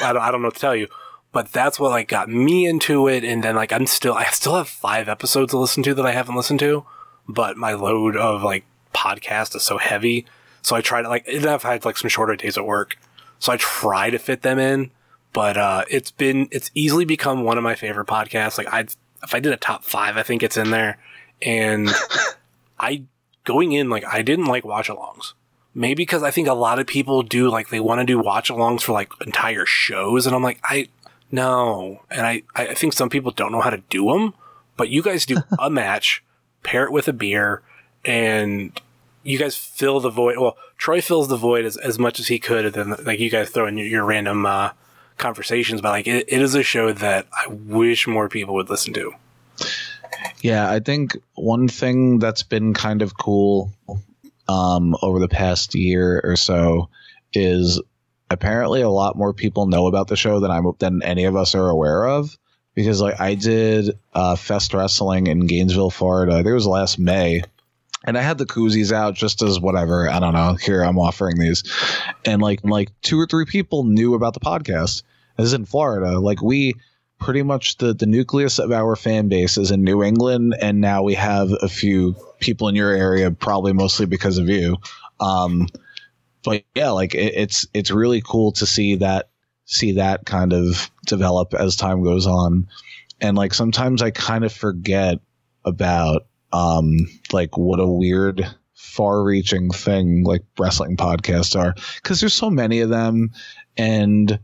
I 0.02 0.14
don't, 0.14 0.22
I 0.22 0.32
don't 0.32 0.42
know 0.42 0.48
what 0.48 0.56
to 0.56 0.60
tell 0.62 0.76
you. 0.76 0.88
But 1.32 1.52
that's 1.52 1.80
what 1.80 1.92
like 1.92 2.08
got 2.08 2.30
me 2.30 2.66
into 2.66 3.08
it, 3.08 3.24
and 3.24 3.44
then 3.44 3.56
like 3.56 3.72
I'm 3.72 3.86
still, 3.86 4.14
I 4.14 4.26
still 4.26 4.56
have 4.56 4.68
five 4.68 5.08
episodes 5.08 5.52
to 5.52 5.60
listen 5.60 5.84
to 5.84 5.94
that 5.94 6.06
I 6.06 6.12
haven't 6.12 6.36
listened 6.36 6.60
to, 6.62 6.86
but 7.28 7.56
my 7.56 7.74
load 7.74 8.18
of 8.18 8.42
like 8.42 8.66
podcast 8.96 9.56
is 9.56 9.64
so 9.64 9.78
heavy, 9.78 10.26
so 10.62 10.76
I 10.76 10.82
try 10.82 11.02
to 11.02 11.10
like, 11.10 11.28
and 11.28 11.46
I've 11.46 11.64
had 11.64 11.86
like 11.86 11.98
some 11.98 12.10
shorter 12.10 12.36
days 12.36 12.58
at 12.58 12.66
work, 12.66 12.98
so 13.38 13.54
I 13.54 13.58
try 13.58 14.10
to 14.10 14.18
fit 14.18 14.42
them 14.42 14.58
in, 14.58 14.90
but 15.32 15.56
uh, 15.56 15.86
it's 15.90 16.10
been, 16.10 16.48
it's 16.52 16.72
easily 16.74 17.06
become 17.06 17.44
one 17.44 17.60
of 17.60 17.64
my 17.64 17.76
favorite 17.76 18.08
podcasts. 18.08 18.58
Like 18.58 18.74
I, 18.74 18.88
if 19.24 19.34
I 19.34 19.40
did 19.40 19.54
a 19.54 19.58
top 19.58 19.84
five, 19.84 20.18
I 20.18 20.24
think 20.24 20.42
it's 20.42 20.58
in 20.58 20.72
there, 20.72 20.98
and 21.42 21.90
I 22.80 23.04
going 23.44 23.72
in 23.72 23.90
like 23.90 24.06
I 24.06 24.22
didn't 24.22 24.46
like 24.46 24.66
watch 24.66 24.90
alongs. 24.90 25.34
Maybe 25.76 25.96
because 25.96 26.24
I 26.24 26.32
think 26.32 26.48
a 26.48 26.54
lot 26.54 26.80
of 26.80 26.88
people 26.88 27.22
do 27.22 27.50
like 27.50 27.70
they 27.70 27.80
want 27.80 28.00
to 28.00 28.06
do 28.06 28.20
watch 28.20 28.50
alongs 28.50 28.82
for 28.82 28.94
like 28.94 29.12
entire 29.26 29.66
shows, 29.66 30.26
and 30.26 30.36
I'm 30.36 30.44
like 30.44 30.60
I 30.64 30.88
no, 31.32 32.02
and 32.10 32.26
I 32.26 32.44
I 32.56 32.74
think 32.74 32.94
some 32.94 33.10
people 33.10 33.32
don't 33.32 33.52
know 33.52 33.62
how 33.62 33.70
to 33.70 33.84
do 33.90 34.06
them, 34.06 34.34
but 34.78 34.90
you 34.90 35.02
guys 35.02 35.26
do 35.26 35.38
a 35.60 35.70
match, 35.70 36.24
pair 36.64 36.86
it 36.86 36.92
with 36.92 37.08
a 37.08 37.14
beer, 37.14 37.62
and 38.06 38.80
you 39.24 39.38
guys 39.38 39.56
fill 39.56 40.00
the 40.00 40.10
void. 40.10 40.38
Well, 40.38 40.58
Troy 40.78 41.02
fills 41.02 41.28
the 41.28 41.38
void 41.38 41.66
as, 41.66 41.78
as 41.78 42.00
much 42.00 42.20
as 42.20 42.28
he 42.28 42.40
could, 42.40 42.66
and 42.66 42.74
then 42.74 43.06
like 43.06 43.20
you 43.20 43.30
guys 43.30 43.50
throw 43.50 43.68
in 43.68 43.78
your, 43.78 43.88
your 43.88 44.06
random 44.06 44.46
uh, 44.46 44.72
conversations. 45.18 45.82
But 45.82 45.90
like 45.90 46.08
it, 46.08 46.26
it 46.28 46.42
is 46.42 46.56
a 46.56 46.64
show 46.64 46.94
that 46.94 47.28
I 47.32 47.48
wish 47.48 48.08
more 48.08 48.30
people 48.30 48.56
would 48.56 48.70
listen 48.70 48.94
to. 48.94 49.14
Yeah, 50.42 50.70
I 50.70 50.80
think 50.80 51.18
one 51.36 51.68
thing 51.68 52.20
that's 52.20 52.44
been 52.44 52.74
kind 52.74 53.02
of 53.02 53.18
cool 53.18 53.72
um, 54.48 54.96
over 55.02 55.20
the 55.20 55.28
past 55.28 55.76
year 55.76 56.22
or 56.24 56.36
so 56.36 56.90
is 57.34 57.82
apparently 58.30 58.82
a 58.82 58.90
lot 58.90 59.18
more 59.18 59.34
people 59.34 59.66
know 59.68 59.88
about 59.88 60.08
the 60.08 60.16
show 60.16 60.40
than 60.40 60.52
I'm 60.52 60.72
than 60.80 61.02
any 61.04 61.26
of 61.26 61.36
us 61.36 61.56
are 61.56 61.70
aware 61.70 62.08
of. 62.08 62.38
Because 62.76 63.02
like 63.02 63.20
I 63.20 63.36
did 63.36 63.98
uh, 64.14 64.36
Fest 64.36 64.74
Wrestling 64.74 65.28
in 65.28 65.48
Gainesville, 65.48 65.90
Florida. 65.90 66.34
I 66.34 66.36
think 66.38 66.48
it 66.48 66.54
was 66.54 66.68
last 66.68 67.00
May, 67.00 67.44
and 68.06 68.18
I 68.18 68.22
had 68.22 68.38
the 68.38 68.46
koozies 68.46 68.92
out 68.92 69.16
just 69.16 69.42
as 69.42 69.60
whatever. 69.60 70.10
I 70.10 70.20
don't 70.20 70.34
know. 70.34 70.54
Here 70.54 70.82
I'm 70.82 71.00
offering 71.00 71.38
these, 71.38 71.64
and 72.26 72.42
like 72.42 72.64
like 72.64 72.90
two 73.02 73.20
or 73.20 73.26
three 73.26 73.46
people 73.46 73.84
knew 73.84 74.14
about 74.14 74.34
the 74.34 74.40
podcast. 74.40 75.04
This 75.38 75.48
is 75.48 75.54
in 75.54 75.66
Florida. 75.66 76.20
Like 76.20 76.42
we 76.42 76.76
pretty 77.20 77.44
much 77.44 77.78
the 77.78 77.94
the 77.94 78.06
nucleus 78.06 78.60
of 78.60 78.72
our 78.72 78.96
fan 78.96 79.28
base 79.28 79.58
is 79.58 79.72
in 79.72 79.84
New 79.84 80.04
England, 80.04 80.56
and 80.62 80.80
now 80.80 81.04
we 81.04 81.16
have 81.16 81.50
a 81.62 81.68
few 81.68 82.16
people 82.40 82.70
in 82.70 82.76
your 82.76 82.92
area, 82.92 83.30
probably 83.32 83.74
mostly 83.74 84.06
because 84.06 84.38
of 84.38 84.48
you. 84.48 84.78
Um, 85.20 85.68
but 86.44 86.64
yeah, 86.76 86.92
like 86.92 87.16
it, 87.16 87.34
it's 87.36 87.68
it's 87.74 87.92
really 87.92 88.22
cool 88.22 88.52
to 88.54 88.66
see 88.66 88.96
that 88.96 89.30
see 89.66 89.94
that 89.94 90.26
kind 90.26 90.54
of 90.54 90.90
develop 91.06 91.54
as 91.54 91.76
time 91.76 92.04
goes 92.04 92.28
on, 92.28 92.68
and 93.22 93.38
like 93.38 93.54
sometimes 93.54 94.02
I 94.02 94.12
kind 94.12 94.44
of 94.44 94.54
forget 94.54 95.20
about 95.66 96.26
um 96.52 96.98
like 97.32 97.58
what 97.58 97.80
a 97.80 97.88
weird 97.88 98.48
far-reaching 98.74 99.70
thing 99.72 100.24
like 100.24 100.44
wrestling 100.58 100.98
podcasts 100.98 101.60
are 101.60 101.76
because 101.96 102.20
there's 102.20 102.34
so 102.34 102.50
many 102.50 102.80
of 102.80 102.90
them. 102.90 103.32
And 103.78 104.40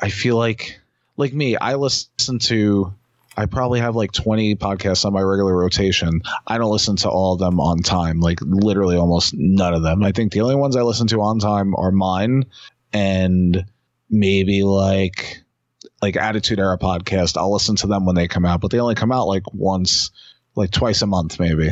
i 0.00 0.08
feel 0.08 0.36
like 0.36 0.80
like 1.16 1.32
me 1.32 1.56
i 1.56 1.74
listen 1.74 2.38
to 2.38 2.92
i 3.38 3.46
probably 3.46 3.78
have 3.78 3.94
like 3.94 4.10
20 4.10 4.56
podcasts 4.56 5.04
on 5.04 5.12
my 5.12 5.20
regular 5.20 5.56
rotation. 5.56 6.22
I 6.46 6.58
don't 6.58 6.72
listen 6.72 6.96
to 6.96 7.08
all 7.08 7.34
of 7.34 7.38
them 7.38 7.60
on 7.60 7.78
time 7.82 8.18
like 8.18 8.40
literally 8.42 8.96
almost 8.96 9.32
none 9.36 9.74
of 9.74 9.82
them. 9.82 10.02
I 10.02 10.10
think 10.10 10.32
the 10.32 10.40
only 10.40 10.56
ones 10.56 10.74
i 10.74 10.82
listen 10.82 11.06
to 11.08 11.22
on 11.22 11.38
time 11.38 11.74
are 11.76 11.92
mine 11.92 12.46
and 12.92 13.64
maybe 14.10 14.64
like 14.64 15.44
like 16.02 16.16
attitude 16.16 16.58
era 16.58 16.78
podcast. 16.78 17.36
I'll 17.36 17.52
listen 17.52 17.76
to 17.76 17.86
them 17.86 18.06
when 18.06 18.16
they 18.16 18.26
come 18.26 18.44
out 18.44 18.60
but 18.60 18.72
they 18.72 18.80
only 18.80 18.96
come 18.96 19.12
out 19.12 19.28
like 19.28 19.54
once 19.54 20.10
like 20.56 20.72
twice 20.72 21.00
a 21.02 21.06
month 21.06 21.38
maybe. 21.38 21.70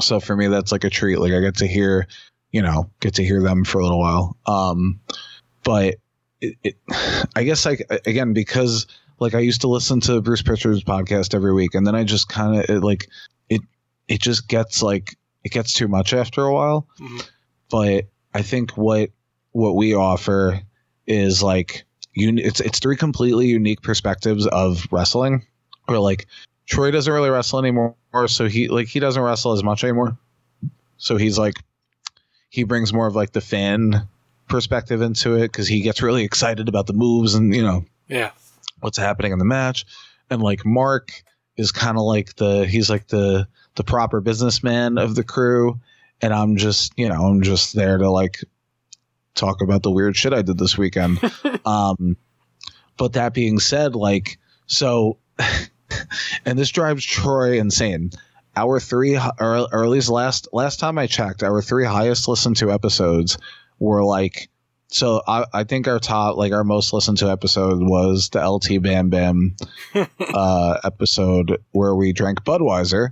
So 0.00 0.18
for 0.18 0.34
me 0.34 0.48
that's 0.48 0.72
like 0.72 0.82
a 0.82 0.90
treat. 0.90 1.20
Like 1.20 1.32
i 1.32 1.40
get 1.40 1.58
to 1.58 1.68
hear 1.68 2.08
you 2.50 2.62
know 2.62 2.90
get 2.98 3.14
to 3.14 3.24
hear 3.24 3.40
them 3.40 3.64
for 3.64 3.78
a 3.78 3.84
little 3.84 4.00
while. 4.00 4.36
Um 4.46 4.98
but 5.62 5.94
it, 6.40 6.56
it 6.64 6.76
i 7.36 7.44
guess 7.44 7.64
like 7.64 7.86
again 8.04 8.32
because 8.32 8.88
like 9.20 9.34
i 9.34 9.38
used 9.38 9.60
to 9.62 9.68
listen 9.68 10.00
to 10.00 10.20
bruce 10.20 10.42
Pritchard's 10.42 10.84
podcast 10.84 11.34
every 11.34 11.52
week 11.52 11.74
and 11.74 11.86
then 11.86 11.94
i 11.94 12.04
just 12.04 12.28
kind 12.28 12.58
of 12.58 12.68
it, 12.68 12.80
like 12.82 13.08
it 13.48 13.60
it 14.08 14.20
just 14.20 14.48
gets 14.48 14.82
like 14.82 15.16
it 15.44 15.52
gets 15.52 15.72
too 15.72 15.88
much 15.88 16.12
after 16.12 16.42
a 16.44 16.52
while 16.52 16.86
Mhm. 17.00 17.28
but 17.70 18.04
i 18.34 18.42
think 18.42 18.72
what 18.76 19.10
what 19.52 19.76
we 19.76 19.94
offer 19.94 20.60
is 21.06 21.42
like 21.42 21.84
un- 22.18 22.38
it's 22.38 22.60
it's 22.60 22.78
three 22.80 22.96
completely 22.96 23.46
unique 23.46 23.82
perspectives 23.82 24.46
of 24.46 24.86
wrestling 24.90 25.46
or 25.88 25.98
like 25.98 26.26
Troy 26.66 26.90
doesn't 26.90 27.12
really 27.12 27.28
wrestle 27.28 27.58
anymore, 27.58 27.94
so 28.26 28.48
he 28.48 28.68
like 28.68 28.88
he 28.88 28.98
doesn't 28.98 29.22
wrestle 29.22 29.52
as 29.52 29.62
much 29.62 29.84
anymore. 29.84 30.16
So 30.96 31.18
he's 31.18 31.38
like 31.38 31.56
he 32.48 32.64
brings 32.64 32.90
more 32.90 33.06
of 33.06 33.14
like 33.14 33.32
the 33.32 33.42
fan 33.42 34.08
perspective 34.48 35.02
into 35.02 35.34
it 35.36 35.42
because 35.52 35.68
he 35.68 35.82
gets 35.82 36.00
really 36.00 36.24
excited 36.24 36.70
about 36.70 36.86
the 36.86 36.94
moves 36.94 37.34
and 37.34 37.54
you 37.54 37.62
know 37.62 37.84
Yeah, 38.08 38.30
what's 38.84 38.98
happening 38.98 39.32
in 39.32 39.38
the 39.38 39.46
match. 39.46 39.86
And 40.28 40.42
like 40.42 40.66
Mark 40.66 41.10
is 41.56 41.72
kind 41.72 41.96
of 41.96 42.04
like 42.04 42.36
the 42.36 42.66
he's 42.66 42.90
like 42.90 43.08
the 43.08 43.48
the 43.76 43.84
proper 43.84 44.20
businessman 44.20 44.98
of 44.98 45.14
the 45.14 45.24
crew, 45.24 45.80
and 46.20 46.34
I'm 46.34 46.56
just 46.56 46.92
you 46.96 47.08
know 47.08 47.24
I'm 47.24 47.42
just 47.42 47.74
there 47.74 47.96
to 47.98 48.10
like 48.10 48.40
talk 49.34 49.62
about 49.62 49.82
the 49.82 49.90
weird 49.90 50.16
shit 50.16 50.34
I 50.34 50.42
did 50.42 50.58
this 50.58 50.76
weekend. 50.76 51.18
um, 51.64 52.16
but 52.96 53.14
that 53.14 53.32
being 53.32 53.58
said, 53.58 53.96
like 53.96 54.38
so, 54.66 55.18
and 56.44 56.58
this 56.58 56.70
drives 56.70 57.04
Troy 57.04 57.58
insane. 57.58 58.10
Our 58.56 58.78
three, 58.78 59.16
or, 59.16 59.66
or 59.72 59.82
at 59.82 59.90
least 59.90 60.10
last 60.10 60.48
last 60.52 60.78
time 60.78 60.98
I 60.98 61.06
checked, 61.06 61.42
our 61.42 61.60
three 61.60 61.86
highest 61.86 62.28
listened 62.28 62.58
to 62.58 62.70
episodes 62.70 63.36
were 63.80 64.04
like 64.04 64.48
so 64.94 65.22
I, 65.26 65.44
I 65.52 65.64
think 65.64 65.88
our 65.88 65.98
top 65.98 66.36
like 66.36 66.52
our 66.52 66.62
most 66.62 66.92
listened 66.92 67.18
to 67.18 67.28
episode 67.28 67.80
was 67.80 68.28
the 68.28 68.48
LT 68.48 68.80
Bam 68.80 69.10
Bam 69.10 69.56
uh, 70.20 70.78
episode 70.84 71.60
where 71.72 71.96
we 71.96 72.12
drank 72.12 72.44
Budweiser 72.44 73.08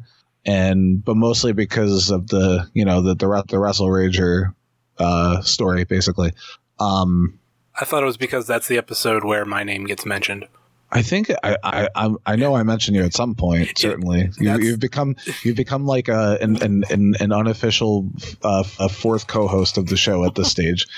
and 0.46 1.04
but 1.04 1.16
mostly 1.16 1.52
because 1.52 2.10
of 2.10 2.28
the 2.28 2.70
you 2.72 2.84
know 2.84 3.02
the 3.02 3.16
the, 3.16 3.44
the 3.48 3.58
Wrestle 3.58 3.88
Rager 3.88 4.54
uh, 4.98 5.42
story 5.42 5.82
basically. 5.82 6.32
Um, 6.78 7.40
I 7.74 7.84
thought 7.84 8.04
it 8.04 8.06
was 8.06 8.16
because 8.16 8.46
that's 8.46 8.68
the 8.68 8.78
episode 8.78 9.24
where 9.24 9.44
my 9.44 9.64
name 9.64 9.84
gets 9.84 10.06
mentioned. 10.06 10.46
I 10.92 11.02
think 11.02 11.32
I, 11.42 11.56
I 11.64 12.14
I 12.26 12.36
know 12.36 12.54
I 12.54 12.62
mentioned 12.62 12.96
you 12.96 13.02
at 13.02 13.14
some 13.14 13.34
point. 13.34 13.76
Certainly, 13.76 14.30
you, 14.38 14.56
you've 14.60 14.80
become 14.80 15.16
you've 15.42 15.56
become 15.56 15.84
like 15.84 16.06
a 16.06 16.38
an 16.40 16.62
an, 16.62 16.84
an, 16.90 17.14
an 17.18 17.32
unofficial 17.32 18.08
uh, 18.44 18.62
a 18.78 18.88
fourth 18.88 19.26
co-host 19.26 19.78
of 19.78 19.86
the 19.86 19.96
show 19.96 20.24
at 20.24 20.36
this 20.36 20.48
stage. 20.48 20.86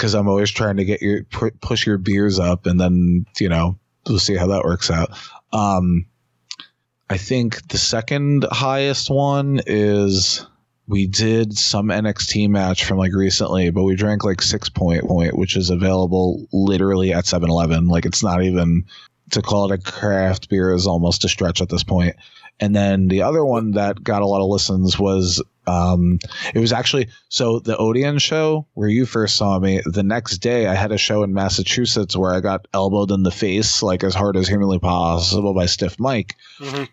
Because 0.00 0.14
I'm 0.14 0.28
always 0.28 0.50
trying 0.50 0.78
to 0.78 0.84
get 0.86 1.02
your 1.02 1.24
push 1.24 1.84
your 1.84 1.98
beers 1.98 2.38
up, 2.38 2.64
and 2.64 2.80
then 2.80 3.26
you 3.38 3.50
know 3.50 3.78
we'll 4.08 4.18
see 4.18 4.34
how 4.34 4.46
that 4.46 4.64
works 4.64 4.90
out. 4.90 5.10
Um, 5.52 6.06
I 7.10 7.18
think 7.18 7.68
the 7.68 7.76
second 7.76 8.46
highest 8.50 9.10
one 9.10 9.60
is 9.66 10.46
we 10.86 11.06
did 11.06 11.58
some 11.58 11.88
NXT 11.88 12.48
match 12.48 12.84
from 12.84 12.96
like 12.96 13.12
recently, 13.14 13.68
but 13.70 13.82
we 13.82 13.94
drank 13.94 14.24
like 14.24 14.40
six 14.40 14.70
point 14.70 15.04
point, 15.04 15.36
which 15.36 15.54
is 15.54 15.68
available 15.68 16.46
literally 16.50 17.12
at 17.12 17.24
7-Eleven. 17.24 17.88
Like 17.88 18.06
it's 18.06 18.22
not 18.22 18.42
even 18.42 18.86
to 19.32 19.42
call 19.42 19.70
it 19.70 19.78
a 19.78 19.90
craft 19.92 20.48
beer 20.48 20.72
is 20.72 20.86
almost 20.86 21.24
a 21.24 21.28
stretch 21.28 21.60
at 21.60 21.68
this 21.68 21.84
point. 21.84 22.16
And 22.60 22.76
then 22.76 23.08
the 23.08 23.22
other 23.22 23.44
one 23.44 23.72
that 23.72 24.02
got 24.04 24.22
a 24.22 24.26
lot 24.26 24.42
of 24.42 24.48
listens 24.48 24.98
was 24.98 25.42
um, 25.66 26.18
it 26.54 26.58
was 26.58 26.72
actually 26.72 27.08
so 27.28 27.58
the 27.58 27.76
Odeon 27.76 28.18
show 28.18 28.66
where 28.74 28.88
you 28.88 29.06
first 29.06 29.36
saw 29.36 29.58
me. 29.58 29.80
The 29.86 30.02
next 30.02 30.38
day, 30.38 30.66
I 30.66 30.74
had 30.74 30.92
a 30.92 30.98
show 30.98 31.22
in 31.22 31.32
Massachusetts 31.32 32.16
where 32.16 32.34
I 32.34 32.40
got 32.40 32.66
elbowed 32.74 33.12
in 33.12 33.22
the 33.22 33.30
face 33.30 33.82
like 33.82 34.04
as 34.04 34.14
hard 34.14 34.36
as 34.36 34.46
humanly 34.48 34.78
possible 34.78 35.54
by 35.54 35.66
Stiff 35.66 35.98
Mike. 35.98 36.36
Mhm. 36.58 36.88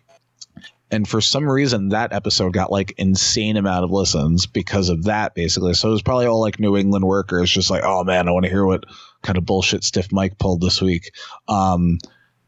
And 0.90 1.06
for 1.06 1.20
some 1.20 1.44
reason, 1.44 1.90
that 1.90 2.14
episode 2.14 2.54
got 2.54 2.72
like 2.72 2.94
insane 2.96 3.58
amount 3.58 3.84
of 3.84 3.90
listens 3.90 4.46
because 4.46 4.88
of 4.88 5.04
that, 5.04 5.34
basically. 5.34 5.74
So 5.74 5.88
it 5.88 5.92
was 5.92 6.02
probably 6.02 6.26
all 6.26 6.40
like 6.40 6.58
New 6.58 6.78
England 6.78 7.04
workers, 7.04 7.50
just 7.50 7.68
like, 7.68 7.82
oh 7.84 8.04
man, 8.04 8.26
I 8.26 8.30
want 8.30 8.44
to 8.44 8.50
hear 8.50 8.64
what 8.64 8.84
kind 9.22 9.36
of 9.36 9.44
bullshit 9.44 9.84
Stiff 9.84 10.10
Mike 10.12 10.38
pulled 10.38 10.62
this 10.62 10.80
week. 10.80 11.10
Um, 11.46 11.98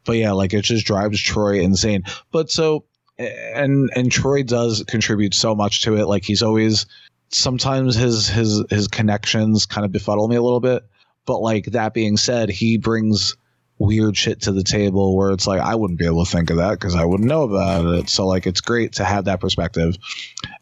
but 0.06 0.12
yeah, 0.12 0.32
like 0.32 0.54
it 0.54 0.62
just 0.62 0.86
drives 0.86 1.20
Troy 1.20 1.60
insane. 1.60 2.04
But 2.32 2.50
so 2.50 2.84
and 3.20 3.90
and 3.94 4.10
Troy 4.10 4.42
does 4.42 4.84
contribute 4.86 5.34
so 5.34 5.54
much 5.54 5.82
to 5.82 5.96
it. 5.96 6.06
Like 6.06 6.24
he's 6.24 6.42
always 6.42 6.86
sometimes 7.28 7.94
his 7.94 8.28
his 8.28 8.64
his 8.70 8.88
connections 8.88 9.66
kind 9.66 9.84
of 9.84 9.92
befuddle 9.92 10.28
me 10.28 10.36
a 10.36 10.42
little 10.42 10.60
bit. 10.60 10.84
But 11.26 11.40
like 11.40 11.66
that 11.66 11.94
being 11.94 12.16
said, 12.16 12.48
he 12.48 12.78
brings 12.78 13.36
weird 13.78 14.16
shit 14.16 14.42
to 14.42 14.52
the 14.52 14.62
table 14.62 15.16
where 15.16 15.30
it's 15.30 15.46
like 15.46 15.60
I 15.60 15.74
wouldn't 15.74 15.98
be 15.98 16.06
able 16.06 16.24
to 16.24 16.30
think 16.30 16.50
of 16.50 16.56
that 16.58 16.72
because 16.72 16.94
I 16.94 17.04
wouldn't 17.04 17.28
know 17.28 17.42
about 17.42 17.86
it. 17.86 18.08
So 18.08 18.26
like 18.26 18.46
it's 18.46 18.60
great 18.60 18.94
to 18.94 19.04
have 19.04 19.26
that 19.26 19.40
perspective. 19.40 19.96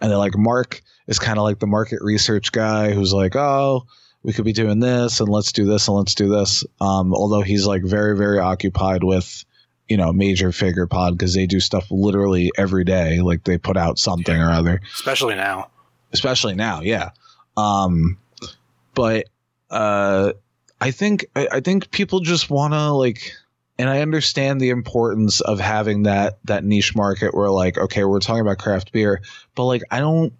And 0.00 0.10
then 0.10 0.18
like 0.18 0.36
Mark 0.36 0.82
is 1.06 1.18
kind 1.18 1.38
of 1.38 1.44
like 1.44 1.58
the 1.58 1.66
market 1.66 2.00
research 2.02 2.52
guy 2.52 2.92
who's 2.92 3.12
like, 3.12 3.34
oh, 3.34 3.86
we 4.22 4.32
could 4.32 4.44
be 4.44 4.52
doing 4.52 4.80
this 4.80 5.20
and 5.20 5.28
let's 5.28 5.52
do 5.52 5.64
this 5.64 5.88
and 5.88 5.96
let's 5.96 6.14
do 6.14 6.28
this. 6.28 6.64
Um, 6.80 7.14
although 7.14 7.42
he's 7.42 7.66
like 7.66 7.82
very 7.82 8.16
very 8.16 8.40
occupied 8.40 9.04
with 9.04 9.44
you 9.88 9.96
know 9.96 10.12
major 10.12 10.52
figure 10.52 10.86
pod 10.86 11.16
because 11.16 11.34
they 11.34 11.46
do 11.46 11.60
stuff 11.60 11.90
literally 11.90 12.52
every 12.56 12.84
day. 12.84 13.20
Like 13.20 13.44
they 13.44 13.58
put 13.58 13.76
out 13.76 13.98
something 13.98 14.36
or 14.36 14.50
other 14.50 14.80
especially 14.94 15.34
now. 15.34 15.68
especially 16.12 16.54
now 16.54 16.80
yeah 16.80 17.10
um 17.56 18.16
but 18.94 19.26
uh 19.70 20.32
i 20.80 20.90
think 20.90 21.26
i, 21.36 21.48
I 21.52 21.60
think 21.60 21.90
people 21.90 22.20
just 22.20 22.50
want 22.50 22.72
to 22.74 22.92
like 22.92 23.32
and 23.78 23.88
i 23.90 24.00
understand 24.00 24.60
the 24.60 24.70
importance 24.70 25.40
of 25.40 25.60
having 25.60 26.04
that 26.04 26.38
that 26.44 26.64
niche 26.64 26.94
market 26.94 27.34
where 27.34 27.50
like 27.50 27.76
okay 27.76 28.04
we're 28.04 28.20
talking 28.20 28.40
about 28.40 28.58
craft 28.58 28.92
beer 28.92 29.22
but 29.54 29.64
like 29.64 29.82
i 29.90 30.00
don't 30.00 30.32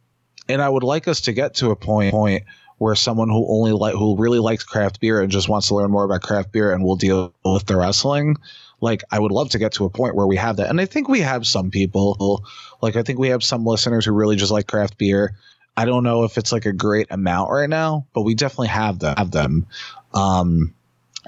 and 0.49 0.63
i 0.63 0.69
would 0.69 0.85
like 0.85 1.09
us 1.09 1.23
to 1.23 1.33
get 1.33 1.55
to 1.55 1.71
a 1.71 1.77
point 1.77 2.13
point 2.13 2.45
where 2.79 2.95
someone 2.95 3.29
who 3.29 3.45
only 3.49 3.73
like 3.73 3.95
who 3.95 4.17
really 4.17 4.39
likes 4.39 4.65
craft 4.65 5.01
beer 5.01 5.21
and 5.21 5.31
just 5.31 5.49
wants 5.49 5.69
to 5.69 5.75
learn 5.75 5.91
more 5.91 6.05
about 6.05 6.23
craft 6.23 6.53
beer 6.53 6.73
and 6.73 6.85
will 6.85 6.97
deal 6.97 7.35
with 7.45 7.67
the 7.67 7.77
wrestling 7.77 8.37
like 8.81 9.03
i 9.11 9.19
would 9.19 9.33
love 9.33 9.51
to 9.51 9.59
get 9.59 9.73
to 9.73 9.85
a 9.85 9.91
point 9.91 10.15
where 10.15 10.27
we 10.27 10.37
have 10.37 10.57
that 10.57 10.71
and 10.71 10.81
i 10.81 10.87
think 10.87 11.09
we 11.09 11.21
have 11.21 11.47
some 11.47 11.71
people 11.71 12.45
like 12.81 12.97
i 12.97 13.03
think 13.03 13.19
we 13.19 13.29
have 13.29 13.43
some 13.43 13.65
listeners 13.65 14.05
who 14.05 14.13
really 14.13 14.37
just 14.37 14.53
like 14.53 14.67
craft 14.67 14.99
beer 14.99 15.35
I 15.79 15.85
don't 15.85 16.03
know 16.03 16.25
if 16.25 16.37
it's 16.37 16.51
like 16.51 16.67
a 16.67 16.73
great 16.73 17.07
amount 17.09 17.53
right 17.53 17.71
now, 17.71 18.05
but 18.13 18.23
we 18.23 18.35
definitely 18.35 18.67
have 18.67 18.99
them. 18.99 19.15
Have 19.17 19.31
them, 19.31 19.65
um, 20.13 20.75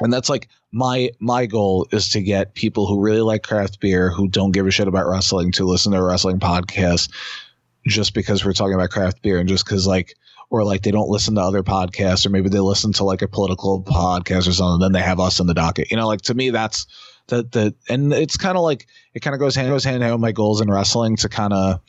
and 0.01 0.13
that's 0.13 0.29
like 0.29 0.49
my 0.73 1.11
my 1.21 1.47
goal 1.47 1.87
is 1.93 2.09
to 2.11 2.21
get 2.21 2.55
people 2.55 2.87
who 2.87 3.01
really 3.01 3.21
like 3.21 3.45
craft 3.45 3.79
beer 3.79 4.11
who 4.11 4.27
don't 4.27 4.51
give 4.51 4.67
a 4.67 4.73
shit 4.73 4.89
about 4.89 5.07
wrestling 5.07 5.53
to 5.53 5.65
listen 5.65 5.93
to 5.93 5.99
a 5.99 6.03
wrestling 6.03 6.41
podcast, 6.41 7.11
just 7.87 8.13
because 8.13 8.45
we're 8.45 8.53
talking 8.53 8.75
about 8.75 8.91
craft 8.91 9.23
beer 9.23 9.39
and 9.39 9.49
just 9.49 9.65
because 9.65 9.87
like 9.87 10.17
or 10.51 10.65
like 10.65 10.83
they 10.83 10.91
don't 10.91 11.09
listen 11.09 11.37
to 11.37 11.41
other 11.41 11.63
podcasts 11.63 12.27
or 12.27 12.31
maybe 12.31 12.49
they 12.49 12.59
listen 12.59 12.93
to 12.93 13.05
like 13.05 13.23
a 13.23 13.29
political 13.29 13.85
podcast 13.85 14.49
or 14.49 14.53
something. 14.53 14.81
Then 14.81 14.93
they 14.93 15.07
have 15.07 15.21
us 15.21 15.39
in 15.39 15.47
the 15.47 15.55
docket. 15.55 15.93
You 15.93 15.97
know, 15.97 16.09
like 16.09 16.23
to 16.23 16.35
me 16.35 16.51
that's 16.51 16.89
the 17.31 17.43
the 17.45 17.75
and 17.89 18.13
it's 18.13 18.37
kind 18.37 18.57
of 18.59 18.63
like 18.63 18.87
it 19.15 19.21
kind 19.21 19.35
of 19.35 19.41
goes 19.41 19.55
hand 19.57 19.69
goes 19.71 19.83
hand 19.85 19.97
in 19.97 20.03
hand 20.03 20.13
with 20.15 20.21
my 20.21 20.33
goals 20.33 20.61
in 20.61 20.71
wrestling 20.71 21.17
to 21.17 21.29
kind 21.29 21.53
of 21.55 21.81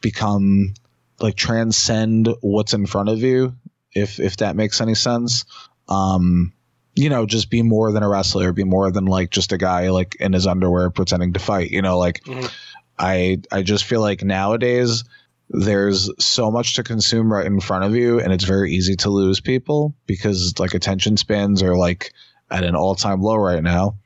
become 0.00 0.72
like 1.20 1.34
transcend 1.36 2.28
what's 2.40 2.72
in 2.72 2.86
front 2.86 3.08
of 3.08 3.18
you 3.18 3.54
if 3.94 4.20
if 4.20 4.36
that 4.38 4.56
makes 4.56 4.80
any 4.80 4.94
sense 4.94 5.44
um 5.88 6.52
you 6.94 7.08
know 7.10 7.26
just 7.26 7.50
be 7.50 7.62
more 7.62 7.92
than 7.92 8.02
a 8.02 8.08
wrestler 8.08 8.52
be 8.52 8.64
more 8.64 8.90
than 8.90 9.04
like 9.04 9.30
just 9.30 9.52
a 9.52 9.58
guy 9.58 9.90
like 9.90 10.14
in 10.20 10.32
his 10.32 10.46
underwear 10.46 10.90
pretending 10.90 11.32
to 11.32 11.40
fight 11.40 11.70
you 11.70 11.82
know 11.82 11.98
like 11.98 12.22
Mhm. 12.24 12.50
i 12.98 13.38
i 13.52 13.62
just 13.62 13.84
feel 13.84 14.00
like 14.00 14.22
nowadays 14.22 15.04
there's 15.50 16.08
so 16.24 16.50
much 16.50 16.74
to 16.74 16.82
consume 16.84 17.32
right 17.32 17.44
in 17.46 17.60
front 17.60 17.84
of 17.84 17.94
you 17.96 18.20
and 18.20 18.32
it's 18.32 18.44
very 18.44 18.72
easy 18.72 18.94
to 18.96 19.10
lose 19.10 19.40
people 19.40 19.94
because 20.06 20.54
like 20.58 20.74
attention 20.74 21.16
spans 21.16 21.62
are 21.62 21.76
like 21.76 22.12
at 22.50 22.64
an 22.64 22.76
all-time 22.76 23.20
low 23.20 23.36
right 23.36 23.62
now 23.62 23.96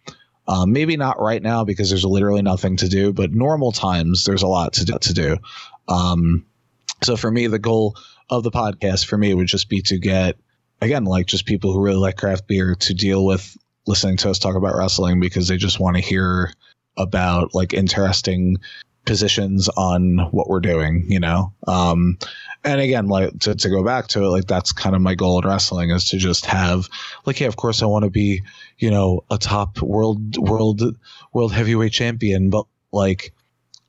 um, 0.47 0.73
maybe 0.73 0.97
not 0.97 1.21
right 1.21 1.43
now 1.43 1.65
because 1.65 1.89
there's 1.89 2.05
literally 2.05 2.43
nothing 2.43 2.77
to 2.77 2.89
do 2.89 3.13
but 3.13 3.33
normal 3.33 3.73
times 3.73 4.25
there's 4.25 4.43
a 4.43 4.47
lot 4.47 4.75
to 4.75 4.85
do, 4.85 4.99
to 4.99 5.15
do. 5.15 5.37
Um, 5.89 6.47
so 7.03 7.17
for 7.17 7.31
me 7.31 7.47
the 7.47 7.59
goal 7.59 7.97
of 8.31 8.43
the 8.43 8.51
podcast 8.51 9.07
for 9.07 9.19
me 9.19 9.35
would 9.35 9.47
just 9.47 9.69
be 9.69 9.83
to 9.83 9.99
get 9.99 10.37
again 10.81 11.05
like 11.05 11.27
just 11.27 11.47
people 11.47 11.73
who 11.73 11.83
really 11.83 11.99
like 11.99 12.17
craft 12.17 12.47
beer 12.47 12.75
to 12.75 12.95
deal 12.95 13.25
with 13.25 13.57
listening 13.87 14.17
to 14.17 14.31
us 14.31 14.39
talk 14.39 14.57
about 14.57 14.77
wrestling 14.77 15.21
because 15.21 15.49
they 15.49 15.57
just 15.57 15.81
want 15.81 15.97
to 15.97 16.03
hear 16.03 16.53
about 16.97 17.55
like 17.55 17.75
interesting 17.75 18.57
positions 19.05 19.69
on 19.71 20.19
what 20.31 20.49
we're 20.49 20.61
doing 20.61 21.05
you 21.09 21.21
know 21.21 21.53
um 21.67 22.19
and 22.65 22.81
again 22.81 23.07
like 23.07 23.39
to, 23.39 23.55
to 23.55 23.69
go 23.69 23.85
back 23.85 24.07
to 24.09 24.25
it 24.25 24.29
like 24.29 24.47
that's 24.47 24.73
kind 24.73 24.97
of 24.97 25.03
my 25.03 25.15
goal 25.15 25.39
in 25.39 25.49
wrestling 25.49 25.91
is 25.91 26.07
to 26.07 26.17
just 26.17 26.47
have 26.47 26.89
like 27.27 27.41
yeah 27.41 27.47
of 27.47 27.57
course 27.57 27.83
i 27.83 27.87
want 27.87 28.05
to 28.05 28.11
be 28.11 28.43
you 28.79 28.91
know 28.91 29.23
a 29.31 29.39
top 29.39 29.81
world 29.83 30.37
world 30.37 30.83
world 31.33 31.53
heavyweight 31.53 31.93
champion 31.93 32.51
but 32.51 32.67
like 32.93 33.33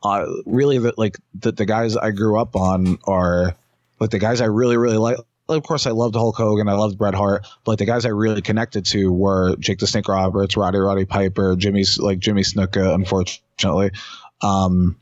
uh, 0.03 0.25
really 0.45 0.77
the, 0.77 0.93
like 0.97 1.17
the, 1.33 1.51
the 1.51 1.65
guys 1.65 1.97
i 1.97 2.11
grew 2.11 2.39
up 2.39 2.55
on 2.55 2.99
are 3.05 3.55
like 3.99 4.11
the 4.11 4.19
guys 4.19 4.41
i 4.41 4.45
really 4.45 4.77
really 4.77 4.97
like 4.97 5.17
of 5.47 5.63
course, 5.63 5.85
I 5.85 5.91
loved 5.91 6.15
Hulk 6.15 6.35
Hogan. 6.35 6.67
I 6.67 6.73
loved 6.73 6.97
Bret 6.97 7.13
Hart, 7.13 7.45
but 7.63 7.71
like 7.71 7.79
the 7.79 7.85
guys 7.85 8.05
I 8.05 8.09
really 8.09 8.41
connected 8.41 8.85
to 8.87 9.11
were 9.11 9.55
Jake 9.57 9.79
the 9.79 9.87
Snake 9.87 10.07
Roberts, 10.07 10.57
Roddy 10.57 10.79
Roddy 10.79 11.05
Piper, 11.05 11.55
Jimmy's 11.55 11.99
like 11.99 12.19
Jimmy 12.19 12.41
Snuka, 12.41 12.93
unfortunately. 12.93 13.91
Um, 14.41 14.97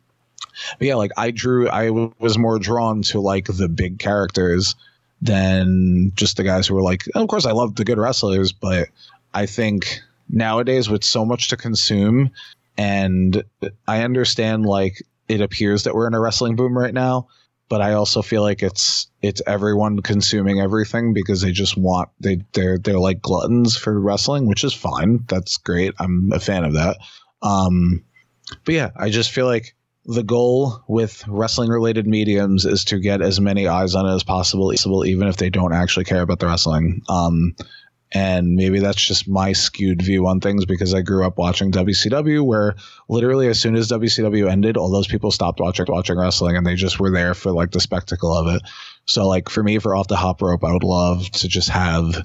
but 0.79 0.87
yeah, 0.87 0.95
like 0.95 1.11
I 1.17 1.31
drew, 1.31 1.69
I 1.69 1.87
w- 1.87 2.13
was 2.19 2.37
more 2.37 2.59
drawn 2.59 3.01
to 3.03 3.19
like 3.19 3.45
the 3.45 3.69
big 3.69 3.99
characters 3.99 4.75
than 5.21 6.11
just 6.15 6.37
the 6.37 6.43
guys 6.43 6.67
who 6.67 6.75
were 6.75 6.81
like. 6.81 7.03
Of 7.15 7.27
course, 7.27 7.45
I 7.45 7.51
loved 7.51 7.77
the 7.77 7.85
good 7.85 7.97
wrestlers, 7.97 8.51
but 8.51 8.89
I 9.33 9.45
think 9.45 10.01
nowadays 10.29 10.89
with 10.89 11.03
so 11.03 11.25
much 11.25 11.49
to 11.49 11.57
consume, 11.57 12.31
and 12.77 13.43
I 13.87 14.03
understand 14.03 14.65
like 14.65 15.01
it 15.27 15.41
appears 15.41 15.83
that 15.83 15.95
we're 15.95 16.07
in 16.07 16.13
a 16.13 16.19
wrestling 16.19 16.55
boom 16.55 16.77
right 16.77 16.93
now, 16.93 17.27
but 17.69 17.81
I 17.81 17.93
also 17.93 18.21
feel 18.21 18.41
like 18.41 18.61
it's 18.61 19.07
it's 19.21 19.41
everyone 19.47 20.01
consuming 20.01 20.59
everything 20.59 21.13
because 21.13 21.41
they 21.41 21.51
just 21.51 21.77
want 21.77 22.09
they 22.19 22.41
they're 22.53 22.77
they're 22.77 22.99
like 22.99 23.21
gluttons 23.21 23.77
for 23.77 23.99
wrestling, 23.99 24.45
which 24.45 24.63
is 24.63 24.73
fine. 24.73 25.23
That's 25.27 25.57
great. 25.57 25.93
I'm 25.99 26.31
a 26.33 26.39
fan 26.39 26.65
of 26.65 26.73
that. 26.73 26.97
Um, 27.41 28.03
but 28.65 28.75
yeah, 28.75 28.91
I 28.95 29.09
just 29.09 29.31
feel 29.31 29.45
like 29.45 29.75
the 30.05 30.23
goal 30.23 30.83
with 30.87 31.25
wrestling 31.27 31.69
related 31.69 32.05
mediums 32.07 32.65
is 32.65 32.83
to 32.85 32.99
get 32.99 33.21
as 33.21 33.39
many 33.39 33.67
eyes 33.67 33.95
on 33.95 34.05
it 34.05 34.13
as 34.13 34.23
possible, 34.23 34.73
even 34.73 35.27
if 35.27 35.37
they 35.37 35.49
don't 35.49 35.73
actually 35.73 36.05
care 36.05 36.21
about 36.21 36.39
the 36.39 36.45
wrestling. 36.45 37.01
Um, 37.07 37.55
and 38.13 38.55
maybe 38.55 38.79
that's 38.79 39.03
just 39.03 39.27
my 39.27 39.53
skewed 39.53 40.01
view 40.01 40.27
on 40.27 40.39
things 40.39 40.65
because 40.65 40.93
I 40.93 41.01
grew 41.01 41.25
up 41.25 41.37
watching 41.37 41.71
WCW, 41.71 42.45
where 42.45 42.75
literally 43.09 43.47
as 43.47 43.59
soon 43.59 43.75
as 43.75 43.89
WCW 43.89 44.49
ended, 44.49 44.77
all 44.77 44.91
those 44.91 45.07
people 45.07 45.31
stopped 45.31 45.59
watching 45.59 45.87
watching 45.89 46.19
wrestling 46.19 46.55
and 46.55 46.67
they 46.67 46.75
just 46.75 46.99
were 46.99 47.09
there 47.09 47.33
for 47.33 47.51
like 47.51 47.71
the 47.71 47.79
spectacle 47.79 48.31
of 48.31 48.53
it. 48.53 48.61
So 49.05 49.27
like 49.27 49.49
for 49.49 49.63
me, 49.63 49.79
for 49.79 49.95
off 49.95 50.09
the 50.09 50.15
hop 50.15 50.41
rope, 50.41 50.63
I 50.63 50.73
would 50.73 50.83
love 50.83 51.29
to 51.31 51.47
just 51.47 51.69
have 51.69 52.23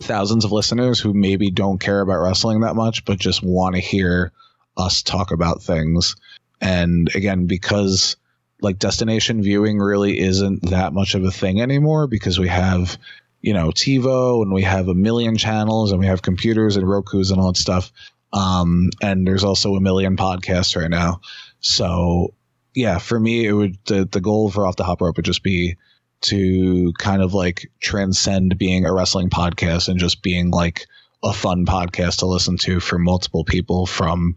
thousands 0.00 0.44
of 0.46 0.52
listeners 0.52 0.98
who 0.98 1.12
maybe 1.12 1.50
don't 1.50 1.78
care 1.78 2.00
about 2.00 2.22
wrestling 2.22 2.60
that 2.60 2.76
much, 2.76 3.04
but 3.04 3.18
just 3.18 3.42
want 3.42 3.74
to 3.74 3.80
hear 3.82 4.32
us 4.78 5.02
talk 5.02 5.30
about 5.30 5.62
things. 5.62 6.16
And 6.60 7.14
again, 7.14 7.46
because 7.46 8.16
like 8.60 8.78
destination 8.78 9.42
viewing 9.42 9.78
really 9.78 10.18
isn't 10.18 10.70
that 10.70 10.92
much 10.92 11.14
of 11.14 11.24
a 11.24 11.30
thing 11.30 11.60
anymore 11.60 12.06
because 12.06 12.38
we 12.38 12.48
have 12.48 12.98
you 13.40 13.52
know 13.52 13.68
TiVo 13.68 14.42
and 14.42 14.52
we 14.52 14.62
have 14.62 14.88
a 14.88 14.94
million 14.94 15.36
channels 15.36 15.92
and 15.92 16.00
we 16.00 16.06
have 16.06 16.22
computers 16.22 16.76
and 16.76 16.88
Roku's 16.88 17.30
and 17.30 17.40
all 17.40 17.52
that 17.52 17.58
stuff. 17.58 17.92
Um, 18.32 18.90
and 19.00 19.26
there's 19.26 19.44
also 19.44 19.74
a 19.74 19.80
million 19.80 20.16
podcasts 20.16 20.76
right 20.80 20.90
now. 20.90 21.20
So 21.60 22.34
yeah, 22.74 22.98
for 22.98 23.18
me, 23.18 23.46
it 23.46 23.52
would 23.52 23.78
the 23.86 24.08
the 24.10 24.20
goal 24.20 24.50
for 24.50 24.66
off 24.66 24.76
the 24.76 24.84
hop 24.84 25.00
rope 25.00 25.16
would 25.16 25.24
just 25.24 25.42
be 25.42 25.76
to 26.20 26.92
kind 26.98 27.22
of 27.22 27.32
like 27.32 27.70
transcend 27.80 28.58
being 28.58 28.84
a 28.84 28.92
wrestling 28.92 29.30
podcast 29.30 29.88
and 29.88 30.00
just 30.00 30.22
being 30.22 30.50
like 30.50 30.86
a 31.22 31.32
fun 31.32 31.64
podcast 31.66 32.18
to 32.18 32.26
listen 32.26 32.56
to 32.56 32.80
for 32.80 32.98
multiple 32.98 33.44
people 33.44 33.86
from 33.86 34.36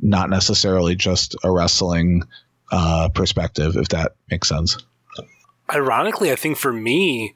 not 0.00 0.30
necessarily 0.30 0.94
just 0.94 1.36
a 1.44 1.50
wrestling 1.50 2.22
uh, 2.70 3.08
perspective, 3.10 3.76
if 3.76 3.88
that 3.88 4.14
makes 4.30 4.48
sense. 4.48 4.76
Ironically, 5.72 6.32
I 6.32 6.36
think 6.36 6.56
for 6.56 6.72
me, 6.72 7.34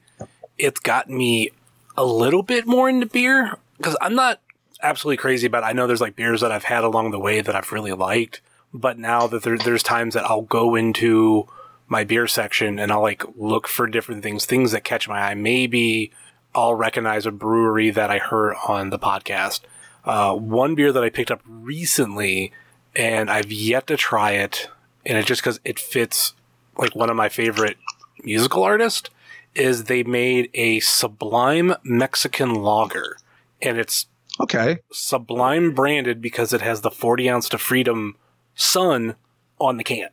it's 0.57 0.79
got 0.79 1.09
me 1.09 1.51
a 1.95 2.05
little 2.05 2.43
bit 2.43 2.67
more 2.67 2.89
into 2.89 3.05
beer 3.05 3.57
because 3.77 3.95
I'm 4.01 4.15
not 4.15 4.41
absolutely 4.81 5.17
crazy 5.17 5.47
about. 5.47 5.63
It. 5.63 5.67
I 5.67 5.73
know 5.73 5.87
there's 5.87 6.01
like 6.01 6.15
beers 6.15 6.41
that 6.41 6.51
I've 6.51 6.65
had 6.65 6.83
along 6.83 7.11
the 7.11 7.19
way 7.19 7.41
that 7.41 7.55
I've 7.55 7.71
really 7.71 7.93
liked, 7.93 8.41
but 8.73 8.99
now 8.99 9.27
that 9.27 9.43
there, 9.43 9.57
there's 9.57 9.83
times 9.83 10.13
that 10.13 10.25
I'll 10.25 10.41
go 10.41 10.75
into 10.75 11.47
my 11.87 12.03
beer 12.03 12.27
section 12.27 12.79
and 12.79 12.91
I'll 12.91 13.01
like 13.01 13.23
look 13.35 13.67
for 13.67 13.87
different 13.87 14.23
things, 14.23 14.45
things 14.45 14.71
that 14.71 14.83
catch 14.83 15.07
my 15.07 15.19
eye. 15.19 15.33
Maybe 15.35 16.11
I'll 16.53 16.75
recognize 16.75 17.25
a 17.25 17.31
brewery 17.31 17.89
that 17.91 18.09
I 18.09 18.17
heard 18.17 18.55
on 18.67 18.89
the 18.89 18.99
podcast. 18.99 19.61
Uh, 20.07 20.33
one 20.33 20.73
beer 20.73 20.91
that 20.93 21.03
I 21.03 21.09
picked 21.09 21.29
up 21.31 21.41
recently, 21.47 22.51
and 22.95 23.29
I've 23.29 23.51
yet 23.51 23.87
to 23.87 23.97
try 23.97 24.31
it, 24.31 24.69
and 25.05 25.17
it's 25.17 25.27
just 25.27 25.41
because 25.41 25.59
it 25.65 25.77
fits 25.79 26.33
like 26.77 26.95
one 26.95 27.09
of 27.09 27.15
my 27.15 27.27
favorite 27.29 27.77
musical 28.23 28.63
artists 28.63 29.09
is 29.53 29.83
they 29.85 30.03
made 30.03 30.49
a 30.53 30.79
Sublime 30.79 31.75
Mexican 31.83 32.55
lager, 32.55 33.17
and 33.61 33.77
it's 33.77 34.07
Okay. 34.39 34.77
Sublime 34.91 35.73
branded 35.73 36.21
because 36.21 36.53
it 36.53 36.61
has 36.61 36.81
the 36.81 36.91
40 36.91 37.27
ounce 37.29 37.49
to 37.49 37.57
freedom 37.57 38.15
sun 38.53 39.15
on 39.59 39.77
the 39.77 39.83
can. 39.83 40.09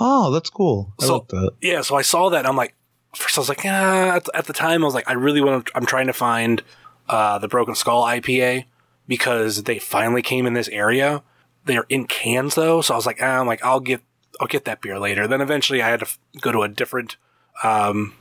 Oh, 0.00 0.32
that's 0.32 0.50
cool. 0.50 0.92
I 1.00 1.06
So- 1.06 1.18
like 1.18 1.28
that. 1.28 1.52
Yeah, 1.60 1.80
so 1.82 1.94
I 1.94 2.02
saw 2.02 2.28
that 2.30 2.38
and 2.38 2.48
I'm 2.48 2.56
like, 2.56 2.74
first 3.14 3.38
I 3.38 3.40
was 3.40 3.48
like, 3.48 3.64
ah, 3.64 4.16
at, 4.16 4.28
at 4.34 4.46
the 4.46 4.52
time 4.52 4.82
I 4.82 4.84
was 4.84 4.94
like, 4.94 5.08
I 5.08 5.12
really 5.12 5.40
want 5.40 5.66
to, 5.66 5.72
I'm 5.76 5.86
trying 5.86 6.08
to 6.08 6.12
find 6.12 6.62
uh, 7.08 7.38
the 7.38 7.46
Broken 7.46 7.76
Skull 7.76 8.02
IPA 8.02 8.64
because 9.12 9.64
they 9.64 9.78
finally 9.78 10.22
came 10.22 10.46
in 10.46 10.54
this 10.54 10.68
area. 10.68 11.22
They're 11.66 11.84
in 11.90 12.06
cans 12.06 12.54
though, 12.54 12.80
so 12.80 12.94
I 12.94 12.96
was 12.96 13.04
like, 13.04 13.18
ah, 13.20 13.40
I'm 13.40 13.46
like, 13.46 13.62
I'll 13.62 13.78
get, 13.78 14.00
I'll 14.40 14.46
get 14.46 14.64
that 14.64 14.80
beer 14.80 14.98
later. 14.98 15.28
Then 15.28 15.42
eventually 15.42 15.82
I 15.82 15.90
had 15.90 16.00
to 16.00 16.06
f- 16.06 16.18
go 16.40 16.50
to 16.50 16.62
a 16.62 16.68
different 16.70 17.18
um, 17.62 18.14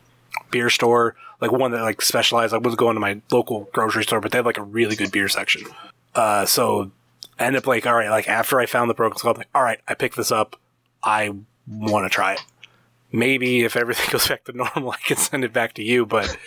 beer 0.52 0.70
store, 0.70 1.16
like 1.40 1.50
one 1.50 1.72
that 1.72 1.82
like 1.82 2.02
specialized. 2.02 2.54
I 2.54 2.58
was 2.58 2.76
going 2.76 2.96
to 2.96 3.00
my 3.00 3.22
local 3.32 3.70
grocery 3.72 4.04
store, 4.04 4.20
but 4.20 4.34
they 4.34 4.40
had 4.40 4.46
like 4.46 4.58
a 4.58 4.64
really 4.64 4.98
good 4.98 5.14
beer 5.14 5.30
section. 5.30 5.64
Uh, 6.14 6.46
so 6.46 6.92
I 7.40 7.46
ended 7.46 7.62
up 7.62 7.68
like, 7.68 7.88
all 7.88 7.96
right, 7.96 8.10
like 8.10 8.28
after 8.28 8.60
I 8.60 8.66
found 8.66 8.90
the 8.90 8.94
Broken 8.94 9.18
Skull, 9.18 9.32
I'm 9.32 9.38
like, 9.38 9.48
all 9.56 9.64
right, 9.64 9.80
I 9.88 9.94
picked 9.94 10.18
this 10.18 10.30
up. 10.30 10.58
I 11.02 11.34
want 11.70 12.04
to 12.04 12.10
try 12.10 12.34
it. 12.34 12.44
Maybe 13.14 13.64
if 13.64 13.78
everything 13.78 14.08
goes 14.12 14.28
back 14.28 14.44
to 14.44 14.52
normal, 14.52 14.92
I 14.92 14.98
can 14.98 15.16
send 15.16 15.46
it 15.46 15.54
back 15.54 15.72
to 15.76 15.84
you, 15.84 16.06
but 16.06 16.38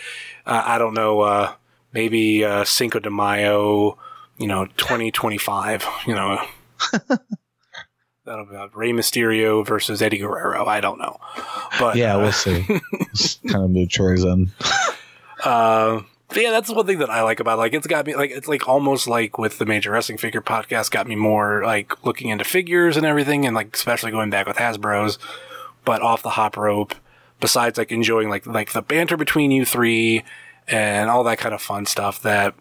uh, 0.44 0.62
I 0.66 0.76
don't 0.76 0.92
know. 0.92 1.22
Uh, 1.22 1.54
maybe 1.94 2.44
uh, 2.44 2.64
Cinco 2.64 2.98
de 2.98 3.08
Mayo, 3.08 3.96
you 4.38 4.46
know, 4.46 4.66
2025, 4.66 5.86
you 6.06 6.14
know. 6.14 6.44
That'll 8.24 8.46
be 8.46 8.56
uh, 8.56 8.68
Rey 8.72 8.92
Mysterio 8.92 9.66
versus 9.66 10.00
Eddie 10.00 10.18
Guerrero. 10.18 10.64
I 10.64 10.80
don't 10.80 10.98
know. 10.98 11.18
But 11.78 11.96
Yeah, 11.96 12.16
uh, 12.16 12.20
we'll 12.20 12.32
see. 12.32 12.66
Just 13.14 13.42
kind 13.42 13.64
of 13.64 13.70
move 13.70 13.90
Troy's 13.90 14.24
in. 14.24 14.50
Uh, 15.44 16.02
yeah, 16.34 16.50
that's 16.50 16.70
one 16.70 16.86
thing 16.86 16.98
that 16.98 17.10
I 17.10 17.22
like 17.22 17.38
about 17.38 17.58
it. 17.58 17.60
like 17.60 17.74
it's 17.74 17.86
got 17.86 18.06
me 18.06 18.16
like 18.16 18.30
it's 18.30 18.48
like 18.48 18.66
almost 18.66 19.06
like 19.06 19.38
with 19.38 19.58
the 19.58 19.66
Major 19.66 19.90
Wrestling 19.90 20.18
Figure 20.18 20.40
podcast 20.40 20.90
got 20.90 21.06
me 21.06 21.16
more 21.16 21.62
like 21.64 22.04
looking 22.04 22.30
into 22.30 22.44
figures 22.44 22.96
and 22.96 23.04
everything, 23.04 23.46
and 23.46 23.54
like 23.54 23.74
especially 23.74 24.10
going 24.10 24.30
back 24.30 24.46
with 24.46 24.56
Hasbro's, 24.56 25.18
but 25.84 26.02
off 26.02 26.22
the 26.22 26.30
hop 26.30 26.56
rope. 26.56 26.94
Besides 27.40 27.76
like 27.76 27.92
enjoying 27.92 28.30
like 28.30 28.46
like 28.46 28.72
the 28.72 28.80
banter 28.80 29.16
between 29.16 29.50
you 29.50 29.64
three 29.66 30.24
and 30.66 31.10
all 31.10 31.24
that 31.24 31.38
kind 31.38 31.54
of 31.54 31.60
fun 31.60 31.84
stuff 31.84 32.22
that 32.22 32.54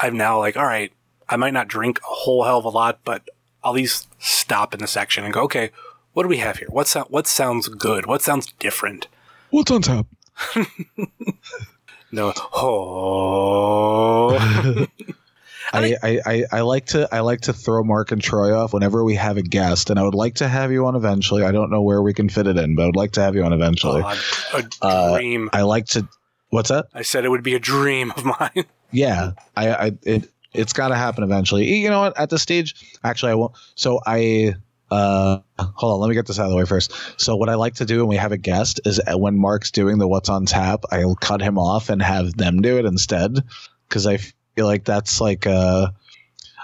I'm 0.00 0.16
now 0.16 0.38
like 0.38 0.56
all 0.56 0.64
right, 0.66 0.92
I 1.28 1.36
might 1.36 1.52
not 1.54 1.68
drink 1.68 1.98
a 2.00 2.06
whole 2.06 2.44
hell 2.44 2.58
of 2.58 2.64
a 2.64 2.68
lot, 2.70 3.00
but 3.04 3.28
I'll 3.62 3.72
at 3.72 3.76
least 3.76 4.08
stop 4.18 4.74
in 4.74 4.80
the 4.80 4.86
section 4.86 5.24
and 5.24 5.32
go 5.32 5.42
okay. 5.42 5.70
What 6.12 6.22
do 6.24 6.28
we 6.28 6.36
have 6.38 6.58
here? 6.58 6.68
What 6.70 6.86
sound? 6.86 7.08
What 7.10 7.26
sounds 7.26 7.68
good? 7.68 8.06
What 8.06 8.22
sounds 8.22 8.52
different? 8.58 9.08
What's 9.50 9.70
on 9.70 9.82
top? 9.82 10.06
No. 12.12 12.32
Oh. 12.54 14.38
I, 15.72 15.96
I, 16.02 16.20
I, 16.24 16.44
I 16.52 16.60
like 16.60 16.86
to 16.86 17.08
I 17.12 17.20
like 17.20 17.40
to 17.42 17.52
throw 17.52 17.82
Mark 17.82 18.12
and 18.12 18.22
Troy 18.22 18.56
off 18.56 18.72
whenever 18.72 19.02
we 19.02 19.16
have 19.16 19.36
a 19.36 19.42
guest, 19.42 19.90
and 19.90 19.98
I 19.98 20.04
would 20.04 20.14
like 20.14 20.36
to 20.36 20.46
have 20.46 20.70
you 20.70 20.86
on 20.86 20.94
eventually. 20.94 21.42
I 21.42 21.50
don't 21.50 21.70
know 21.70 21.82
where 21.82 22.00
we 22.02 22.14
can 22.14 22.28
fit 22.28 22.46
it 22.46 22.56
in, 22.56 22.76
but 22.76 22.82
I 22.82 22.86
would 22.86 22.94
like 22.94 23.12
to 23.12 23.20
have 23.22 23.34
you 23.34 23.42
on 23.42 23.52
eventually. 23.52 24.02
God, 24.02 24.18
a 24.52 24.64
Uh, 24.86 25.16
dream. 25.16 25.50
I 25.52 25.62
like 25.62 25.86
to. 25.86 26.06
What's 26.50 26.68
that? 26.68 26.86
I 26.94 27.02
said 27.02 27.24
it 27.24 27.30
would 27.30 27.42
be 27.42 27.54
a 27.56 27.58
dream 27.60 28.12
of 28.16 28.24
mine. 28.24 28.64
Yeah, 28.92 29.32
I, 29.56 29.70
I 29.74 29.92
it 30.04 30.30
it's 30.54 30.72
got 30.72 30.88
to 30.88 30.94
happen 30.96 31.24
eventually. 31.24 31.66
You 31.74 31.90
know 31.90 32.00
what? 32.00 32.18
At 32.18 32.30
this 32.30 32.42
stage, 32.42 32.74
actually, 33.02 33.32
I 33.32 33.34
won't. 33.34 33.52
So 33.74 34.00
I 34.06 34.54
uh 34.90 35.38
hold 35.58 35.94
on. 35.94 36.00
Let 36.00 36.08
me 36.08 36.14
get 36.14 36.26
this 36.26 36.38
out 36.38 36.44
of 36.46 36.50
the 36.50 36.56
way 36.56 36.64
first. 36.66 36.92
So 37.20 37.36
what 37.36 37.48
I 37.48 37.54
like 37.54 37.74
to 37.76 37.84
do 37.84 37.98
when 37.98 38.08
we 38.08 38.16
have 38.16 38.32
a 38.32 38.36
guest 38.36 38.80
is 38.84 39.00
uh, 39.00 39.16
when 39.18 39.36
Mark's 39.38 39.70
doing 39.70 39.98
the 39.98 40.06
what's 40.08 40.28
on 40.28 40.46
tap, 40.46 40.84
I'll 40.92 41.14
cut 41.16 41.40
him 41.40 41.58
off 41.58 41.88
and 41.88 42.00
have 42.02 42.34
them 42.36 42.60
do 42.62 42.78
it 42.78 42.84
instead 42.84 43.38
because 43.88 44.06
I 44.06 44.18
feel 44.18 44.66
like 44.66 44.84
that's 44.84 45.20
like 45.20 45.46
uh 45.46 45.88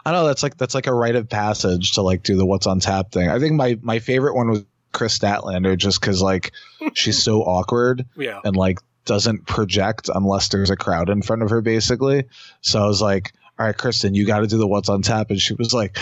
I 0.05 0.13
don't 0.13 0.23
know. 0.23 0.27
That's 0.29 0.43
like 0.43 0.57
that's 0.57 0.75
like 0.75 0.87
a 0.87 0.95
rite 0.95 1.17
of 1.17 1.29
passage 1.29 1.93
to 1.93 2.03
like 2.03 2.23
do 2.23 2.37
the 2.37 2.47
what's 2.47 2.67
on 2.67 2.81
tap 2.81 3.11
thing. 3.13 3.29
I 3.29 3.39
think 3.39 3.55
my 3.55 3.79
my 3.83 3.99
favorite 3.99 4.35
one 4.35 4.51
was 4.51 4.65
Kris 4.93 5.19
Statlander 5.19 5.77
just 5.77 6.01
because 6.01 6.21
like 6.23 6.53
she's 6.95 7.23
so 7.23 7.43
awkward 7.43 8.07
Yeah. 8.17 8.41
and 8.45 8.57
like 8.57 8.79
doesn't 9.07 9.47
project 9.47 10.09
unless 10.15 10.49
there's 10.49 10.71
a 10.71 10.77
crowd 10.77 11.09
in 11.11 11.23
front 11.23 11.43
of 11.43 11.51
her 11.51 11.63
basically 11.63 12.25
so 12.61 12.83
i 12.83 12.87
was 12.87 13.01
like 13.01 13.33
all 13.61 13.67
right 13.67 13.77
kristen 13.77 14.15
you 14.15 14.27
got 14.27 14.41
to 14.41 14.47
do 14.47 14.57
the 14.57 14.67
what's 14.67 14.89
on 14.89 15.03
tap. 15.03 15.31
And 15.31 15.39
she 15.41 15.53
was 15.55 15.75
like 15.75 15.97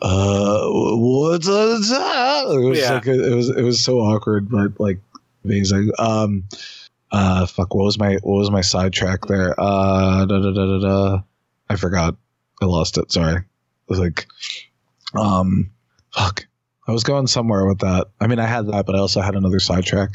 uh 0.00 0.60
what's 0.70 1.48
on 1.48 1.82
tap? 1.82 2.46
It 2.54 2.68
was 2.68 2.78
Yeah. 2.78 2.92
like 2.94 3.06
it 3.08 3.34
was 3.34 3.48
it 3.50 3.62
was 3.62 3.82
so 3.82 3.98
awkward 3.98 4.48
but 4.48 4.78
like 4.78 5.00
amazing. 5.44 5.90
Um 5.98 6.44
uh 7.10 7.46
fuck 7.46 7.74
what 7.74 7.84
was 7.84 7.98
my 7.98 8.14
what 8.22 8.38
was 8.38 8.50
my 8.52 8.60
sidetrack 8.60 9.26
there? 9.26 9.54
Uh 9.58 10.24
da, 10.24 10.38
da, 10.40 10.52
da, 10.52 10.66
da, 10.66 10.78
da. 10.78 11.22
i 11.68 11.76
forgot. 11.76 12.16
I 12.62 12.66
lost 12.66 12.96
it. 12.96 13.10
Sorry. 13.10 13.38
It 13.38 13.44
was 13.88 13.98
like 13.98 14.26
um 15.14 15.70
fuck. 16.14 16.46
I 16.86 16.92
was 16.92 17.02
going 17.04 17.26
somewhere 17.26 17.66
with 17.66 17.80
that. 17.80 18.06
I 18.20 18.28
mean 18.28 18.38
i 18.38 18.46
had 18.46 18.66
that 18.68 18.86
but 18.86 18.94
i 18.94 18.98
also 18.98 19.20
had 19.20 19.34
another 19.34 19.58
sidetrack. 19.60 20.10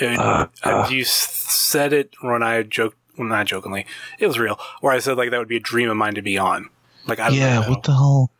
It- 0.00 0.18
Uh, 0.18 0.46
uh. 0.62 0.88
you 0.90 1.04
said 1.04 1.92
it 1.92 2.14
when 2.22 2.42
I 2.42 2.62
joked, 2.62 2.96
well, 3.28 3.38
not 3.38 3.46
jokingly, 3.46 3.86
it 4.18 4.26
was 4.26 4.38
real. 4.38 4.58
Where 4.80 4.92
I 4.92 4.98
said 4.98 5.16
like 5.16 5.30
that 5.30 5.38
would 5.38 5.48
be 5.48 5.56
a 5.56 5.60
dream 5.60 5.90
of 5.90 5.96
mine 5.96 6.14
to 6.14 6.22
be 6.22 6.38
on. 6.38 6.68
Like 7.06 7.18
I 7.18 7.28
don't 7.28 7.38
yeah, 7.38 7.60
know. 7.60 7.70
what 7.70 7.82
the 7.82 7.92
hell? 7.92 8.30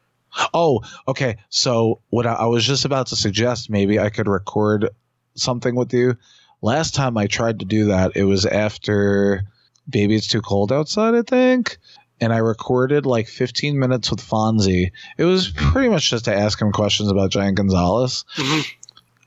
Oh, 0.54 0.80
okay. 1.08 1.36
So 1.50 2.00
what 2.10 2.26
I, 2.26 2.34
I 2.34 2.46
was 2.46 2.64
just 2.64 2.84
about 2.84 3.08
to 3.08 3.16
suggest, 3.16 3.70
maybe 3.70 3.98
I 3.98 4.10
could 4.10 4.28
record 4.28 4.88
something 5.34 5.74
with 5.74 5.92
you. 5.92 6.16
Last 6.62 6.94
time 6.94 7.18
I 7.18 7.26
tried 7.26 7.58
to 7.58 7.64
do 7.64 7.86
that, 7.86 8.12
it 8.14 8.24
was 8.24 8.46
after 8.46 9.42
"Baby 9.88 10.16
It's 10.16 10.28
Too 10.28 10.40
Cold 10.40 10.72
Outside," 10.72 11.14
I 11.14 11.22
think, 11.22 11.78
and 12.20 12.32
I 12.32 12.38
recorded 12.38 13.04
like 13.04 13.26
15 13.28 13.78
minutes 13.78 14.10
with 14.10 14.20
Fonzie. 14.20 14.92
It 15.18 15.24
was 15.24 15.50
pretty 15.50 15.88
much 15.88 16.08
just 16.08 16.26
to 16.26 16.34
ask 16.34 16.60
him 16.60 16.72
questions 16.72 17.10
about 17.10 17.30
Giant 17.30 17.56
Gonzalez. 17.56 18.24
Mhm. 18.36 18.64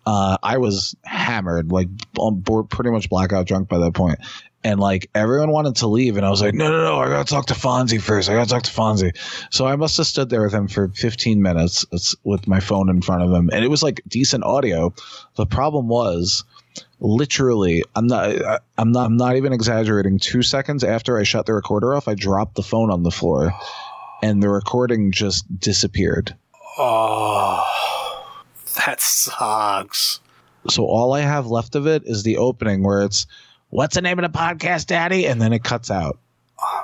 Uh, 0.07 0.37
I 0.43 0.57
was 0.59 0.95
hammered, 1.03 1.71
like 1.71 1.87
on 2.19 2.39
board, 2.39 2.69
pretty 2.69 2.91
much 2.91 3.09
blackout 3.09 3.47
drunk 3.47 3.67
by 3.69 3.79
that 3.79 3.95
point. 3.95 4.19
And 4.65 4.79
like 4.79 5.11
everyone 5.13 5.51
wanted 5.51 5.75
to 5.75 5.87
leave, 5.87 6.17
and 6.17 6.25
I 6.25 6.31
was 6.31 6.41
like, 6.41 6.55
no, 6.55 6.71
no, 6.71 6.83
no, 6.83 6.99
I 6.99 7.07
gotta 7.07 7.29
talk 7.29 7.45
to 7.45 7.53
Fonzie 7.53 8.01
first. 8.01 8.31
I 8.31 8.33
gotta 8.33 8.49
talk 8.49 8.63
to 8.63 8.71
Fonzie. 8.71 9.15
So 9.51 9.67
I 9.67 9.75
must 9.75 9.95
have 9.97 10.07
stood 10.07 10.31
there 10.31 10.41
with 10.41 10.55
him 10.55 10.67
for 10.67 10.87
15 10.87 11.39
minutes 11.39 11.85
with 12.23 12.47
my 12.47 12.59
phone 12.59 12.89
in 12.89 13.03
front 13.03 13.21
of 13.21 13.31
him, 13.31 13.51
and 13.53 13.63
it 13.63 13.67
was 13.67 13.83
like 13.83 14.01
decent 14.07 14.43
audio. 14.43 14.91
The 15.35 15.45
problem 15.45 15.87
was, 15.87 16.43
literally, 16.99 17.83
I'm 17.95 18.07
not, 18.07 18.63
I'm 18.79 18.91
not, 18.91 19.05
I'm 19.05 19.17
not 19.17 19.35
even 19.35 19.53
exaggerating. 19.53 20.17
Two 20.17 20.41
seconds 20.41 20.83
after 20.83 21.19
I 21.19 21.21
shut 21.21 21.45
the 21.45 21.53
recorder 21.53 21.93
off, 21.93 22.07
I 22.07 22.15
dropped 22.15 22.55
the 22.55 22.63
phone 22.63 22.89
on 22.89 23.03
the 23.03 23.11
floor, 23.11 23.53
and 24.23 24.41
the 24.41 24.49
recording 24.49 25.11
just 25.11 25.45
disappeared. 25.59 26.35
Oh, 26.79 27.63
that 28.77 28.99
sucks. 28.99 30.21
So 30.67 30.85
all 30.85 31.13
I 31.13 31.19
have 31.19 31.45
left 31.45 31.75
of 31.75 31.85
it 31.85 32.01
is 32.05 32.23
the 32.23 32.37
opening 32.37 32.81
where 32.81 33.03
it's, 33.03 33.27
"What's 33.75 33.95
the 33.95 34.01
name 34.01 34.19
of 34.19 34.31
the 34.31 34.37
podcast, 34.37 34.87
Daddy?" 34.87 35.27
and 35.27 35.41
then 35.41 35.53
it 35.53 35.63
cuts 35.63 35.91
out. 35.91 36.17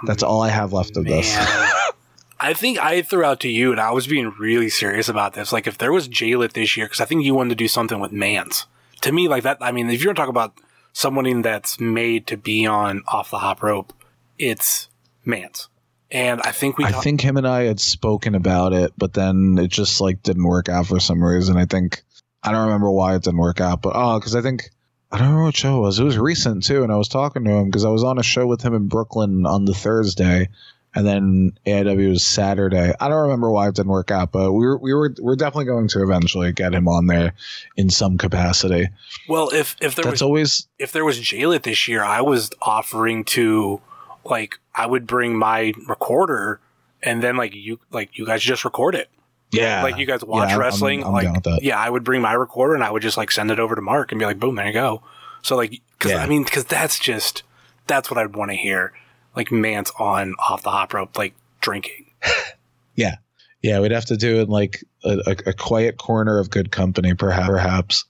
That's 0.05 0.23
all 0.23 0.41
I 0.41 0.49
have 0.49 0.73
left 0.73 0.97
of 0.97 1.05
this. 1.05 1.35
I 2.43 2.53
think 2.53 2.80
I 2.80 3.03
threw 3.03 3.23
out 3.23 3.39
to 3.41 3.49
you, 3.49 3.72
and 3.72 3.80
I 3.80 3.91
was 3.91 4.07
being 4.07 4.34
really 4.39 4.69
serious 4.69 5.07
about 5.07 5.34
this. 5.34 5.53
Like, 5.53 5.68
if 5.68 5.77
there 5.77 5.91
was 5.91 6.09
JLit 6.09 6.53
this 6.53 6.76
year, 6.76 6.88
because 6.88 6.99
I 6.99 7.05
think 7.05 7.23
you 7.23 7.35
wanted 7.35 7.49
to 7.49 7.55
do 7.55 7.68
something 7.68 7.99
with 7.99 8.11
Mance. 8.11 8.65
To 9.01 9.11
me, 9.11 9.27
like 9.27 9.43
that, 9.43 9.59
I 9.61 9.72
mean, 9.72 9.89
if 9.89 10.03
you're 10.03 10.15
talking 10.15 10.31
about 10.31 10.55
someone 10.91 11.41
that's 11.43 11.80
made 11.80 12.27
to 12.27 12.38
be 12.38 12.65
on 12.65 13.03
off 13.07 13.30
the 13.30 13.38
hop 13.39 13.61
rope, 13.61 13.93
it's 14.39 14.89
Mance. 15.23 15.69
And 16.09 16.41
I 16.41 16.51
think 16.51 16.77
we, 16.77 16.85
I 16.85 16.91
talk- 16.91 17.03
think 17.03 17.22
him 17.22 17.38
and 17.38 17.47
I 17.47 17.63
had 17.63 17.80
spoken 17.80 18.35
about 18.35 18.73
it, 18.73 18.91
but 18.97 19.13
then 19.13 19.57
it 19.59 19.69
just 19.69 20.01
like 20.01 20.23
didn't 20.23 20.43
work 20.43 20.68
out 20.68 20.88
for 20.88 20.99
some 20.99 21.23
reason. 21.23 21.57
I 21.57 21.65
think 21.65 22.03
I 22.43 22.51
don't 22.51 22.65
remember 22.65 22.91
why 22.91 23.15
it 23.15 23.23
didn't 23.23 23.39
work 23.39 23.61
out, 23.61 23.81
but 23.81 23.93
oh, 23.95 24.19
because 24.19 24.35
I 24.35 24.41
think 24.41 24.69
I 25.12 25.18
don't 25.18 25.28
remember 25.28 25.46
what 25.46 25.56
show 25.56 25.78
it 25.78 25.82
was. 25.82 26.00
It 26.00 26.04
was 26.04 26.18
recent 26.18 26.64
too, 26.64 26.84
and 26.84 26.92
I 26.92 26.96
was 26.96 27.10
talking 27.10 27.44
to 27.44 27.52
him 27.52 27.66
because 27.66 27.84
I 27.84 27.90
was 27.90 28.04
on 28.04 28.18
a 28.18 28.24
show 28.24 28.48
with 28.48 28.62
him 28.62 28.74
in 28.74 28.88
Brooklyn 28.88 29.46
on 29.46 29.66
the 29.66 29.74
Thursday, 29.74 30.48
and 30.96 31.06
then 31.06 31.58
AIW 31.66 32.10
was 32.10 32.26
Saturday. 32.26 32.94
I 32.98 33.10
don't 33.10 33.24
remember 33.24 33.52
why 33.52 33.68
it 33.68 33.76
didn't 33.76 33.92
work 33.92 34.10
out, 34.10 34.32
but 34.32 34.54
we 34.54 34.66
were 34.66 34.78
we 34.78 34.94
were 34.94 35.14
we're 35.20 35.36
definitely 35.36 35.66
going 35.66 35.90
to 35.90 36.04
eventually 36.04 36.54
get 36.54 36.74
him 36.74 36.88
on 36.88 37.08
there 37.08 37.34
in 37.76 37.90
some 37.90 38.18
capacity. 38.18 38.88
well, 39.28 39.50
if 39.50 39.76
if 39.82 39.96
there 39.96 40.04
That's 40.04 40.14
was 40.14 40.22
always 40.22 40.68
if 40.80 40.94
there 40.94 41.04
was 41.04 41.20
JLit 41.20 41.64
this 41.64 41.88
year, 41.90 42.04
I 42.04 42.22
was 42.22 42.50
offering 42.62 43.26
to 43.26 43.82
like 44.24 44.60
I 44.74 44.86
would 44.86 45.08
bring 45.08 45.36
my 45.36 45.74
recorder, 45.88 46.62
and 47.04 47.22
then 47.22 47.36
like 47.36 47.54
you 47.54 47.80
like 47.92 48.18
you 48.18 48.26
guys 48.26 48.42
just 48.42 48.64
record 48.64 48.96
it. 48.96 49.10
Yeah, 49.52 49.84
like 49.84 49.98
you 49.98 50.06
guys 50.06 50.23
watch 50.23 50.48
Yeah, 50.48 50.52
I'm- 50.53 50.60
wrestling 50.60 51.03
I'm 51.03 51.11
like 51.11 51.23
down 51.26 51.34
with 51.34 51.44
that. 51.44 51.60
yeah 51.64 51.78
i 51.80 51.90
would 51.90 52.03
bring 52.03 52.22
my 52.22 52.34
recorder 52.34 52.73
and 52.76 52.84
i 52.84 52.90
would 52.91 53.02
just 53.02 53.18
like 53.18 53.32
send 53.32 53.52
it 53.52 53.60
over 53.60 53.76
to 53.76 53.82
mark 53.82 54.11
and 54.11 54.19
be 54.19 54.26
like 54.26 54.40
boom 54.40 54.56
there 54.56 54.68
you 54.68 54.73
go 54.73 55.02
so 55.41 55.56
like 55.56 55.82
because 55.98 56.11
Yeah. 56.11 56.23
i 56.23 56.28
mean 56.28 56.44
because 56.44 56.65
that's 56.65 56.98
just 56.99 57.44
that's 57.88 58.10
what 58.10 58.18
i'd 58.18 58.36
want 58.36 58.52
to 58.52 58.57
hear 58.57 58.94
like 59.36 59.52
Mance 59.52 59.91
on 59.99 60.36
off 60.40 60.64
the 60.64 60.72
hop 60.72 60.94
rope 60.94 61.18
like 61.18 61.34
drinking 61.61 62.06
yeah. 62.95 63.15
Yeah, 63.64 63.80
we'd 63.80 63.91
have 63.91 64.06
to 64.06 64.18
do 64.18 64.38
it 64.40 64.44
in 64.44 64.48
like 64.49 64.84
a, 65.03 65.19
a, 65.28 65.49
a 65.49 65.53
quiet 65.53 65.98
corner 65.98 66.40
of 66.40 66.49
good 66.49 66.72
company, 66.72 67.14
perhaps. 67.14 67.48
Perhaps 67.48 68.06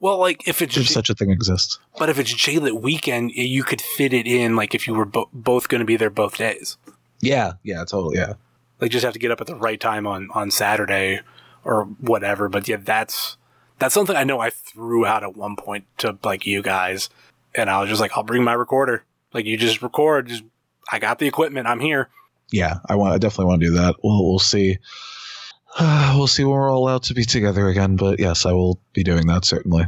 well 0.00 0.18
like 0.18 0.46
if 0.48 0.60
it's 0.62 0.76
if 0.76 0.86
J- 0.86 0.92
such 0.92 1.10
a 1.10 1.14
thing 1.14 1.30
exists. 1.30 1.78
but 1.98 2.08
if 2.08 2.18
it's 2.18 2.32
jaylit 2.34 2.80
weekend 2.82 3.30
you 3.32 3.62
could 3.62 3.80
fit 3.80 4.12
it 4.12 4.26
in 4.26 4.56
like 4.56 4.74
if 4.74 4.86
you 4.88 4.94
were 4.94 5.04
bo- 5.04 5.28
both 5.32 5.68
going 5.68 5.78
to 5.78 5.84
be 5.84 5.96
there 5.96 6.10
both 6.10 6.36
days 6.38 6.76
Yeah, 7.20 7.52
yeah, 7.62 7.84
totally. 7.84 8.16
Yeah, 8.18 8.32
like 8.80 8.90
just 8.90 9.04
have 9.04 9.12
to 9.12 9.18
get 9.18 9.30
up 9.30 9.40
at 9.40 9.46
the 9.46 9.54
right 9.54 9.80
time 9.80 10.06
on 10.06 10.28
on 10.34 10.50
saturday 10.50 11.20
or 11.64 11.84
whatever 12.00 12.48
but 12.48 12.66
yeah 12.68 12.76
that's 12.76 13.36
that's 13.78 13.94
something 13.94 14.16
i 14.16 14.24
know 14.24 14.40
i 14.40 14.50
threw 14.50 15.04
out 15.06 15.22
at 15.22 15.36
one 15.36 15.56
point 15.56 15.84
to 15.98 16.18
like 16.24 16.46
you 16.46 16.62
guys 16.62 17.08
and 17.54 17.68
I 17.68 17.80
was 17.80 17.88
just 17.88 18.00
like, 18.00 18.12
I'll 18.16 18.22
bring 18.22 18.44
my 18.44 18.52
recorder. 18.52 19.04
Like 19.32 19.44
you 19.46 19.56
just 19.56 19.82
record. 19.82 20.28
Just 20.28 20.44
I 20.90 20.98
got 20.98 21.18
the 21.18 21.26
equipment. 21.26 21.66
I'm 21.66 21.80
here. 21.80 22.08
Yeah, 22.52 22.78
I 22.88 22.96
want. 22.96 23.12
I 23.14 23.18
definitely 23.18 23.46
want 23.46 23.60
to 23.62 23.66
do 23.68 23.74
that. 23.74 23.96
We'll 24.02 24.24
we'll 24.24 24.38
see. 24.38 24.78
we'll 25.80 26.26
see 26.26 26.44
when 26.44 26.52
we're 26.52 26.70
all 26.70 26.84
allowed 26.84 27.02
to 27.04 27.14
be 27.14 27.24
together 27.24 27.68
again. 27.68 27.96
But 27.96 28.20
yes, 28.20 28.46
I 28.46 28.52
will 28.52 28.80
be 28.92 29.02
doing 29.02 29.26
that 29.26 29.44
certainly. 29.44 29.86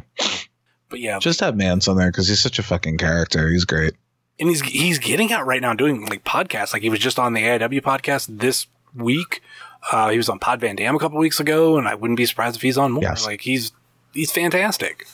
But 0.88 1.00
yeah, 1.00 1.18
Just 1.20 1.40
have 1.40 1.56
Mance 1.56 1.88
on 1.88 1.96
there 1.96 2.10
because 2.10 2.28
he's 2.28 2.40
such 2.40 2.58
a 2.58 2.62
fucking 2.62 2.98
character. 2.98 3.48
He's 3.48 3.64
great. 3.64 3.94
and 4.38 4.48
he's 4.48 4.60
he's 4.62 4.98
getting 4.98 5.32
out 5.32 5.46
right 5.46 5.62
now 5.62 5.74
doing 5.74 6.04
like 6.06 6.24
podcasts. 6.24 6.72
Like 6.72 6.82
he 6.82 6.90
was 6.90 6.98
just 7.00 7.18
on 7.18 7.32
the 7.32 7.42
AIW 7.42 7.80
podcast 7.82 8.40
this 8.40 8.66
week. 8.94 9.42
Uh, 9.90 10.10
he 10.10 10.16
was 10.16 10.28
on 10.28 10.38
Pod 10.38 10.60
Van 10.60 10.76
Dam 10.76 10.94
a 10.94 10.98
couple 10.98 11.18
weeks 11.18 11.40
ago, 11.40 11.76
and 11.76 11.88
I 11.88 11.94
wouldn't 11.94 12.16
be 12.16 12.26
surprised 12.26 12.56
if 12.56 12.62
he's 12.62 12.78
on 12.78 12.92
more. 12.92 13.02
Yes. 13.02 13.26
Like 13.26 13.40
he's 13.40 13.72
he's 14.12 14.30
fantastic. 14.30 15.06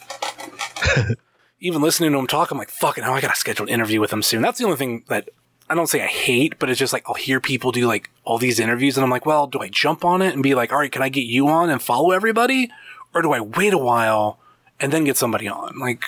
Even 1.61 1.83
listening 1.83 2.13
to 2.13 2.19
him 2.19 2.27
talk, 2.27 2.51
I'm 2.51 2.59
like, 2.59 2.71
fucking 2.71 3.03
I 3.03 3.21
gotta 3.21 3.37
schedule 3.37 3.67
an 3.67 3.73
interview 3.73 4.01
with 4.01 4.13
him 4.13 4.23
soon. 4.23 4.43
That's 4.43 4.59
the 4.59 4.65
only 4.65 4.77
thing 4.77 5.05
that 5.09 5.31
I 5.71 5.75
don't 5.75 5.89
say 5.89 6.03
I 6.03 6.07
hate, 6.07 6.59
but 6.59 6.71
it's 6.71 6.79
just 6.79 6.93
like 6.93 7.05
I'll 7.09 7.15
hear 7.15 7.41
people 7.41 7.73
do 7.73 7.87
like 7.87 8.11
all 8.25 8.39
these 8.39 8.61
interviews, 8.61 8.97
and 8.97 9.05
I'm 9.05 9.11
like, 9.11 9.27
well, 9.27 9.47
do 9.47 9.59
I 9.61 9.69
jump 9.69 10.05
on 10.05 10.23
it 10.23 10.35
and 10.35 10.43
be 10.43 10.55
like, 10.55 10.73
all 10.73 10.79
right, 10.79 10.93
can 10.93 11.03
I 11.03 11.09
get 11.09 11.25
you 11.25 11.49
on 11.49 11.71
and 11.71 11.83
follow 11.83 12.11
everybody, 12.11 12.71
or 13.15 13.23
do 13.23 13.33
I 13.33 13.41
wait 13.41 13.73
a 13.73 13.79
while 13.79 14.39
and 14.79 14.93
then 14.93 15.05
get 15.05 15.17
somebody 15.17 15.49
on? 15.49 15.79
Like, 15.79 16.05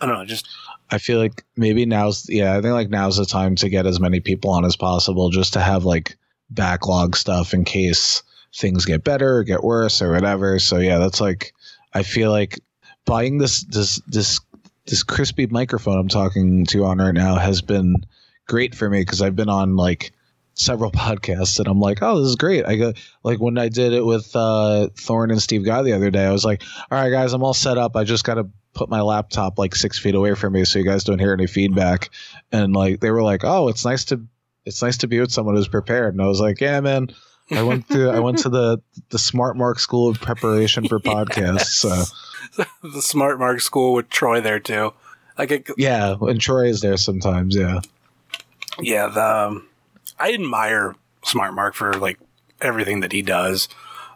I 0.00 0.06
don't 0.06 0.16
know, 0.16 0.24
just 0.24 0.48
I 0.90 0.98
feel 0.98 1.18
like 1.18 1.44
maybe 1.56 1.86
now's 1.86 2.28
yeah, 2.28 2.56
I 2.56 2.60
think 2.60 2.72
like 2.72 2.90
now's 2.90 3.16
the 3.16 3.24
time 3.24 3.54
to 3.56 3.68
get 3.68 3.86
as 3.86 4.00
many 4.00 4.20
people 4.20 4.50
on 4.50 4.64
as 4.64 4.76
possible 4.76 5.30
just 5.30 5.52
to 5.52 5.60
have 5.60 5.84
like 5.84 6.16
backlog 6.50 7.16
stuff 7.16 7.54
in 7.54 7.64
case 7.64 8.22
things 8.54 8.84
get 8.84 9.04
better 9.04 9.36
or 9.36 9.44
get 9.44 9.62
worse 9.62 10.02
or 10.02 10.12
whatever. 10.12 10.58
So 10.58 10.78
yeah, 10.78 10.98
that's 10.98 11.20
like 11.20 11.52
I 11.92 12.02
feel 12.02 12.30
like 12.30 12.60
buying 13.04 13.38
this 13.38 13.62
this 13.64 14.00
this 14.06 14.40
this 14.86 15.02
crispy 15.02 15.46
microphone 15.46 15.98
I'm 15.98 16.08
talking 16.08 16.66
to 16.66 16.84
on 16.84 16.98
right 16.98 17.14
now 17.14 17.36
has 17.36 17.62
been 17.62 17.94
great 18.46 18.74
for 18.74 18.90
me 18.90 19.00
because 19.00 19.22
I've 19.22 19.36
been 19.36 19.48
on 19.48 19.76
like 19.76 20.12
several 20.54 20.90
podcasts 20.92 21.58
and 21.58 21.68
I'm 21.68 21.80
like, 21.80 22.02
oh, 22.02 22.20
this 22.20 22.30
is 22.30 22.36
great. 22.36 22.66
I 22.66 22.76
got 22.76 22.96
like 23.22 23.40
when 23.40 23.58
I 23.58 23.68
did 23.68 23.92
it 23.92 24.04
with 24.04 24.34
uh 24.34 24.88
Thorne 24.96 25.30
and 25.30 25.42
Steve 25.42 25.64
Guy 25.64 25.82
the 25.82 25.92
other 25.92 26.10
day, 26.10 26.24
I 26.24 26.32
was 26.32 26.44
like, 26.44 26.62
all 26.90 27.00
right, 27.00 27.10
guys, 27.10 27.32
I'm 27.32 27.42
all 27.42 27.54
set 27.54 27.78
up. 27.78 27.96
I 27.96 28.04
just 28.04 28.24
got 28.24 28.34
to 28.34 28.48
put 28.72 28.88
my 28.88 29.00
laptop 29.00 29.58
like 29.58 29.74
six 29.74 29.98
feet 29.98 30.14
away 30.14 30.34
from 30.34 30.52
me 30.52 30.64
so 30.64 30.78
you 30.78 30.84
guys 30.84 31.04
don't 31.04 31.18
hear 31.18 31.32
any 31.32 31.46
feedback. 31.46 32.10
And 32.52 32.74
like 32.74 33.00
they 33.00 33.10
were 33.10 33.22
like, 33.22 33.44
oh, 33.44 33.68
it's 33.68 33.84
nice 33.84 34.04
to 34.06 34.24
it's 34.70 34.82
nice 34.82 34.98
to 34.98 35.08
be 35.08 35.18
with 35.18 35.32
someone 35.32 35.56
who's 35.56 35.66
prepared. 35.66 36.14
And 36.14 36.22
I 36.22 36.26
was 36.26 36.40
like, 36.40 36.60
yeah, 36.60 36.80
man. 36.80 37.10
I 37.50 37.64
went 37.64 37.88
to 37.88 38.08
I 38.08 38.20
went 38.20 38.38
to 38.38 38.48
the 38.48 38.80
the 39.08 39.18
Smart 39.18 39.56
Mark 39.56 39.80
School 39.80 40.08
of 40.08 40.20
Preparation 40.20 40.86
for 40.86 41.00
Podcasts. 41.00 41.72
So 41.72 42.04
the 42.82 43.02
Smart 43.02 43.40
Mark 43.40 43.60
School 43.60 43.94
with 43.94 44.08
Troy 44.08 44.40
there 44.40 44.60
too. 44.60 44.92
Like, 45.36 45.50
it, 45.50 45.66
yeah, 45.76 46.14
and 46.20 46.40
Troy 46.40 46.68
is 46.68 46.80
there 46.80 46.96
sometimes. 46.96 47.56
Yeah, 47.56 47.80
yeah, 48.80 49.08
the 49.08 49.24
um, 49.24 49.66
I 50.16 50.32
admire 50.32 50.94
Smart 51.24 51.54
Mark 51.54 51.74
for 51.74 51.92
like 51.94 52.20
everything 52.60 53.00
that 53.00 53.10
he 53.10 53.22
does. 53.22 53.68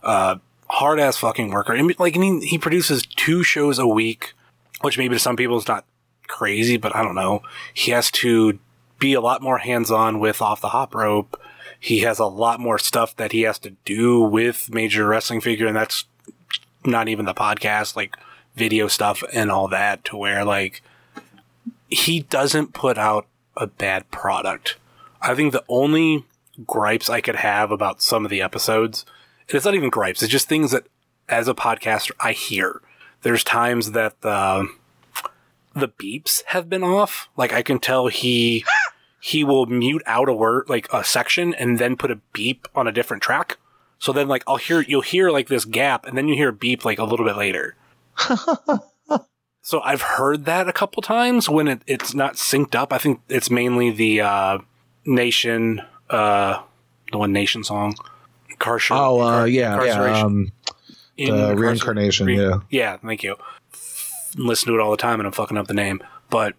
Uh, 0.05 0.36
hard 0.68 1.01
ass 1.01 1.16
fucking 1.16 1.51
worker. 1.51 1.72
I 1.72 1.82
mean, 1.82 1.97
like, 1.98 2.14
and 2.14 2.43
he, 2.43 2.47
he 2.47 2.59
produces 2.59 3.05
two 3.05 3.43
shows 3.43 3.81
a 3.81 3.86
week, 3.86 4.35
which 4.82 4.97
maybe 4.97 5.16
to 5.16 5.18
some 5.18 5.35
people 5.35 5.59
is 5.59 5.66
not 5.66 5.86
crazy, 6.28 6.76
but 6.76 6.94
I 6.94 7.02
don't 7.02 7.16
know. 7.16 7.43
He 7.72 7.90
has 7.90 8.12
to 8.12 8.60
be 8.98 9.14
a 9.14 9.20
lot 9.20 9.42
more 9.42 9.58
hands 9.58 9.90
on 9.90 10.18
with 10.18 10.40
off 10.40 10.60
the 10.60 10.70
hop 10.70 10.94
rope. 10.94 11.40
He 11.78 12.00
has 12.00 12.18
a 12.18 12.26
lot 12.26 12.60
more 12.60 12.78
stuff 12.78 13.14
that 13.16 13.32
he 13.32 13.42
has 13.42 13.58
to 13.60 13.70
do 13.84 14.20
with 14.20 14.72
Major 14.72 15.06
Wrestling 15.06 15.40
Figure, 15.40 15.66
and 15.66 15.76
that's 15.76 16.04
not 16.84 17.08
even 17.08 17.26
the 17.26 17.34
podcast, 17.34 17.96
like 17.96 18.16
video 18.54 18.88
stuff 18.88 19.22
and 19.32 19.50
all 19.50 19.68
that, 19.68 20.04
to 20.06 20.16
where 20.16 20.44
like 20.44 20.82
he 21.88 22.20
doesn't 22.20 22.72
put 22.72 22.96
out 22.96 23.26
a 23.56 23.66
bad 23.66 24.10
product. 24.10 24.76
I 25.20 25.34
think 25.34 25.52
the 25.52 25.64
only 25.68 26.24
gripes 26.66 27.10
I 27.10 27.20
could 27.20 27.36
have 27.36 27.70
about 27.70 28.02
some 28.02 28.24
of 28.24 28.30
the 28.30 28.42
episodes, 28.42 29.04
and 29.48 29.56
it's 29.56 29.64
not 29.64 29.74
even 29.74 29.90
gripes, 29.90 30.22
it's 30.22 30.32
just 30.32 30.48
things 30.48 30.70
that 30.70 30.86
as 31.28 31.48
a 31.48 31.54
podcaster 31.54 32.12
I 32.20 32.32
hear. 32.32 32.80
There's 33.22 33.44
times 33.44 33.92
that 33.92 34.20
the 34.20 34.68
the 35.74 35.88
beeps 35.88 36.42
have 36.46 36.68
been 36.68 36.84
off. 36.84 37.28
Like 37.36 37.52
I 37.52 37.62
can 37.62 37.78
tell 37.78 38.06
he 38.08 38.64
he 39.24 39.42
will 39.42 39.64
mute 39.64 40.02
out 40.05 40.28
a 40.28 40.34
word 40.34 40.68
like 40.68 40.86
a 40.92 41.02
section 41.02 41.55
and 41.55 41.78
then 41.78 41.96
put 41.96 42.10
a 42.10 42.20
beep 42.34 42.68
on 42.74 42.86
a 42.86 42.92
different 42.92 43.22
track. 43.22 43.56
So 43.98 44.12
then 44.12 44.28
like 44.28 44.44
I'll 44.46 44.59
hear 44.59 44.82
you'll 44.82 45.01
hear 45.01 45.30
like 45.30 45.48
this 45.48 45.64
gap 45.64 46.05
and 46.05 46.14
then 46.18 46.28
you 46.28 46.34
hear 46.34 46.51
a 46.51 46.52
beep 46.52 46.84
like 46.84 46.98
a 46.98 47.05
little 47.05 47.24
bit 47.24 47.34
later. 47.38 47.74
so 49.62 49.80
I've 49.80 50.02
heard 50.02 50.44
that 50.44 50.68
a 50.68 50.74
couple 50.74 51.01
times 51.01 51.48
when 51.48 51.68
it, 51.68 51.80
it's 51.86 52.12
not 52.12 52.34
synced 52.34 52.74
up. 52.74 52.92
I 52.92 52.98
think 52.98 53.22
it's 53.30 53.51
mainly 53.51 53.90
the 53.90 54.20
uh, 54.20 54.59
Nation 55.06 55.80
uh, 56.10 56.60
the 57.10 57.16
one 57.16 57.32
Nation 57.32 57.64
song. 57.64 57.94
Carcer- 58.59 58.94
Oh, 58.94 59.20
uh, 59.20 59.30
Car- 59.30 59.48
yeah, 59.48 59.84
yeah. 59.84 60.20
Um, 60.20 60.52
the 61.16 61.55
reincarnation. 61.56 62.28
yeah. 62.28 62.59
yeah, 62.68 62.98
thank 62.98 63.22
you. 63.22 63.36
Listen 64.36 64.68
to 64.68 64.78
it 64.78 64.82
all 64.82 64.90
the 64.90 64.98
time, 64.98 65.18
and 65.18 65.26
I'm 65.26 65.32
fucking 65.32 65.56
up 65.56 65.66
the 65.66 65.72
name. 65.72 66.02
But 66.28 66.56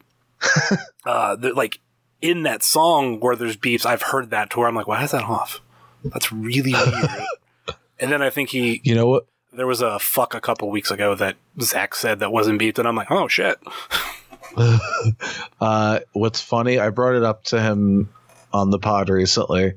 uh, 1.05 1.35
the, 1.35 1.53
like 1.53 1.79
in 2.21 2.43
that 2.43 2.63
song 2.63 3.19
where 3.19 3.35
there's 3.35 3.57
beeps, 3.57 3.85
I've 3.85 4.01
heard 4.01 4.29
that 4.31 4.49
to 4.51 4.59
where 4.59 4.67
I'm 4.67 4.75
like, 4.75 4.87
why 4.87 5.03
is 5.03 5.11
that 5.11 5.23
off? 5.23 5.61
That's 6.03 6.31
really 6.31 6.73
weird. 6.73 7.09
and 7.99 8.11
then 8.11 8.21
I 8.21 8.29
think 8.29 8.49
he 8.49 8.81
You 8.83 8.95
know 8.95 9.07
what? 9.07 9.25
there 9.53 9.67
was 9.67 9.81
a 9.81 9.97
fuck 9.99 10.33
a 10.35 10.41
couple 10.41 10.69
weeks 10.69 10.91
ago 10.91 11.15
that 11.15 11.37
Zach 11.61 11.95
said 11.95 12.19
that 12.19 12.31
wasn't 12.31 12.59
beeped, 12.61 12.77
and 12.77 12.87
I'm 12.87 12.95
like, 12.95 13.11
oh 13.11 13.27
shit. 13.27 13.59
Uh, 15.59 15.99
what's 16.13 16.39
funny? 16.39 16.79
I 16.79 16.89
brought 16.89 17.15
it 17.15 17.23
up 17.23 17.43
to 17.45 17.61
him 17.61 18.09
on 18.53 18.69
the 18.69 18.79
pod 18.79 19.09
recently, 19.09 19.73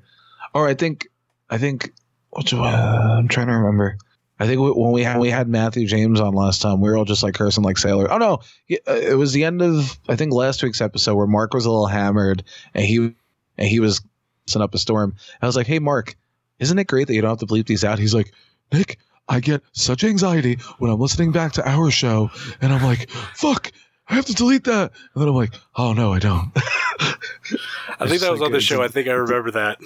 or 0.54 0.68
I 0.68 0.74
think, 0.74 1.08
I 1.50 1.58
think, 1.58 1.92
which 2.30 2.52
one? 2.52 2.74
I'm 2.74 3.26
trying 3.26 3.48
to 3.48 3.54
remember. 3.54 3.98
I 4.40 4.46
think 4.46 4.58
w- 4.58 4.74
when 4.74 4.92
we 4.92 5.02
had 5.02 5.18
we 5.18 5.30
had 5.30 5.48
Matthew 5.48 5.86
James 5.86 6.20
on 6.20 6.34
last 6.34 6.62
time, 6.62 6.80
we 6.80 6.88
were 6.88 6.96
all 6.96 7.04
just 7.04 7.22
like 7.22 7.34
cursing 7.34 7.64
like 7.64 7.78
sailor. 7.78 8.10
Oh 8.10 8.18
no, 8.18 8.34
uh, 8.34 8.94
it 8.94 9.16
was 9.16 9.32
the 9.32 9.44
end 9.44 9.62
of 9.62 9.98
I 10.08 10.16
think 10.16 10.32
last 10.32 10.62
week's 10.62 10.80
episode 10.80 11.16
where 11.16 11.26
Mark 11.26 11.54
was 11.54 11.66
a 11.66 11.70
little 11.70 11.86
hammered 11.86 12.44
and 12.74 12.84
he 12.84 13.14
and 13.56 13.68
he 13.68 13.80
was 13.80 14.00
setting 14.46 14.62
up 14.62 14.74
a 14.74 14.78
storm. 14.78 15.16
I 15.42 15.46
was 15.46 15.56
like, 15.56 15.66
hey 15.66 15.78
Mark, 15.78 16.16
isn't 16.58 16.78
it 16.78 16.86
great 16.86 17.08
that 17.08 17.14
you 17.14 17.20
don't 17.20 17.30
have 17.30 17.38
to 17.38 17.46
bleep 17.46 17.66
these 17.66 17.84
out? 17.84 17.98
He's 17.98 18.14
like, 18.14 18.32
Nick, 18.72 18.98
I 19.28 19.40
get 19.40 19.62
such 19.72 20.04
anxiety 20.04 20.58
when 20.78 20.90
I'm 20.90 21.00
listening 21.00 21.32
back 21.32 21.52
to 21.52 21.68
our 21.68 21.90
show, 21.90 22.30
and 22.60 22.72
I'm 22.72 22.82
like, 22.82 23.10
fuck. 23.34 23.72
I 24.10 24.14
have 24.14 24.24
to 24.24 24.34
delete 24.34 24.64
that. 24.64 24.92
And 25.14 25.20
then 25.20 25.28
I'm 25.28 25.34
like, 25.34 25.52
oh 25.76 25.92
no, 25.92 26.14
I 26.14 26.18
don't. 26.18 26.50
I 28.00 28.06
think 28.06 28.22
that 28.22 28.32
was 28.32 28.40
on 28.40 28.52
the 28.52 28.60
show. 28.60 28.82
I 28.82 28.88
think 28.88 29.06
I 29.06 29.12
remember 29.12 29.50
that. 29.50 29.78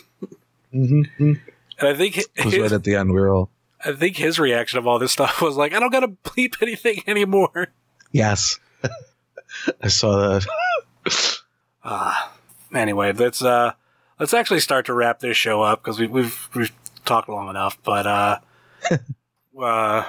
mm-hmm. 0.73 1.03
And 1.19 1.41
I 1.81 1.95
think 1.95 2.19
It 2.19 2.45
was 2.45 2.57
right 2.57 2.71
at 2.73 2.85
the 2.85 2.95
end. 2.95 3.13
We 3.13 3.21
were 3.21 3.35
all, 3.35 3.51
I 3.85 3.93
think 3.93 4.17
his 4.17 4.39
reaction 4.39 4.79
of 4.79 4.87
all 4.87 4.99
this 4.99 5.13
stuff 5.13 5.41
was 5.43 5.57
like, 5.57 5.73
I 5.75 5.81
don't 5.81 5.93
gotta 5.93 6.09
bleep 6.09 6.55
anything 6.63 7.03
anymore. 7.07 7.69
yes. 8.11 8.59
I 9.83 9.89
saw 9.89 10.39
that. 10.39 11.37
Ah, 11.85 12.33
anyway, 12.75 13.13
let's 13.13 13.43
uh, 13.43 13.73
let's 14.19 14.33
actually 14.33 14.61
start 14.61 14.87
to 14.87 14.95
wrap 14.95 15.19
this 15.21 15.37
show 15.37 15.63
up 15.63 15.83
because 15.83 15.99
we, 15.99 16.07
we've 16.07 16.49
we've 16.55 16.73
talked 17.05 17.29
long 17.29 17.49
enough. 17.51 17.77
But 17.85 18.07
uh, 18.07 18.39
uh, 19.61 20.05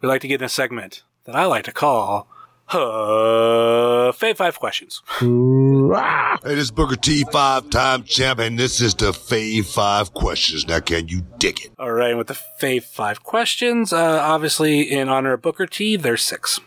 we 0.00 0.08
like 0.08 0.20
to 0.22 0.28
get 0.28 0.40
in 0.40 0.46
a 0.46 0.48
segment 0.48 1.02
that 1.24 1.36
I 1.36 1.44
like 1.44 1.64
to 1.64 1.72
call 1.72 2.28
uh, 2.70 4.12
Fave 4.12 4.36
Five 4.36 4.58
Questions. 4.58 5.02
Hey, 5.18 6.54
this 6.54 6.64
is 6.64 6.70
Booker 6.70 6.96
T, 6.96 7.24
five-time 7.32 8.04
champ, 8.04 8.38
and 8.38 8.58
this 8.58 8.80
is 8.80 8.94
the 8.94 9.12
Fave 9.12 9.66
Five 9.66 10.12
Questions. 10.14 10.66
Now, 10.66 10.80
can 10.80 11.08
you 11.08 11.22
dig 11.38 11.60
it? 11.60 11.72
All 11.78 11.92
right, 11.92 12.16
with 12.16 12.26
the 12.26 12.38
Fave 12.60 12.84
Five 12.84 13.22
Questions, 13.22 13.92
uh, 13.92 14.20
obviously 14.22 14.82
in 14.82 15.08
honor 15.08 15.34
of 15.34 15.42
Booker 15.42 15.66
T, 15.66 15.96
there's 15.96 16.22
six. 16.22 16.60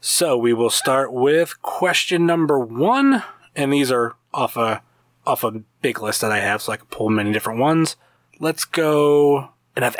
So 0.00 0.36
we 0.36 0.52
will 0.52 0.70
start 0.70 1.12
with 1.12 1.60
question 1.62 2.26
number 2.26 2.58
one, 2.58 3.22
and 3.54 3.72
these 3.72 3.92
are 3.92 4.16
off 4.34 4.56
a 4.56 4.82
off 5.24 5.44
a 5.44 5.62
big 5.80 6.02
list 6.02 6.20
that 6.22 6.32
I 6.32 6.40
have, 6.40 6.62
so 6.62 6.72
I 6.72 6.76
can 6.76 6.86
pull 6.86 7.08
many 7.08 7.32
different 7.32 7.60
ones. 7.60 7.94
Let's 8.40 8.64
go, 8.64 9.50
and 9.76 9.84
I've 9.84 9.96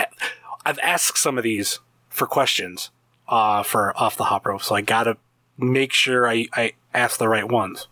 I've 0.67 0.79
asked 0.81 1.19
some 1.19 1.39
of 1.39 1.45
these 1.45 1.79
for 2.09 2.27
questions 2.27 2.91
uh, 3.33 3.63
for 3.63 3.97
off 3.97 4.17
the 4.19 4.25
hop 4.25 4.47
rope, 4.47 4.63
so 4.63 4.75
I 4.75 4.83
gotta 4.83 5.17
make 5.57 5.93
sure 5.95 6.29
I 6.29 6.47
I 6.53 6.73
ask 6.93 7.19
the 7.19 7.29
right 7.29 7.51
ones. 7.51 7.89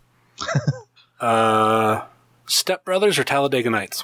uh, 1.19 2.05
Step 2.45 2.85
Brothers 2.85 3.17
or 3.17 3.23
Talladega 3.23 3.71
Nights? 3.71 4.03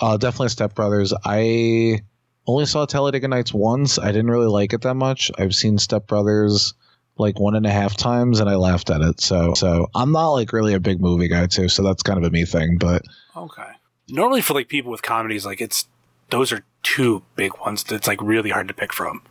Uh, 0.00 0.16
definitely 0.16 0.48
Step 0.48 0.74
Brothers. 0.74 1.12
I 1.24 2.00
only 2.46 2.64
saw 2.64 2.86
Talladega 2.86 3.28
Nights 3.28 3.52
once. 3.52 3.98
I 3.98 4.06
didn't 4.06 4.30
really 4.30 4.46
like 4.46 4.72
it 4.72 4.80
that 4.82 4.94
much. 4.94 5.30
I've 5.36 5.54
seen 5.54 5.76
Step 5.76 6.06
Brothers 6.06 6.72
like 7.18 7.38
one 7.38 7.56
and 7.56 7.66
a 7.66 7.70
half 7.70 7.96
times, 7.96 8.40
and 8.40 8.48
I 8.48 8.54
laughed 8.54 8.88
at 8.90 9.02
it. 9.02 9.20
So, 9.20 9.52
so 9.54 9.88
I'm 9.94 10.12
not 10.12 10.30
like 10.30 10.52
really 10.52 10.72
a 10.72 10.80
big 10.80 11.00
movie 11.00 11.28
guy 11.28 11.46
too. 11.46 11.68
So 11.68 11.82
that's 11.82 12.02
kind 12.02 12.16
of 12.16 12.24
a 12.24 12.30
me 12.30 12.46
thing. 12.46 12.78
But 12.78 13.02
Okay. 13.36 13.68
Normally 14.08 14.40
for 14.40 14.54
like 14.54 14.68
people 14.68 14.90
with 14.90 15.02
comedies, 15.02 15.44
like 15.44 15.60
it's 15.60 15.88
those 16.30 16.52
are 16.52 16.64
two 16.82 17.22
big 17.36 17.58
ones 17.58 17.84
that's 17.84 18.06
like 18.06 18.20
really 18.22 18.50
hard 18.50 18.68
to 18.68 18.74
pick 18.74 18.92
from. 18.92 19.22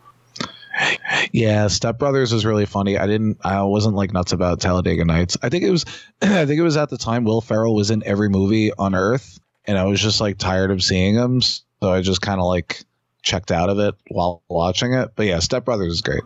Yeah, 1.32 1.66
Step 1.68 1.98
Brothers 1.98 2.32
was 2.32 2.46
really 2.46 2.66
funny. 2.66 2.96
I 2.98 3.06
didn't. 3.06 3.38
I 3.44 3.62
wasn't 3.62 3.96
like 3.96 4.12
nuts 4.12 4.32
about 4.32 4.60
Talladega 4.60 5.04
Nights. 5.04 5.36
I 5.42 5.48
think 5.48 5.64
it 5.64 5.70
was. 5.70 5.84
I 6.22 6.46
think 6.46 6.58
it 6.58 6.62
was 6.62 6.76
at 6.76 6.88
the 6.88 6.98
time 6.98 7.24
Will 7.24 7.40
Ferrell 7.40 7.74
was 7.74 7.90
in 7.90 8.04
every 8.04 8.28
movie 8.28 8.72
on 8.72 8.94
Earth, 8.94 9.40
and 9.66 9.76
I 9.76 9.84
was 9.84 10.00
just 10.00 10.20
like 10.20 10.38
tired 10.38 10.70
of 10.70 10.82
seeing 10.82 11.14
him, 11.14 11.42
so 11.42 11.58
I 11.82 12.00
just 12.00 12.20
kind 12.20 12.40
of 12.40 12.46
like 12.46 12.84
checked 13.22 13.50
out 13.50 13.70
of 13.70 13.78
it 13.80 13.96
while 14.08 14.42
watching 14.48 14.92
it. 14.92 15.10
But 15.16 15.26
yeah, 15.26 15.40
Step 15.40 15.64
Brothers 15.64 15.94
is 15.94 16.00
great. 16.00 16.22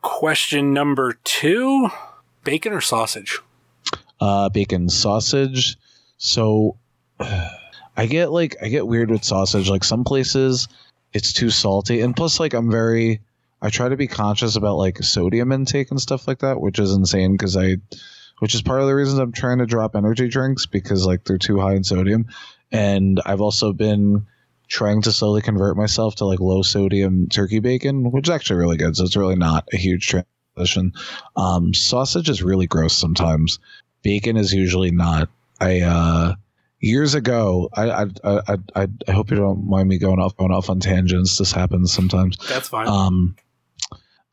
Question 0.00 0.72
number 0.72 1.14
two: 1.24 1.88
bacon 2.44 2.72
or 2.72 2.80
sausage? 2.80 3.40
uh, 4.20 4.48
bacon 4.48 4.88
sausage. 4.88 5.76
So 6.18 6.76
I 7.96 8.06
get 8.06 8.30
like 8.30 8.56
I 8.62 8.68
get 8.68 8.86
weird 8.86 9.10
with 9.10 9.24
sausage. 9.24 9.70
Like 9.70 9.84
some 9.84 10.04
places 10.04 10.68
it's 11.12 11.32
too 11.32 11.50
salty, 11.50 12.00
and 12.00 12.14
plus 12.14 12.38
like 12.38 12.54
I'm 12.54 12.70
very 12.70 13.20
I 13.62 13.70
try 13.70 13.88
to 13.88 13.96
be 13.96 14.06
conscious 14.06 14.56
about 14.56 14.76
like 14.76 15.02
sodium 15.02 15.50
intake 15.52 15.90
and 15.90 16.00
stuff 16.00 16.28
like 16.28 16.40
that, 16.40 16.60
which 16.60 16.78
is 16.78 16.92
insane 16.92 17.32
because 17.32 17.56
I, 17.56 17.76
which 18.40 18.54
is 18.54 18.62
part 18.62 18.80
of 18.80 18.86
the 18.86 18.94
reasons 18.94 19.18
I'm 19.18 19.32
trying 19.32 19.58
to 19.58 19.66
drop 19.66 19.96
energy 19.96 20.28
drinks 20.28 20.66
because 20.66 21.06
like 21.06 21.24
they're 21.24 21.38
too 21.38 21.58
high 21.58 21.74
in 21.74 21.84
sodium, 21.84 22.26
and 22.70 23.20
I've 23.24 23.40
also 23.40 23.72
been 23.72 24.26
trying 24.68 25.00
to 25.02 25.12
slowly 25.12 25.40
convert 25.40 25.76
myself 25.76 26.16
to 26.16 26.26
like 26.26 26.40
low 26.40 26.62
sodium 26.62 27.28
turkey 27.28 27.60
bacon, 27.60 28.10
which 28.10 28.28
is 28.28 28.34
actually 28.34 28.58
really 28.58 28.76
good. 28.76 28.96
So 28.96 29.04
it's 29.04 29.16
really 29.16 29.36
not 29.36 29.66
a 29.72 29.76
huge 29.76 30.06
transition. 30.06 30.92
Um, 31.36 31.72
sausage 31.72 32.28
is 32.28 32.42
really 32.42 32.66
gross 32.66 32.92
sometimes 32.92 33.58
bacon 34.02 34.36
is 34.36 34.52
usually 34.52 34.90
not. 34.92 35.28
I 35.60 35.80
uh, 35.80 36.34
years 36.80 37.14
ago, 37.14 37.68
I 37.74 37.90
I, 37.90 38.06
I 38.24 38.56
I 38.74 38.88
I 39.08 39.12
hope 39.12 39.30
you 39.30 39.36
don't 39.36 39.68
mind 39.68 39.88
me 39.88 39.98
going 39.98 40.18
off 40.18 40.36
going 40.36 40.52
off 40.52 40.70
on 40.70 40.80
tangents. 40.80 41.38
This 41.38 41.52
happens 41.52 41.92
sometimes. 41.92 42.36
That's 42.48 42.68
fine. 42.68 42.88
Um, 42.88 43.36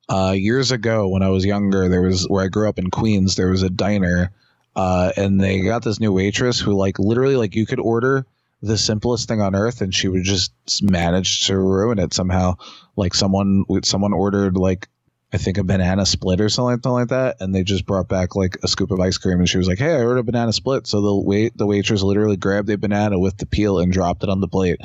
uh, 0.10 0.34
years 0.36 0.72
ago 0.72 1.08
when 1.08 1.24
I 1.24 1.30
was 1.30 1.46
younger, 1.46 1.88
there 1.90 2.02
was 2.02 2.26
where 2.26 2.44
I 2.44 2.48
grew 2.48 2.70
up 2.70 2.80
in 2.80 2.90
Queens. 2.90 3.36
There 3.36 3.50
was 3.50 3.64
a 3.64 3.70
diner, 3.70 4.32
uh, 4.76 5.12
and 5.16 5.40
they 5.40 5.62
got 5.62 5.84
this 5.84 6.00
new 6.00 6.12
waitress 6.12 6.60
who 6.60 6.74
like 6.74 7.00
literally 7.00 7.36
like 7.36 7.56
you 7.56 7.66
could 7.66 7.80
order 7.80 8.26
the 8.62 8.78
simplest 8.78 9.28
thing 9.28 9.42
on 9.42 9.56
earth, 9.56 9.82
and 9.82 9.94
she 9.94 10.08
would 10.08 10.24
just 10.24 10.54
manage 10.82 11.48
to 11.48 11.58
ruin 11.58 12.00
it 12.00 12.14
somehow. 12.14 12.56
Like 12.96 13.14
someone 13.14 13.66
someone 13.84 14.14
ordered 14.14 14.56
like 14.58 14.88
I 15.34 15.38
think 15.38 15.58
a 15.58 15.64
banana 15.64 16.06
split 16.06 16.40
or 16.40 16.48
something, 16.48 16.92
like 16.92 17.08
that, 17.08 17.38
and 17.40 17.54
they 17.54 17.64
just 17.64 17.88
brought 17.88 18.08
back 18.08 18.36
like 18.36 18.58
a 18.62 18.68
scoop 18.68 18.92
of 18.92 19.00
ice 19.00 19.18
cream, 19.18 19.40
and 19.40 19.50
she 19.50 19.58
was 19.58 19.68
like, 19.68 19.80
"Hey, 19.80 19.96
I 19.96 20.04
ordered 20.04 20.20
a 20.20 20.24
banana 20.24 20.54
split." 20.54 20.86
So 20.86 21.02
the 21.02 21.16
wait 21.16 21.58
the 21.58 21.66
waitress 21.66 22.04
literally 22.04 22.38
grabbed 22.38 22.70
a 22.70 22.78
banana 22.78 23.18
with 23.18 23.38
the 23.38 23.48
peel 23.48 23.80
and 23.80 23.92
dropped 23.92 24.24
it 24.24 24.30
on 24.30 24.42
the 24.42 24.48
plate. 24.48 24.80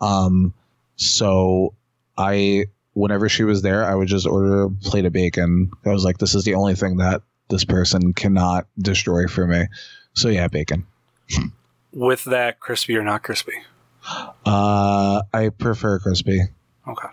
Um, 0.00 0.54
so 0.94 1.74
I, 2.16 2.66
whenever 2.92 3.28
she 3.28 3.42
was 3.42 3.62
there, 3.62 3.84
I 3.84 3.94
would 3.94 4.08
just 4.08 4.26
order 4.26 4.64
a 4.64 4.70
plate 4.70 5.04
of 5.04 5.12
bacon. 5.12 5.72
I 5.84 5.90
was 5.90 6.04
like, 6.04 6.18
"This 6.18 6.36
is 6.36 6.44
the 6.44 6.54
only 6.54 6.76
thing 6.76 6.98
that 6.98 7.22
this 7.48 7.64
person 7.64 8.12
cannot 8.12 8.68
destroy 8.78 9.26
for 9.26 9.48
me." 9.48 9.66
So 10.12 10.28
yeah, 10.28 10.46
bacon. 10.46 10.86
With 11.92 12.22
that, 12.24 12.60
crispy 12.60 12.96
or 12.96 13.02
not 13.02 13.24
crispy? 13.24 13.54
Uh, 14.46 15.22
I 15.34 15.48
prefer 15.48 15.98
crispy. 15.98 16.40
Okay. 16.86 17.08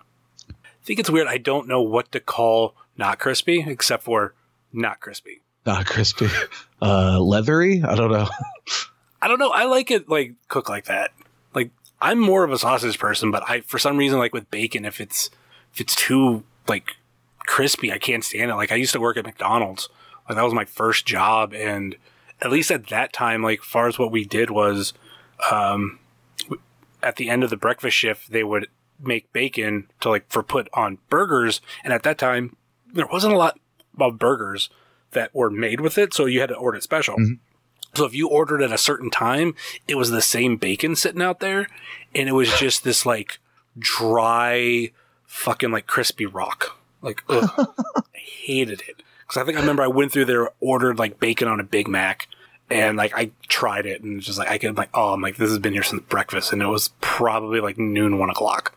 I 0.85 0.87
think 0.87 0.99
it's 0.99 1.09
weird. 1.09 1.25
I 1.25 1.39
don't 1.39 1.67
know 1.67 1.81
what 1.81 2.11
to 2.11 2.19
call 2.19 2.75
not 2.95 3.17
crispy 3.17 3.63
except 3.65 4.03
for 4.03 4.35
not 4.71 4.99
crispy. 4.99 5.41
Not 5.65 5.87
crispy. 5.87 6.27
Uh, 6.79 7.19
leathery. 7.19 7.81
I 7.81 7.95
don't 7.95 8.11
know. 8.11 8.29
I 9.21 9.27
don't 9.27 9.39
know. 9.39 9.49
I 9.49 9.65
like 9.65 9.89
it 9.89 10.07
like 10.07 10.33
cooked 10.47 10.69
like 10.69 10.85
that. 10.85 11.09
Like 11.55 11.71
I'm 11.99 12.19
more 12.19 12.43
of 12.43 12.51
a 12.51 12.59
sausage 12.59 12.99
person, 12.99 13.31
but 13.31 13.41
I 13.49 13.61
for 13.61 13.79
some 13.79 13.97
reason 13.97 14.19
like 14.19 14.31
with 14.31 14.51
bacon, 14.51 14.85
if 14.85 15.01
it's 15.01 15.31
if 15.73 15.81
it's 15.81 15.95
too 15.95 16.43
like 16.67 16.91
crispy, 17.39 17.91
I 17.91 17.97
can't 17.97 18.23
stand 18.23 18.51
it. 18.51 18.55
Like 18.55 18.71
I 18.71 18.75
used 18.75 18.93
to 18.93 18.99
work 18.99 19.17
at 19.17 19.25
McDonald's. 19.25 19.89
Like 20.29 20.35
that 20.35 20.43
was 20.43 20.53
my 20.53 20.65
first 20.65 21.07
job, 21.07 21.51
and 21.51 21.95
at 22.41 22.51
least 22.51 22.69
at 22.69 22.89
that 22.89 23.11
time, 23.11 23.41
like 23.41 23.63
far 23.63 23.87
as 23.87 23.97
what 23.97 24.11
we 24.11 24.23
did 24.23 24.51
was, 24.51 24.93
um, 25.49 25.97
at 27.01 27.15
the 27.15 27.31
end 27.31 27.43
of 27.43 27.49
the 27.49 27.57
breakfast 27.57 27.97
shift, 27.97 28.31
they 28.31 28.43
would 28.43 28.67
make 28.99 29.31
bacon 29.33 29.87
to 30.01 30.09
like 30.09 30.25
for 30.29 30.43
put 30.43 30.67
on 30.73 30.97
burgers, 31.09 31.61
and 31.83 31.93
at 31.93 32.03
that 32.03 32.17
time 32.17 32.55
there 32.93 33.07
wasn't 33.11 33.33
a 33.33 33.37
lot 33.37 33.59
of 33.99 34.17
burgers 34.19 34.69
that 35.11 35.33
were 35.33 35.49
made 35.49 35.79
with 35.81 35.97
it, 35.97 36.13
so 36.13 36.25
you 36.25 36.39
had 36.41 36.49
to 36.49 36.55
order 36.55 36.77
it 36.77 36.83
special. 36.83 37.15
Mhm. 37.17 37.39
So 37.93 38.03
if 38.05 38.13
you 38.13 38.27
ordered 38.27 38.61
at 38.61 38.71
a 38.73 38.77
certain 38.77 39.09
time, 39.09 39.55
it 39.87 39.95
was 39.95 40.11
the 40.11 40.21
same 40.21 40.57
bacon 40.57 40.95
sitting 40.97 41.21
out 41.21 41.39
there, 41.39 41.67
and 42.13 42.27
it 42.27 42.33
was 42.33 42.51
just 42.59 42.83
this 42.83 43.05
like 43.05 43.39
dry, 43.77 44.91
fucking 45.25 45.71
like 45.71 45.87
crispy 45.87 46.25
rock. 46.25 46.77
Like, 47.01 47.23
ugh, 47.29 47.49
I 48.15 48.17
hated 48.17 48.81
it 48.87 49.03
because 49.21 49.41
I 49.41 49.45
think 49.45 49.57
I 49.57 49.61
remember 49.61 49.83
I 49.83 49.87
went 49.87 50.11
through 50.11 50.25
there, 50.25 50.49
ordered 50.59 50.99
like 50.99 51.19
bacon 51.19 51.47
on 51.47 51.59
a 51.59 51.63
Big 51.63 51.87
Mac, 51.87 52.27
and 52.69 52.97
like 52.97 53.13
I 53.15 53.31
tried 53.47 53.85
it, 53.85 54.01
and 54.03 54.19
just 54.21 54.37
like 54.39 54.49
I 54.49 54.57
could 54.57 54.75
like, 54.77 54.89
oh, 54.93 55.13
I'm 55.13 55.21
like 55.21 55.37
this 55.37 55.49
has 55.49 55.59
been 55.59 55.73
here 55.73 55.83
since 55.83 56.01
breakfast, 56.03 56.51
and 56.51 56.61
it 56.61 56.67
was 56.67 56.89
probably 57.01 57.61
like 57.61 57.77
noon, 57.77 58.17
one 58.19 58.29
o'clock. 58.29 58.75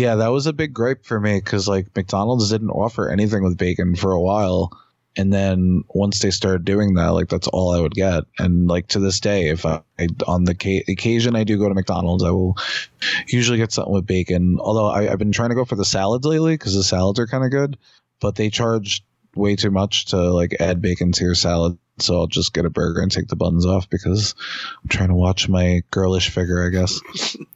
Yeah, 0.00 0.14
that 0.14 0.28
was 0.28 0.46
a 0.46 0.54
big 0.54 0.72
gripe 0.72 1.04
for 1.04 1.20
me 1.20 1.40
because 1.40 1.68
like 1.68 1.94
McDonald's 1.94 2.48
didn't 2.48 2.70
offer 2.70 3.10
anything 3.10 3.42
with 3.42 3.58
bacon 3.58 3.96
for 3.96 4.12
a 4.12 4.20
while, 4.20 4.70
and 5.14 5.30
then 5.30 5.84
once 5.90 6.20
they 6.20 6.30
started 6.30 6.64
doing 6.64 6.94
that, 6.94 7.08
like 7.08 7.28
that's 7.28 7.48
all 7.48 7.74
I 7.74 7.80
would 7.82 7.94
get. 7.94 8.24
And 8.38 8.66
like 8.66 8.88
to 8.88 8.98
this 8.98 9.20
day, 9.20 9.48
if 9.50 9.66
I 9.66 9.82
on 10.26 10.44
the 10.44 10.54
ca- 10.54 10.84
occasion 10.88 11.36
I 11.36 11.44
do 11.44 11.58
go 11.58 11.68
to 11.68 11.74
McDonald's, 11.74 12.24
I 12.24 12.30
will 12.30 12.56
usually 13.26 13.58
get 13.58 13.72
something 13.72 13.92
with 13.92 14.06
bacon. 14.06 14.58
Although 14.58 14.86
I, 14.86 15.12
I've 15.12 15.18
been 15.18 15.32
trying 15.32 15.50
to 15.50 15.54
go 15.54 15.66
for 15.66 15.76
the 15.76 15.84
salads 15.84 16.24
lately 16.24 16.54
because 16.54 16.74
the 16.74 16.82
salads 16.82 17.18
are 17.18 17.26
kind 17.26 17.44
of 17.44 17.50
good, 17.50 17.76
but 18.20 18.36
they 18.36 18.48
charge 18.48 19.04
way 19.34 19.54
too 19.54 19.70
much 19.70 20.06
to 20.06 20.16
like 20.16 20.56
add 20.60 20.80
bacon 20.80 21.12
to 21.12 21.24
your 21.24 21.34
salad. 21.34 21.76
So 22.02 22.16
I'll 22.16 22.26
just 22.26 22.52
get 22.52 22.64
a 22.64 22.70
burger 22.70 23.00
and 23.00 23.10
take 23.10 23.28
the 23.28 23.36
buns 23.36 23.66
off 23.66 23.88
because 23.88 24.34
I'm 24.82 24.88
trying 24.88 25.08
to 25.08 25.14
watch 25.14 25.48
my 25.48 25.82
girlish 25.90 26.30
figure, 26.30 26.64
I 26.64 26.70
guess. 26.70 27.00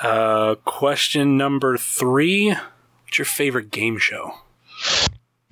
Uh, 0.00 0.54
question 0.64 1.36
number 1.36 1.76
three: 1.76 2.50
What's 2.50 3.18
your 3.18 3.24
favorite 3.24 3.72
game 3.72 3.98
show? 3.98 4.32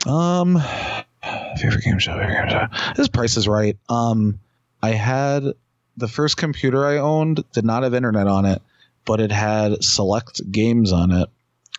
Um, 0.06 0.62
favorite 1.60 1.82
game 1.82 1.98
show. 1.98 2.12
Favorite 2.12 2.48
game 2.48 2.48
show. 2.48 2.92
This 2.94 3.08
Price 3.08 3.36
is 3.36 3.48
Right. 3.48 3.76
Um, 3.88 4.38
I 4.82 4.90
had 4.90 5.42
the 5.96 6.06
first 6.06 6.36
computer 6.36 6.86
I 6.86 6.98
owned 6.98 7.42
did 7.52 7.64
not 7.64 7.82
have 7.82 7.94
internet 7.94 8.28
on 8.28 8.44
it, 8.44 8.62
but 9.04 9.20
it 9.20 9.32
had 9.32 9.82
select 9.82 10.40
games 10.52 10.92
on 10.92 11.10
it, 11.10 11.28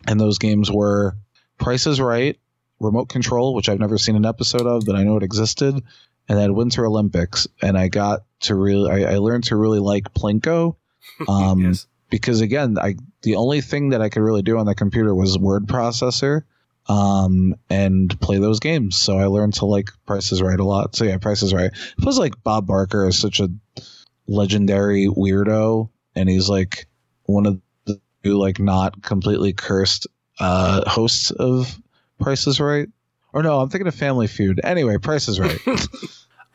and 0.06 0.19
those 0.19 0.38
games 0.38 0.69
were 0.69 1.15
Price 1.57 1.88
is 1.88 2.02
Right, 2.02 2.38
Remote 2.80 3.07
Control, 3.07 3.53
which 3.53 3.69
I've 3.69 3.80
never 3.80 3.98
seen 3.98 4.15
an 4.15 4.26
episode 4.26 4.68
of, 4.68 4.85
but 4.85 4.95
I 4.95 5.03
know 5.03 5.15
it 5.18 5.23
existed, 5.23 5.81
and 6.30 6.38
then 6.38 6.54
Winter 6.56 6.86
Olympics. 6.86 7.48
And 7.62 7.78
I 7.78 7.88
got 7.88 8.22
to 8.41 8.56
really, 8.56 8.91
I, 9.06 9.14
I 9.14 9.18
learned 9.18 9.45
to 9.45 9.56
really 9.56 9.80
like 9.80 10.14
Plinko. 10.14 10.76
Um, 11.28 11.62
Yes. 11.62 11.88
because 12.10 12.41
again, 12.41 12.78
I 12.78 12.95
the 13.24 13.36
only 13.36 13.62
thing 13.62 13.90
that 13.90 14.02
I 14.02 14.10
could 14.10 14.22
really 14.22 14.41
do 14.41 14.58
on 14.58 14.66
the 14.66 14.76
computer 14.76 15.16
was 15.16 15.38
word 15.40 15.66
processor 15.66 16.44
um, 16.90 17.56
and 17.70 18.20
play 18.20 18.38
those 18.40 18.60
games. 18.60 18.98
So 18.99 19.18
I 19.18 19.26
learned 19.26 19.54
to 19.56 19.66
like 19.66 19.90
Price 20.06 20.32
is 20.32 20.41
Right 20.41 20.60
a 20.60 20.64
lot. 20.66 20.95
So 20.95 21.06
yeah, 21.06 21.18
Price 21.18 21.41
is 21.44 21.54
Right. 21.54 21.72
Plus, 21.99 22.18
like 22.20 22.34
Bob 22.44 22.68
Barker 22.68 23.08
is 23.08 23.18
such 23.18 23.40
a 23.40 23.49
legendary 24.28 25.08
weirdo, 25.08 25.90
and 26.16 26.30
he's 26.30 26.49
like 26.49 26.88
one 27.24 27.45
of 27.45 27.60
the 27.86 27.99
like 28.26 28.60
not 28.60 29.02
completely 29.02 29.54
cursed 29.54 30.08
uh, 30.40 30.88
hosts 30.90 31.32
of 31.32 31.80
Price 32.20 32.48
is 32.48 32.60
Right. 32.60 32.90
Or 33.38 33.43
no, 33.43 33.59
I'm 33.59 33.69
thinking 33.69 33.85
of 33.85 33.93
Family 33.93 34.26
Feud. 34.26 34.59
Anyway, 34.64 34.97
Price 34.97 35.27
is 35.27 35.39
Right. 35.39 35.59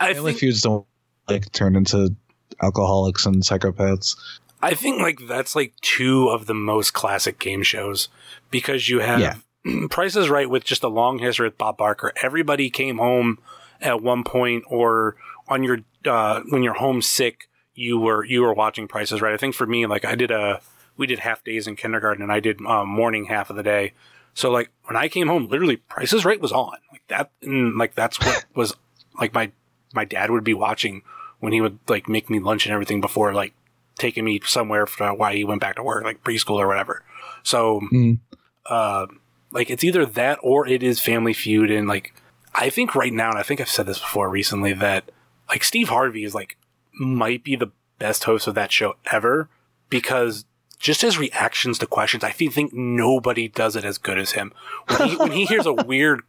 I 0.00 0.14
Family 0.14 0.32
think, 0.32 0.40
Feuds 0.40 0.62
don't 0.62 0.84
like 1.28 1.52
turn 1.52 1.76
into 1.76 2.16
alcoholics 2.60 3.24
and 3.24 3.40
psychopaths. 3.40 4.16
I 4.60 4.74
think 4.74 5.00
like 5.00 5.20
that's 5.28 5.54
like 5.54 5.74
two 5.80 6.28
of 6.28 6.46
the 6.46 6.54
most 6.54 6.92
classic 6.92 7.38
game 7.38 7.62
shows 7.62 8.08
because 8.50 8.88
you 8.88 8.98
have 8.98 9.20
Yeah. 9.20 9.86
Price 9.90 10.16
is 10.16 10.28
Right 10.28 10.50
with 10.50 10.64
just 10.64 10.82
a 10.82 10.88
long 10.88 11.20
history 11.20 11.46
with 11.46 11.56
Bob 11.56 11.76
Barker. 11.76 12.12
Everybody 12.20 12.68
came 12.68 12.98
home 12.98 13.38
at 13.80 14.02
one 14.02 14.24
point 14.24 14.64
or 14.66 15.14
on 15.46 15.62
your 15.62 15.78
uh, 16.04 16.40
when 16.48 16.64
you're 16.64 16.74
homesick, 16.74 17.48
you 17.76 17.96
were 17.96 18.24
you 18.24 18.42
were 18.42 18.54
watching 18.54 18.88
Price 18.88 19.12
is 19.12 19.22
Right. 19.22 19.34
I 19.34 19.36
think 19.36 19.54
for 19.54 19.68
me, 19.68 19.86
like 19.86 20.04
I 20.04 20.16
did 20.16 20.32
a 20.32 20.60
we 20.96 21.06
did 21.06 21.20
half 21.20 21.44
days 21.44 21.68
in 21.68 21.76
kindergarten 21.76 22.24
and 22.24 22.32
I 22.32 22.40
did 22.40 22.60
um, 22.66 22.88
morning 22.88 23.26
half 23.26 23.50
of 23.50 23.56
the 23.56 23.62
day. 23.62 23.92
So 24.34 24.50
like 24.50 24.70
when 24.84 24.96
I 24.96 25.08
came 25.08 25.28
home, 25.28 25.48
literally 25.48 25.76
Prices 25.76 26.24
Right 26.24 26.40
was 26.40 26.52
on 26.52 26.76
like 26.90 27.02
that, 27.08 27.30
and 27.42 27.76
like 27.76 27.94
that's 27.94 28.18
what 28.20 28.44
was 28.54 28.74
like 29.20 29.34
my 29.34 29.52
my 29.94 30.04
dad 30.04 30.30
would 30.30 30.44
be 30.44 30.54
watching 30.54 31.02
when 31.40 31.52
he 31.52 31.60
would 31.60 31.78
like 31.88 32.08
make 32.08 32.30
me 32.30 32.38
lunch 32.38 32.66
and 32.66 32.72
everything 32.72 33.00
before 33.00 33.34
like 33.34 33.52
taking 33.98 34.24
me 34.24 34.40
somewhere 34.44 34.86
for 34.86 35.12
why 35.14 35.34
he 35.34 35.44
went 35.44 35.60
back 35.60 35.76
to 35.76 35.82
work, 35.82 36.02
like 36.04 36.24
preschool 36.24 36.56
or 36.56 36.66
whatever. 36.66 37.02
So, 37.42 37.80
Mm. 37.92 38.18
uh, 38.66 39.06
like 39.50 39.68
it's 39.68 39.84
either 39.84 40.06
that 40.06 40.38
or 40.42 40.66
it 40.66 40.82
is 40.82 40.98
Family 41.00 41.34
Feud, 41.34 41.70
and 41.70 41.86
like 41.86 42.14
I 42.54 42.70
think 42.70 42.94
right 42.94 43.12
now, 43.12 43.30
and 43.30 43.38
I 43.38 43.42
think 43.42 43.60
I've 43.60 43.68
said 43.68 43.86
this 43.86 43.98
before 43.98 44.28
recently 44.30 44.72
that 44.74 45.10
like 45.50 45.62
Steve 45.64 45.88
Harvey 45.90 46.24
is 46.24 46.34
like 46.34 46.56
might 46.94 47.44
be 47.44 47.54
the 47.56 47.70
best 47.98 48.24
host 48.24 48.46
of 48.46 48.54
that 48.54 48.72
show 48.72 48.94
ever 49.10 49.48
because 49.90 50.44
just 50.82 51.00
his 51.02 51.16
reactions 51.16 51.78
to 51.78 51.86
questions. 51.86 52.22
I 52.24 52.30
think 52.32 52.72
nobody 52.74 53.48
does 53.48 53.76
it 53.76 53.84
as 53.84 53.96
good 53.98 54.18
as 54.18 54.32
him. 54.32 54.52
When 54.88 55.08
he, 55.08 55.16
when 55.16 55.32
he 55.32 55.46
hears 55.46 55.64
a 55.64 55.72
weird 55.86 56.20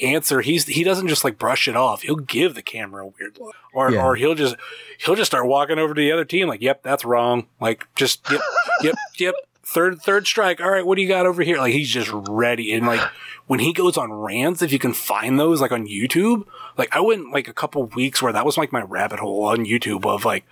answer, 0.00 0.40
he's 0.42 0.66
he 0.66 0.84
doesn't 0.84 1.08
just 1.08 1.24
like 1.24 1.38
brush 1.38 1.68
it 1.68 1.76
off. 1.76 2.02
He'll 2.02 2.16
give 2.16 2.54
the 2.54 2.62
camera 2.62 3.04
a 3.04 3.08
weird 3.18 3.38
look, 3.40 3.54
or 3.74 3.90
Yeah. 3.90 4.04
or 4.04 4.16
he'll 4.16 4.34
just 4.34 4.56
he'll 4.98 5.14
just 5.16 5.30
start 5.30 5.46
walking 5.46 5.78
over 5.78 5.92
to 5.94 6.00
the 6.00 6.12
other 6.12 6.24
team 6.24 6.48
like, 6.48 6.62
"Yep, 6.62 6.82
that's 6.82 7.04
wrong." 7.04 7.46
Like 7.60 7.86
just 7.96 8.20
yep, 8.30 8.40
yep, 8.82 8.94
yep. 9.18 9.34
Third 9.66 10.00
third 10.00 10.28
strike. 10.28 10.60
All 10.60 10.70
right, 10.70 10.86
what 10.86 10.94
do 10.94 11.02
you 11.02 11.08
got 11.08 11.26
over 11.26 11.42
here? 11.42 11.58
Like 11.58 11.72
he's 11.72 11.90
just 11.90 12.08
ready. 12.12 12.72
And 12.72 12.86
like 12.86 13.00
when 13.48 13.58
he 13.58 13.72
goes 13.72 13.96
on 13.96 14.12
rants, 14.12 14.62
if 14.62 14.70
you 14.70 14.78
can 14.78 14.92
find 14.92 15.40
those 15.40 15.60
like 15.60 15.72
on 15.72 15.88
YouTube, 15.88 16.46
like 16.78 16.94
I 16.94 17.00
went 17.00 17.32
like 17.32 17.48
a 17.48 17.52
couple 17.52 17.84
weeks 17.86 18.22
where 18.22 18.32
that 18.32 18.46
was 18.46 18.56
like 18.56 18.70
my 18.70 18.82
rabbit 18.82 19.18
hole 19.18 19.42
on 19.42 19.66
YouTube 19.66 20.06
of 20.06 20.24
like, 20.24 20.44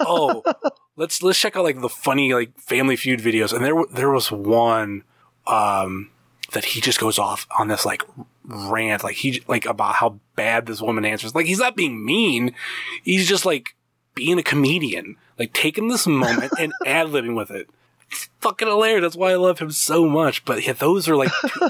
oh, 0.00 0.42
let's 0.96 1.22
let's 1.22 1.38
check 1.38 1.54
out 1.54 1.64
like 1.64 1.82
the 1.82 1.88
funny 1.90 2.32
like 2.32 2.58
Family 2.58 2.96
Feud 2.96 3.20
videos. 3.20 3.52
And 3.52 3.62
there 3.62 3.74
there 3.92 4.10
was 4.10 4.32
one 4.32 5.04
um 5.46 6.08
that 6.52 6.64
he 6.64 6.80
just 6.80 6.98
goes 6.98 7.18
off 7.18 7.46
on 7.58 7.68
this 7.68 7.84
like 7.84 8.02
rant, 8.44 9.04
like 9.04 9.16
he 9.16 9.42
like 9.48 9.66
about 9.66 9.96
how 9.96 10.18
bad 10.34 10.64
this 10.64 10.80
woman 10.80 11.04
answers. 11.04 11.34
Like 11.34 11.44
he's 11.44 11.58
not 11.58 11.76
being 11.76 12.02
mean, 12.02 12.54
he's 13.02 13.28
just 13.28 13.44
like 13.44 13.74
being 14.14 14.38
a 14.38 14.42
comedian, 14.42 15.16
like 15.38 15.52
taking 15.52 15.88
this 15.88 16.06
moment 16.06 16.52
and 16.58 16.72
ad 16.86 17.08
libbing 17.08 17.36
with 17.36 17.50
it. 17.50 17.68
It's 18.12 18.28
fucking 18.40 18.68
hilarious. 18.68 19.02
That's 19.02 19.16
why 19.16 19.32
I 19.32 19.36
love 19.36 19.58
him 19.58 19.70
so 19.70 20.06
much. 20.08 20.44
But 20.44 20.66
yeah, 20.66 20.74
those 20.74 21.08
are 21.08 21.16
like, 21.16 21.32
two- 21.46 21.68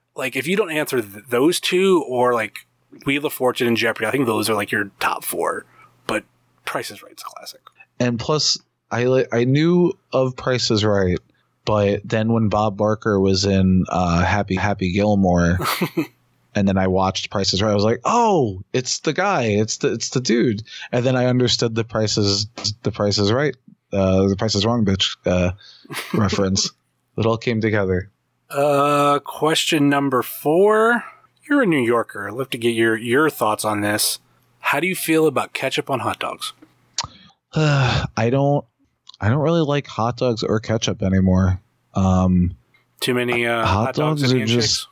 like 0.16 0.36
if 0.36 0.46
you 0.46 0.56
don't 0.56 0.70
answer 0.70 1.02
th- 1.02 1.24
those 1.28 1.58
two 1.60 2.04
or 2.08 2.32
like 2.32 2.66
Wheel 3.04 3.26
of 3.26 3.32
Fortune 3.32 3.66
and 3.66 3.76
Jeopardy, 3.76 4.06
I 4.06 4.10
think 4.10 4.26
those 4.26 4.48
are 4.48 4.54
like 4.54 4.70
your 4.70 4.90
top 5.00 5.24
four. 5.24 5.66
But 6.06 6.24
Price 6.64 6.90
is 6.90 7.02
Right's 7.02 7.22
a 7.22 7.26
classic. 7.26 7.60
And 7.98 8.18
plus, 8.18 8.58
I 8.90 9.26
I 9.32 9.44
knew 9.44 9.92
of 10.12 10.36
Price 10.36 10.70
is 10.70 10.84
Right, 10.84 11.18
but 11.64 12.00
then 12.04 12.32
when 12.32 12.48
Bob 12.48 12.76
Barker 12.76 13.20
was 13.20 13.44
in 13.44 13.84
uh, 13.88 14.24
Happy 14.24 14.54
Happy 14.56 14.92
Gilmore, 14.92 15.58
and 16.54 16.66
then 16.66 16.78
I 16.78 16.86
watched 16.86 17.30
Price 17.30 17.52
is 17.52 17.62
Right, 17.62 17.70
I 17.70 17.74
was 17.74 17.84
like, 17.84 18.00
oh, 18.04 18.62
it's 18.72 19.00
the 19.00 19.12
guy, 19.12 19.42
it's 19.44 19.78
the 19.78 19.92
it's 19.92 20.10
the 20.10 20.20
dude. 20.20 20.62
And 20.92 21.04
then 21.04 21.16
I 21.16 21.26
understood 21.26 21.74
the 21.74 21.84
prices 21.84 22.46
the 22.82 22.90
Price 22.92 23.18
is 23.18 23.30
Right, 23.32 23.56
uh, 23.92 24.26
the 24.28 24.36
Price 24.36 24.54
is 24.54 24.64
Wrong, 24.66 24.84
bitch 24.84 25.16
uh, 25.26 25.52
reference. 26.14 26.70
It 27.16 27.26
all 27.26 27.36
came 27.36 27.60
together. 27.60 28.10
Uh, 28.48 29.18
question 29.20 29.88
number 29.88 30.22
four. 30.22 31.04
You're 31.48 31.62
a 31.62 31.66
New 31.66 31.80
Yorker. 31.82 32.28
I'd 32.28 32.34
love 32.34 32.50
to 32.50 32.58
get 32.58 32.70
your 32.70 32.96
your 32.96 33.28
thoughts 33.30 33.64
on 33.64 33.80
this. 33.80 34.18
How 34.60 34.80
do 34.80 34.86
you 34.86 34.94
feel 34.94 35.26
about 35.26 35.52
ketchup 35.52 35.90
on 35.90 36.00
hot 36.00 36.18
dogs? 36.20 36.52
I 37.54 38.28
don't 38.30 38.64
I 39.20 39.28
don't 39.28 39.40
really 39.40 39.62
like 39.62 39.86
hot 39.86 40.16
dogs 40.16 40.42
or 40.42 40.60
ketchup 40.60 41.02
anymore. 41.02 41.60
Um, 41.94 42.56
Too 43.00 43.14
many 43.14 43.46
uh, 43.46 43.64
Hot 43.64 43.86
hot, 43.86 43.94
dogs, 43.94 44.22
dogs 44.22 44.32
are 44.32 44.46
just- 44.46 44.86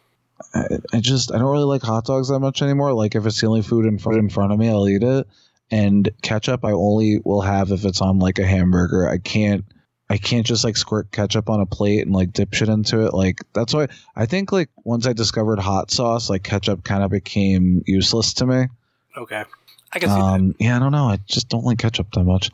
I, 0.54 0.64
I 0.92 1.00
just 1.00 1.32
I 1.32 1.38
don't 1.38 1.50
really 1.50 1.64
like 1.64 1.82
hot 1.82 2.04
dogs 2.04 2.28
that 2.28 2.38
much 2.38 2.62
anymore. 2.62 2.92
Like 2.92 3.14
if 3.16 3.26
it's 3.26 3.40
the 3.40 3.46
only 3.48 3.62
food 3.62 3.86
in 3.86 3.98
front 3.98 4.18
in 4.18 4.28
front 4.28 4.52
of 4.52 4.58
me, 4.58 4.68
I'll 4.68 4.88
eat 4.88 5.02
it. 5.02 5.26
And 5.70 6.10
ketchup, 6.22 6.64
I 6.64 6.72
only 6.72 7.20
will 7.24 7.42
have 7.42 7.72
if 7.72 7.84
it's 7.84 8.00
on 8.00 8.18
like 8.18 8.38
a 8.38 8.46
hamburger. 8.46 9.08
I 9.08 9.18
can't 9.18 9.64
I 10.10 10.16
can't 10.16 10.46
just 10.46 10.64
like 10.64 10.76
squirt 10.76 11.12
ketchup 11.12 11.50
on 11.50 11.60
a 11.60 11.66
plate 11.66 12.06
and 12.06 12.14
like 12.14 12.32
dip 12.32 12.54
shit 12.54 12.68
into 12.68 13.04
it. 13.06 13.12
Like 13.12 13.42
that's 13.52 13.74
why 13.74 13.88
I 14.16 14.26
think 14.26 14.52
like 14.52 14.70
once 14.84 15.06
I 15.06 15.12
discovered 15.12 15.58
hot 15.58 15.90
sauce, 15.90 16.30
like 16.30 16.42
ketchup 16.42 16.84
kind 16.84 17.02
of 17.02 17.10
became 17.10 17.82
useless 17.86 18.32
to 18.34 18.46
me. 18.46 18.66
Okay, 19.16 19.44
I 19.92 19.98
can 19.98 20.08
see 20.08 20.14
that. 20.14 20.20
Um, 20.20 20.54
yeah, 20.58 20.76
I 20.76 20.78
don't 20.78 20.92
know. 20.92 21.04
I 21.04 21.18
just 21.26 21.48
don't 21.48 21.64
like 21.64 21.78
ketchup 21.78 22.10
that 22.12 22.24
much. 22.24 22.50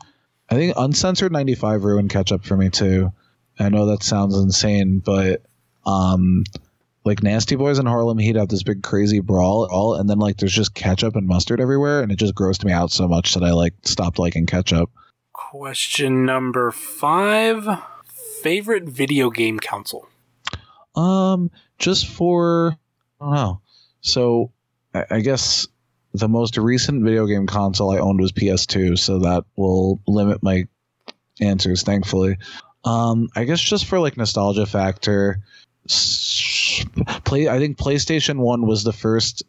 I 0.49 0.55
think 0.55 0.73
uncensored 0.77 1.31
95 1.31 1.83
ruined 1.83 2.09
ketchup 2.09 2.43
for 2.43 2.57
me 2.57 2.69
too. 2.69 3.13
I 3.57 3.69
know 3.69 3.85
that 3.85 4.03
sounds 4.03 4.37
insane, 4.37 4.99
but 4.99 5.41
um, 5.85 6.43
like 7.05 7.21
Nasty 7.21 7.55
Boys 7.55 7.77
in 7.77 7.85
Harlem 7.85 8.17
Heat 8.17 8.35
have 8.35 8.49
this 8.49 8.63
big 8.63 8.81
crazy 8.81 9.19
brawl, 9.19 9.67
all, 9.71 9.93
and 9.93 10.09
then 10.09 10.17
like 10.17 10.37
there's 10.37 10.53
just 10.53 10.73
ketchup 10.73 11.15
and 11.15 11.27
mustard 11.27 11.61
everywhere, 11.61 12.01
and 12.01 12.11
it 12.11 12.17
just 12.17 12.33
grossed 12.33 12.65
me 12.65 12.71
out 12.71 12.91
so 12.91 13.07
much 13.07 13.35
that 13.35 13.43
I 13.43 13.51
like 13.51 13.73
stopped 13.83 14.19
liking 14.19 14.47
ketchup. 14.47 14.89
Question 15.31 16.25
number 16.25 16.71
five. 16.71 17.67
Favorite 18.41 18.83
video 18.83 19.29
game 19.29 19.59
console? 19.59 20.07
Um, 20.95 21.51
just 21.77 22.07
for 22.07 22.77
I 23.21 23.25
don't 23.25 23.33
know. 23.33 23.61
So 24.01 24.51
I, 24.93 25.05
I 25.11 25.19
guess 25.21 25.67
the 26.13 26.29
most 26.29 26.57
recent 26.57 27.03
video 27.03 27.27
game 27.27 27.45
console 27.45 27.91
I 27.91 27.99
owned 27.99 28.19
was 28.19 28.31
PS2, 28.31 28.97
so 28.97 29.19
that 29.19 29.45
will 29.55 29.99
limit 30.07 30.41
my 30.41 30.65
answers, 31.41 31.83
thankfully. 31.83 32.37
Um, 32.83 33.29
I 33.35 33.43
guess 33.43 33.59
just 33.59 33.85
for 33.85 33.99
like 33.99 34.15
nostalgia 34.15 34.65
factor, 34.65 35.39
play. 37.23 37.47
I 37.47 37.59
think 37.59 37.77
PlayStation 37.77 38.37
One 38.37 38.65
was 38.65 38.83
the 38.83 38.93
first 38.93 39.43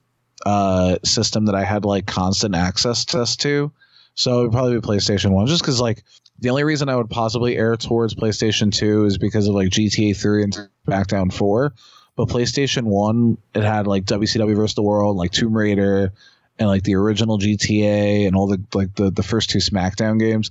uh, 0.44 0.98
system 1.05 1.47
that 1.47 1.55
I 1.55 1.65
had 1.65 1.85
like 1.85 2.07
constant 2.07 2.55
access 2.55 3.05
to. 3.05 3.73
So 4.15 4.40
it 4.40 4.43
would 4.44 4.53
probably 4.53 4.74
be 4.74 4.81
PlayStation 4.81 5.31
One, 5.32 5.47
just 5.47 5.62
because 5.62 5.81
like 5.81 6.03
the 6.39 6.51
only 6.51 6.65
reason 6.65 6.89
I 6.89 6.97
would 6.97 7.11
possibly 7.11 7.57
err 7.57 7.77
towards 7.77 8.15
PlayStation 8.15 8.73
Two 8.73 9.05
is 9.05 9.19
because 9.19 9.48
of 9.48 9.55
like 9.55 9.69
GTA 9.69 10.16
Three 10.16 10.43
and 10.43 10.57
SmackDown 10.86 11.32
Four. 11.32 11.74
But 12.16 12.28
PlayStation 12.28 12.85
One, 12.85 13.36
it 13.55 13.62
had 13.62 13.86
like 13.86 14.05
WCW 14.05 14.57
vs. 14.57 14.74
the 14.74 14.82
World, 14.82 15.16
like 15.16 15.32
Tomb 15.32 15.55
Raider, 15.55 16.12
and 16.59 16.69
like 16.69 16.82
the 16.82 16.94
original 16.94 17.39
GTA 17.39 18.27
and 18.27 18.35
all 18.35 18.47
the 18.47 18.62
like 18.74 18.94
the, 18.94 19.11
the 19.11 19.23
first 19.23 19.51
two 19.51 19.59
SmackDown 19.59 20.19
games. 20.19 20.51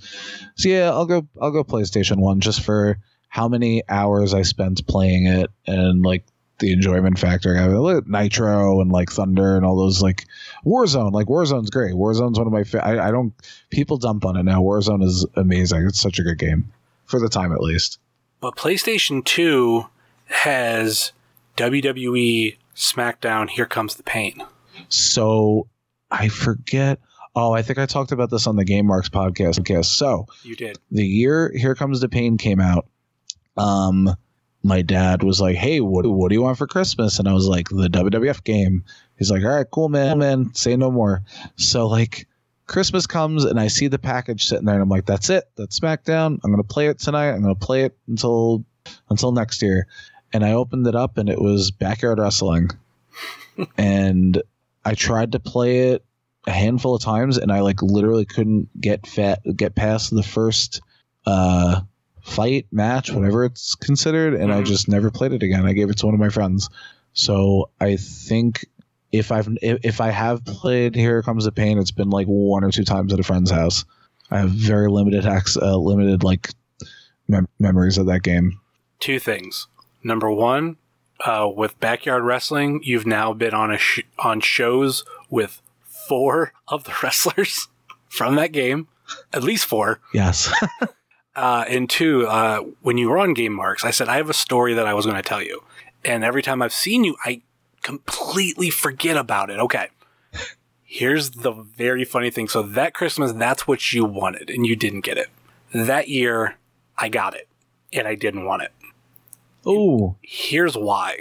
So 0.55 0.69
yeah, 0.69 0.91
I'll 0.91 1.05
go 1.05 1.27
I'll 1.41 1.51
go 1.51 1.63
PlayStation 1.63 2.17
One 2.17 2.41
just 2.41 2.61
for 2.61 2.99
how 3.29 3.47
many 3.47 3.83
hours 3.89 4.33
I 4.33 4.43
spent 4.43 4.87
playing 4.87 5.25
it 5.25 5.49
and 5.67 6.03
like 6.03 6.23
the 6.59 6.71
enjoyment 6.71 7.19
factor. 7.19 7.57
I 7.57 7.67
mean, 7.67 8.01
Nitro 8.07 8.79
and 8.81 8.91
like 8.91 9.11
Thunder 9.11 9.55
and 9.57 9.65
all 9.65 9.75
those 9.75 10.01
like 10.01 10.25
Warzone. 10.65 11.11
Like 11.11 11.27
Warzone's 11.27 11.69
great. 11.69 11.93
Warzone's 11.93 12.37
one 12.37 12.47
of 12.47 12.53
my 12.53 12.63
fa- 12.63 12.85
I, 12.85 13.07
I 13.09 13.11
don't 13.11 13.33
people 13.69 13.97
dump 13.97 14.25
on 14.25 14.37
it 14.37 14.43
now. 14.43 14.61
Warzone 14.61 15.03
is 15.03 15.25
amazing. 15.35 15.85
It's 15.85 15.99
such 15.99 16.19
a 16.19 16.23
good 16.23 16.37
game 16.39 16.71
for 17.05 17.19
the 17.19 17.29
time 17.29 17.51
at 17.51 17.61
least. 17.61 17.99
But 18.39 18.55
PlayStation 18.55 19.23
2 19.25 19.85
has 20.27 21.11
WWE 21.57 22.57
SmackDown 22.75 23.49
Here 23.49 23.65
Comes 23.65 23.95
the 23.95 24.03
Pain. 24.03 24.43
So 24.89 25.67
I 26.11 26.27
forget. 26.29 26.99
Oh, 27.35 27.51
I 27.53 27.61
think 27.63 27.79
I 27.79 27.85
talked 27.85 28.11
about 28.13 28.29
this 28.29 28.47
on 28.47 28.55
the 28.55 28.63
Game 28.63 28.85
Marks 28.85 29.09
podcast. 29.09 29.59
Okay, 29.59 29.81
so 29.81 30.25
You 30.43 30.55
did. 30.55 30.77
the 30.91 31.05
year 31.05 31.51
Here 31.55 31.75
Comes 31.75 31.99
the 31.99 32.07
Pain 32.07 32.37
came 32.37 32.61
out, 32.61 32.87
um, 33.57 34.15
my 34.65 34.81
dad 34.81 35.21
was 35.21 35.39
like, 35.39 35.55
"Hey, 35.55 35.79
what 35.79 36.07
what 36.07 36.29
do 36.29 36.35
you 36.35 36.41
want 36.41 36.57
for 36.57 36.65
Christmas?" 36.65 37.19
And 37.19 37.27
I 37.27 37.33
was 37.33 37.45
like, 37.45 37.69
"The 37.69 37.87
WWF 37.87 38.43
game." 38.43 38.83
He's 39.17 39.29
like, 39.29 39.43
"All 39.43 39.55
right, 39.55 39.67
cool, 39.71 39.89
man, 39.89 40.17
man, 40.17 40.53
say 40.55 40.75
no 40.75 40.89
more." 40.89 41.23
So 41.55 41.87
like, 41.87 42.27
Christmas 42.65 43.05
comes 43.05 43.45
and 43.45 43.59
I 43.59 43.67
see 43.67 43.87
the 43.87 43.99
package 43.99 44.47
sitting 44.47 44.65
there, 44.65 44.73
and 44.73 44.81
I'm 44.81 44.89
like, 44.89 45.05
"That's 45.05 45.29
it. 45.29 45.43
That's 45.55 45.79
SmackDown. 45.79 46.39
I'm 46.43 46.51
gonna 46.51 46.63
play 46.63 46.87
it 46.87 46.97
tonight. 46.97 47.29
I'm 47.29 47.41
gonna 47.41 47.53
play 47.53 47.83
it 47.83 47.95
until 48.07 48.65
until 49.09 49.31
next 49.31 49.61
year." 49.61 49.87
And 50.33 50.43
I 50.43 50.53
opened 50.53 50.87
it 50.87 50.95
up, 50.95 51.19
and 51.19 51.29
it 51.29 51.39
was 51.39 51.69
Backyard 51.69 52.17
Wrestling, 52.17 52.71
and 53.77 54.41
I 54.83 54.95
tried 54.95 55.33
to 55.33 55.39
play 55.39 55.89
it 55.91 56.03
a 56.47 56.51
handful 56.51 56.95
of 56.95 57.03
times, 57.03 57.37
and 57.37 57.51
I 57.51 57.61
like 57.61 57.83
literally 57.83 58.25
couldn't 58.25 58.69
get 58.81 59.05
fat 59.05 59.41
get 59.55 59.75
past 59.75 60.13
the 60.13 60.23
first 60.23 60.81
uh 61.27 61.81
fight 62.25 62.65
match, 62.71 63.11
whatever 63.11 63.45
it's 63.45 63.75
considered, 63.75 64.33
and 64.33 64.51
I 64.51 64.61
Mhm. 64.61 64.65
just 64.65 64.87
never 64.87 65.11
played 65.11 65.31
it 65.31 65.43
again. 65.43 65.65
I 65.65 65.73
gave 65.73 65.89
it 65.89 65.97
to 65.99 66.05
one 66.07 66.15
of 66.15 66.19
my 66.19 66.29
friends. 66.29 66.69
So 67.13 67.69
I 67.79 67.97
think 67.97 68.65
if 69.11 69.31
I've 69.31 69.47
if, 69.61 70.01
I 70.01 70.09
have 70.09 70.43
played 70.43 70.95
Here 70.95 71.21
Comes 71.21 71.45
the 71.45 71.51
Pain, 71.51 71.77
it's 71.77 71.91
been 71.91 72.09
like 72.09 72.25
one 72.27 72.63
or 72.63 72.71
two 72.71 72.83
times 72.83 73.13
at 73.13 73.19
a 73.19 73.23
friend's 73.23 73.51
house. 73.51 73.85
I 74.31 74.39
have 74.39 74.49
very 74.49 74.89
limited 74.89 75.25
ac- 75.25 75.59
uh, 75.61 75.77
limited 75.77 76.23
like 76.23 76.49
mem- 77.27 77.47
memories 77.59 77.97
of 77.99 78.07
that 78.07 78.23
game. 78.23 78.59
Two 78.99 79.19
things. 79.19 79.67
Number 80.03 80.29
one, 80.31 80.77
uh, 81.23 81.47
with 81.55 81.79
Backyard 81.79 82.23
Wrestling, 82.23 82.81
you've 82.83 83.05
now 83.05 83.33
been 83.33 83.53
on 83.53 83.71
a 83.71 83.77
sh- 83.77 84.01
on 84.19 84.41
shows 84.41 85.05
with 85.29 85.61
four 86.09 86.53
of 86.67 86.83
the 86.85 86.93
wrestlers 87.03 87.67
from 88.09 88.35
that 88.35 88.51
game, 88.51 88.87
at 89.31 89.43
least 89.43 89.65
four. 89.65 89.99
Yes. 90.13 90.51
Uh, 91.35 91.65
and 91.67 91.89
two, 91.89 92.25
uh, 92.27 92.61
when 92.81 92.97
you 92.97 93.09
were 93.09 93.17
on 93.17 93.33
Game 93.33 93.53
Marks, 93.53 93.83
I 93.83 93.91
said 93.91 94.07
I 94.07 94.17
have 94.17 94.29
a 94.29 94.33
story 94.33 94.73
that 94.73 94.87
I 94.87 94.93
was 94.93 95.05
going 95.05 95.17
to 95.17 95.23
tell 95.23 95.41
you, 95.41 95.63
and 96.03 96.23
every 96.23 96.41
time 96.41 96.61
I've 96.61 96.73
seen 96.73 97.03
you, 97.03 97.17
I 97.25 97.41
completely 97.83 98.69
forget 98.69 99.17
about 99.17 99.49
it. 99.49 99.59
Okay, 99.59 99.89
here's 100.83 101.31
the 101.31 101.51
very 101.51 102.05
funny 102.05 102.29
thing. 102.31 102.47
So 102.47 102.61
that 102.61 102.93
Christmas, 102.93 103.33
that's 103.33 103.67
what 103.67 103.91
you 103.93 104.05
wanted, 104.05 104.49
and 104.49 104.65
you 104.65 104.75
didn't 104.75 105.01
get 105.01 105.17
it. 105.17 105.27
That 105.73 106.07
year, 106.07 106.55
I 106.97 107.09
got 107.09 107.35
it, 107.35 107.49
and 107.91 108.07
I 108.07 108.15
didn't 108.15 108.45
want 108.45 108.63
it. 108.63 108.71
oh, 109.65 110.15
Here's 110.21 110.77
why. 110.77 111.17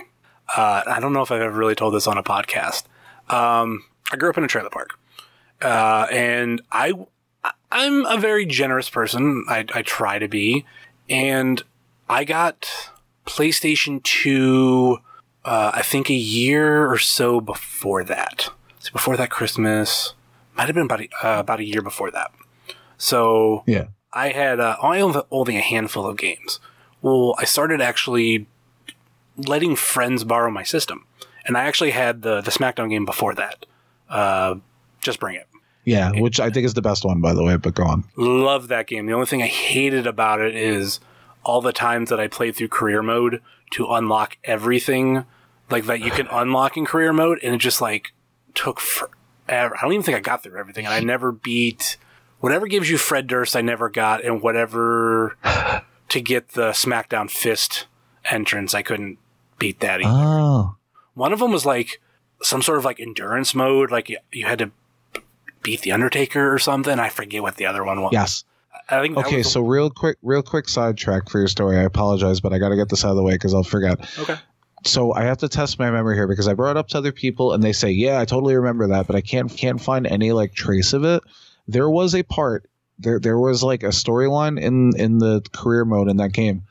Uh, 0.56 0.82
I 0.86 1.00
don't 1.00 1.12
know 1.12 1.22
if 1.22 1.32
I've 1.32 1.40
ever 1.40 1.58
really 1.58 1.74
told 1.74 1.94
this 1.94 2.06
on 2.06 2.18
a 2.18 2.22
podcast. 2.22 2.84
Um, 3.28 3.84
I 4.12 4.16
grew 4.16 4.28
up 4.30 4.38
in 4.38 4.44
a 4.44 4.48
trailer 4.48 4.70
park, 4.70 4.90
uh, 5.60 6.06
and 6.12 6.62
I 6.70 6.92
I'm 7.74 8.06
a 8.06 8.16
very 8.16 8.46
generous 8.46 8.88
person. 8.88 9.44
I, 9.48 9.66
I 9.74 9.82
try 9.82 10.20
to 10.20 10.28
be, 10.28 10.64
and 11.10 11.60
I 12.08 12.24
got 12.24 12.90
PlayStation 13.26 14.00
2, 14.02 14.98
uh, 15.44 15.70
I 15.74 15.82
think 15.82 16.08
a 16.08 16.14
year 16.14 16.90
or 16.90 16.98
so 16.98 17.40
before 17.40 18.04
that. 18.04 18.48
So 18.78 18.92
before 18.92 19.16
that 19.16 19.30
Christmas, 19.30 20.14
might 20.56 20.66
have 20.66 20.74
been 20.74 20.84
about 20.84 21.00
a, 21.00 21.08
uh, 21.22 21.40
about 21.40 21.58
a 21.58 21.64
year 21.64 21.82
before 21.82 22.10
that. 22.12 22.30
So 22.96 23.64
Yeah. 23.66 23.86
I 24.12 24.28
had 24.28 24.60
uh, 24.60 24.76
I 24.80 25.00
owned 25.00 25.20
only 25.32 25.56
a 25.56 25.60
handful 25.60 26.06
of 26.06 26.16
games. 26.16 26.60
Well, 27.02 27.34
I 27.36 27.44
started 27.44 27.80
actually 27.80 28.46
letting 29.36 29.74
friends 29.74 30.22
borrow 30.22 30.52
my 30.52 30.62
system, 30.62 31.04
and 31.44 31.56
I 31.56 31.64
actually 31.64 31.90
had 31.90 32.22
the 32.22 32.40
the 32.40 32.52
SmackDown 32.52 32.90
game 32.90 33.04
before 33.04 33.34
that. 33.34 33.66
Uh, 34.08 34.56
just 35.00 35.18
bring 35.18 35.34
it. 35.34 35.48
Yeah, 35.84 36.12
which 36.12 36.40
I 36.40 36.50
think 36.50 36.64
is 36.64 36.74
the 36.74 36.82
best 36.82 37.04
one, 37.04 37.20
by 37.20 37.34
the 37.34 37.42
way. 37.42 37.56
But 37.56 37.74
go 37.74 37.84
on. 37.84 38.04
Love 38.16 38.68
that 38.68 38.86
game. 38.86 39.06
The 39.06 39.12
only 39.12 39.26
thing 39.26 39.42
I 39.42 39.46
hated 39.46 40.06
about 40.06 40.40
it 40.40 40.56
is 40.56 41.00
all 41.44 41.60
the 41.60 41.72
times 41.72 42.10
that 42.10 42.18
I 42.18 42.26
played 42.26 42.56
through 42.56 42.68
career 42.68 43.02
mode 43.02 43.42
to 43.72 43.86
unlock 43.90 44.38
everything 44.44 45.24
like 45.70 45.84
that 45.86 46.00
you 46.00 46.10
can 46.10 46.26
unlock 46.30 46.76
in 46.76 46.86
career 46.86 47.12
mode, 47.12 47.38
and 47.42 47.54
it 47.54 47.58
just 47.58 47.80
like 47.80 48.12
took 48.54 48.80
forever. 48.80 49.76
I 49.76 49.82
don't 49.82 49.92
even 49.92 50.02
think 50.02 50.16
I 50.16 50.20
got 50.20 50.42
through 50.42 50.58
everything, 50.58 50.86
and 50.86 50.94
I 50.94 51.00
never 51.00 51.32
beat 51.32 51.96
whatever 52.40 52.66
gives 52.66 52.90
you 52.90 52.98
Fred 52.98 53.26
Durst. 53.26 53.56
I 53.56 53.60
never 53.60 53.88
got, 53.88 54.24
and 54.24 54.42
whatever 54.42 55.36
to 56.08 56.20
get 56.20 56.50
the 56.50 56.70
SmackDown 56.70 57.30
Fist 57.30 57.86
entrance, 58.24 58.74
I 58.74 58.82
couldn't 58.82 59.18
beat 59.58 59.80
that 59.80 60.00
either. 60.00 60.10
Oh, 60.10 60.76
One 61.14 61.32
of 61.32 61.38
them 61.38 61.52
was 61.52 61.66
like 61.66 62.00
some 62.42 62.62
sort 62.62 62.78
of 62.78 62.84
like 62.84 63.00
endurance 63.00 63.54
mode, 63.54 63.90
like 63.90 64.08
you, 64.08 64.18
you 64.32 64.46
had 64.46 64.58
to 64.58 64.70
beat 65.64 65.80
the 65.80 65.90
Undertaker 65.90 66.52
or 66.54 66.60
something. 66.60 67.00
I 67.00 67.08
forget 67.08 67.42
what 67.42 67.56
the 67.56 67.66
other 67.66 67.82
one 67.82 68.00
was. 68.02 68.12
yes. 68.12 68.44
I 68.88 69.00
think 69.00 69.16
Okay, 69.16 69.38
was 69.38 69.46
the- 69.46 69.50
so 69.52 69.60
real 69.62 69.88
quick, 69.90 70.18
real 70.22 70.42
quick 70.42 70.68
sidetrack 70.68 71.28
for 71.30 71.38
your 71.38 71.48
story. 71.48 71.78
I 71.78 71.82
apologize, 71.82 72.40
but 72.40 72.52
I 72.52 72.58
got 72.58 72.68
to 72.68 72.76
get 72.76 72.88
this 72.90 73.04
out 73.04 73.10
of 73.10 73.16
the 73.16 73.22
way 73.22 73.32
because 73.32 73.54
I'll 73.54 73.62
forget. 73.64 73.98
okay. 74.18 74.36
So 74.84 75.14
I 75.14 75.22
have 75.22 75.38
to 75.38 75.48
test 75.48 75.78
my 75.78 75.90
memory 75.90 76.14
here 76.16 76.28
because 76.28 76.46
I 76.46 76.52
brought 76.52 76.72
it 76.72 76.76
up 76.76 76.88
to 76.88 76.98
other 76.98 77.10
people 77.12 77.54
and 77.54 77.62
they 77.62 77.72
say, 77.72 77.90
"Yeah, 77.90 78.20
I 78.20 78.26
totally 78.26 78.54
remember 78.54 78.86
that," 78.88 79.06
but 79.06 79.16
I 79.16 79.22
can't 79.22 79.50
can't 79.50 79.80
find 79.80 80.06
any 80.06 80.32
like 80.32 80.52
trace 80.52 80.92
of 80.92 81.04
it. 81.04 81.22
There 81.66 81.88
was 81.88 82.14
a 82.14 82.22
part 82.22 82.68
there 82.98 83.18
there 83.18 83.38
was 83.38 83.62
like 83.62 83.82
a 83.82 83.88
storyline 83.88 84.60
in 84.60 84.92
in 84.98 85.16
the 85.18 85.40
career 85.52 85.86
mode 85.86 86.08
in 86.10 86.18
that 86.18 86.32
game. 86.32 86.64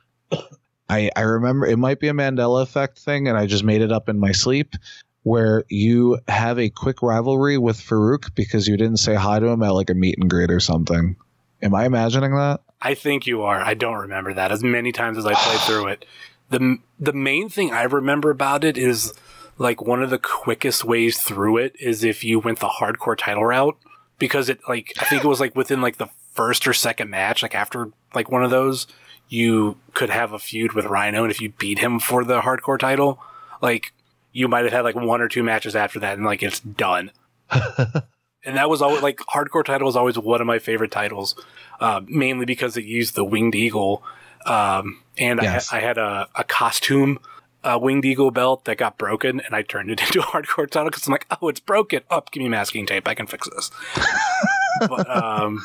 I 0.90 1.10
I 1.16 1.22
remember 1.22 1.66
it 1.66 1.78
might 1.80 2.00
be 2.00 2.08
a 2.10 2.14
Mandela 2.14 2.62
effect 2.62 3.00
thing 3.00 3.28
and 3.28 3.36
I 3.36 3.48
just 3.48 3.64
made 3.64 3.82
it 3.82 3.92
up 3.92 4.08
in 4.10 4.20
my 4.20 4.32
sleep 4.34 4.76
where 5.24 5.64
you 5.70 6.20
have 6.28 6.60
a 6.60 6.70
quick 6.70 7.02
rivalry 7.02 7.58
with 7.58 7.78
Farouk 7.78 8.36
because 8.36 8.68
you 8.68 8.78
didn't 8.78 8.98
say 8.98 9.16
hi 9.16 9.40
to 9.40 9.48
him 9.48 9.64
at 9.64 9.74
like 9.74 9.90
a 9.90 9.94
meet 9.94 10.18
and 10.20 10.30
greet 10.30 10.52
or 10.52 10.60
something. 10.60 11.16
Am 11.62 11.74
I 11.74 11.86
imagining 11.86 12.36
that? 12.36 12.62
I 12.82 12.94
think 12.94 13.26
you 13.26 13.44
are. 13.44 13.60
I 13.62 13.74
don't 13.74 13.96
remember 13.96 14.34
that 14.34 14.52
as 14.52 14.64
many 14.64 14.92
times 14.92 15.18
as 15.18 15.26
I 15.26 15.34
played 15.34 15.60
through 15.62 15.88
it. 15.88 16.06
the 16.50 16.78
The 17.00 17.14
main 17.14 17.50
thing 17.50 17.72
I 17.72 17.84
remember 17.84 18.30
about 18.30 18.64
it 18.64 18.78
is 18.78 19.14
like 19.58 19.82
one 19.82 20.04
of 20.04 20.10
the 20.10 20.20
quickest 20.20 20.84
ways 20.84 21.20
through 21.22 21.58
it 21.58 21.76
is 21.80 22.04
if 22.04 22.24
you 22.24 22.40
went 22.40 22.60
the 22.60 22.68
hardcore 22.68 23.18
title 23.18 23.46
route 23.46 23.78
because 24.20 24.50
it 24.50 24.60
like 24.68 24.94
I 25.00 25.06
think 25.06 25.24
it 25.24 25.28
was 25.28 25.40
like 25.40 25.56
within 25.56 25.82
like 25.82 25.98
the 25.98 26.10
first 26.34 26.68
or 26.68 26.74
second 26.74 27.10
match, 27.10 27.44
like 27.44 27.56
after 27.56 27.92
like 28.14 28.30
one 28.30 28.44
of 28.44 28.52
those, 28.52 28.88
you 29.30 29.78
could 29.94 30.10
have 30.10 30.34
a 30.34 30.40
feud 30.40 30.74
with 30.74 30.86
Rhino, 30.86 31.24
and 31.24 31.32
if 31.32 31.42
you 31.42 31.50
beat 31.50 31.80
him 31.80 32.00
for 32.00 32.24
the 32.24 32.42
hardcore 32.42 32.80
title, 32.80 33.20
like 33.62 33.94
you 34.34 34.48
might 34.50 34.64
have 34.66 34.74
had 34.74 34.82
like 34.82 34.96
one 34.96 35.22
or 35.22 35.30
two 35.30 35.44
matches 35.44 35.76
after 35.76 36.00
that, 36.02 36.18
and 36.18 36.26
like 36.26 36.44
it's 36.44 36.60
done. 36.60 37.12
and 37.52 38.58
that 38.58 38.70
was 38.70 38.82
always 38.82 39.02
like 39.02 39.18
hardcore 39.34 39.64
title 39.64 39.86
was 39.86 39.96
always 39.96 40.18
one 40.18 40.42
of 40.42 40.48
my 40.48 40.60
favorite 40.60 40.92
titles, 40.92 41.36
uh, 41.80 42.02
mainly 42.08 42.46
because 42.46 42.76
it 42.78 42.84
used 42.84 43.16
the 43.16 43.24
winged 43.24 43.56
eagle, 43.56 44.04
um, 44.46 45.02
and 45.18 45.40
Yes. 45.42 45.72
I, 45.72 45.78
I 45.78 45.80
had 45.82 45.98
a, 45.98 46.28
a 46.36 46.44
costume. 46.44 47.20
uh 47.64 47.80
winged 47.82 48.04
eagle 48.06 48.32
belt 48.32 48.66
that 48.66 48.78
got 48.78 48.98
broken, 48.98 49.40
and 49.40 49.56
I 49.56 49.62
turned 49.62 49.90
it 49.92 50.02
into 50.06 50.20
a 50.20 50.24
hardcore 50.24 50.70
title 50.70 50.90
because 50.90 51.08
I'm 51.08 51.12
like, 51.14 51.28
oh, 51.42 51.48
it's 51.48 51.62
broken. 51.62 52.02
Up, 52.10 52.32
give 52.32 52.44
me 52.44 52.50
masking 52.50 52.86
tape. 52.86 53.08
I 53.08 53.14
can 53.14 53.28
fix 53.28 53.48
this. 53.50 53.72
but, 54.82 55.10
um, 55.10 55.64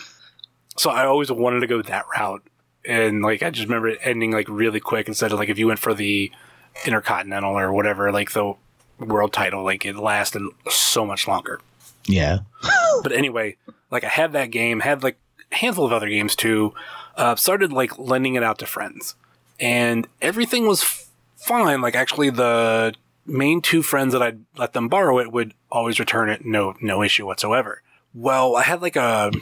so 0.76 0.90
I 0.90 1.06
always 1.06 1.32
wanted 1.32 1.60
to 1.60 1.66
go 1.66 1.82
that 1.82 2.04
route, 2.16 2.42
and 2.84 3.22
like 3.22 3.42
I 3.42 3.50
just 3.50 3.66
remember 3.66 3.88
it 3.88 3.98
ending 4.02 4.30
like 4.30 4.48
really 4.48 4.78
quick 4.80 5.08
instead 5.08 5.32
of 5.32 5.38
like 5.40 5.48
if 5.48 5.58
you 5.58 5.66
went 5.66 5.80
for 5.80 5.92
the 5.94 6.30
intercontinental 6.86 7.58
or 7.58 7.72
whatever, 7.72 8.12
like 8.12 8.32
the 8.32 8.54
world 8.98 9.32
title, 9.32 9.64
like 9.64 9.84
it 9.84 9.96
lasted 9.96 10.42
so 10.68 11.04
much 11.06 11.28
longer. 11.28 11.60
Yeah. 12.06 12.40
But 13.02 13.12
anyway, 13.12 13.56
like 13.90 14.04
I 14.04 14.08
had 14.08 14.32
that 14.32 14.50
game, 14.50 14.80
had 14.80 15.02
like 15.02 15.18
a 15.52 15.56
handful 15.56 15.86
of 15.86 15.92
other 15.92 16.08
games 16.08 16.34
too. 16.34 16.74
Uh, 17.16 17.36
started 17.36 17.72
like 17.72 17.98
lending 17.98 18.34
it 18.34 18.42
out 18.42 18.58
to 18.58 18.66
friends, 18.66 19.14
and 19.60 20.06
everything 20.22 20.66
was 20.66 20.82
f- 20.82 21.08
fine. 21.36 21.80
Like 21.80 21.94
actually, 21.96 22.30
the 22.30 22.94
main 23.26 23.60
two 23.60 23.82
friends 23.82 24.12
that 24.12 24.22
I'd 24.22 24.40
let 24.56 24.72
them 24.72 24.88
borrow 24.88 25.18
it 25.18 25.32
would 25.32 25.54
always 25.70 25.98
return 25.98 26.30
it, 26.30 26.44
no 26.44 26.74
no 26.80 27.02
issue 27.02 27.26
whatsoever. 27.26 27.82
Well, 28.14 28.56
I 28.56 28.62
had 28.62 28.82
like 28.82 28.96
a 28.96 29.32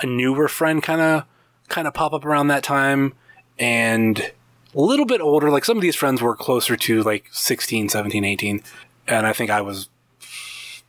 a 0.00 0.06
newer 0.06 0.48
friend 0.48 0.82
kind 0.82 1.00
of 1.00 1.24
kind 1.68 1.86
of 1.86 1.94
pop 1.94 2.12
up 2.12 2.24
around 2.24 2.48
that 2.48 2.62
time, 2.62 3.14
and 3.58 4.32
a 4.74 4.80
little 4.80 5.06
bit 5.06 5.20
older. 5.20 5.50
Like 5.50 5.64
some 5.64 5.76
of 5.76 5.82
these 5.82 5.96
friends 5.96 6.20
were 6.22 6.36
closer 6.36 6.76
to 6.76 7.02
like 7.02 7.26
16, 7.32 7.88
17, 7.88 8.24
18, 8.24 8.62
and 9.08 9.26
I 9.26 9.32
think 9.32 9.50
I 9.50 9.60
was 9.60 9.88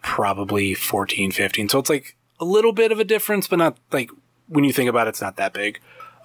probably 0.02 0.74
14, 0.74 1.32
15. 1.32 1.70
So 1.70 1.80
it's 1.80 1.90
like 1.90 2.16
a 2.40 2.46
little 2.46 2.74
bit 2.74 2.92
of 2.92 3.00
a 3.00 3.04
difference, 3.04 3.48
but 3.48 3.58
not 3.60 3.78
like 3.92 4.10
when 4.48 4.64
you 4.64 4.74
think 4.74 4.90
about 4.90 5.08
it, 5.08 5.12
it's 5.12 5.22
not 5.22 5.38
that 5.38 5.54
big. 5.54 5.80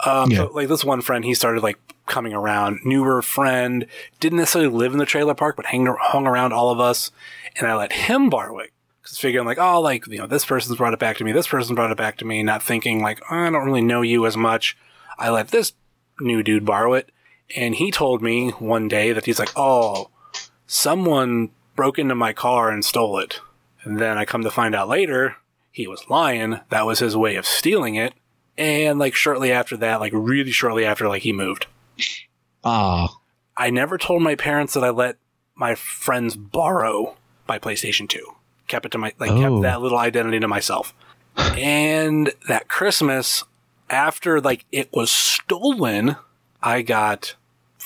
Um, 0.05 0.31
Yeah. 0.31 0.39
so, 0.39 0.47
like 0.53 0.69
this 0.69 0.85
one 0.85 1.01
friend, 1.01 1.25
he 1.25 1.35
started 1.35 1.63
like 1.63 1.79
coming 2.07 2.33
around, 2.33 2.81
newer 2.85 3.21
friend, 3.23 3.87
didn't 4.21 4.39
necessarily 4.39 4.71
live 4.71 4.93
in 4.93 4.99
the 4.99 5.07
trailer 5.07 5.35
park, 5.35 5.57
but 5.57 5.67
hang, 5.67 5.87
hung 5.87 6.27
around 6.27 6.53
all 6.53 6.71
of 6.71 6.81
us. 6.81 7.11
And 7.57 7.67
I 7.67 7.75
let 7.75 7.93
him 7.93 8.31
borrow 8.31 8.59
it. 8.59 8.71
Cause 9.03 9.19
figuring 9.19 9.47
like, 9.47 9.59
oh, 9.59 9.81
like, 9.81 10.07
you 10.07 10.19
know, 10.19 10.27
this 10.27 10.45
person's 10.45 10.77
brought 10.77 10.93
it 10.93 10.99
back 10.99 11.17
to 11.17 11.25
me. 11.25 11.33
This 11.33 11.49
person 11.49 11.75
brought 11.75 11.91
it 11.91 11.97
back 11.97 12.19
to 12.19 12.25
me. 12.25 12.43
Not 12.43 12.63
thinking 12.63 13.01
like, 13.01 13.21
oh, 13.31 13.37
I 13.37 13.51
don't 13.51 13.65
really 13.65 13.81
know 13.81 14.03
you 14.03 14.27
as 14.27 14.37
much. 14.37 14.77
I 15.19 15.31
let 15.31 15.49
this 15.49 15.73
new 16.21 16.43
dude 16.43 16.65
borrow 16.65 16.95
it. 16.95 17.11
And 17.57 17.75
he 17.75 17.91
told 17.91 18.21
me 18.23 18.51
one 18.51 18.89
day 18.89 19.13
that 19.13 19.25
he's 19.27 19.39
like, 19.39 19.53
oh, 19.57 20.11
someone 20.67 21.51
broke 21.75 21.99
into 21.99 22.15
my 22.15 22.33
car 22.33 22.71
and 22.71 22.85
stole 22.85 23.19
it. 23.19 23.41
And 23.85 23.99
then 23.99 24.19
I 24.19 24.25
come 24.25 24.43
to 24.43 24.51
find 24.51 24.75
out 24.75 24.89
later, 24.89 25.37
he 25.71 25.87
was 25.87 26.05
lying. 26.11 26.61
That 26.71 26.87
was 26.87 26.99
his 26.99 27.17
way 27.17 27.37
of 27.37 27.47
stealing 27.47 27.95
it. 27.95 28.13
And 28.57 28.99
like 28.99 29.15
shortly 29.15 29.53
after 29.53 29.77
that, 29.79 30.01
like 30.01 30.13
really 30.15 30.51
shortly 30.51 30.85
after, 30.85 31.09
like 31.09 31.23
he 31.23 31.33
moved. 31.33 31.67
Ah. 32.65 33.17
I 33.57 33.71
never 33.71 33.99
told 33.99 34.23
my 34.23 34.35
parents 34.35 34.75
that 34.75 34.85
I 34.85 34.91
let 34.91 35.17
my 35.55 35.75
friends 35.75 36.37
borrow 36.37 37.17
my 37.49 37.59
PlayStation 37.59 38.09
2. 38.09 38.21
Kept 38.67 38.87
it 38.87 38.93
to 38.93 38.99
my, 38.99 39.13
like, 39.19 39.31
Oh. 39.31 39.41
kept 39.41 39.63
that 39.63 39.81
little 39.81 39.99
identity 39.99 40.41
to 40.41 40.49
myself. 40.49 40.93
and 41.37 42.33
that 42.49 42.69
Christmas, 42.69 43.45
after 43.89 44.41
like 44.41 44.65
it 44.73 44.89
was 44.93 45.11
stolen, 45.11 46.17
I 46.63 46.83
got 46.83 47.35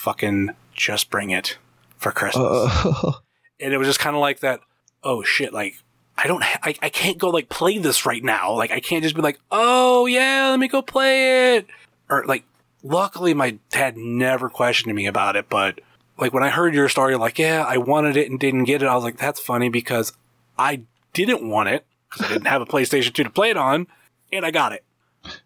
fucking 0.03 0.51
just 0.75 1.11
bring 1.11 1.31
it 1.31 1.59
for 1.97 2.11
Christmas. 2.11 2.45
Uh, 2.45 3.13
and 3.61 3.73
it 3.73 3.79
was 3.79 3.87
just 3.87 4.01
kind 4.01 4.17
of 4.17 4.21
like 4.21 4.41
that 4.41 4.61
oh 5.05 5.23
shit 5.23 5.53
like 5.53 5.75
i 6.19 6.27
don't 6.27 6.43
ha- 6.43 6.59
I, 6.63 6.75
I 6.83 6.89
can't 6.89 7.19
go 7.19 7.31
like 7.31 7.49
play 7.49 7.79
this 7.79 8.05
right 8.05 8.23
now. 8.23 8.53
Like 8.55 8.73
i 8.73 8.81
can't 8.81 9.05
just 9.05 9.15
be 9.15 9.23
like 9.23 9.39
oh 9.53 10.07
yeah 10.07 10.49
let 10.51 10.59
me 10.59 10.67
go 10.67 10.83
play 10.83 11.57
it. 11.57 11.69
Or 12.11 12.25
like 12.27 12.43
luckily 12.83 13.33
my 13.33 13.59
dad 13.71 13.97
never 13.97 14.49
questioned 14.49 14.93
me 14.93 15.07
about 15.07 15.37
it 15.37 15.49
but 15.49 15.81
like 16.19 16.35
when 16.35 16.43
i 16.43 16.51
heard 16.51 16.75
your 16.75 16.89
story 16.89 17.15
like 17.15 17.39
yeah 17.39 17.65
i 17.67 17.77
wanted 17.77 18.17
it 18.17 18.29
and 18.29 18.41
didn't 18.41 18.65
get 18.65 18.83
it 18.83 18.87
i 18.87 18.95
was 18.97 19.05
like 19.05 19.17
that's 19.17 19.39
funny 19.39 19.69
because 19.69 20.13
i 20.59 20.83
didn't 21.13 21.49
want 21.49 21.69
it 21.69 21.87
because 22.11 22.27
i 22.27 22.29
didn't 22.33 22.49
have 22.49 22.61
a 22.61 22.67
playstation 22.67 23.13
2 23.13 23.23
to 23.23 23.31
play 23.31 23.51
it 23.51 23.57
on 23.57 23.87
and 24.33 24.45
i 24.45 24.51
got 24.51 24.73
it. 24.73 24.83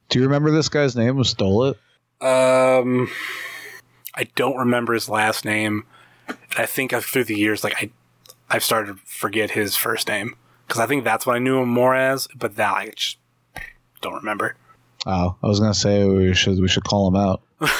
Do 0.08 0.18
you 0.18 0.24
remember 0.24 0.50
this 0.50 0.70
guy's 0.70 0.96
name 0.96 1.16
who 1.16 1.24
stole 1.24 1.64
it? 1.64 1.78
um 2.22 3.10
i 4.16 4.24
don't 4.34 4.56
remember 4.56 4.92
his 4.94 5.08
last 5.08 5.44
name. 5.44 5.84
And 6.28 6.36
i 6.58 6.66
think 6.66 6.92
I've- 6.92 7.04
through 7.04 7.24
the 7.24 7.36
years 7.38 7.62
like 7.64 7.74
i 7.82 7.90
i've 8.50 8.64
started 8.64 8.96
to 8.96 9.00
forget 9.04 9.50
his 9.52 9.76
first 9.76 10.08
name. 10.08 10.36
Because 10.66 10.80
i 10.80 10.86
think 10.86 11.04
that's 11.04 11.26
what 11.26 11.36
i 11.36 11.38
knew 11.38 11.58
him 11.60 11.68
more 11.68 11.94
as 11.94 12.28
but 12.34 12.56
now 12.56 12.74
i 12.74 12.90
just 12.94 13.18
don't 14.00 14.14
remember. 14.14 14.56
Oh, 15.06 15.36
I 15.42 15.46
was 15.46 15.60
gonna 15.60 15.72
say 15.74 16.04
we 16.04 16.34
should 16.34 16.60
we 16.60 16.68
should 16.68 16.84
call 16.84 17.06
him 17.08 17.16
out. 17.16 17.40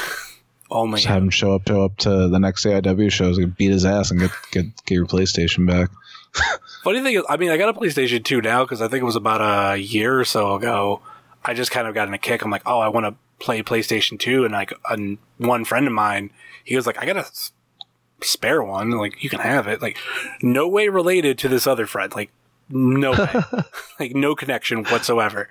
only 0.71 0.97
Just 0.99 1.07
have 1.07 1.23
him 1.23 1.31
show 1.31 1.55
up 1.55 1.63
show 1.69 1.85
up 1.85 1.97
to 1.99 2.29
the 2.29 2.39
next 2.39 2.65
AIW 2.65 3.11
shows, 3.13 3.39
and 3.39 3.57
beat 3.57 3.71
his 3.71 3.85
ass, 3.85 4.11
and 4.11 4.21
get 4.21 4.31
get 4.53 4.65
get 4.85 4.95
your 4.95 5.07
PlayStation 5.07 5.67
back. 5.67 5.91
funny 6.85 7.03
thing 7.03 7.15
is 7.15 7.23
i 7.29 7.37
mean 7.37 7.51
i 7.51 7.57
got 7.57 7.69
a 7.75 7.79
playstation 7.79 8.23
2 8.23 8.43
now 8.43 8.63
because 8.63 8.83
i 8.83 8.87
think 8.89 9.01
it 9.01 9.07
was 9.07 9.17
about 9.17 9.41
a 9.75 9.77
year 9.79 10.19
or 10.21 10.25
so 10.25 10.55
ago. 10.55 11.01
I 11.45 11.55
just 11.55 11.71
kind 11.71 11.87
of 11.89 11.95
got 11.95 12.09
in 12.09 12.15
a 12.15 12.19
kick. 12.19 12.43
I'm 12.45 12.51
like 12.51 12.63
oh 12.67 12.79
i 12.79 12.89
want 12.89 13.07
to 13.07 13.15
play 13.39 13.63
playstation 13.63 14.19
2 14.19 14.45
and 14.45 14.53
like 14.53 14.73
a, 14.91 15.17
one 15.39 15.65
friend 15.65 15.87
of 15.87 15.93
mine 15.93 16.31
he 16.65 16.75
was 16.75 16.87
like 16.87 16.99
i 16.99 17.07
got 17.07 17.17
a 17.17 17.27
spare 18.23 18.63
one 18.63 18.93
like 18.93 19.23
you 19.23 19.29
can 19.29 19.41
have 19.41 19.67
it 19.69 19.83
like 19.83 19.99
no 20.43 20.67
way 20.67 20.89
related 20.89 21.37
to 21.37 21.49
this 21.49 21.67
other 21.67 21.87
friend 21.87 22.15
like 22.15 22.31
no 22.71 23.13
way 23.13 23.63
like 24.01 24.15
no 24.15 24.35
connection 24.35 24.85
whatsoever 24.85 25.49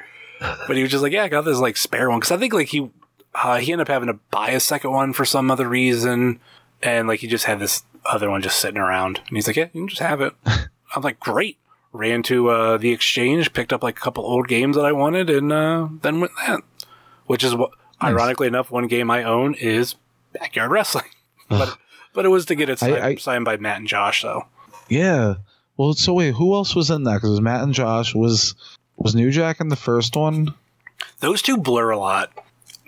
but 0.68 0.76
he 0.76 0.82
was 0.82 0.92
just 0.92 1.04
like 1.04 1.14
yeah 1.14 1.24
i 1.24 1.28
got 1.28 1.46
this 1.46 1.60
like 1.60 1.78
spare 1.78 2.10
one 2.10 2.20
because 2.20 2.32
i 2.32 2.38
think 2.38 2.54
like 2.54 2.70
he 2.70 2.90
uh, 3.36 3.58
he 3.58 3.72
ended 3.72 3.88
up 3.88 3.92
having 3.92 4.08
to 4.08 4.20
buy 4.32 4.50
a 4.52 4.60
second 4.60 4.92
one 4.92 5.14
for 5.14 5.26
some 5.26 5.52
other 5.52 5.68
reason, 5.68 6.40
and 6.82 7.08
like 7.08 7.20
he 7.20 7.28
just 7.28 7.46
had 7.46 7.60
this 7.60 7.84
other 8.06 8.30
one 8.30 8.42
just 8.42 8.60
sitting 8.60 8.80
around, 8.80 9.20
and 9.28 9.38
he's 9.38 9.48
like, 9.48 9.58
"Yeah, 9.58 9.68
you 9.74 9.82
can 9.82 9.88
just 9.90 10.02
have 10.02 10.22
it." 10.22 10.34
I'm 10.96 11.02
like, 11.02 11.20
"Great." 11.20 11.58
Ran 11.92 12.24
to 12.24 12.50
uh, 12.50 12.78
the 12.78 12.92
exchange, 12.92 13.54
picked 13.54 13.72
up 13.72 13.82
like 13.82 13.98
a 13.98 14.02
couple 14.02 14.26
old 14.26 14.50
games 14.50 14.76
that 14.76 14.84
I 14.86 14.92
wanted, 14.92 15.30
and 15.30 15.52
uh, 15.52 15.88
then 16.02 16.20
went 16.20 16.34
that. 16.46 16.62
Which 17.28 17.44
is 17.44 17.56
what, 17.56 17.72
ironically 18.02 18.48
enough, 18.48 18.70
one 18.72 18.88
game 18.88 19.10
I 19.10 19.24
own 19.24 19.54
is 19.56 19.96
Backyard 20.34 20.72
Wrestling, 20.72 21.06
but 21.50 21.78
but 22.14 22.26
it 22.26 22.30
was 22.30 22.46
to 22.46 22.56
get 22.56 22.70
it 22.70 22.80
signed, 22.80 22.96
I- 22.98 23.16
signed 23.16 23.46
by 23.46 23.58
Matt 23.58 23.78
and 23.78 23.88
Josh, 23.88 24.22
though. 24.22 24.46
Yeah. 24.90 25.36
Well, 25.78 25.94
so 25.94 26.14
wait, 26.14 26.36
who 26.36 26.54
else 26.54 26.76
was 26.76 26.90
in 26.90 27.04
that? 27.04 27.16
Because 27.16 27.30
it 27.30 27.34
was 27.34 27.42
Matt 27.42 27.62
and 27.64 27.74
Josh. 27.74 28.14
Was 28.16 28.54
was 28.98 29.16
New 29.16 29.32
Jack 29.32 29.60
in 29.60 29.68
the 29.70 29.76
first 29.76 30.16
one? 30.16 30.54
Those 31.20 31.42
two 31.42 31.58
blur 31.58 31.90
a 31.92 31.98
lot. 31.98 32.32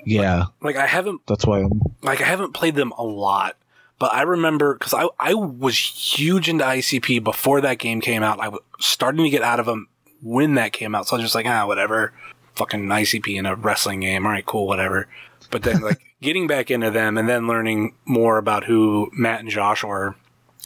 Yeah, 0.06 0.46
Like 0.62 0.78
I 0.78 0.88
haven't 0.88 1.22
that's 1.28 1.46
why. 1.46 1.60
I'm, 1.60 1.82
like 2.02 2.22
I 2.22 2.26
haven't 2.26 2.54
played 2.54 2.76
them 2.76 2.94
a 2.98 3.04
lot, 3.04 3.58
but 4.00 4.14
I 4.14 4.22
remember 4.22 4.74
because 4.76 4.94
I 4.94 5.08
I 5.20 5.34
was 5.34 5.78
huge 5.78 6.48
into 6.48 6.64
ICP 6.64 7.22
before 7.26 7.60
that 7.62 7.78
game 7.78 8.00
came 8.00 8.24
out. 8.24 8.40
I 8.40 8.48
was 8.48 8.62
starting 8.80 9.26
to 9.26 9.30
get 9.30 9.42
out 9.42 9.60
of 9.60 9.66
them 9.66 9.90
when 10.22 10.54
that 10.54 10.72
came 10.72 10.96
out, 10.96 11.08
so 11.10 11.16
I 11.16 11.20
was 11.20 11.26
just 11.26 11.36
like, 11.36 11.46
ah, 11.46 11.68
whatever, 11.68 12.14
fucking 12.58 12.88
ICP 12.88 13.38
in 13.38 13.46
a 13.46 13.56
wrestling 13.56 14.02
game. 14.02 14.26
All 14.26 14.32
right, 14.32 14.46
cool, 14.46 14.68
whatever. 14.68 15.08
But 15.52 15.64
then 15.64 15.82
like 15.82 16.02
getting 16.22 16.48
back 16.48 16.70
into 16.72 16.92
them 16.92 17.18
and 17.18 17.30
then 17.30 17.48
learning 17.48 17.96
more 18.06 18.38
about 18.38 18.66
who 18.66 19.10
Matt 19.14 19.40
and 19.40 19.50
Josh 19.50 19.84
were, 19.84 20.16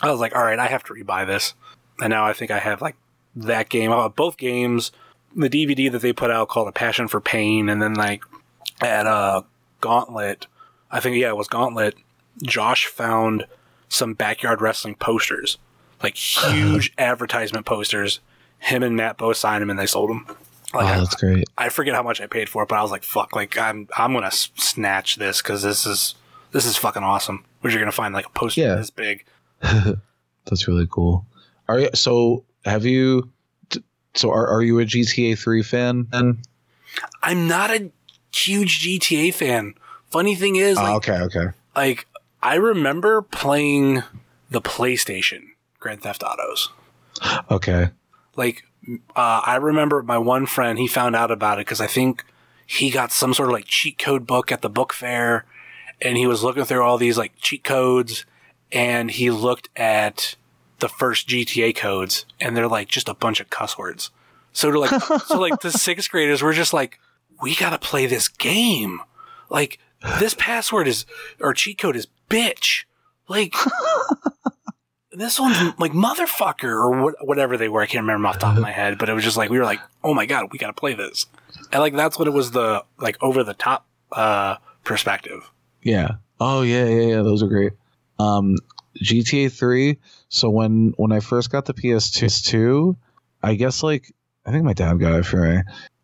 I 0.01 0.09
was 0.09 0.19
like, 0.19 0.35
all 0.35 0.43
right, 0.43 0.59
I 0.59 0.67
have 0.67 0.83
to 0.85 0.93
rebuy 0.93 1.27
this. 1.27 1.53
And 1.99 2.09
now 2.09 2.25
I 2.25 2.33
think 2.33 2.49
I 2.49 2.59
have 2.59 2.81
like 2.81 2.95
that 3.35 3.69
game, 3.69 3.91
uh, 3.91 4.09
both 4.09 4.37
games, 4.37 4.91
the 5.35 5.49
DVD 5.49 5.91
that 5.91 6.01
they 6.01 6.13
put 6.13 6.31
out 6.31 6.49
called 6.49 6.67
A 6.67 6.71
Passion 6.71 7.07
for 7.07 7.21
Pain, 7.21 7.69
and 7.69 7.81
then 7.81 7.93
like 7.93 8.23
at 8.81 9.05
uh 9.05 9.43
Gauntlet, 9.79 10.47
I 10.89 10.99
think 10.99 11.17
yeah, 11.17 11.29
it 11.29 11.37
was 11.37 11.47
Gauntlet. 11.47 11.95
Josh 12.43 12.85
found 12.85 13.45
some 13.89 14.13
backyard 14.13 14.61
wrestling 14.61 14.95
posters, 14.95 15.57
like 16.01 16.15
huge 16.17 16.93
advertisement 16.97 17.65
posters. 17.65 18.19
Him 18.59 18.83
and 18.83 18.95
Matt 18.95 19.17
both 19.17 19.37
signed 19.37 19.61
them, 19.61 19.69
and 19.69 19.79
they 19.79 19.87
sold 19.87 20.09
them. 20.09 20.27
Like 20.73 20.85
oh, 20.85 20.87
I- 20.87 20.97
that's 20.99 21.15
great. 21.15 21.45
I 21.57 21.69
forget 21.69 21.93
how 21.95 22.03
much 22.03 22.21
I 22.21 22.27
paid 22.27 22.47
for 22.49 22.63
it, 22.63 22.69
but 22.69 22.77
I 22.77 22.81
was 22.81 22.91
like, 22.91 23.03
"Fuck!" 23.03 23.35
Like 23.35 23.57
I'm 23.57 23.87
I'm 23.97 24.13
gonna 24.13 24.31
snatch 24.31 25.15
this 25.17 25.41
because 25.41 25.61
this 25.63 25.85
is 25.85 26.15
this 26.51 26.65
is 26.65 26.77
fucking 26.77 27.03
awesome. 27.03 27.43
Which 27.61 27.73
you're 27.73 27.81
gonna 27.81 27.91
find 27.91 28.13
like 28.13 28.25
a 28.25 28.29
poster 28.31 28.61
Yeah. 28.61 28.75
this 28.75 28.89
big. 28.89 29.25
That's 29.61 30.67
really 30.67 30.87
cool. 30.89 31.25
Are 31.67 31.79
you, 31.79 31.89
so? 31.93 32.45
Have 32.65 32.85
you? 32.85 33.29
So 34.15 34.29
are 34.31 34.47
are 34.47 34.61
you 34.61 34.79
a 34.79 34.85
GTA 34.85 35.37
three 35.37 35.63
fan? 35.63 36.07
Then 36.11 36.41
I'm 37.23 37.47
not 37.47 37.69
a 37.71 37.91
huge 38.33 38.81
GTA 38.83 39.33
fan. 39.33 39.75
Funny 40.09 40.35
thing 40.35 40.57
is, 40.57 40.77
oh, 40.79 40.95
okay, 40.97 41.19
okay. 41.21 41.47
like 41.75 42.07
I 42.43 42.55
remember 42.55 43.21
playing 43.21 44.03
the 44.49 44.61
PlayStation 44.61 45.43
Grand 45.79 46.01
Theft 46.01 46.23
Autos. 46.23 46.69
Okay. 47.49 47.89
Like, 48.35 48.63
uh, 49.15 49.41
I 49.45 49.57
remember 49.57 50.01
my 50.03 50.17
one 50.17 50.45
friend, 50.45 50.79
he 50.79 50.87
found 50.87 51.15
out 51.15 51.31
about 51.31 51.59
it 51.59 51.65
because 51.65 51.81
I 51.81 51.87
think 51.87 52.25
he 52.65 52.89
got 52.89 53.11
some 53.11 53.33
sort 53.33 53.49
of 53.49 53.53
like 53.53 53.65
cheat 53.65 53.97
code 53.97 54.25
book 54.25 54.51
at 54.51 54.61
the 54.61 54.69
book 54.69 54.93
fair 54.93 55.45
and 56.01 56.17
he 56.17 56.25
was 56.25 56.43
looking 56.43 56.63
through 56.63 56.83
all 56.83 56.97
these 56.97 57.17
like 57.17 57.33
cheat 57.37 57.63
codes 57.63 58.25
and 58.71 59.11
he 59.11 59.29
looked 59.29 59.69
at 59.75 60.35
the 60.79 60.89
first 60.89 61.27
GTA 61.27 61.75
codes 61.75 62.25
and 62.39 62.55
they're 62.55 62.67
like 62.67 62.87
just 62.87 63.09
a 63.09 63.13
bunch 63.13 63.39
of 63.39 63.49
cuss 63.49 63.77
words. 63.77 64.09
So 64.53 64.71
to 64.71 64.79
like, 64.79 65.01
so 65.25 65.39
like 65.39 65.59
the 65.61 65.71
sixth 65.71 66.09
graders 66.09 66.41
were 66.41 66.53
just 66.53 66.73
like, 66.73 66.99
we 67.41 67.55
gotta 67.55 67.77
play 67.77 68.05
this 68.05 68.27
game. 68.27 68.99
Like 69.49 69.79
this 70.19 70.33
password 70.33 70.87
is, 70.87 71.05
or 71.39 71.53
cheat 71.53 71.77
code 71.77 71.95
is 71.95 72.07
bitch. 72.29 72.85
Like, 73.27 73.53
this 75.11 75.39
one's 75.39 75.57
like 75.79 75.91
motherfucker 75.91 76.63
or 76.63 77.03
what, 77.03 77.15
whatever 77.25 77.57
they 77.57 77.69
were. 77.69 77.81
I 77.81 77.85
can't 77.85 78.03
remember 78.03 78.27
off 78.27 78.35
the 78.35 78.41
top 78.41 78.55
of 78.55 78.61
my 78.61 78.71
head, 78.71 78.97
but 78.97 79.09
it 79.09 79.13
was 79.13 79.23
just 79.23 79.37
like 79.37 79.49
we 79.49 79.59
were 79.59 79.65
like, 79.65 79.79
oh 80.03 80.13
my 80.13 80.25
god, 80.25 80.49
we 80.51 80.57
got 80.57 80.67
to 80.67 80.73
play 80.73 80.93
this, 80.93 81.25
and 81.71 81.81
like 81.81 81.93
that's 81.93 82.17
what 82.17 82.27
it 82.27 82.31
was 82.31 82.51
the 82.51 82.83
like 82.97 83.17
over 83.21 83.43
the 83.43 83.53
top 83.53 83.85
uh 84.11 84.57
perspective. 84.83 85.49
Yeah. 85.81 86.15
Oh 86.39 86.61
yeah, 86.61 86.85
yeah, 86.85 87.07
yeah. 87.07 87.21
Those 87.21 87.43
are 87.43 87.47
great. 87.47 87.73
Um, 88.19 88.55
GTA 89.03 89.51
three. 89.51 89.97
So 90.29 90.49
when 90.49 90.93
when 90.97 91.11
I 91.11 91.19
first 91.19 91.51
got 91.51 91.65
the 91.65 91.73
PS2, 91.73 92.95
I 93.43 93.55
guess 93.55 93.83
like 93.83 94.13
I 94.45 94.51
think 94.51 94.63
my 94.63 94.73
dad 94.73 94.99
got 94.99 95.19
it 95.19 95.25
for 95.25 95.41
me. 95.41 95.61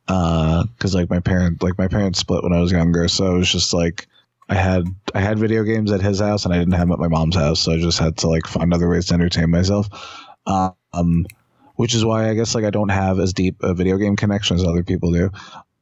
Uh, 0.07 0.63
because 0.77 0.95
like 0.95 1.09
my 1.09 1.19
parent 1.19 1.61
like 1.61 1.77
my 1.77 1.87
parents 1.87 2.19
split 2.19 2.43
when 2.43 2.53
I 2.53 2.61
was 2.61 2.71
younger, 2.71 3.07
so 3.07 3.35
it 3.35 3.37
was 3.39 3.51
just 3.51 3.73
like 3.73 4.07
I 4.49 4.55
had 4.55 4.87
I 5.13 5.19
had 5.19 5.39
video 5.39 5.63
games 5.63 5.91
at 5.91 6.01
his 6.01 6.19
house 6.19 6.45
and 6.45 6.53
I 6.53 6.57
didn't 6.57 6.73
have 6.73 6.87
them 6.87 6.93
at 6.93 6.99
my 6.99 7.07
mom's 7.07 7.35
house, 7.35 7.59
so 7.59 7.73
I 7.73 7.79
just 7.79 7.99
had 7.99 8.17
to 8.17 8.27
like 8.27 8.47
find 8.47 8.73
other 8.73 8.89
ways 8.89 9.07
to 9.07 9.13
entertain 9.13 9.49
myself. 9.49 9.89
Um, 10.45 11.25
which 11.75 11.93
is 11.93 12.03
why 12.03 12.29
I 12.29 12.33
guess 12.33 12.55
like 12.55 12.65
I 12.65 12.69
don't 12.69 12.89
have 12.89 13.19
as 13.19 13.33
deep 13.33 13.57
a 13.61 13.73
video 13.73 13.97
game 13.97 14.15
connection 14.15 14.55
as 14.55 14.63
other 14.63 14.83
people 14.83 15.11
do. 15.11 15.31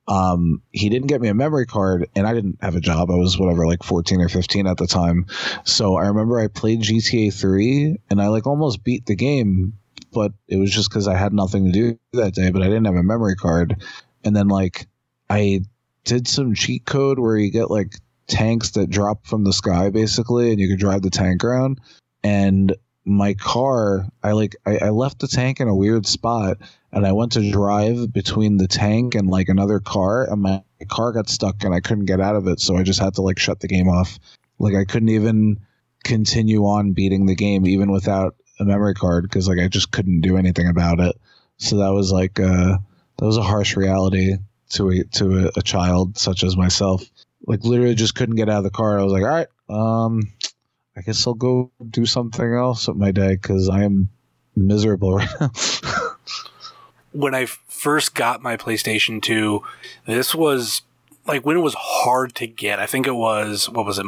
Um, 0.07 0.61
he 0.71 0.89
didn't 0.89 1.07
get 1.07 1.21
me 1.21 1.29
a 1.29 1.33
memory 1.33 1.65
card, 1.65 2.07
and 2.15 2.27
I 2.27 2.33
didn't 2.33 2.59
have 2.61 2.75
a 2.75 2.81
job. 2.81 3.09
I 3.09 3.15
was 3.15 3.39
whatever, 3.39 3.65
like 3.65 3.81
14 3.81 4.21
or 4.21 4.29
15 4.29 4.67
at 4.67 4.77
the 4.77 4.85
time. 4.85 5.25
So 5.63 5.95
I 5.95 6.07
remember 6.07 6.39
I 6.39 6.47
played 6.47 6.81
GTA 6.81 7.33
3, 7.33 7.97
and 8.09 8.21
I 8.21 8.27
like 8.27 8.45
almost 8.45 8.83
beat 8.83 9.07
the 9.07 9.15
game, 9.15 9.73
but 10.13 10.31
it 10.47 10.57
was 10.57 10.71
just 10.71 10.89
because 10.89 11.07
I 11.07 11.15
had 11.15 11.33
nothing 11.33 11.65
to 11.65 11.71
do 11.71 11.99
that 12.13 12.35
day. 12.35 12.51
But 12.51 12.61
I 12.61 12.65
didn't 12.65 12.85
have 12.85 12.95
a 12.95 13.03
memory 13.03 13.35
card, 13.35 13.81
and 14.23 14.35
then 14.35 14.47
like 14.47 14.87
I 15.29 15.61
did 16.03 16.27
some 16.27 16.53
cheat 16.53 16.85
code 16.85 17.17
where 17.17 17.37
you 17.37 17.49
get 17.49 17.71
like 17.71 17.95
tanks 18.27 18.71
that 18.71 18.89
drop 18.89 19.25
from 19.25 19.43
the 19.43 19.53
sky 19.53 19.89
basically, 19.89 20.51
and 20.51 20.59
you 20.59 20.67
could 20.69 20.79
drive 20.79 21.01
the 21.01 21.09
tank 21.09 21.43
around. 21.43 21.79
And 22.23 22.75
my 23.05 23.35
car, 23.35 24.07
I 24.23 24.31
like 24.31 24.55
I, 24.65 24.77
I 24.77 24.89
left 24.89 25.19
the 25.19 25.27
tank 25.27 25.59
in 25.59 25.67
a 25.67 25.75
weird 25.75 26.07
spot, 26.07 26.57
and 26.91 27.05
I 27.05 27.11
went 27.11 27.33
to 27.33 27.51
drive 27.51 28.11
between 28.11 28.57
the 28.57 28.67
tank 28.67 29.15
and 29.15 29.29
like 29.29 29.47
another 29.47 29.79
car, 29.79 30.29
and 30.29 30.41
my 30.41 30.63
car 30.89 31.11
got 31.11 31.29
stuck, 31.29 31.63
and 31.63 31.73
I 31.73 31.79
couldn't 31.79 32.05
get 32.05 32.19
out 32.19 32.35
of 32.35 32.47
it, 32.47 32.59
so 32.59 32.75
I 32.75 32.83
just 32.83 32.99
had 32.99 33.13
to 33.15 33.21
like 33.21 33.39
shut 33.39 33.59
the 33.59 33.67
game 33.67 33.87
off. 33.87 34.17
Like 34.57 34.75
I 34.75 34.85
couldn't 34.85 35.09
even 35.09 35.59
continue 36.03 36.65
on 36.65 36.93
beating 36.93 37.25
the 37.25 37.35
game 37.35 37.65
even 37.65 37.91
without 37.91 38.35
a 38.59 38.65
memory 38.65 38.93
card 38.93 39.23
because 39.23 39.47
like 39.47 39.59
I 39.59 39.67
just 39.67 39.91
couldn't 39.91 40.21
do 40.21 40.37
anything 40.37 40.67
about 40.67 40.99
it. 40.99 41.15
So 41.57 41.77
that 41.77 41.93
was 41.93 42.11
like 42.11 42.39
uh, 42.39 42.77
that 43.17 43.25
was 43.25 43.37
a 43.37 43.43
harsh 43.43 43.75
reality 43.75 44.35
to 44.69 44.89
a 44.89 45.03
to 45.03 45.45
a, 45.45 45.51
a 45.57 45.61
child 45.61 46.17
such 46.17 46.43
as 46.43 46.57
myself. 46.57 47.03
Like 47.45 47.63
literally 47.63 47.95
just 47.95 48.15
couldn't 48.15 48.35
get 48.35 48.49
out 48.49 48.59
of 48.59 48.63
the 48.63 48.71
car. 48.71 48.99
I 48.99 49.03
was 49.03 49.13
like, 49.13 49.23
all 49.23 49.29
right, 49.29 49.47
um, 49.69 50.33
I 50.97 51.01
guess 51.01 51.25
I'll 51.27 51.33
go 51.33 51.71
do 51.89 52.05
something 52.05 52.53
else 52.53 52.87
with 52.87 52.97
my 52.97 53.11
day 53.11 53.35
because 53.35 53.69
I 53.69 53.83
am 53.83 54.09
miserable 54.55 55.13
right 55.15 55.29
now. 55.39 55.51
When 57.11 57.35
I 57.35 57.45
first 57.45 58.15
got 58.15 58.41
my 58.41 58.57
PlayStation 58.57 59.21
2, 59.21 59.61
this 60.05 60.33
was 60.33 60.81
like 61.27 61.45
when 61.45 61.57
it 61.57 61.61
was 61.61 61.75
hard 61.77 62.35
to 62.35 62.47
get. 62.47 62.79
I 62.79 62.85
think 62.85 63.07
it 63.07 63.15
was 63.15 63.69
what 63.69 63.85
was 63.85 63.99
it? 63.99 64.05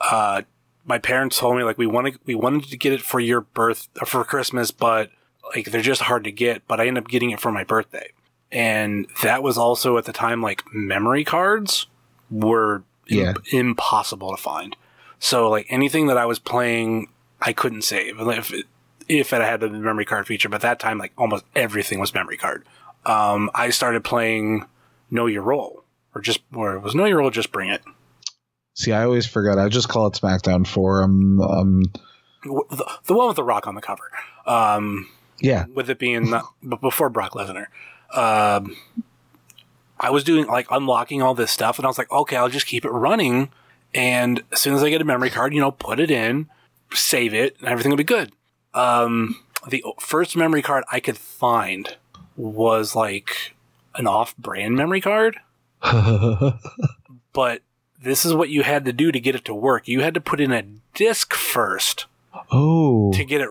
Uh, 0.00 0.42
my 0.84 0.98
parents 0.98 1.38
told 1.38 1.56
me 1.56 1.62
like 1.62 1.78
we 1.78 1.86
wanted 1.86 2.18
we 2.26 2.34
wanted 2.34 2.64
to 2.64 2.76
get 2.76 2.92
it 2.92 3.00
for 3.00 3.20
your 3.20 3.40
birth 3.40 3.88
for 4.06 4.24
Christmas, 4.24 4.70
but 4.70 5.10
like 5.54 5.70
they're 5.70 5.82
just 5.82 6.02
hard 6.02 6.24
to 6.24 6.32
get. 6.32 6.66
But 6.68 6.80
I 6.80 6.86
ended 6.86 7.04
up 7.04 7.08
getting 7.08 7.30
it 7.30 7.40
for 7.40 7.50
my 7.50 7.64
birthday, 7.64 8.10
and 8.52 9.06
that 9.22 9.42
was 9.42 9.58
also 9.58 9.96
at 9.98 10.04
the 10.04 10.12
time 10.12 10.42
like 10.42 10.62
memory 10.72 11.24
cards 11.24 11.86
were 12.34 12.82
im- 13.08 13.18
Yeah. 13.18 13.32
impossible 13.52 14.30
to 14.34 14.40
find. 14.42 14.76
So 15.18 15.48
like 15.48 15.66
anything 15.70 16.06
that 16.08 16.18
I 16.18 16.26
was 16.26 16.38
playing, 16.38 17.08
I 17.40 17.52
couldn't 17.52 17.82
save. 17.82 18.18
If 18.20 18.52
it, 18.52 18.66
if 19.08 19.32
it 19.32 19.40
had 19.40 19.60
the 19.60 19.70
memory 19.70 20.04
card 20.04 20.26
feature, 20.26 20.48
but 20.48 20.60
that 20.62 20.80
time 20.80 20.98
like 20.98 21.12
almost 21.16 21.44
everything 21.54 22.00
was 22.00 22.12
memory 22.14 22.36
card. 22.36 22.64
Um, 23.06 23.50
I 23.54 23.70
started 23.70 24.02
playing 24.04 24.66
Know 25.10 25.26
Your 25.26 25.42
Role, 25.42 25.84
or 26.14 26.20
just 26.22 26.40
or 26.54 26.74
it 26.76 26.82
was 26.82 26.94
Know 26.94 27.04
Your 27.04 27.18
Role, 27.18 27.30
just 27.30 27.52
bring 27.52 27.70
it. 27.70 27.82
See, 28.74 28.92
I 28.92 29.04
always 29.04 29.26
forget. 29.26 29.58
I 29.58 29.68
just 29.68 29.88
call 29.88 30.06
it 30.08 30.14
SmackDown 30.14 30.66
Four. 30.66 31.02
Um, 31.04 31.40
um, 31.40 31.82
The, 32.42 32.86
the 33.06 33.14
one 33.14 33.28
with 33.28 33.36
the 33.36 33.44
Rock 33.44 33.66
on 33.66 33.74
the 33.74 33.80
cover. 33.82 34.10
Um, 34.46 35.08
yeah, 35.40 35.66
with 35.74 35.88
it 35.90 35.98
being 35.98 36.30
not, 36.30 36.46
before 36.80 37.08
Brock 37.10 37.32
Lesnar. 37.32 37.66
Um, 38.12 38.76
I 39.98 40.10
was 40.10 40.24
doing 40.24 40.46
like 40.46 40.66
unlocking 40.70 41.22
all 41.22 41.34
this 41.34 41.50
stuff, 41.50 41.78
and 41.78 41.86
I 41.86 41.88
was 41.88 41.98
like, 41.98 42.10
okay, 42.10 42.36
I'll 42.36 42.48
just 42.48 42.66
keep 42.66 42.84
it 42.84 42.90
running. 42.90 43.50
And 43.94 44.42
as 44.52 44.60
soon 44.60 44.74
as 44.74 44.82
I 44.82 44.90
get 44.90 45.00
a 45.00 45.04
memory 45.04 45.30
card, 45.30 45.54
you 45.54 45.60
know, 45.60 45.70
put 45.70 46.00
it 46.00 46.10
in, 46.10 46.48
save 46.92 47.32
it, 47.32 47.56
and 47.60 47.68
everything 47.68 47.90
will 47.90 47.96
be 47.96 48.04
good. 48.04 48.32
Um, 48.72 49.40
the 49.68 49.84
first 50.00 50.36
memory 50.36 50.62
card 50.62 50.84
I 50.90 51.00
could 51.00 51.16
find 51.16 51.96
was 52.36 52.96
like 52.96 53.54
an 53.94 54.06
off-brand 54.06 54.74
memory 54.74 55.00
card, 55.00 55.38
but 57.32 57.62
this 58.02 58.24
is 58.24 58.34
what 58.34 58.50
you 58.50 58.62
had 58.62 58.84
to 58.84 58.92
do 58.92 59.12
to 59.12 59.20
get 59.20 59.36
it 59.36 59.44
to 59.46 59.54
work. 59.54 59.86
You 59.86 60.00
had 60.00 60.14
to 60.14 60.20
put 60.20 60.40
in 60.40 60.52
a 60.52 60.64
disc 60.94 61.32
first 61.32 62.06
oh, 62.50 63.12
to 63.12 63.24
get 63.24 63.40
it 63.40 63.48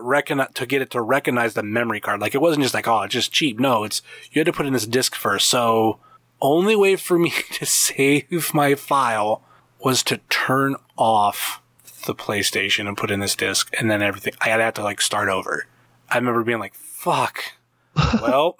to 0.54 0.66
get 0.66 0.82
it 0.82 0.90
to 0.90 1.00
recognize 1.00 1.54
the 1.54 1.62
memory 1.62 2.00
card. 2.00 2.20
Like 2.20 2.34
it 2.34 2.40
wasn't 2.40 2.62
just 2.62 2.74
like, 2.74 2.88
oh, 2.88 3.02
it's 3.02 3.14
just 3.14 3.32
cheap. 3.32 3.58
No, 3.58 3.84
it's 3.84 4.02
you 4.32 4.40
had 4.40 4.46
to 4.46 4.52
put 4.52 4.66
in 4.66 4.72
this 4.72 4.86
disk 4.86 5.14
first. 5.14 5.48
So 5.48 5.98
only 6.44 6.76
way 6.76 6.94
for 6.96 7.18
me 7.18 7.30
to 7.52 7.66
save 7.66 8.54
my 8.54 8.74
file 8.74 9.42
was 9.80 10.02
to 10.04 10.18
turn 10.28 10.76
off 10.96 11.60
the 12.06 12.14
PlayStation 12.14 12.86
and 12.86 12.96
put 12.96 13.10
in 13.10 13.20
this 13.20 13.34
disc, 13.34 13.74
and 13.78 13.90
then 13.90 14.02
everything. 14.02 14.34
I 14.40 14.50
had 14.50 14.58
to 14.58 14.62
have 14.64 14.74
to 14.74 14.82
like 14.82 15.00
start 15.00 15.28
over. 15.28 15.66
I 16.08 16.16
remember 16.16 16.44
being 16.44 16.58
like, 16.58 16.74
"Fuck." 16.74 17.42
well, 18.22 18.56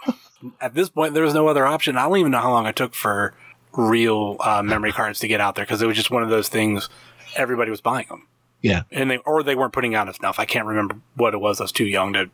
at 0.60 0.74
this 0.74 0.88
point, 0.88 1.14
there 1.14 1.22
was 1.22 1.34
no 1.34 1.46
other 1.48 1.66
option. 1.66 1.96
I 1.96 2.08
don't 2.08 2.18
even 2.18 2.32
know 2.32 2.40
how 2.40 2.50
long 2.50 2.66
it 2.66 2.76
took 2.76 2.94
for 2.94 3.34
real 3.72 4.36
uh, 4.40 4.62
memory 4.62 4.92
cards 4.92 5.18
to 5.20 5.28
get 5.28 5.40
out 5.40 5.56
there 5.56 5.64
because 5.64 5.82
it 5.82 5.86
was 5.86 5.96
just 5.96 6.10
one 6.10 6.22
of 6.22 6.30
those 6.30 6.48
things. 6.48 6.88
Everybody 7.36 7.70
was 7.70 7.80
buying 7.80 8.06
them. 8.08 8.26
Yeah. 8.62 8.84
and 8.90 9.10
they 9.10 9.18
or 9.18 9.42
they 9.42 9.54
weren't 9.54 9.74
putting 9.74 9.94
out 9.94 10.08
enough. 10.18 10.38
I 10.38 10.46
can't 10.46 10.66
remember 10.66 10.96
what 11.16 11.34
it 11.34 11.38
was. 11.38 11.60
I 11.60 11.64
was 11.64 11.72
too 11.72 11.84
young 11.84 12.14
to 12.14 12.30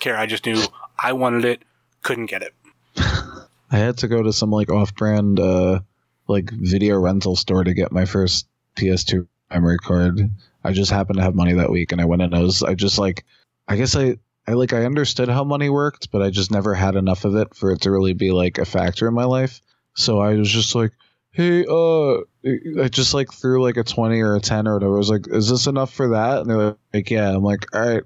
care. 0.00 0.16
I 0.16 0.26
just 0.26 0.44
knew 0.44 0.60
I 1.00 1.12
wanted 1.12 1.44
it, 1.44 1.62
couldn't 2.02 2.26
get 2.26 2.42
it. 2.42 2.52
I 3.70 3.78
had 3.78 3.98
to 3.98 4.08
go 4.08 4.22
to 4.22 4.32
some 4.32 4.50
like 4.50 4.70
off-brand 4.70 5.38
uh 5.40 5.80
like 6.26 6.50
video 6.50 6.98
rental 6.98 7.36
store 7.36 7.64
to 7.64 7.74
get 7.74 7.92
my 7.92 8.04
first 8.04 8.46
PS2 8.76 9.26
memory 9.50 9.78
card. 9.78 10.30
I 10.62 10.72
just 10.72 10.90
happened 10.90 11.18
to 11.18 11.22
have 11.22 11.34
money 11.34 11.54
that 11.54 11.70
week 11.70 11.92
and 11.92 12.00
I 12.00 12.04
went 12.04 12.22
and 12.22 12.34
I 12.34 12.40
was 12.40 12.62
I 12.62 12.74
just 12.74 12.98
like 12.98 13.24
I 13.66 13.76
guess 13.76 13.96
I 13.96 14.18
I 14.48 14.52
like 14.52 14.72
I 14.72 14.86
understood 14.86 15.28
how 15.28 15.44
money 15.44 15.68
worked, 15.68 16.10
but 16.10 16.22
I 16.22 16.30
just 16.30 16.50
never 16.50 16.74
had 16.74 16.96
enough 16.96 17.26
of 17.26 17.34
it 17.34 17.54
for 17.54 17.70
it 17.70 17.82
to 17.82 17.90
really 17.90 18.14
be 18.14 18.32
like 18.32 18.56
a 18.56 18.64
factor 18.64 19.06
in 19.06 19.12
my 19.12 19.24
life. 19.24 19.60
So 19.94 20.20
I 20.20 20.34
was 20.36 20.50
just 20.50 20.74
like, 20.74 20.92
"Hey, 21.38 21.64
uh 21.70 22.16
I 22.82 22.88
just 22.88 23.14
like 23.14 23.32
threw 23.32 23.62
like 23.62 23.76
a 23.76 23.84
20 23.84 24.20
or 24.22 24.34
a 24.34 24.40
10 24.40 24.66
or 24.66 24.74
whatever. 24.74 24.94
I 24.96 24.98
was 24.98 25.08
like, 25.08 25.28
"Is 25.28 25.48
this 25.48 25.68
enough 25.68 25.92
for 25.92 26.08
that?" 26.08 26.40
And 26.40 26.50
they're 26.50 26.76
like, 26.92 27.08
"Yeah." 27.08 27.30
I'm 27.30 27.44
like, 27.44 27.64
"All 27.72 27.88
right, 27.88 28.02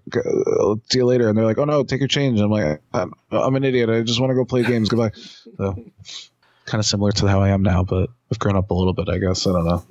see 0.91 0.99
you 0.99 1.07
later." 1.07 1.31
And 1.31 1.39
they're 1.39 1.47
like, 1.47 1.57
"Oh 1.57 1.65
no, 1.65 1.83
take 1.83 2.01
your 2.01 2.09
change." 2.09 2.41
I'm 2.41 2.51
like, 2.51 2.83
"I'm, 2.93 3.15
I'm 3.31 3.57
an 3.57 3.65
idiot. 3.65 3.89
I 3.89 4.03
just 4.03 4.21
want 4.21 4.33
to 4.33 4.35
go 4.35 4.45
play 4.45 4.63
games. 4.63 4.91
Goodbye." 4.91 5.13
So 5.57 5.75
kind 6.67 6.79
of 6.79 6.85
similar 6.85 7.13
to 7.13 7.27
how 7.27 7.41
I 7.41 7.49
am 7.49 7.63
now, 7.63 7.85
but 7.85 8.11
I've 8.31 8.39
grown 8.39 8.57
up 8.57 8.71
a 8.71 8.75
little 8.75 8.93
bit, 8.93 9.09
I 9.09 9.19
guess. 9.19 9.47
I 9.47 9.53
don't 9.53 9.65
know. 9.65 9.85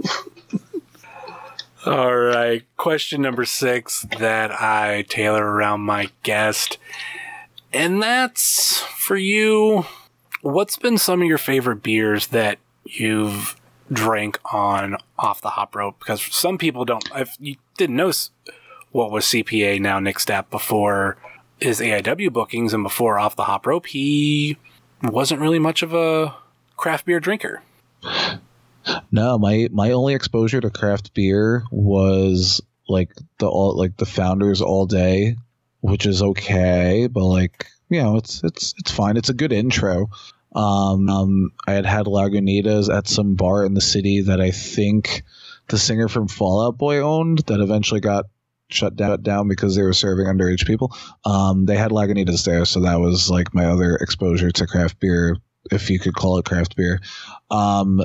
All 1.85 2.15
right. 2.15 2.63
Question 2.77 3.23
number 3.23 3.43
six 3.45 4.05
that 4.19 4.51
I 4.51 5.03
tailor 5.09 5.45
around 5.45 5.81
my 5.81 6.09
guest. 6.21 6.77
And 7.73 8.03
that's 8.03 8.81
for 8.81 9.17
you. 9.17 9.85
What's 10.41 10.77
been 10.77 10.97
some 10.99 11.21
of 11.21 11.27
your 11.27 11.37
favorite 11.39 11.81
beers 11.81 12.27
that 12.27 12.59
you've 12.85 13.55
drank 13.91 14.39
on 14.53 14.97
off 15.17 15.41
the 15.41 15.49
hop 15.49 15.75
rope? 15.75 15.99
Because 15.99 16.21
some 16.21 16.57
people 16.57 16.85
don't, 16.85 17.03
if 17.15 17.35
you 17.39 17.55
didn't 17.77 17.95
know 17.95 18.11
what 18.91 19.11
was 19.11 19.25
CPA 19.25 19.79
now 19.79 19.99
Nick 19.99 20.17
Stapp 20.17 20.49
before 20.49 21.17
his 21.59 21.79
AIW 21.79 22.33
bookings 22.33 22.73
and 22.73 22.83
before 22.83 23.19
off 23.19 23.35
the 23.35 23.43
hop 23.43 23.65
rope, 23.65 23.87
he 23.87 24.57
wasn't 25.03 25.41
really 25.41 25.59
much 25.59 25.81
of 25.81 25.93
a 25.93 26.35
craft 26.77 27.05
beer 27.05 27.19
drinker. 27.19 27.61
No, 29.11 29.37
my 29.37 29.69
my 29.71 29.91
only 29.91 30.15
exposure 30.15 30.59
to 30.59 30.69
craft 30.69 31.13
beer 31.13 31.63
was 31.71 32.61
like 32.89 33.13
the 33.37 33.47
all 33.47 33.77
like 33.77 33.97
the 33.97 34.05
founders 34.05 34.61
all 34.61 34.85
day, 34.85 35.35
which 35.81 36.05
is 36.05 36.21
okay, 36.21 37.07
but 37.07 37.23
like 37.23 37.67
you 37.89 38.01
know, 38.01 38.17
it's 38.17 38.43
it's 38.43 38.73
it's 38.79 38.91
fine. 38.91 39.17
It's 39.17 39.29
a 39.29 39.33
good 39.33 39.53
intro. 39.53 40.09
Um, 40.53 41.09
um 41.09 41.51
I 41.67 41.73
had 41.73 41.85
had 41.85 42.05
Lagunitas 42.05 42.93
at 42.93 43.07
some 43.07 43.35
bar 43.35 43.65
in 43.65 43.73
the 43.73 43.81
city 43.81 44.21
that 44.21 44.41
I 44.41 44.51
think 44.51 45.23
the 45.67 45.77
singer 45.77 46.07
from 46.07 46.27
Fall 46.27 46.65
Out 46.65 46.77
Boy 46.77 46.99
owned 46.99 47.39
that 47.47 47.61
eventually 47.61 48.01
got 48.01 48.25
shut 48.69 48.95
down, 48.95 49.47
because 49.47 49.75
they 49.75 49.81
were 49.81 49.93
serving 49.93 50.25
underage 50.25 50.65
people. 50.65 50.95
Um, 51.25 51.65
they 51.65 51.75
had 51.75 51.91
Lagunitas 51.91 52.45
there, 52.45 52.65
so 52.65 52.81
that 52.81 52.99
was 52.99 53.29
like 53.29 53.53
my 53.53 53.65
other 53.65 53.95
exposure 53.95 54.51
to 54.51 54.67
craft 54.67 54.99
beer, 54.99 55.37
if 55.71 55.89
you 55.89 55.99
could 55.99 56.13
call 56.13 56.37
it 56.37 56.45
craft 56.45 56.75
beer. 56.75 57.01
Um, 57.49 58.01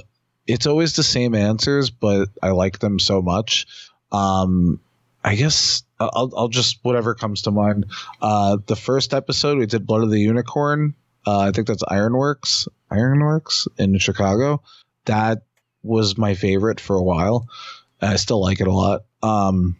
it's 0.47 0.67
always 0.67 0.97
the 0.97 1.03
same 1.03 1.35
answers, 1.35 1.91
but 1.91 2.29
I 2.43 2.51
like 2.51 2.79
them 2.81 2.99
so 2.99 3.23
much. 3.23 3.67
Um, 4.13 4.81
I 5.25 5.35
guess 5.35 5.83
I'll, 5.99 6.33
I'll 6.37 6.49
just 6.49 6.79
whatever 6.83 7.15
comes 7.15 7.43
to 7.43 7.51
mind. 7.51 7.87
Uh, 8.21 8.59
the 8.67 8.77
first 8.77 9.15
episode 9.15 9.59
we 9.59 9.67
did 9.67 9.87
Blood 9.87 10.03
of 10.03 10.11
the 10.11 10.21
Unicorn. 10.21 10.95
Uh, 11.27 11.41
I 11.41 11.51
think 11.51 11.67
that's 11.67 11.83
Ironworks, 11.89 12.69
Ironworks 12.91 13.67
in 13.79 13.99
Chicago. 13.99 14.63
That 15.07 15.43
was 15.83 16.17
my 16.17 16.35
favorite 16.35 16.81
for 16.81 16.97
a 16.97 17.03
while. 17.03 17.49
I 18.01 18.17
still 18.17 18.41
like 18.41 18.61
it 18.61 18.67
a 18.69 18.73
lot. 18.73 19.05
Um, 19.23 19.77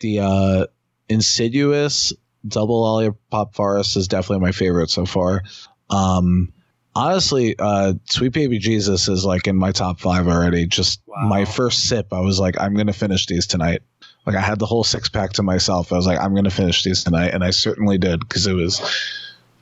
the 0.00 0.20
uh, 0.20 0.66
Insidious 1.08 2.12
Double 2.46 2.82
Lollipop 2.82 3.54
Forest 3.54 3.96
is 3.96 4.08
definitely 4.08 4.44
my 4.44 4.52
favorite 4.52 4.90
so 4.90 5.06
far. 5.06 5.42
Um, 5.88 6.52
honestly, 6.94 7.54
uh, 7.58 7.94
Sweet 8.04 8.32
Baby 8.32 8.58
Jesus 8.58 9.08
is 9.08 9.24
like 9.24 9.46
in 9.46 9.56
my 9.56 9.72
top 9.72 10.00
five 10.00 10.26
already. 10.28 10.66
Just 10.66 11.00
Wow. 11.06 11.28
my 11.28 11.44
first 11.44 11.88
sip, 11.88 12.12
I 12.12 12.20
was 12.20 12.38
like, 12.40 12.60
I'm 12.60 12.74
gonna 12.74 12.92
finish 12.92 13.26
these 13.26 13.46
tonight. 13.46 13.82
Like 14.26 14.36
I 14.36 14.40
had 14.40 14.58
the 14.58 14.66
whole 14.66 14.84
six 14.84 15.08
pack 15.08 15.34
to 15.34 15.42
myself. 15.42 15.92
I 15.92 15.96
was 15.96 16.06
like, 16.06 16.18
I'm 16.18 16.34
gonna 16.34 16.50
finish 16.50 16.82
these 16.82 17.04
tonight, 17.04 17.32
and 17.32 17.44
I 17.44 17.50
certainly 17.50 17.98
did 17.98 18.20
because 18.20 18.46
it 18.46 18.54
was, 18.54 18.80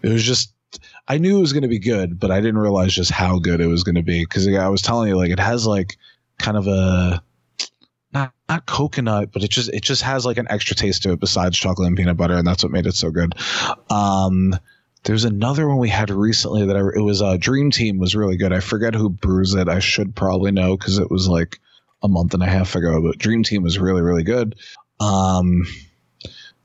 it 0.03 0.09
was 0.09 0.25
just. 0.25 0.53
I 1.09 1.19
knew 1.19 1.39
it 1.39 1.41
was 1.41 1.53
gonna 1.53 1.69
be 1.69 1.79
good, 1.79 2.19
but 2.19 2.31
I 2.31 2.41
didn't 2.41 2.59
realize 2.59 2.95
just 2.95 3.11
how 3.11 3.39
good 3.39 3.61
it 3.61 3.67
was 3.67 3.83
gonna 3.85 4.03
be 4.03 4.25
because 4.25 4.47
I 4.49 4.69
was 4.69 4.83
telling 4.83 5.09
you, 5.09 5.17
like 5.17 5.31
it 5.31 5.41
has 5.41 5.67
like 5.67 5.97
kind 6.39 6.57
of 6.57 6.67
a 6.67 7.23
not 8.13 8.33
not 8.49 8.67
coconut, 8.67 9.31
but 9.33 9.43
it 9.43 9.51
just 9.51 9.71
it 9.71 9.83
just 9.83 10.03
has 10.03 10.25
like 10.27 10.39
an 10.39 10.47
extra 10.51 10.77
taste 10.77 11.03
to 11.03 11.13
it 11.13 11.21
besides 11.21 11.59
chocolate 11.59 11.89
and 11.89 11.97
peanut 11.97 12.17
butter, 12.17 12.37
and 12.37 12.47
that's 12.47 12.63
what 12.63 12.73
made 12.73 12.87
it 12.87 12.95
so 12.95 13.11
good. 13.11 13.35
Um, 13.91 14.55
there's 15.05 15.25
another 15.25 15.69
one 15.69 15.79
we 15.79 15.89
had 15.89 16.11
recently 16.11 16.67
that 16.67 16.77
I, 16.77 16.81
it 16.81 17.03
was 17.03 17.23
uh, 17.23 17.37
Dream 17.37 17.71
Team 17.71 17.99
was 17.99 18.15
really 18.15 18.37
good. 18.37 18.53
I 18.53 18.61
forget 18.61 18.95
who 18.95 19.09
brews 19.09 19.55
it. 19.55 19.69
I 19.69 19.81
should 19.81 20.15
probably 20.15 20.53
know 20.53 20.77
because 20.77 20.99
it 20.99 21.11
was 21.11 21.27
like 21.27 21.59
a 22.03 22.09
month 22.09 22.35
and 22.35 22.43
a 22.43 22.47
half 22.47 22.75
ago. 22.75 23.01
But 23.03 23.19
Dream 23.19 23.43
Team 23.43 23.63
was 23.63 23.79
really 23.79 24.03
really 24.03 24.25
good. 24.25 24.57
Um, 25.01 25.67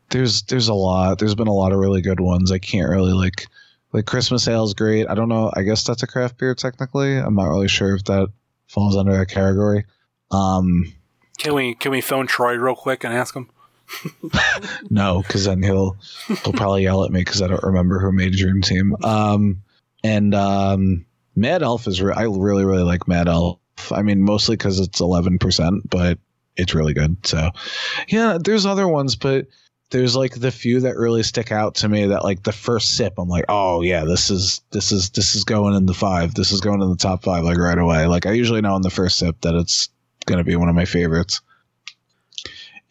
there's 0.10 0.44
there's 0.44 0.68
a 0.68 0.74
lot. 0.74 1.20
There's 1.20 1.36
been 1.36 1.48
a 1.48 1.54
lot 1.54 1.72
of 1.72 1.80
really 1.80 2.02
good 2.02 2.20
ones. 2.20 2.52
I 2.52 2.60
can't 2.60 2.90
really 2.90 3.14
like 3.14 3.48
like 3.98 4.06
Christmas 4.06 4.48
Ale 4.48 4.64
is 4.64 4.76
great. 4.76 5.10
I 5.10 5.16
don't 5.16 5.28
know. 5.28 5.52
I 5.56 5.64
guess 5.64 5.84
that's 5.84 6.04
a 6.04 6.08
craft 6.08 6.38
beer 6.38 6.54
technically. 6.54 7.18
I'm 7.18 7.34
not 7.34 7.50
really 7.50 7.68
sure 7.68 7.96
if 7.96 8.04
that 8.04 8.30
falls 8.68 8.96
under 8.96 9.18
that 9.18 9.26
category. 9.26 9.86
Um, 10.30 10.94
Can 11.40 11.56
we 11.56 11.74
can 11.74 11.90
we 11.92 12.02
phone 12.02 12.28
Troy 12.28 12.56
real 12.58 12.76
quick 12.76 13.04
and 13.04 13.12
ask 13.12 13.36
him? 13.36 13.50
No, 14.90 15.22
because 15.22 15.46
then 15.46 15.64
he'll 15.64 15.98
he'll 16.28 16.54
probably 16.54 16.84
yell 16.84 17.04
at 17.06 17.12
me 17.12 17.22
because 17.22 17.42
I 17.42 17.48
don't 17.48 17.64
remember 17.64 18.00
who 18.00 18.12
made 18.12 18.34
Dream 18.34 18.62
Team. 18.62 18.96
Um, 19.04 19.64
and 20.04 20.36
um, 20.36 21.06
Mad 21.36 21.64
Elf 21.64 21.88
is 21.88 22.02
re- 22.02 22.14
I 22.16 22.24
really 22.24 22.66
really 22.66 22.84
like 22.84 23.08
Mad 23.08 23.28
Elf. 23.28 23.60
I 23.92 24.04
mean, 24.04 24.22
mostly 24.22 24.58
because 24.58 24.80
it's 24.80 25.00
eleven 25.00 25.40
percent, 25.40 25.90
but 25.90 26.20
it's 26.56 26.76
really 26.76 26.94
good. 26.94 27.26
So, 27.26 27.50
yeah, 28.10 28.38
there's 28.44 28.66
other 28.66 28.88
ones, 28.88 29.16
but 29.16 29.48
there's 29.90 30.16
like 30.16 30.40
the 30.40 30.52
few 30.52 30.82
that 30.82 30.98
really 30.98 31.24
stick 31.24 31.52
out 31.52 31.76
to 31.76 31.90
me. 31.90 32.08
That 32.08 32.24
like 32.24 32.44
the 32.44 32.52
first 32.52 32.96
sip, 32.96 33.14
I'm 33.18 33.30
like, 33.30 33.46
oh 33.50 33.82
yeah, 33.82 34.04
this 34.06 34.30
is 34.30 34.62
this 34.72 34.92
is 34.92 35.12
this 35.12 35.36
is 35.36 35.44
going 35.44 35.76
in 35.76 35.86
the 35.86 35.94
five. 35.94 36.34
This 36.34 36.52
is 36.52 36.62
going 36.62 36.82
in 36.82 36.90
the 36.90 36.98
top 36.98 37.24
five 37.24 37.44
like 37.44 37.58
right 37.58 37.78
away. 37.78 38.06
Like 38.06 38.26
I 38.26 38.32
usually 38.32 38.62
know 38.62 38.76
in 38.76 38.82
the 38.82 38.90
first 38.90 39.18
sip 39.18 39.42
that 39.42 39.56
it's 39.56 39.90
gonna 40.26 40.44
be 40.44 40.56
one 40.56 40.70
of 40.70 40.76
my 40.76 40.86
favorites 40.86 41.42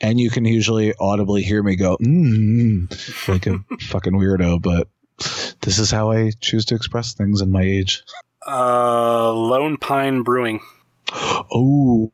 and 0.01 0.21
you 0.21 0.31
can 0.31 0.45
usually 0.45 0.95
audibly 1.01 1.43
hear 1.43 1.63
me 1.63 1.77
go 1.77 1.97
mm, 1.99 3.29
like 3.29 3.47
a 3.47 3.59
fucking 3.81 4.13
weirdo 4.13 4.61
but 4.61 4.89
this 5.61 5.79
is 5.79 5.91
how 5.91 6.11
i 6.11 6.31
choose 6.41 6.65
to 6.65 6.75
express 6.75 7.15
things 7.15 7.41
in 7.41 7.51
my 7.51 7.63
age 7.63 8.03
Uh, 8.47 9.33
Lone 9.33 9.77
Pine 9.77 10.23
Brewing. 10.23 10.61
oh 11.13 12.13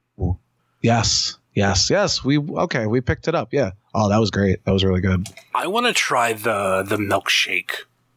yes 0.80 1.38
yes 1.54 1.90
yes 1.90 2.24
we 2.24 2.38
okay 2.38 2.86
we 2.86 3.00
picked 3.00 3.28
it 3.28 3.34
up 3.34 3.52
yeah. 3.52 3.70
Oh 3.94 4.08
that 4.08 4.18
was 4.18 4.30
great 4.30 4.64
that 4.64 4.72
was 4.72 4.84
really 4.84 5.00
good. 5.02 5.28
I 5.54 5.66
want 5.66 5.86
to 5.86 5.92
try 5.92 6.32
the 6.32 6.82
the 6.86 6.96
milkshake 6.96 7.72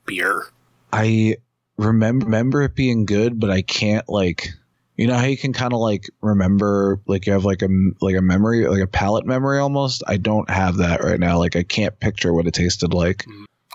beer. 0.05 0.45
i 0.93 1.35
remember 1.77 2.25
remember 2.25 2.61
it 2.61 2.75
being 2.75 3.05
good 3.05 3.37
but 3.39 3.49
i 3.49 3.61
can't 3.61 4.07
like 4.07 4.49
you 4.95 5.07
know 5.07 5.15
how 5.15 5.25
you 5.25 5.35
can 5.35 5.51
kind 5.51 5.73
of 5.73 5.79
like 5.79 6.09
remember 6.21 7.01
like 7.07 7.25
you 7.25 7.33
have 7.33 7.43
like 7.43 7.61
a 7.61 7.67
like 7.99 8.15
a 8.15 8.21
memory 8.21 8.65
like 8.67 8.81
a 8.81 8.87
palate 8.87 9.25
memory 9.25 9.59
almost? 9.59 10.01
I 10.07 10.15
don't 10.17 10.49
have 10.49 10.77
that 10.77 11.03
right 11.03 11.19
now 11.19 11.37
like 11.37 11.57
i 11.57 11.63
can't 11.63 11.99
picture 11.99 12.33
what 12.33 12.47
it 12.47 12.53
tasted 12.53 12.93
like. 12.93 13.25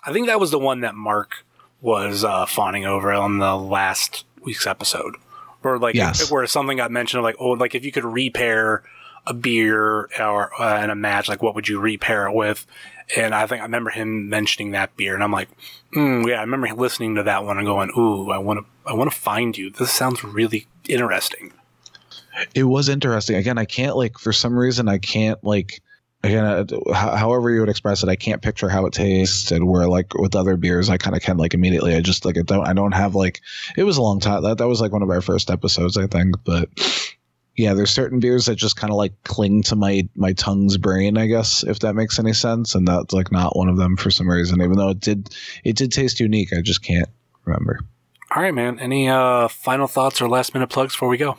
I 0.03 0.15
think 0.15 0.29
that 0.29 0.41
was 0.41 0.51
the 0.51 0.59
one 0.59 0.81
that 0.81 0.95
Mark 0.95 1.45
was 1.83 2.25
uh, 2.25 2.47
fawning 2.47 2.87
over 2.87 3.13
on 3.13 3.37
the 3.39 3.55
last 3.55 4.25
week's 4.41 4.67
episode, 4.67 5.15
or 5.63 5.79
like 5.79 5.95
Yes. 5.95 6.31
where 6.31 6.47
something 6.47 6.79
got 6.79 6.91
mentioned 6.91 7.19
of 7.19 7.25
like 7.25 7.37
oh 7.39 7.51
like 7.51 7.75
if 7.75 7.85
you 7.85 7.93
could 7.93 8.05
repair 8.07 8.83
a 9.27 9.35
beer 9.35 10.09
or 10.19 10.63
uh, 10.63 10.83
in 10.83 10.91
a 10.91 10.95
match 10.95 11.29
like 11.29 11.43
what 11.43 11.55
would 11.55 11.69
you 11.69 11.81
repair 11.81 12.27
it 12.27 12.35
with? 12.35 12.67
And 13.17 13.35
I 13.35 13.47
think 13.47 13.61
I 13.61 13.65
remember 13.65 13.91
him 13.91 14.29
mentioning 14.29 14.71
that 14.71 14.97
beer, 14.97 15.15
and 15.15 15.25
I'm 15.25 15.33
like, 15.33 15.49
mm, 15.95 16.27
yeah, 16.29 16.37
I 16.37 16.41
remember 16.43 16.69
listening 16.75 17.17
to 17.17 17.25
that 17.25 17.45
one 17.45 17.59
and 17.59 17.67
going, 17.67 17.91
ooh, 17.99 18.31
I 18.31 18.39
want 18.39 18.61
to 18.61 18.67
I 18.89 18.95
want 18.95 19.11
to 19.11 19.17
find 19.17 19.57
you. 19.59 19.71
This 19.71 19.91
sounds 19.91 20.23
really 20.23 20.67
interesting. 20.89 21.53
it 22.55 22.65
was 22.65 22.89
interesting 22.89 23.37
again 23.37 23.59
i 23.59 23.65
can't 23.65 23.97
like 23.97 24.19
for 24.19 24.33
some 24.33 24.57
reason 24.57 24.89
i 24.89 24.99
can't 24.99 25.43
like 25.45 25.83
again 26.23 26.45
uh, 26.45 26.93
however 26.95 27.51
you 27.51 27.61
would 27.61 27.69
express 27.69 28.03
it 28.03 28.09
i 28.09 28.17
can't 28.17 28.41
picture 28.41 28.69
how 28.69 28.87
it 28.87 28.93
tasted 28.93 29.63
where 29.65 29.87
like 29.89 30.15
with 30.15 30.35
other 30.35 30.57
beers 30.57 30.89
i 30.89 30.97
kind 30.97 31.17
of 31.17 31.23
can 31.23 31.37
like 31.37 31.55
immediately 31.55 31.95
i 31.95 32.01
just 32.01 32.25
like 32.25 32.39
I 32.39 32.43
don't 32.43 32.67
i 32.67 32.73
don't 32.73 32.93
have 32.93 33.15
like 33.15 33.41
it 33.77 33.85
was 33.85 33.97
a 33.97 34.03
long 34.03 34.21
time 34.21 34.43
that, 34.45 34.59
that 34.59 34.69
was 34.69 34.81
like 34.81 34.93
one 34.93 35.03
of 35.03 35.11
our 35.11 35.21
first 35.21 35.51
episodes 35.51 35.97
i 35.97 36.07
think 36.07 36.37
but 36.45 36.69
yeah, 37.57 37.75
there's 37.75 37.91
certain 37.91 38.21
beers 38.21 38.47
that 38.47 38.57
just 38.57 38.77
kind 38.77 38.91
of 38.91 38.97
like 38.97 39.13
cling 39.25 39.63
to 39.65 39.77
my 39.77 40.09
my 40.15 40.33
tongue's 40.33 40.77
brain, 40.77 41.19
I 41.19 41.27
guess, 41.27 41.63
if 41.65 41.81
that 41.81 41.95
makes 41.95 42.19
any 42.19 42.33
sense. 42.33 42.75
And 42.75 42.89
that's 42.89 43.13
like 43.13 43.33
not 43.33 43.57
one 43.57 43.69
of 43.69 43.77
them 43.77 43.97
for 43.97 44.11
some 44.11 44.29
reason, 44.29 44.63
even 44.63 44.77
though 44.77 44.91
it 44.91 45.01
did 45.01 45.35
it 45.65 45.77
did 45.77 45.93
taste 45.93 46.21
unique. 46.21 46.53
I 46.53 46.61
just 46.63 46.83
can't 46.83 47.09
remember. 47.45 47.81
All 48.35 48.43
right, 48.43 48.55
man. 48.55 48.79
Any 48.79 49.09
uh, 49.09 49.49
final 49.49 49.89
thoughts 49.89 50.21
or 50.23 50.29
last 50.29 50.55
minute 50.55 50.69
plugs 50.69 50.95
before 50.95 51.09
we 51.09 51.17
go? 51.17 51.37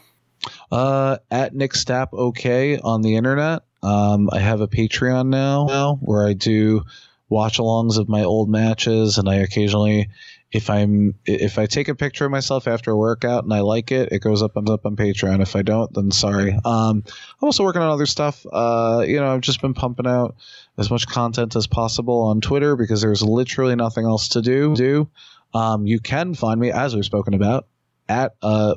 Uh, 0.72 1.18
at 1.30 1.56
Nick 1.56 1.74
Stapp 1.74 2.10
OK 2.14 2.78
on 2.80 3.02
the 3.02 3.16
internet. 3.16 3.64
Um, 3.84 4.30
I 4.32 4.40
have 4.40 4.62
a 4.62 4.68
Patreon 4.68 5.28
now, 5.28 5.66
now 5.66 5.96
where 6.02 6.28
I 6.28 6.34
do 6.34 6.84
watch 7.30 7.58
alongs 7.58 7.98
of 7.98 8.10
my 8.10 8.24
old 8.24 8.50
matches, 8.50 9.18
and 9.18 9.28
I 9.30 9.36
occasionally, 9.36 10.10
if 10.52 10.70
I'm 10.70 11.16
if 11.26 11.58
I 11.58 11.66
take 11.66 11.88
a 11.88 11.96
picture 11.96 12.26
of 12.26 12.32
myself 12.32 12.68
after 12.68 12.92
a 12.92 12.98
workout 12.98 13.44
and 13.44 13.54
I 13.54 13.62
like 13.62 13.92
it, 13.92 14.12
it 14.12 14.20
goes 14.20 14.44
up 14.44 14.58
up 14.58 14.86
on 14.86 14.96
Patreon. 14.96 15.42
If 15.42 15.56
I 15.56 15.62
don't, 15.62 15.94
then 15.94 16.12
sorry. 16.12 16.52
Um, 16.66 17.04
I'm 17.06 17.46
also 17.46 17.64
working 17.64 17.82
on 17.82 17.90
other 17.90 18.06
stuff. 18.06 18.46
Uh, 18.52 19.04
you 19.08 19.20
know, 19.20 19.34
I've 19.34 19.42
just 19.42 19.62
been 19.62 19.74
pumping 19.74 20.08
out 20.08 20.36
as 20.78 20.92
much 20.92 21.08
content 21.08 21.56
as 21.56 21.68
possible 21.68 22.22
on 22.24 22.42
Twitter 22.42 22.76
because 22.76 23.02
there's 23.02 23.22
literally 23.22 23.76
nothing 23.76 24.06
else 24.06 24.30
to 24.30 24.42
do. 24.42 24.76
Do 24.76 25.10
um, 25.54 25.86
you 25.86 26.00
can 26.00 26.34
find 26.34 26.60
me 26.60 26.72
as 26.72 26.96
we've 26.96 27.06
spoken 27.06 27.34
about 27.34 27.68
at 28.10 28.36
uh, 28.42 28.76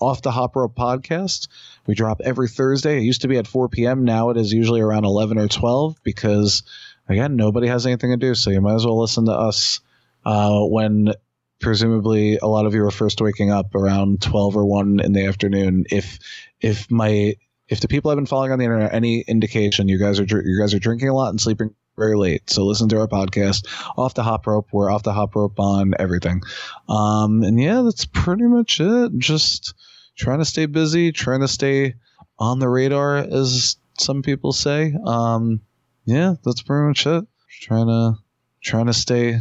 off 0.00 0.22
the 0.22 0.30
hop 0.30 0.54
podcast 0.54 1.48
we 1.86 1.94
drop 1.94 2.20
every 2.22 2.48
thursday 2.48 2.98
it 2.98 3.02
used 3.02 3.22
to 3.22 3.28
be 3.28 3.38
at 3.38 3.46
4 3.46 3.68
p.m 3.68 4.04
now 4.04 4.30
it 4.30 4.36
is 4.36 4.52
usually 4.52 4.80
around 4.80 5.04
11 5.04 5.38
or 5.38 5.48
12 5.48 5.96
because 6.02 6.62
again 7.08 7.36
nobody 7.36 7.66
has 7.66 7.86
anything 7.86 8.10
to 8.10 8.16
do 8.16 8.34
so 8.34 8.50
you 8.50 8.60
might 8.60 8.74
as 8.74 8.84
well 8.84 9.00
listen 9.00 9.26
to 9.26 9.32
us 9.32 9.80
uh, 10.24 10.60
when 10.64 11.14
presumably 11.60 12.38
a 12.38 12.46
lot 12.46 12.66
of 12.66 12.74
you 12.74 12.84
are 12.84 12.90
first 12.90 13.20
waking 13.20 13.50
up 13.50 13.74
around 13.74 14.22
12 14.22 14.56
or 14.56 14.64
1 14.64 15.00
in 15.00 15.12
the 15.12 15.26
afternoon 15.26 15.84
if 15.90 16.18
if 16.60 16.90
my 16.90 17.36
if 17.68 17.80
the 17.80 17.88
people 17.88 18.10
I've 18.10 18.16
been 18.16 18.26
following 18.26 18.50
on 18.50 18.58
the 18.58 18.64
internet 18.64 18.94
any 18.94 19.20
indication 19.20 19.88
you 19.88 19.98
guys 19.98 20.18
are 20.18 20.24
you 20.24 20.58
guys 20.58 20.74
are 20.74 20.78
drinking 20.78 21.08
a 21.08 21.14
lot 21.14 21.28
and 21.28 21.40
sleeping 21.40 21.74
very 21.96 22.16
late. 22.16 22.48
So 22.48 22.64
listen 22.64 22.88
to 22.88 23.00
our 23.00 23.08
podcast. 23.08 23.66
Off 23.98 24.14
the 24.14 24.22
hop 24.22 24.46
rope. 24.46 24.68
We're 24.72 24.90
off 24.90 25.02
the 25.02 25.12
hop 25.12 25.36
rope 25.36 25.60
on 25.60 25.92
everything. 25.98 26.42
Um 26.88 27.42
and 27.42 27.60
yeah 27.60 27.82
that's 27.82 28.06
pretty 28.06 28.44
much 28.44 28.80
it. 28.80 29.12
Just 29.18 29.74
trying 30.16 30.38
to 30.38 30.44
stay 30.44 30.66
busy 30.66 31.12
trying 31.12 31.40
to 31.40 31.48
stay 31.48 31.94
on 32.38 32.58
the 32.58 32.68
radar 32.68 33.16
as 33.16 33.76
some 33.98 34.22
people 34.22 34.52
say. 34.52 34.94
Um 35.04 35.60
yeah 36.06 36.34
that's 36.42 36.62
pretty 36.62 36.88
much 36.88 37.06
it. 37.06 37.24
Trying 37.60 37.88
to 37.88 38.14
trying 38.62 38.86
to 38.86 38.94
stay 38.94 39.40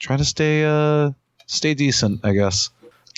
trying 0.00 0.18
to 0.18 0.24
stay 0.24 0.64
uh 0.64 1.10
stay 1.46 1.74
decent 1.74 2.20
i 2.24 2.32
guess 2.32 2.70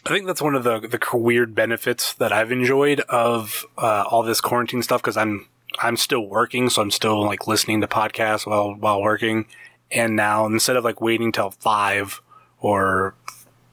I 0.05 0.09
think 0.09 0.27
that's 0.27 0.43
one 0.43 0.57
of 0.57 0.65
the 0.65 0.81
the 0.81 1.01
weird 1.17 1.55
benefits 1.55 2.15
that 2.15 2.33
I've 2.33 2.51
enjoyed 2.51 3.01
of 3.09 3.65
uh, 3.79 4.05
all 4.11 4.25
this 4.25 4.41
quarantine 4.41 4.83
stuff 4.83 5.01
because 5.01 5.17
I'm 5.17 5.47
I'm 5.79 5.97
still 5.97 6.27
working, 6.27 6.71
so 6.71 6.83
I'm 6.83 6.91
still 6.91 7.23
like 7.25 7.47
listening 7.47 7.81
to 7.83 7.87
podcasts 7.87 8.45
while 8.45 8.75
while 8.75 9.01
working. 9.01 9.47
And 9.93 10.17
now 10.17 10.47
instead 10.47 10.77
of 10.77 10.83
like 10.83 11.01
waiting 11.01 11.31
till 11.31 11.53
five 11.53 12.21
or 12.59 13.15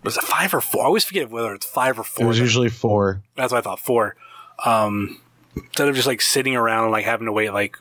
was 0.03 0.17
it 0.17 0.23
five 0.23 0.53
or 0.53 0.61
four? 0.61 0.83
I 0.83 0.85
always 0.85 1.03
forget 1.03 1.31
whether 1.31 1.53
it's 1.53 1.65
five 1.65 1.97
or 1.97 2.03
four. 2.03 2.25
it 2.25 2.27
was 2.27 2.39
usually 2.39 2.69
four 2.69 3.23
That's 3.35 3.51
what 3.51 3.59
I 3.59 3.61
thought. 3.61 3.79
Four. 3.79 4.15
Um, 4.63 5.19
instead 5.55 5.87
of 5.87 5.95
just 5.95 6.07
like 6.07 6.21
sitting 6.21 6.55
around 6.55 6.83
and 6.83 6.91
like 6.91 7.05
having 7.05 7.25
to 7.25 7.31
wait 7.31 7.53
like 7.53 7.77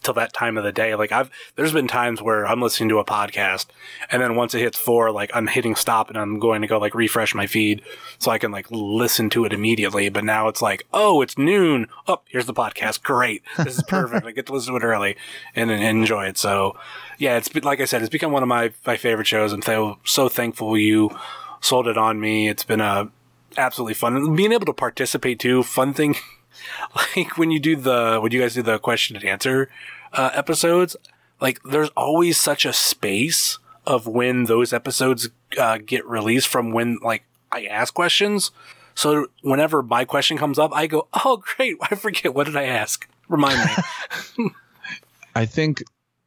till 0.00 0.14
that 0.14 0.32
time 0.32 0.56
of 0.56 0.64
the 0.64 0.72
day. 0.72 0.94
Like 0.94 1.12
I've 1.12 1.30
there's 1.56 1.72
been 1.72 1.88
times 1.88 2.22
where 2.22 2.46
I'm 2.46 2.60
listening 2.60 2.88
to 2.90 2.98
a 2.98 3.04
podcast 3.04 3.66
and 4.10 4.22
then 4.22 4.36
once 4.36 4.54
it 4.54 4.60
hits 4.60 4.78
four, 4.78 5.10
like 5.10 5.30
I'm 5.34 5.46
hitting 5.46 5.74
stop 5.74 6.08
and 6.08 6.18
I'm 6.18 6.38
going 6.38 6.62
to 6.62 6.68
go 6.68 6.78
like 6.78 6.94
refresh 6.94 7.34
my 7.34 7.46
feed 7.46 7.82
so 8.18 8.30
I 8.30 8.38
can 8.38 8.50
like 8.50 8.70
listen 8.70 9.30
to 9.30 9.44
it 9.44 9.52
immediately. 9.52 10.08
But 10.08 10.24
now 10.24 10.48
it's 10.48 10.62
like, 10.62 10.86
oh, 10.92 11.22
it's 11.22 11.38
noon. 11.38 11.88
Oh, 12.06 12.20
here's 12.26 12.46
the 12.46 12.54
podcast. 12.54 13.02
Great. 13.02 13.42
This 13.56 13.78
is 13.78 13.84
perfect. 13.84 14.26
I 14.26 14.32
get 14.32 14.46
to 14.46 14.52
listen 14.52 14.72
to 14.72 14.78
it 14.78 14.84
early 14.84 15.16
and, 15.54 15.70
and 15.70 15.82
enjoy 15.82 16.26
it. 16.26 16.38
So 16.38 16.76
yeah, 17.18 17.36
it's 17.36 17.54
like 17.54 17.80
I 17.80 17.84
said, 17.84 18.02
it's 18.02 18.10
become 18.10 18.32
one 18.32 18.42
of 18.42 18.48
my, 18.48 18.72
my 18.86 18.96
favorite 18.96 19.26
shows. 19.26 19.52
I'm 19.52 19.62
so, 19.62 19.98
so 20.04 20.28
thankful 20.28 20.76
you 20.78 21.10
sold 21.60 21.88
it 21.88 21.98
on 21.98 22.20
me. 22.20 22.48
It's 22.48 22.64
been 22.64 22.80
a 22.80 23.10
absolutely 23.56 23.94
fun 23.94 24.34
being 24.34 24.52
able 24.52 24.66
to 24.66 24.72
participate 24.72 25.38
too. 25.38 25.62
Fun 25.62 25.92
thing 25.94 26.16
like 27.16 27.36
when 27.38 27.50
you 27.50 27.60
do 27.60 27.76
the 27.76 28.18
when 28.20 28.32
you 28.32 28.40
guys 28.40 28.54
do 28.54 28.62
the 28.62 28.78
question 28.78 29.16
and 29.16 29.24
answer 29.24 29.68
uh, 30.12 30.30
episodes 30.34 30.96
like 31.40 31.62
there's 31.62 31.90
always 31.90 32.38
such 32.38 32.64
a 32.64 32.72
space 32.72 33.58
of 33.86 34.06
when 34.06 34.44
those 34.44 34.72
episodes 34.72 35.28
uh, 35.58 35.78
get 35.78 36.06
released 36.06 36.48
from 36.48 36.72
when 36.72 36.98
like 37.02 37.24
i 37.50 37.64
ask 37.64 37.94
questions. 37.94 38.50
So 38.94 39.28
whenever 39.42 39.82
my 39.82 40.04
question 40.04 40.36
comes 40.36 40.58
up 40.58 40.72
i 40.74 40.86
go 40.86 41.08
oh 41.12 41.42
great. 41.56 41.76
I 41.80 41.94
forget. 41.94 42.34
What 42.34 42.44
did 42.44 42.56
i 42.56 42.64
ask? 42.64 43.08
Remind 43.28 43.58
me. 44.38 44.50
I 45.34 45.46
think, 45.46 45.82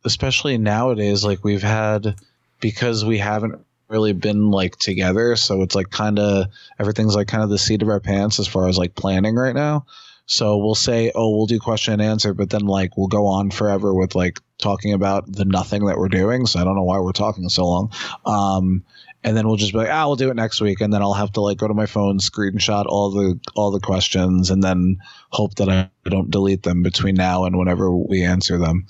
especially 0.06 0.58
nowadays, 0.58 1.26
like 1.26 1.44
we've 1.44 1.64
had 1.64 2.16
because 2.60 3.04
we 3.04 3.18
haven't 3.18 3.66
really 3.90 4.14
been 4.14 4.52
like 4.52 4.78
together, 4.78 5.36
so 5.36 5.64
it's 5.64 5.76
like 5.76 5.90
kind 5.90 6.18
of 6.20 6.46
everything's 6.80 7.16
like 7.16 7.28
kind 7.28 7.44
of 7.44 7.50
the 7.50 7.58
seat 7.58 7.82
of 7.82 7.90
our 7.90 8.00
pants 8.00 8.40
as 8.40 8.48
far 8.48 8.70
as 8.70 8.78
like 8.78 8.96
planning 8.96 9.36
right 9.36 9.56
now. 9.56 9.86
So 10.32 10.56
we'll 10.56 10.76
say, 10.76 11.12
oh, 11.14 11.36
we'll 11.36 11.46
do 11.46 11.60
question 11.60 11.92
and 11.92 12.02
answer, 12.02 12.34
but 12.34 12.52
then 12.52 12.62
like 12.62 12.96
we'll 12.96 13.10
go 13.10 13.26
on 13.26 13.52
forever 13.52 13.94
with 13.94 14.16
like 14.16 14.40
talking 14.60 14.94
about 14.94 15.30
the 15.30 15.44
nothing 15.44 15.86
that 15.88 15.98
we're 15.98 16.08
doing. 16.08 16.46
So 16.46 16.58
I 16.58 16.64
don't 16.64 16.78
know 16.78 16.84
why 16.84 17.00
we're 17.00 17.12
talking 17.12 17.50
so 17.50 17.66
long. 17.68 17.92
Um, 18.26 18.82
and 19.26 19.36
then 19.36 19.46
we'll 19.46 19.58
just 19.58 19.74
be 19.74 19.80
like, 19.80 19.90
ah, 19.92 20.08
we'll 20.08 20.16
do 20.16 20.32
it 20.32 20.36
next 20.36 20.62
week, 20.62 20.80
and 20.80 20.94
then 20.94 21.02
I'll 21.02 21.12
have 21.14 21.34
to 21.34 21.42
like 21.42 21.58
go 21.58 21.68
to 21.68 21.74
my 21.74 21.86
phone, 21.86 22.20
screenshot 22.20 22.86
all 22.88 23.12
the 23.12 23.38
all 23.56 23.72
the 23.72 23.82
questions, 23.82 24.50
and 24.50 24.64
then 24.64 25.00
hope 25.32 25.56
that 25.56 25.68
I 25.68 25.90
don't 26.06 26.32
delete 26.32 26.64
them 26.64 26.82
between 26.82 27.16
now 27.16 27.44
and 27.44 27.58
whenever 27.58 27.92
we 27.94 28.24
answer 28.24 28.58
them. 28.58 28.88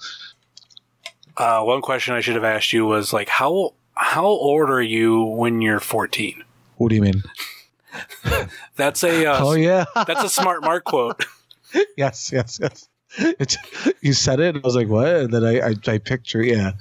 uh, 1.38 1.62
one 1.64 1.82
question 1.82 2.14
i 2.14 2.22
should 2.22 2.36
have 2.36 2.44
asked 2.44 2.72
you 2.72 2.86
was 2.86 3.14
like 3.14 3.30
how 3.30 3.74
how 3.96 4.26
old 4.26 4.70
are 4.70 4.82
you 4.82 5.24
when 5.24 5.60
you're 5.60 5.80
14 5.80 6.44
What 6.78 6.90
do 6.90 6.96
you 6.96 7.02
mean? 7.02 7.24
that's 8.76 9.04
a 9.04 9.26
uh, 9.26 9.40
oh 9.42 9.54
yeah, 9.54 9.86
that's 9.96 10.24
a 10.24 10.30
smart 10.30 10.64
mark 10.64 10.84
quote 10.84 11.24
yes, 11.98 12.32
yes, 12.32 12.60
yes. 12.62 12.88
You 14.02 14.14
said 14.14 14.40
it. 14.40 14.56
And 14.56 14.64
I 14.64 14.68
was 14.68 14.76
like, 14.76 14.88
what? 14.88 15.08
And 15.08 15.34
then 15.34 15.44
I, 15.44 15.60
I, 15.60 15.76
I 15.88 15.98
picture, 15.98 16.42
yeah. 16.42 16.74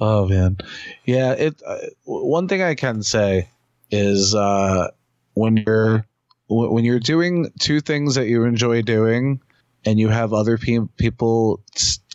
Oh 0.00 0.26
man, 0.26 0.58
yeah. 1.04 1.32
It. 1.32 1.62
Uh, 1.64 1.78
one 2.04 2.48
thing 2.48 2.62
I 2.62 2.74
can 2.74 3.02
say 3.02 3.48
is 3.90 4.34
uh, 4.34 4.88
when 5.34 5.58
you're 5.58 6.06
when 6.48 6.84
you're 6.84 7.00
doing 7.00 7.50
two 7.58 7.80
things 7.80 8.14
that 8.14 8.28
you 8.28 8.44
enjoy 8.44 8.82
doing, 8.82 9.40
and 9.84 9.98
you 9.98 10.08
have 10.08 10.32
other 10.32 10.56
pe- 10.56 10.86
people 10.96 11.62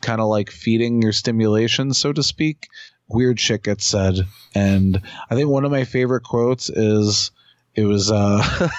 kind 0.02 0.22
of 0.22 0.28
like 0.28 0.50
feeding 0.50 1.02
your 1.02 1.14
stimulation, 1.14 1.94
so 1.94 2.12
to 2.14 2.24
speak. 2.24 2.68
Weird 3.08 3.40
shit 3.40 3.64
gets 3.64 3.86
said, 3.86 4.20
and 4.54 5.02
I 5.30 5.36
think 5.36 5.50
one 5.50 5.66
of 5.66 5.72
my 5.72 5.84
favorite 5.84 6.24
quotes 6.24 6.70
is 6.70 7.32
it 7.76 7.86
was 7.86 8.12
uh, 8.12 8.70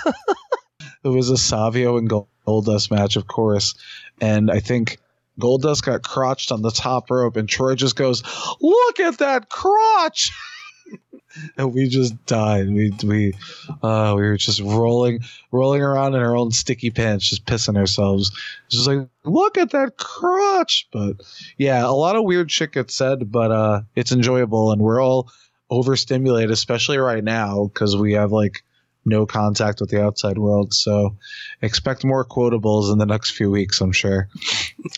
it 1.05 1.09
was 1.09 1.31
a 1.31 1.37
Savio 1.37 1.97
and 1.97 2.11
Goldust 2.47 2.91
match, 2.91 3.17
of 3.17 3.27
course, 3.27 3.75
and 4.21 4.51
I 4.51 4.61
think 4.61 4.99
Goldust 5.39 5.85
got 5.85 6.03
crotched 6.03 6.53
on 6.53 6.63
the 6.63 6.71
top 6.71 7.11
rope, 7.11 7.37
and 7.37 7.49
Troy 7.49 7.75
just 7.75 7.97
goes, 7.97 8.23
"Look 8.61 9.01
at 9.01 9.19
that 9.19 9.49
crotch!" 9.49 10.33
and 11.57 11.73
we 11.73 11.89
just 11.89 12.25
died. 12.27 12.69
We 12.69 12.93
we 13.05 13.35
uh, 13.83 14.15
we 14.17 14.23
were 14.23 14.37
just 14.37 14.61
rolling 14.61 15.21
rolling 15.53 15.83
around 15.83 16.15
in 16.15 16.21
our 16.21 16.37
own 16.37 16.51
sticky 16.51 16.91
pants, 16.91 17.29
just 17.29 17.47
pissing 17.47 17.77
ourselves. 17.77 18.33
Just 18.69 18.87
like, 18.87 19.09
look 19.25 19.59
at 19.59 19.71
that 19.71 19.97
crotch. 19.97 20.89
But 20.93 21.23
yeah, 21.57 21.85
a 21.87 21.93
lot 21.93 22.17
of 22.17 22.25
weird 22.25 22.51
shit 22.51 22.73
gets 22.73 22.95
said, 22.95 23.31
but 23.31 23.51
uh, 23.51 23.81
it's 23.95 24.13
enjoyable, 24.13 24.73
and 24.73 24.83
we're 24.83 25.03
all 25.03 25.31
overstimulated, 25.71 26.51
especially 26.51 26.99
right 26.99 27.23
now 27.23 27.65
because 27.65 27.97
we 27.97 28.15
have 28.15 28.33
like 28.33 28.63
no 29.05 29.27
contact 29.27 29.81
with 29.81 29.91
the 29.91 30.03
outside 30.03 30.39
world. 30.39 30.75
So 30.75 31.17
expect 31.63 32.05
more 32.05 32.25
quotables 32.25 32.93
in 32.93 32.99
the 32.99 33.07
next 33.07 33.33
few 33.33 33.51
weeks, 33.51 33.81
I'm 33.81 33.93
sure. 33.93 34.29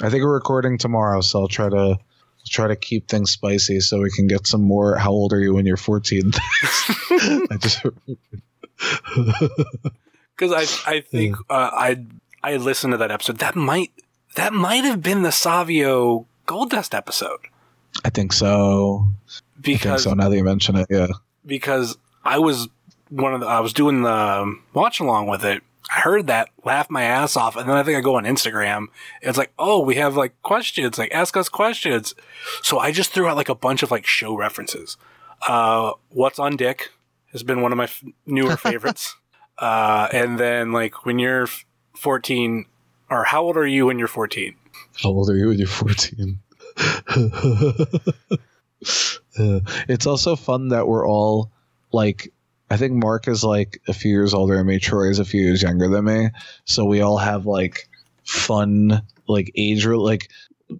I 0.00 0.10
think 0.10 0.24
we're 0.24 0.34
recording 0.34 0.78
tomorrow, 0.78 1.20
so 1.20 1.40
I'll 1.40 1.48
try 1.48 1.68
to 1.68 1.98
try 2.48 2.68
to 2.68 2.76
keep 2.76 3.08
things 3.08 3.30
spicy 3.30 3.78
so 3.80 4.00
we 4.00 4.10
can 4.10 4.26
get 4.26 4.48
some 4.48 4.62
more 4.62 4.96
how 4.96 5.12
old 5.12 5.32
are 5.32 5.38
you 5.38 5.54
when 5.54 5.64
you're 5.64 5.76
14 5.76 6.32
I 7.12 7.56
just 7.60 7.80
because 10.36 10.52
I 10.52 10.90
I 10.90 11.00
think 11.02 11.36
uh, 11.48 11.70
I 11.72 12.04
I 12.42 12.56
listened 12.56 12.94
to 12.94 12.96
that 12.96 13.12
episode. 13.12 13.38
That 13.38 13.54
might 13.54 13.92
that 14.34 14.52
might 14.52 14.82
have 14.82 15.02
been 15.02 15.22
the 15.22 15.30
Savio 15.30 16.26
Goldust 16.48 16.94
episode 16.94 17.46
I 18.04 18.10
think 18.10 18.32
so. 18.32 19.06
I 19.28 19.62
think 19.62 19.80
because 19.80 20.04
so 20.04 20.14
now 20.14 20.28
that 20.28 20.36
you 20.36 20.44
mention 20.44 20.76
it, 20.76 20.86
yeah. 20.90 21.08
because 21.44 21.96
I 22.24 22.38
was 22.38 22.68
one 23.12 23.34
of 23.34 23.40
the 23.40 23.46
I 23.46 23.60
was 23.60 23.72
doing 23.72 24.02
the 24.02 24.58
watch 24.72 25.00
along 25.00 25.26
with 25.26 25.44
it. 25.44 25.62
I 25.94 26.00
heard 26.00 26.26
that, 26.28 26.48
laughed 26.64 26.90
my 26.90 27.02
ass 27.02 27.36
off, 27.36 27.54
and 27.56 27.68
then 27.68 27.76
I 27.76 27.82
think 27.82 27.98
I 27.98 28.00
go 28.00 28.14
on 28.16 28.24
Instagram. 28.24 28.86
It's 29.20 29.36
like, 29.36 29.52
oh, 29.58 29.80
we 29.80 29.96
have 29.96 30.16
like 30.16 30.40
questions, 30.42 30.96
like 30.96 31.12
ask 31.12 31.36
us 31.36 31.48
questions. 31.50 32.14
So 32.62 32.78
I 32.78 32.92
just 32.92 33.10
threw 33.10 33.26
out 33.26 33.36
like 33.36 33.50
a 33.50 33.54
bunch 33.54 33.82
of 33.82 33.90
like 33.90 34.06
show 34.06 34.34
references. 34.34 34.96
Uh, 35.46 35.92
What's 36.08 36.38
on 36.38 36.56
Dick 36.56 36.90
has 37.32 37.42
been 37.42 37.60
one 37.60 37.72
of 37.72 37.78
my 37.78 37.84
f- 37.84 38.04
newer 38.24 38.56
favorites. 38.68 39.16
uh, 39.58 40.08
and 40.12 40.38
then 40.38 40.72
like 40.72 41.04
when 41.04 41.18
you're 41.18 41.48
14, 41.96 42.64
or 43.10 43.24
how 43.24 43.42
old 43.42 43.56
are 43.58 43.66
you 43.66 43.86
when 43.86 43.98
you're 43.98 44.08
14? 44.08 44.54
How 45.02 45.10
old 45.10 45.28
are 45.28 45.36
you 45.36 45.48
when 45.48 45.58
you're 45.58 45.66
14? 45.68 46.38
Uh, 49.38 49.60
it's 49.88 50.06
also 50.06 50.36
fun 50.36 50.68
that 50.68 50.86
we're 50.88 51.08
all 51.08 51.50
like, 51.92 52.30
I 52.72 52.78
think 52.78 52.94
Mark 52.94 53.28
is 53.28 53.44
like 53.44 53.82
a 53.86 53.92
few 53.92 54.10
years 54.10 54.32
older 54.32 54.56
than 54.56 54.66
me. 54.66 54.78
Troy 54.78 55.10
is 55.10 55.18
a 55.18 55.26
few 55.26 55.42
years 55.42 55.60
younger 55.60 55.88
than 55.88 56.06
me. 56.06 56.30
So 56.64 56.86
we 56.86 57.02
all 57.02 57.18
have 57.18 57.44
like 57.44 57.86
fun, 58.24 59.02
like 59.28 59.52
age, 59.54 59.84
like 59.84 60.30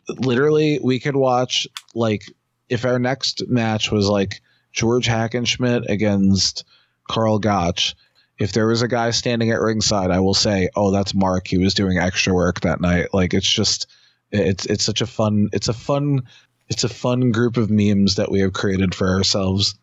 literally 0.09 0.81
we 0.83 0.99
could 1.01 1.17
watch 1.17 1.69
like 1.95 2.23
if 2.71 2.87
our 2.87 2.99
next 2.99 3.47
match 3.49 3.91
was 3.91 4.09
like 4.09 4.41
George 4.73 5.07
Hackenschmidt 5.07 5.85
against 5.91 6.65
Karl 7.11 7.39
Gotch. 7.39 7.95
If 8.39 8.53
there 8.53 8.69
was 8.69 8.81
a 8.81 8.89
guy 8.89 9.11
standing 9.11 9.51
at 9.51 9.61
ringside, 9.61 10.11
I 10.11 10.21
will 10.21 10.33
say, 10.33 10.71
"Oh, 10.75 10.93
that's 10.93 11.15
Mark. 11.15 11.47
He 11.47 11.59
was 11.59 11.75
doing 11.75 11.99
extra 11.99 12.33
work 12.33 12.63
that 12.63 12.81
night." 12.81 13.09
Like 13.13 13.35
it's 13.35 13.53
just, 13.53 13.87
it's 14.31 14.65
it's 14.65 14.83
such 14.83 15.03
a 15.03 15.07
fun, 15.07 15.51
it's 15.53 15.69
a 15.69 15.75
fun, 15.75 16.23
it's 16.71 16.85
a 16.85 16.89
fun 16.89 17.33
group 17.33 17.59
of 17.59 17.71
memes 17.71 18.15
that 18.15 18.31
we 18.31 18.41
have 18.41 18.55
created 18.55 18.95
for 18.95 19.11
ourselves. 19.11 19.75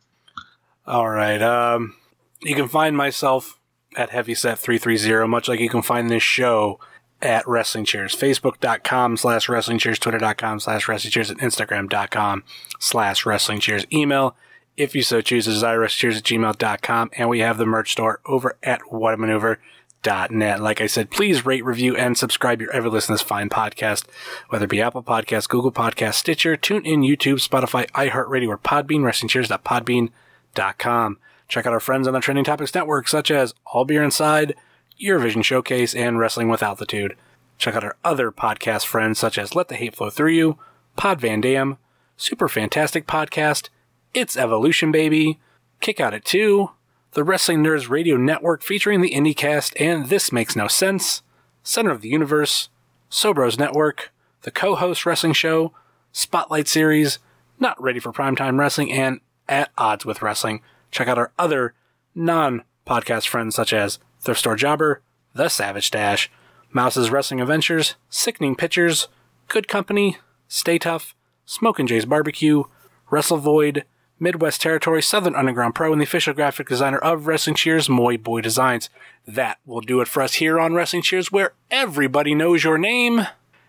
All 0.90 1.08
right. 1.08 1.40
Um, 1.40 1.94
you 2.42 2.56
can 2.56 2.68
find 2.68 2.98
myself 2.98 3.60
at 3.96 4.10
Heavyset330, 4.10 5.30
much 5.30 5.48
like 5.48 5.60
you 5.60 5.70
can 5.70 5.84
find 5.84 6.10
this 6.10 6.24
show 6.24 6.80
at 7.22 7.48
Wrestling 7.48 7.86
Cheers. 7.86 8.16
Facebook.com 8.16 9.16
slash 9.16 9.48
Wrestling 9.48 9.78
Cheers, 9.78 10.00
Twitter.com 10.00 10.60
slash 10.60 10.88
Wrestling 10.88 11.12
Cheers, 11.12 11.30
and 11.30 11.40
Instagram.com 11.42 12.44
slash 12.80 13.24
Wrestling 13.24 13.60
Cheers. 13.60 13.86
Email, 13.94 14.36
if 14.78 14.96
you 14.96 15.04
so 15.04 15.22
choose, 15.22 15.48
is 15.48 15.62
IRSCheers 15.62 16.18
at 16.18 16.24
gmail.com. 16.24 17.12
And 17.16 17.30
we 17.30 17.40
have 17.42 17.60
the 17.60 17.68
merch 17.68 17.92
store 17.92 18.20
over 18.26 18.58
at 18.64 18.82
whatamaneuver.net. 18.92 20.60
Like 20.60 20.82
I 20.82 20.88
said, 20.88 21.12
please 21.12 21.46
rate, 21.46 21.64
review, 21.64 21.96
and 21.98 22.18
subscribe 22.18 22.62
your 22.62 22.72
ever 22.72 22.90
listen 22.90 23.14
this 23.14 23.22
fine 23.22 23.50
podcast, 23.50 24.06
whether 24.48 24.66
it 24.66 24.72
be 24.72 24.82
Apple 24.82 25.04
Podcasts, 25.04 25.48
Google 25.48 25.72
Podcasts, 25.72 26.16
Stitcher, 26.16 26.58
TuneIn, 26.58 27.08
YouTube, 27.08 27.48
Spotify, 27.48 27.88
iHeartRadio, 27.92 28.48
or 28.48 28.58
Podbean, 28.58 29.02
WrestlingCheers.podbean.com. 29.02 30.14
Check 30.56 31.66
out 31.66 31.74
our 31.74 31.80
friends 31.80 32.08
on 32.08 32.14
the 32.14 32.20
Trending 32.20 32.46
Topics 32.46 32.76
Network, 32.76 33.08
such 33.08 33.32
as 33.32 33.54
All 33.66 33.86
Beer 33.86 34.04
Inside, 34.04 34.56
Eurovision 35.02 35.44
Showcase, 35.44 35.96
and 35.96 36.20
Wrestling 36.20 36.50
with 36.50 36.62
Altitude. 36.62 37.16
Check 37.58 37.76
out 37.76 37.84
our 37.84 37.98
other 38.04 38.32
podcast 38.32 38.86
friends, 38.86 39.20
such 39.20 39.38
as 39.38 39.56
Let 39.56 39.68
the 39.68 39.76
Hate 39.76 39.96
Flow 39.96 40.10
Through 40.10 40.32
You, 40.32 40.60
Pod 40.96 41.20
Van 41.20 41.42
Dam, 41.42 41.78
Super 42.18 42.48
Fantastic 42.48 43.08
Podcast, 43.08 43.70
It's 44.14 44.38
Evolution 44.38 44.92
Baby, 44.92 45.40
Kick 45.82 46.00
Out 46.00 46.14
at 46.14 46.26
2, 46.26 46.70
the 47.12 47.24
Wrestling 47.24 47.64
Nerds 47.64 47.90
Radio 47.90 48.18
Network 48.18 48.62
featuring 48.62 49.02
the 49.02 49.12
IndieCast 49.12 49.74
and 49.80 50.10
This 50.10 50.32
Makes 50.32 50.56
No 50.56 50.68
Sense, 50.68 51.24
Center 51.64 51.92
of 51.92 52.02
the 52.02 52.10
Universe, 52.10 52.70
Sobros 53.10 53.58
Network, 53.58 54.12
the 54.44 54.52
co-host 54.52 55.06
wrestling 55.06 55.34
show, 55.34 55.74
Spotlight 56.12 56.68
Series, 56.68 57.20
Not 57.60 57.82
Ready 57.82 58.00
for 58.00 58.14
Primetime 58.14 58.60
Wrestling, 58.60 58.92
and 58.92 59.20
At 59.50 59.72
Odds 59.78 60.06
with 60.06 60.22
Wrestling. 60.22 60.62
Check 60.92 61.10
out 61.10 61.18
our 61.18 61.34
other 61.38 61.74
non-podcast 62.16 63.28
friends 63.28 63.56
such 63.56 63.74
as 63.74 64.00
Thrift 64.22 64.40
Store 64.40 64.56
Jobber, 64.56 65.02
The 65.34 65.50
Savage 65.50 65.92
Dash, 65.92 66.32
Mouse's 66.72 67.10
Wrestling 67.10 67.42
Adventures, 67.42 67.96
Sickening 68.10 68.56
Pictures, 68.56 69.10
Good 69.48 69.68
Company, 69.68 70.18
Stay 70.48 70.78
Tough, 70.78 71.16
Smokin' 71.46 71.88
Jay's 71.88 72.06
Barbecue, 72.06 72.64
Wrestle 73.10 73.38
Void, 73.38 73.86
Midwest 74.20 74.62
Territory, 74.62 75.02
Southern 75.02 75.36
Underground 75.36 75.74
Pro, 75.76 75.92
and 75.92 76.02
the 76.02 76.04
official 76.04 76.34
graphic 76.34 76.68
designer 76.68 77.00
of 77.00 77.26
Wrestling 77.26 77.56
Cheers, 77.56 77.90
Moy 77.90 78.18
Boy 78.18 78.42
Designs. 78.42 78.90
That 79.26 79.58
will 79.66 79.82
do 79.82 80.02
it 80.02 80.08
for 80.08 80.22
us 80.22 80.36
here 80.36 80.60
on 80.60 80.74
Wrestling 80.74 81.02
Cheers, 81.02 81.32
where 81.32 81.54
everybody 81.72 82.36
knows 82.36 82.64
your 82.64 82.78
name, 82.78 83.26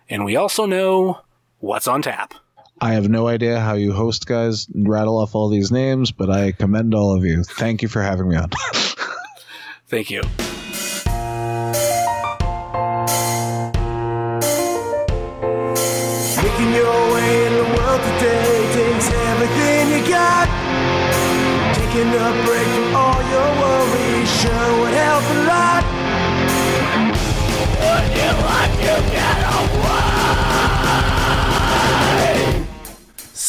and 0.09 0.25
we 0.25 0.35
also 0.35 0.65
know 0.65 1.21
what's 1.59 1.87
on 1.87 2.01
tap. 2.01 2.33
I 2.83 2.93
have 2.93 3.09
no 3.09 3.27
idea 3.27 3.59
how 3.59 3.75
you 3.75 3.93
host 3.93 4.25
guys 4.25 4.67
rattle 4.73 5.19
off 5.19 5.35
all 5.35 5.49
these 5.49 5.71
names, 5.71 6.11
but 6.11 6.31
I 6.31 6.51
commend 6.51 6.95
all 6.95 7.15
of 7.15 7.23
you. 7.23 7.43
Thank 7.43 7.83
you 7.83 7.87
for 7.87 8.01
having 8.01 8.27
me 8.27 8.35
on. 8.35 8.49
Thank 9.87 10.09
you. 10.09 10.23
Making 16.41 16.73
your 16.73 16.97
way 17.13 17.45
in 17.45 17.53
the 17.53 17.67
world 17.77 18.01
today 18.01 18.73
takes 18.73 19.11
everything 19.29 19.91
you 19.93 20.09
got. 20.09 20.49
Taking 21.75 22.09
a 22.09 22.29
break 22.45 22.65
from 22.65 22.95
all 22.95 23.21
your 23.29 23.49
worries 23.61 24.29
sure 24.41 24.79
would 24.81 24.95
help 24.97 25.23
a 25.29 25.39
lot. 25.45 25.83
Would 27.77 28.09
you 28.17 28.31
like 28.41 28.73
to 28.73 29.11
get 29.11 29.39
away? 29.53 30.00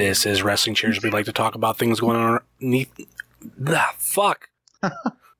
This 0.00 0.24
is 0.24 0.42
Wrestling 0.42 0.74
Cheers. 0.74 1.02
We 1.02 1.10
like 1.10 1.26
to 1.26 1.32
talk 1.32 1.54
about 1.54 1.76
things 1.76 2.00
going 2.00 2.16
on 2.16 2.40
underneath. 2.62 2.90
Ah, 3.68 3.94
fuck. 3.98 4.48